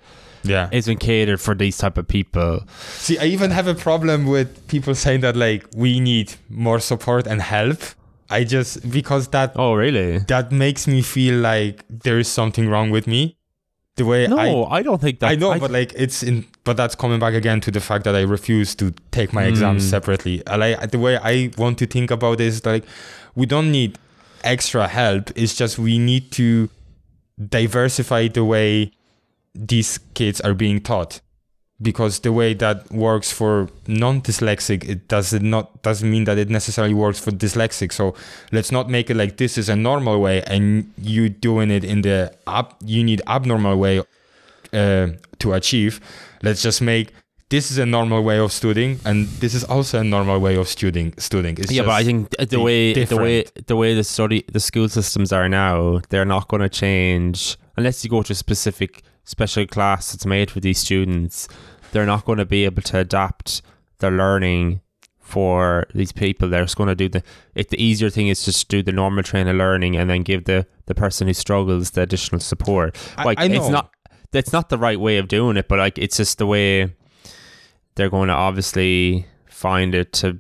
yeah 0.45 0.69
isn't 0.73 0.99
catered 0.99 1.41
for 1.41 1.55
these 1.55 1.77
type 1.79 1.97
of 1.99 2.07
people. 2.09 2.61
see 2.99 3.19
i 3.19 3.25
even 3.25 3.51
have 3.51 3.67
a 3.67 3.75
problem 3.75 4.27
with 4.27 4.67
people 4.69 4.95
saying 4.95 5.21
that 5.21 5.37
like 5.37 5.65
we 5.77 6.01
need 6.01 6.35
more 6.49 6.81
support 6.81 7.27
and 7.27 7.41
help 7.43 7.79
i 8.31 8.43
just 8.45 8.91
because 8.91 9.29
that 9.29 9.53
Oh, 9.57 9.75
really? 9.75 10.19
that 10.29 10.51
makes 10.53 10.87
me 10.87 11.03
feel 11.03 11.37
like 11.41 11.85
there 11.89 12.19
is 12.19 12.29
something 12.29 12.69
wrong 12.69 12.91
with 12.91 13.07
me 13.07 13.37
the 13.97 14.05
way 14.07 14.27
No, 14.27 14.39
I, 14.65 14.79
I, 14.79 14.83
don't 14.83 15.03
think 15.03 15.21
that. 15.21 15.29
I 15.33 15.35
know, 15.35 15.59
but 15.61 15.71
like 15.71 15.93
it's 15.95 16.23
in, 16.23 16.47
but 16.65 16.79
that's 16.79 16.95
coming 16.95 17.19
back 17.21 17.35
again 17.35 17.61
to 17.61 17.71
the 17.71 17.79
fact 17.81 18.05
that 18.05 18.15
I 18.17 18.23
refuse 18.23 18.75
to 18.77 18.95
take 19.11 19.35
my 19.35 19.45
exams 19.45 19.85
Mm. 19.85 19.91
separately. 19.91 20.43
I 20.47 20.57
like 20.57 20.91
the 20.93 20.99
way 20.99 21.19
I 21.19 21.51
want 21.59 21.77
to 21.81 21.87
think 21.87 22.11
about 22.11 22.41
it 22.41 22.47
is 22.47 22.65
like 22.65 22.85
we 23.35 23.45
don't 23.45 23.71
need 23.71 23.99
extra 24.45 24.89
help. 24.89 25.31
It's 25.37 25.55
just 25.55 25.79
we 25.79 25.99
need 25.99 26.33
to 26.33 26.71
diversify 27.49 28.29
the 28.29 28.45
way 28.45 28.93
these 29.55 29.99
kids 30.15 30.41
are 30.41 30.55
being 30.55 30.81
taught. 30.81 31.21
Because 31.81 32.21
the 32.21 32.33
way 32.33 32.55
that 32.55 32.93
works 32.93 33.33
for 33.33 33.69
non-dyslexic 33.89 34.89
it 34.89 35.09
does 35.09 35.33
not 35.33 35.83
doesn't 35.83 36.09
mean 36.09 36.25
that 36.25 36.39
it 36.39 36.49
necessarily 36.49 36.95
works 36.95 37.19
for 37.19 37.33
dyslexic. 37.33 37.93
So 37.93 38.15
let's 38.53 38.71
not 38.71 38.89
make 38.89 39.11
it 39.11 39.17
like 39.17 39.37
this 39.37 39.59
is 39.59 39.69
a 39.69 39.75
normal 39.75 40.21
way 40.21 40.43
and 40.45 40.93
you 40.97 41.29
doing 41.29 41.73
it 41.73 41.83
in 41.83 42.03
the 42.03 42.33
up 42.47 42.77
you 42.85 43.03
need 43.03 43.21
abnormal 43.27 43.79
way 43.79 44.01
uh, 44.73 45.09
to 45.41 45.53
achieve. 45.55 46.01
Let's 46.45 46.63
just 46.63 46.83
make 46.83 47.15
this 47.49 47.71
is 47.73 47.79
a 47.79 47.85
normal 47.85 48.23
way 48.23 48.39
of 48.39 48.53
studying 48.53 49.01
and 49.05 49.27
this 49.41 49.53
is 49.53 49.65
also 49.65 49.99
a 49.99 50.05
normal 50.05 50.39
way 50.39 50.55
of 50.55 50.69
studying 50.69 51.13
studying. 51.19 51.59
It's 51.59 51.73
yeah, 51.73 51.83
but 51.83 51.91
I 51.93 52.05
think 52.05 52.31
the 52.31 52.61
way 52.61 52.93
the 52.93 53.17
way 53.17 53.45
the 53.67 53.75
way 53.75 53.95
the 53.97 54.05
study 54.05 54.45
the 54.53 54.61
school 54.61 54.89
systems 54.89 55.33
are 55.33 55.49
now, 55.49 56.01
they're 56.11 56.25
not 56.25 56.47
going 56.47 56.63
to 56.63 56.69
change 56.69 57.59
unless 57.77 58.05
you 58.05 58.11
go 58.11 58.23
to 58.23 58.33
a 58.33 58.37
specific 58.37 59.03
special 59.25 59.67
class 59.67 60.13
that's 60.13 60.27
made 60.27 60.51
for 60.51 60.61
these 60.61 60.79
students. 60.79 61.49
They're 61.93 62.07
not 62.07 62.25
going 62.25 62.39
to 62.39 62.45
be 62.47 62.65
able 62.65 62.83
to 62.83 62.99
adapt 62.99 63.63
their 63.99 64.11
learning 64.11 64.81
for 65.21 65.87
these 65.95 66.13
people. 66.13 66.49
They're 66.49 66.65
just 66.65 66.77
going 66.77 66.89
to 66.89 66.95
do 66.95 67.09
the 67.09 67.23
it. 67.55 67.69
The 67.71 67.83
easier 67.83 68.11
thing 68.11 68.29
is 68.29 68.45
just 68.45 68.69
do 68.69 68.83
the 68.83 68.93
normal 68.93 69.23
train 69.23 69.47
of 69.49 69.57
learning 69.57 69.97
and 69.97 70.09
then 70.11 70.23
give 70.23 70.45
the 70.45 70.67
the 70.87 70.95
person 70.95 71.27
who 71.27 71.35
struggles 71.35 71.91
the 71.93 72.03
additional 72.03 72.41
support. 72.41 72.97
I- 73.17 73.25
Like 73.25 73.39
I 73.39 73.47
it's 73.47 73.69
not 73.73 73.91
that's 74.31 74.53
not 74.53 74.69
the 74.71 74.79
right 74.79 74.99
way 74.99 75.19
of 75.19 75.29
doing 75.29 75.57
it, 75.57 75.69
but 75.69 75.79
like 75.79 75.99
it's 75.99 76.17
just 76.17 76.39
the 76.39 76.47
way 76.47 76.95
they're 77.95 78.11
going 78.11 78.29
to 78.29 78.35
obviously 78.35 79.27
find 79.49 79.95
it 79.95 80.13
to 80.15 80.39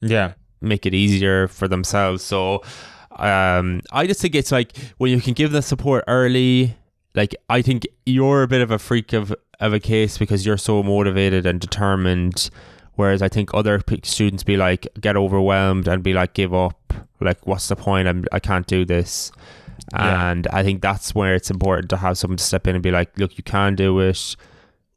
yeah 0.00 0.34
make 0.60 0.86
it 0.86 0.94
easier 0.94 1.48
for 1.48 1.68
themselves. 1.68 2.22
So 2.22 2.62
um, 3.16 3.82
I 3.92 4.06
just 4.06 4.20
think 4.20 4.34
it's 4.34 4.50
like 4.52 4.76
when 4.98 5.10
you 5.10 5.20
can 5.20 5.34
give 5.34 5.52
the 5.52 5.62
support 5.62 6.04
early. 6.08 6.76
Like 7.14 7.34
I 7.48 7.62
think 7.62 7.86
you're 8.06 8.42
a 8.42 8.48
bit 8.48 8.60
of 8.60 8.70
a 8.70 8.78
freak 8.78 9.12
of 9.12 9.34
of 9.60 9.72
a 9.72 9.80
case 9.80 10.18
because 10.18 10.44
you're 10.44 10.56
so 10.56 10.82
motivated 10.82 11.46
and 11.46 11.60
determined, 11.60 12.50
whereas 12.94 13.22
I 13.22 13.28
think 13.28 13.54
other 13.54 13.80
students 14.02 14.42
be 14.42 14.56
like 14.56 14.86
get 15.00 15.16
overwhelmed 15.16 15.86
and 15.88 16.02
be 16.02 16.12
like 16.12 16.34
give 16.34 16.54
up. 16.54 16.92
Like 17.20 17.46
what's 17.46 17.68
the 17.68 17.76
point? 17.76 18.08
I'm 18.08 18.24
I 18.32 18.40
can't 18.40 18.66
do 18.66 18.84
this. 18.84 19.30
Yeah. 19.92 20.30
And 20.30 20.46
I 20.48 20.62
think 20.62 20.82
that's 20.82 21.14
where 21.14 21.34
it's 21.34 21.50
important 21.50 21.90
to 21.90 21.96
have 21.98 22.18
someone 22.18 22.38
to 22.38 22.44
step 22.44 22.66
in 22.66 22.74
and 22.74 22.82
be 22.82 22.90
like, 22.90 23.16
look, 23.18 23.36
you 23.36 23.44
can 23.44 23.74
do 23.74 24.00
it. 24.00 24.36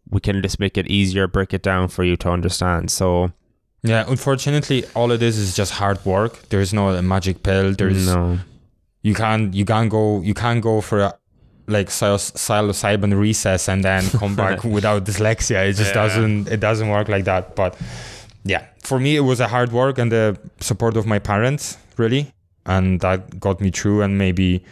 We 0.09 0.21
can 0.21 0.41
just 0.41 0.59
make 0.59 0.77
it 0.77 0.87
easier, 0.87 1.27
break 1.27 1.53
it 1.53 1.61
down 1.61 1.89
for 1.89 2.03
you 2.03 2.15
to 2.17 2.29
understand. 2.29 2.89
So 2.89 3.31
yeah 3.83 4.03
unfortunately 4.07 4.83
all 4.95 5.11
of 5.11 5.19
this 5.19 5.37
is 5.37 5.55
just 5.55 5.73
hard 5.73 6.03
work 6.05 6.49
there's 6.49 6.73
no 6.73 6.89
a 6.89 7.01
magic 7.01 7.43
pill 7.43 7.73
there's 7.73 8.07
no. 8.07 8.39
you 9.01 9.13
can't 9.13 9.53
you 9.53 9.65
can't 9.65 9.89
go 9.89 10.21
you 10.21 10.33
can't 10.33 10.61
go 10.61 10.81
for 10.81 10.99
a 10.99 11.13
like 11.67 11.89
psil- 11.89 12.15
psilocybin 12.35 13.17
recess 13.19 13.67
and 13.67 13.83
then 13.83 14.07
come 14.19 14.35
back 14.35 14.63
without 14.63 15.05
dyslexia. 15.05 15.67
It 15.69 15.73
just 15.73 15.89
Yeah. 15.93 16.01
doesn't 16.07 16.47
it 16.49 16.59
doesn't 16.59 16.89
work 16.89 17.09
like 17.09 17.25
that. 17.25 17.55
But 17.55 17.75
yeah. 18.43 18.63
For 18.83 18.99
me 18.99 19.15
it 19.17 19.21
was 19.21 19.39
a 19.39 19.47
hard 19.47 19.71
work 19.71 19.97
and 19.97 20.11
the 20.11 20.37
support 20.61 20.95
of 20.97 21.05
my 21.05 21.19
parents 21.19 21.77
really. 21.97 22.31
And 22.65 22.99
that 23.01 23.39
got 23.39 23.59
me 23.61 23.71
through 23.71 24.01
and 24.01 24.17
maybe 24.17 24.63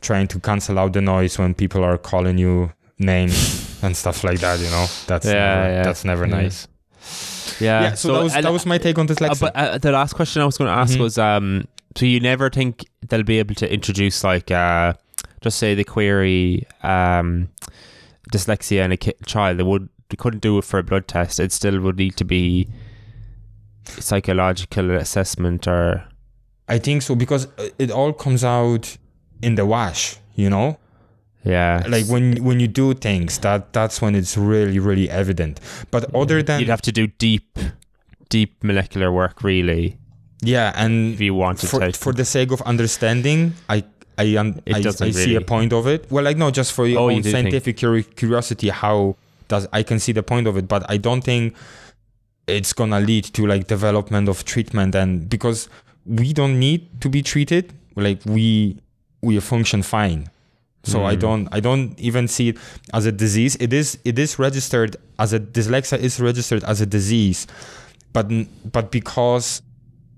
trying 0.00 0.26
to 0.28 0.40
cancel 0.40 0.78
out 0.78 0.92
the 0.92 1.00
noise 1.00 1.38
when 1.38 1.54
people 1.54 1.84
are 1.84 1.98
calling 1.98 2.38
you 2.38 2.72
names 2.98 3.78
and 3.82 3.96
stuff 3.96 4.24
like 4.24 4.40
that 4.40 4.58
you 4.60 4.70
know? 4.70 4.86
That's 5.06 5.26
Yeah, 5.26 5.32
never, 5.32 5.70
yeah. 5.72 5.82
that's 5.82 6.04
never 6.04 6.26
nice. 6.26 6.66
Yeah, 7.60 7.82
yeah, 7.82 7.94
so, 7.94 8.12
that 8.14 8.22
was 8.22 8.32
that 8.34 8.52
was 8.52 8.66
my 8.66 8.78
take 8.78 8.98
on 8.98 9.06
uh, 9.10 9.14
dyslexia. 9.14 9.40
but 9.40 9.56
uh, 9.56 9.78
the 9.78 9.92
last 9.92 10.14
question 10.14 10.40
I 10.42 10.46
was 10.46 10.56
going 10.56 10.68
to 10.70 10.74
ask 10.76 10.94
Mhm. 10.96 11.00
was, 11.00 11.18
um, 11.18 11.64
so 11.96 12.06
you 12.06 12.20
never 12.20 12.48
think 12.50 12.84
they'll 13.08 13.22
be 13.22 13.38
able 13.38 13.54
to 13.56 13.70
introduce 13.72 14.22
like, 14.24 14.50
uh, 14.50 14.94
just 15.40 15.58
say 15.58 15.74
the 15.74 15.84
query, 15.84 16.66
um, 16.82 17.48
dyslexia 18.32 18.84
in 18.84 18.92
a 18.92 18.96
ki- 18.96 19.14
child. 19.26 19.58
They 19.58 19.62
would 19.62 19.88
they 20.08 20.16
couldn't 20.16 20.40
do 20.40 20.58
it 20.58 20.64
for 20.64 20.78
a 20.78 20.82
blood 20.82 21.08
test. 21.08 21.40
It 21.40 21.52
still 21.52 21.80
would 21.80 21.96
need 21.96 22.16
to 22.16 22.24
be 22.24 22.68
psychological 23.84 24.90
assessment 24.92 25.66
or 25.66 26.04
I 26.68 26.78
think 26.78 27.02
so 27.02 27.14
because 27.14 27.46
uh, 27.58 27.68
it 27.78 27.90
all 27.90 28.12
comes 28.12 28.44
out 28.44 28.96
in 29.42 29.54
the 29.54 29.66
wash 29.66 30.16
you 30.34 30.50
know 30.50 30.78
yeah, 31.42 31.82
like 31.88 32.04
when 32.06 32.44
when 32.44 32.60
you 32.60 32.68
do 32.68 32.92
things 32.92 33.38
that 33.38 33.72
that's 33.72 34.02
when 34.02 34.14
it's 34.14 34.36
really 34.36 34.78
really 34.78 35.08
evident 35.08 35.58
but 35.90 36.14
other 36.14 36.42
than 36.42 36.60
you'd 36.60 36.68
have 36.68 36.82
to 36.82 36.92
do 36.92 37.06
deep, 37.06 37.58
deep 38.28 38.62
molecular 38.62 39.10
work 39.10 39.42
really 39.42 39.96
yeah 40.42 40.70
and 40.76 41.14
if 41.14 41.20
you 41.20 41.34
wanted 41.34 41.70
for, 41.70 41.80
to. 41.80 41.92
for 41.92 42.12
the 42.12 42.26
sake 42.26 42.52
of 42.52 42.60
understanding 42.62 43.54
i 43.70 43.82
i 44.18 44.36
un, 44.36 44.60
I, 44.66 44.80
doesn't 44.82 45.06
I 45.08 45.10
see 45.12 45.34
a 45.36 45.40
point 45.40 45.72
of 45.72 45.86
it 45.86 46.10
well 46.10 46.24
like 46.24 46.36
no 46.36 46.50
just 46.50 46.72
for 46.72 46.86
your 46.86 47.00
Oh, 47.00 47.10
own 47.10 47.22
think- 47.22 47.32
scientific 47.34 47.76
curi- 47.78 48.14
curiosity 48.16 48.68
how 48.68 49.16
does 49.48 49.66
i 49.72 49.82
can 49.82 49.98
see 49.98 50.12
the 50.12 50.22
point 50.22 50.46
of 50.46 50.56
it 50.56 50.68
but 50.68 50.84
i 50.90 50.96
don't 50.96 51.22
think 51.22 51.54
it's 52.46 52.72
gonna 52.72 53.00
lead 53.00 53.24
to 53.24 53.46
like 53.46 53.66
development 53.66 54.28
of 54.28 54.44
treatment 54.44 54.94
and 54.94 55.28
because 55.28 55.68
we 56.06 56.32
don't 56.32 56.58
need 56.58 57.00
to 57.00 57.08
be 57.08 57.22
treated 57.22 57.72
like 57.96 58.20
we 58.26 58.76
we 59.22 59.38
function 59.40 59.82
fine 59.82 60.28
so 60.82 61.04
I 61.04 61.14
Mm. 61.14 61.20
don't 61.20 61.48
I 61.52 61.60
don't 61.60 62.00
even 62.00 62.26
see 62.26 62.48
it 62.48 62.56
as 62.94 63.04
a 63.04 63.12
disease. 63.12 63.54
It 63.60 63.70
is 63.74 63.98
it 64.02 64.18
is 64.18 64.38
registered 64.38 64.96
as 65.18 65.34
a 65.34 65.38
dyslexia 65.38 65.98
is 65.98 66.18
registered 66.18 66.64
as 66.64 66.80
a 66.80 66.86
disease, 66.86 67.46
but 68.14 68.26
but 68.72 68.90
because 68.90 69.60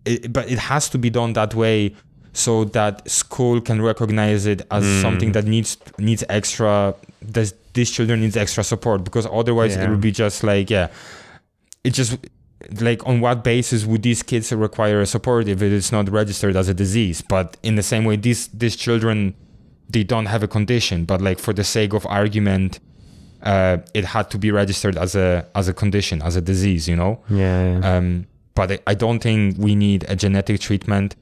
it, 0.04 0.32
but 0.32 0.48
it 0.48 0.60
has 0.60 0.88
to 0.90 0.98
be 0.98 1.10
done 1.10 1.32
that 1.32 1.52
way 1.56 1.96
so 2.32 2.64
that 2.64 3.08
school 3.10 3.60
can 3.60 3.82
recognize 3.82 4.46
it 4.46 4.62
as 4.70 4.84
Mm. 4.84 5.00
something 5.02 5.32
that 5.32 5.44
needs 5.44 5.76
needs 5.98 6.24
extra 6.28 6.94
this 7.20 7.54
these 7.74 7.90
children 7.90 8.20
needs 8.20 8.36
extra 8.36 8.64
support 8.64 9.04
because 9.04 9.26
otherwise 9.26 9.76
it 9.76 9.88
would 9.90 10.00
be 10.00 10.12
just 10.12 10.42
like 10.42 10.70
yeah 10.70 10.88
it 11.84 11.92
just 11.94 12.16
like 12.80 13.06
on 13.06 13.20
what 13.20 13.42
basis 13.44 13.84
would 13.84 14.02
these 14.02 14.22
kids 14.22 14.52
require 14.52 15.00
a 15.00 15.06
support 15.06 15.48
if 15.48 15.60
it 15.62 15.72
is 15.72 15.90
not 15.92 16.08
registered 16.10 16.56
as 16.56 16.68
a 16.68 16.74
disease 16.74 17.20
but 17.20 17.56
in 17.62 17.74
the 17.74 17.82
same 17.82 18.04
way 18.04 18.16
these 18.16 18.48
these 18.48 18.76
children 18.76 19.34
they 19.90 20.02
don't 20.04 20.26
have 20.26 20.42
a 20.42 20.48
condition 20.48 21.04
but 21.04 21.20
like 21.20 21.38
for 21.38 21.52
the 21.52 21.64
sake 21.64 21.92
of 21.92 22.06
argument 22.06 22.78
uh, 23.42 23.78
it 23.92 24.04
had 24.04 24.30
to 24.30 24.38
be 24.38 24.50
registered 24.52 24.96
as 24.96 25.14
a 25.16 25.44
as 25.54 25.66
a 25.68 25.74
condition 25.74 26.22
as 26.22 26.36
a 26.36 26.40
disease 26.40 26.88
you 26.88 26.94
know 26.96 27.20
yeah, 27.28 27.78
yeah. 27.78 27.96
um, 27.96 28.26
but 28.54 28.70
I, 28.72 28.78
I 28.86 28.94
don't 28.94 29.18
think 29.20 29.56
we 29.58 29.74
need 29.74 30.04
a 30.08 30.14
genetic 30.14 30.60
treatment 30.60 31.16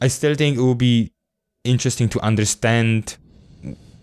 i 0.00 0.08
still 0.08 0.34
think 0.34 0.56
it 0.58 0.62
would 0.62 0.78
be 0.78 1.12
interesting 1.64 2.08
to 2.08 2.20
understand 2.20 3.16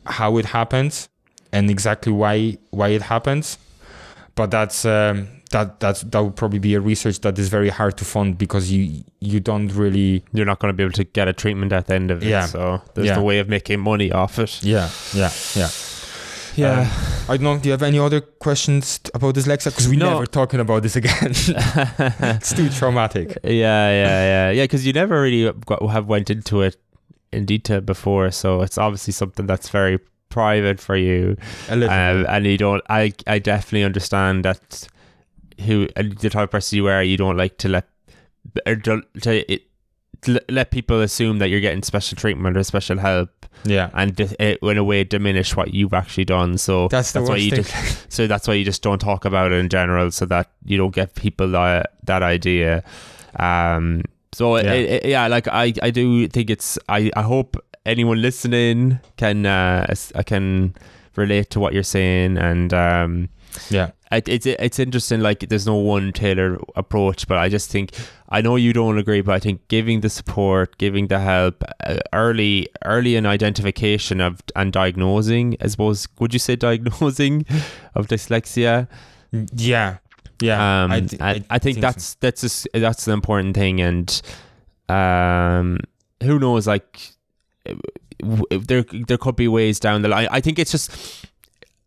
how 0.05 0.37
it 0.37 0.45
happens 0.45 1.09
and 1.51 1.69
exactly 1.69 2.11
why 2.11 2.57
why 2.71 2.89
it 2.89 3.01
happens 3.01 3.57
but 4.35 4.49
that's 4.51 4.83
um, 4.85 5.27
that 5.51 5.79
that's 5.79 6.01
that 6.01 6.19
would 6.23 6.35
probably 6.35 6.57
be 6.59 6.73
a 6.73 6.81
research 6.81 7.19
that 7.21 7.37
is 7.37 7.49
very 7.49 7.69
hard 7.69 7.95
to 7.97 8.03
fund 8.03 8.37
because 8.37 8.71
you 8.71 9.03
you 9.19 9.39
don't 9.39 9.69
really 9.75 10.23
you're 10.33 10.47
not 10.47 10.57
going 10.59 10.71
to 10.73 10.75
be 10.75 10.81
able 10.83 10.91
to 10.93 11.03
get 11.03 11.27
a 11.27 11.33
treatment 11.33 11.71
at 11.71 11.85
the 11.85 11.93
end 11.93 12.09
of 12.09 12.23
it. 12.23 12.29
Yeah. 12.29 12.47
So 12.47 12.81
there's 12.95 13.07
Yeah. 13.09 13.15
no 13.17 13.23
way 13.23 13.37
of 13.37 13.47
making 13.47 13.79
money 13.79 14.11
off 14.11 14.39
it. 14.39 14.63
yeah 14.63 14.89
yeah 15.13 15.31
yeah 15.55 15.69
Yeah. 16.55 16.89
I 17.29 17.37
don't 17.37 17.43
know. 17.43 17.57
Do 17.57 17.67
you 17.69 17.71
have 17.71 17.83
any 17.83 17.99
other 17.99 18.21
questions 18.21 18.99
about 19.13 19.35
dyslexia? 19.35 19.65
Because 19.71 19.87
we 19.87 19.95
No. 19.97 20.11
never 20.13 20.25
talking 20.25 20.59
about 20.59 20.83
this 20.83 20.95
again. 20.95 21.31
it's 21.31 22.53
too 22.53 22.69
traumatic. 22.69 23.37
yeah, 23.43 23.51
yeah, 23.51 23.91
yeah, 23.91 24.51
yeah. 24.51 24.63
Because 24.63 24.85
you 24.85 24.93
never 24.93 25.21
really 25.21 25.51
got, 25.65 25.81
have 25.89 26.07
went 26.07 26.29
into 26.29 26.61
it 26.61 26.75
in 27.31 27.45
detail 27.45 27.81
before, 27.81 28.29
so 28.31 28.61
it's 28.61 28.77
obviously 28.77 29.13
something 29.13 29.47
that's 29.47 29.69
very 29.69 29.99
private 30.29 30.79
for 30.79 30.95
you, 30.95 31.37
A 31.69 31.75
little. 31.75 31.93
um, 31.93 32.25
and 32.29 32.45
you 32.45 32.57
don't. 32.57 32.83
I, 32.89 33.13
I 33.27 33.39
definitely 33.39 33.83
understand 33.83 34.45
that. 34.45 34.87
Who 35.65 35.87
and 35.95 36.17
the 36.17 36.31
type 36.31 36.45
of 36.45 36.51
person 36.51 36.77
you 36.77 36.87
are, 36.87 37.03
you 37.03 37.15
don't 37.15 37.37
like 37.37 37.57
to 37.59 37.69
let 37.69 37.87
or 38.65 38.75
don't, 38.75 39.05
to, 39.21 39.51
it, 39.53 39.61
to 40.23 40.41
let 40.49 40.71
people 40.71 40.99
assume 41.01 41.37
that 41.37 41.49
you're 41.49 41.59
getting 41.61 41.83
special 41.83 42.15
treatment 42.17 42.57
or 42.57 42.63
special 42.63 42.97
help, 42.97 43.42
yeah. 43.65 43.89
and 43.93 44.19
it, 44.19 44.59
in 44.61 44.77
a 44.77 44.83
way 44.83 45.03
diminish 45.03 45.55
what 45.55 45.73
you've 45.73 45.93
actually 45.93 46.25
done. 46.25 46.57
So 46.57 46.87
That's 46.87 47.11
the 47.11 47.19
that's 47.19 47.29
why 47.29 47.35
you 47.37 47.51
thing. 47.51 47.63
just 47.63 48.11
so 48.11 48.27
that's 48.27 48.47
why 48.47 48.53
you 48.55 48.65
just 48.65 48.81
don't 48.81 48.99
talk 48.99 49.25
about 49.25 49.51
it 49.51 49.55
in 49.55 49.69
general, 49.69 50.11
so 50.11 50.25
that 50.25 50.49
you 50.65 50.77
don't 50.77 50.93
give 50.93 51.13
people 51.15 51.49
that 51.51 51.93
that 52.03 52.23
idea. 52.23 52.83
Um, 53.37 54.03
so 54.33 54.57
Yeah. 54.57 54.73
it, 54.73 54.89
it, 54.89 55.05
yeah 55.09 55.27
like 55.27 55.47
I, 55.47 55.73
I 55.81 55.89
do 55.91 56.27
think 56.27 56.49
it's 56.49 56.77
I, 56.89 57.11
I 57.15 57.21
hope 57.21 57.57
anyone 57.85 58.21
listening 58.21 58.99
can 59.17 59.45
uh 59.45 59.85
can 60.23 60.73
relate 61.15 61.49
to 61.51 61.59
what 61.59 61.73
you're 61.73 61.83
saying 61.83 62.37
and 62.37 62.73
um 62.73 63.29
yeah. 63.69 63.91
It, 64.15 64.27
it's 64.29 64.45
it's 64.45 64.79
interesting 64.79 65.21
like 65.21 65.47
there's 65.49 65.65
no 65.65 65.75
one 65.75 66.11
tailored 66.11 66.59
approach 66.75 67.27
but 67.27 67.37
I 67.37 67.49
just 67.49 67.69
think 67.69 67.91
I 68.29 68.41
know 68.41 68.55
you 68.55 68.73
don't 68.73 68.97
agree 68.97 69.21
but 69.21 69.33
I 69.35 69.39
think 69.39 69.67
giving 69.67 70.01
the 70.01 70.09
support 70.09 70.77
giving 70.77 71.07
the 71.07 71.19
help 71.19 71.63
uh, 71.85 71.97
early 72.13 72.67
early 72.85 73.15
in 73.15 73.25
identification 73.25 74.21
of 74.21 74.41
and 74.55 74.71
diagnosing 74.73 75.57
I 75.61 75.67
suppose 75.67 76.07
would 76.19 76.33
you 76.33 76.39
say 76.39 76.55
diagnosing 76.55 77.45
of 77.95 78.07
dyslexia 78.07 78.87
Yeah. 79.55 79.97
Yeah. 80.41 80.83
um, 80.83 80.91
I, 80.91 80.99
d- 80.99 81.17
I, 81.49 81.59
think, 81.59 81.75
so. 81.75 81.81
that's 81.81 82.15
that's 82.15 82.43
a 82.43 82.47
s 82.47 82.67
that's 82.73 83.05
the 83.05 83.13
important 83.13 83.55
thing, 83.55 83.79
and 83.79 84.21
um, 84.89 85.77
who 86.21 86.37
knows? 86.37 86.67
Like 86.67 86.99
w- 88.19 88.43
there 88.51 88.83
there 89.07 89.17
could 89.17 89.35
be 89.37 89.47
ways 89.47 89.79
down 89.79 90.01
the 90.01 90.09
line. 90.09 90.27
I 90.31 90.41
think 90.41 90.59
it's 90.59 90.71
just. 90.71 90.91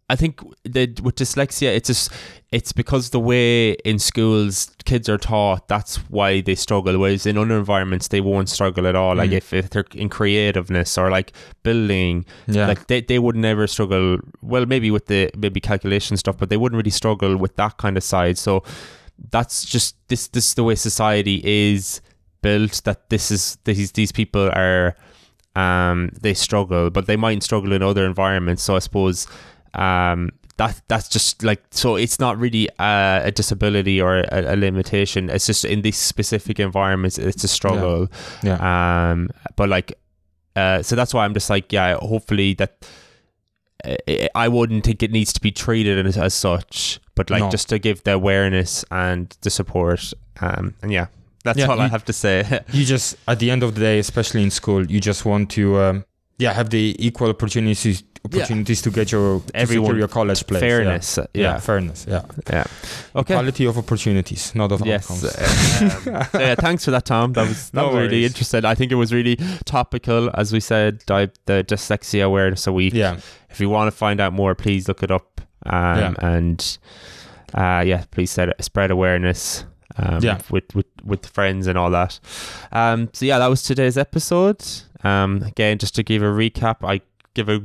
I 0.08 0.14
think 0.14 0.40
that 0.64 1.00
with 1.00 1.16
dyslexia, 1.16 1.74
it's 1.74 1.88
just 1.88 2.12
it's 2.52 2.72
because 2.72 3.10
the 3.10 3.18
way 3.18 3.72
in 3.84 3.98
schools 3.98 4.70
kids 4.84 5.08
are 5.08 5.18
taught. 5.18 5.66
That's 5.66 5.96
why 6.08 6.42
they 6.42 6.54
struggle. 6.54 6.96
Whereas 6.98 7.26
in 7.26 7.36
other 7.36 7.58
environments, 7.58 8.06
they 8.08 8.20
won't 8.20 8.48
struggle 8.48 8.86
at 8.86 8.94
all. 8.94 9.16
Like 9.16 9.30
Mm. 9.30 9.38
if, 9.38 9.52
if 9.52 9.70
they're 9.70 9.84
in 9.94 10.08
creativeness 10.08 10.96
or 10.96 11.10
like 11.10 11.32
building, 11.64 12.24
Yeah. 12.46 12.68
like 12.68 12.86
they, 12.86 13.00
they 13.00 13.18
would 13.18 13.34
never 13.34 13.66
struggle 13.66 14.18
well 14.42 14.64
maybe 14.64 14.92
with 14.92 15.06
the 15.06 15.28
maybe 15.36 15.58
calculation 15.60 16.16
stuff 16.16 16.36
but 16.38 16.50
they 16.50 16.56
wouldn't 16.56 16.76
really 16.76 16.90
struggle 16.90 17.36
with 17.36 17.56
that 17.56 17.76
kind 17.78 17.96
of 17.96 18.04
side 18.04 18.38
so 18.38 18.62
that's 19.30 19.64
just 19.64 19.96
this 20.08 20.28
this 20.28 20.46
is 20.48 20.54
the 20.54 20.62
way 20.62 20.74
society 20.76 21.40
is 21.44 22.00
built 22.42 22.80
that 22.84 23.10
this 23.10 23.30
is 23.32 23.58
these 23.64 23.90
these 23.92 24.12
people 24.12 24.48
are 24.50 24.94
um 25.56 26.10
they 26.20 26.34
struggle 26.34 26.90
but 26.90 27.06
they 27.06 27.16
might 27.16 27.42
struggle 27.42 27.72
in 27.72 27.82
other 27.82 28.04
environments 28.06 28.62
so 28.62 28.76
i 28.76 28.78
suppose 28.78 29.26
um 29.76 30.30
that 30.58 30.80
that's 30.88 31.08
just 31.08 31.42
like 31.42 31.62
so 31.70 31.96
it's 31.96 32.18
not 32.18 32.38
really 32.38 32.66
a, 32.78 33.20
a 33.24 33.30
disability 33.30 34.00
or 34.00 34.20
a, 34.20 34.54
a 34.54 34.56
limitation. 34.56 35.28
It's 35.28 35.46
just 35.46 35.64
in 35.66 35.82
these 35.82 35.98
specific 35.98 36.58
environments 36.58 37.18
it's 37.18 37.44
a 37.44 37.48
struggle. 37.48 38.08
Yeah. 38.42 39.10
um 39.12 39.28
but 39.56 39.68
like 39.68 39.98
uh 40.56 40.80
so 40.82 40.96
that's 40.96 41.12
why 41.12 41.24
i'm 41.26 41.34
just 41.34 41.50
like 41.50 41.70
yeah 41.70 41.96
hopefully 42.00 42.54
that 42.54 42.88
uh, 43.84 43.96
i 44.34 44.48
wouldn't 44.48 44.84
think 44.84 45.02
it 45.02 45.10
needs 45.10 45.32
to 45.34 45.40
be 45.40 45.50
treated 45.52 46.06
as, 46.06 46.16
as 46.16 46.32
such 46.34 46.98
but 47.14 47.28
like 47.30 47.42
No. 47.42 47.50
just 47.50 47.68
to 47.68 47.78
give 47.78 48.02
the 48.04 48.12
awareness 48.12 48.84
and 48.90 49.34
the 49.42 49.50
support. 49.50 50.12
Um 50.40 50.74
and 50.82 50.90
yeah 50.92 51.06
that's 51.44 51.58
Yeah, 51.58 51.66
all 51.68 51.80
i 51.80 51.88
have 51.88 52.04
to 52.06 52.12
say. 52.12 52.60
You 52.72 52.84
just 52.84 53.16
at 53.28 53.38
the 53.38 53.50
end 53.50 53.62
of 53.62 53.74
the 53.74 53.80
day, 53.80 53.98
especially 53.98 54.42
in 54.42 54.50
school, 54.50 54.84
you 54.90 55.00
just 55.00 55.24
want 55.24 55.50
to 55.50 55.78
um, 55.80 56.04
yeah 56.38 56.52
have 56.54 56.70
the 56.70 56.94
equal 56.98 57.28
opportunities 57.30 58.02
opportunities 58.26 58.82
to 58.82 58.90
get 58.90 59.10
your 59.12 59.40
to 59.40 59.56
Everyone- 59.56 59.96
your 59.98 60.08
college 60.08 60.46
place. 60.46 60.60
Fairness 60.60 61.18
uh, 61.18 61.26
Yeah. 61.34 61.42
yeah, 61.54 61.58
fairness. 61.60 62.06
Yeah. 62.08 62.22
yeah 62.50 62.64
okay 63.14 63.34
Quality 63.34 63.66
of 63.66 63.76
opportunities, 63.78 64.54
not 64.54 64.72
of 64.72 64.84
Yes. 64.86 65.10
outcomes. 65.10 65.24
um, 66.06 66.24
so 66.32 66.38
yeah, 66.40 66.54
thanks 66.56 66.84
for 66.84 66.90
that, 66.92 67.04
Tom. 67.04 67.32
That 67.32 67.48
was 67.48 67.70
that 67.70 67.80
No 67.82 67.88
was 67.88 67.96
really 68.02 68.24
interesting. 68.24 68.64
I 68.64 68.74
think 68.74 68.92
it 68.92 68.96
was 68.96 69.12
really 69.12 69.36
topical, 69.64 70.30
as 70.34 70.52
we 70.52 70.60
said, 70.60 71.04
di- 71.06 71.30
the 71.46 71.64
dyslexia 71.66 72.24
awareness 72.24 72.66
a 72.66 72.72
week. 72.72 72.94
yeah. 72.94 73.16
If 73.50 73.60
you 73.60 73.70
want 73.70 73.90
to 73.90 73.96
find 73.96 74.20
out 74.20 74.32
more, 74.34 74.54
please 74.54 74.86
look 74.88 75.02
it 75.02 75.10
up. 75.10 75.40
Um, 75.64 75.98
Yeah. 75.98 76.14
And 76.20 76.78
uh, 77.54 77.82
yeah, 77.86 78.04
please 78.10 78.30
set, 78.30 78.48
spread 78.62 78.90
awareness. 78.90 79.64
Um, 79.98 80.20
Yeah. 80.22 80.40
with, 80.50 80.74
with 80.74 80.86
with 81.04 81.24
friends 81.26 81.66
and 81.66 81.78
all 81.78 81.90
that. 81.90 82.20
Um, 82.72 83.08
so 83.14 83.24
yeah, 83.24 83.38
that 83.38 83.46
was 83.48 83.62
today's 83.62 83.96
episode. 83.96 84.62
Um, 85.04 85.42
again, 85.42 85.78
just 85.78 85.94
to 85.94 86.02
give 86.02 86.22
a 86.22 86.26
recap, 86.26 86.76
I 86.84 87.00
give 87.36 87.48
a 87.48 87.60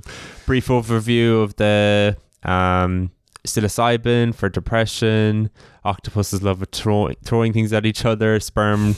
brief 0.45 0.67
overview 0.67 1.41
of 1.41 1.55
the 1.55 2.15
um, 2.43 3.09
psilocybin 3.45 4.35
for 4.35 4.49
depression. 4.49 5.49
Octopuses 5.85 6.43
love 6.43 6.63
throw- 6.71 7.13
throwing 7.23 7.53
things 7.53 7.73
at 7.73 7.85
each 7.85 8.05
other. 8.05 8.39
Sperm 8.39 8.95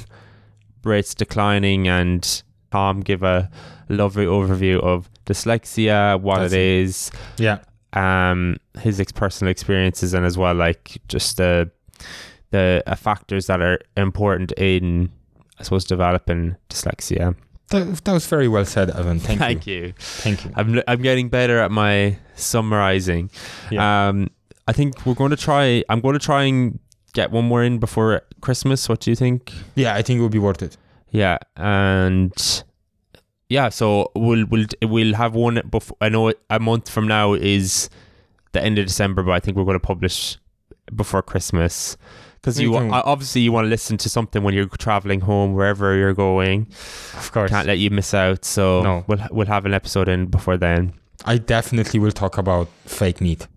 rates 0.84 1.16
declining, 1.16 1.88
and 1.88 2.44
Tom 2.72 3.00
give 3.02 3.24
a 3.24 3.50
lovely 3.88 4.26
overview 4.26 4.82
of 4.82 5.10
dyslexia, 5.26 6.20
what 6.20 6.40
That's 6.40 6.54
it 6.54 6.60
it. 6.60 6.82
is, 6.84 7.12
Yeah. 7.38 7.60
um, 7.94 8.58
his 8.80 9.00
ex- 9.00 9.12
personal 9.14 9.52
experiences, 9.52 10.14
and 10.14 10.26
as 10.26 10.38
well 10.38 10.56
like 10.56 10.98
just 11.08 11.38
the 11.38 11.70
the 12.52 12.84
uh, 12.86 12.95
factors 12.95 13.48
that 13.48 13.62
are 13.62 13.80
important 13.98 14.52
in, 14.58 15.10
I 15.60 15.64
suppose, 15.64 15.86
developing 15.86 16.56
dyslexia. 16.70 17.36
That, 17.69 18.03
that 18.03 18.14
was 18.14 18.27
very 18.27 18.48
well 18.48 18.65
said, 18.65 18.90
Evan. 18.91 19.19
Thank, 19.19 19.40
Thank 19.40 19.68
you. 19.68 19.73
you. 19.76 19.94
Thank 19.98 20.45
you. 20.45 20.52
I'm 20.56 20.81
I'm 20.88 21.02
getting 21.02 21.30
better 21.30 21.60
at 21.60 21.72
my 21.72 22.18
summarizing. 22.35 23.30
Yeah. 23.72 24.10
Um, 24.10 24.30
I 24.68 24.73
think 24.73 25.06
we're 25.06 25.15
going 25.15 25.31
to 25.31 25.38
try. 25.38 25.84
I'm 25.90 25.99
going 25.99 26.14
to 26.14 26.23
try 26.26 26.44
and 26.44 26.80
get 27.14 27.31
one 27.31 27.45
more 27.45 27.64
in 27.64 27.80
before 27.80 28.22
Christmas. 28.41 28.88
What 28.88 28.99
do 28.99 29.11
you 29.11 29.15
think? 29.15 29.52
Yeah, 29.76 29.95
I 29.95 30.02
think 30.02 30.19
it 30.19 30.22
would 30.23 30.31
be 30.31 30.40
worth 30.40 30.61
it. 30.61 30.77
Yeah, 31.11 31.38
and 31.57 32.64
yeah, 33.49 33.69
so 33.69 34.11
we'll 34.15 34.45
we'll 34.45 34.65
we'll 34.84 35.15
have 35.15 35.35
one. 35.35 35.61
Before 35.69 35.98
I 36.02 36.10
know 36.10 36.34
a 36.49 36.60
month 36.60 36.90
from 36.90 37.07
now 37.07 37.34
is 37.34 37.90
the 38.52 38.64
end 38.64 38.77
of 38.80 38.85
December, 38.85 39.23
but 39.23 39.31
I 39.31 39.40
think 39.40 39.57
we're 39.57 39.65
going 39.65 39.80
to 39.80 39.85
publish 39.85 40.38
before 40.95 41.22
Christmas 41.22 41.98
because 42.44 42.60
you 42.60 42.72
can- 42.74 42.91
obviously 42.91 43.41
you 43.41 43.52
want 43.53 43.65
to 43.65 43.70
listen 43.70 43.98
to 43.98 44.10
something 44.10 44.44
when 44.44 44.53
you're 44.53 44.68
traveling 44.78 45.22
home, 45.22 45.53
wherever 45.53 45.95
you're 45.95 46.14
going. 46.14 46.68
Of 47.18 47.32
course. 47.32 47.49
Can't 47.49 47.65
let 47.68 47.80
you 47.80 47.90
miss 47.90 48.14
out. 48.14 48.44
So 48.45 48.84
No. 48.84 49.03
we'll 49.07 49.26
we'll 49.32 49.48
have 49.48 49.65
an 49.65 49.74
episode 49.74 50.10
in 50.10 50.26
before 50.28 50.57
then. 50.57 50.94
I 51.26 51.38
definitely 51.38 51.99
will 52.02 52.11
talk 52.11 52.38
about 52.38 52.68
fake 52.86 53.22
meat. 53.22 53.48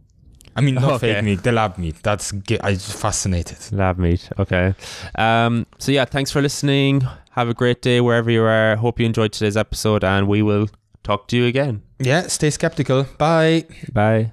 I 0.55 0.61
mean, 0.61 0.77
not 0.77 0.85
Okay. 0.95 1.15
fake 1.15 1.25
meat, 1.25 1.43
the 1.43 1.51
lab 1.53 1.77
meat. 1.79 1.97
That's 2.03 2.33
I'm 2.33 2.43
just 2.75 2.95
fascinated. 2.97 3.59
Lab 3.73 3.99
meat. 3.99 4.31
Okay. 4.39 4.75
Um, 5.17 5.67
so 5.79 5.91
yeah, 5.93 6.05
thanks 6.05 6.31
for 6.31 6.41
listening. 6.41 7.03
Have 7.33 7.49
a 7.49 7.55
great 7.55 7.83
day 7.83 8.01
wherever 8.01 8.31
you 8.31 8.43
are. 8.45 8.77
Hope 8.77 9.01
you 9.01 9.07
enjoyed 9.07 9.33
today's 9.33 9.57
episode, 9.57 10.05
and 10.05 10.29
we 10.29 10.41
will 10.43 10.69
talk 11.03 11.27
to 11.29 11.37
you 11.37 11.45
again. 11.47 11.83
Yeah, 11.99 12.29
stay 12.29 12.51
skeptical. 12.51 13.05
Bye. 13.19 13.65
Bye. 13.93 14.33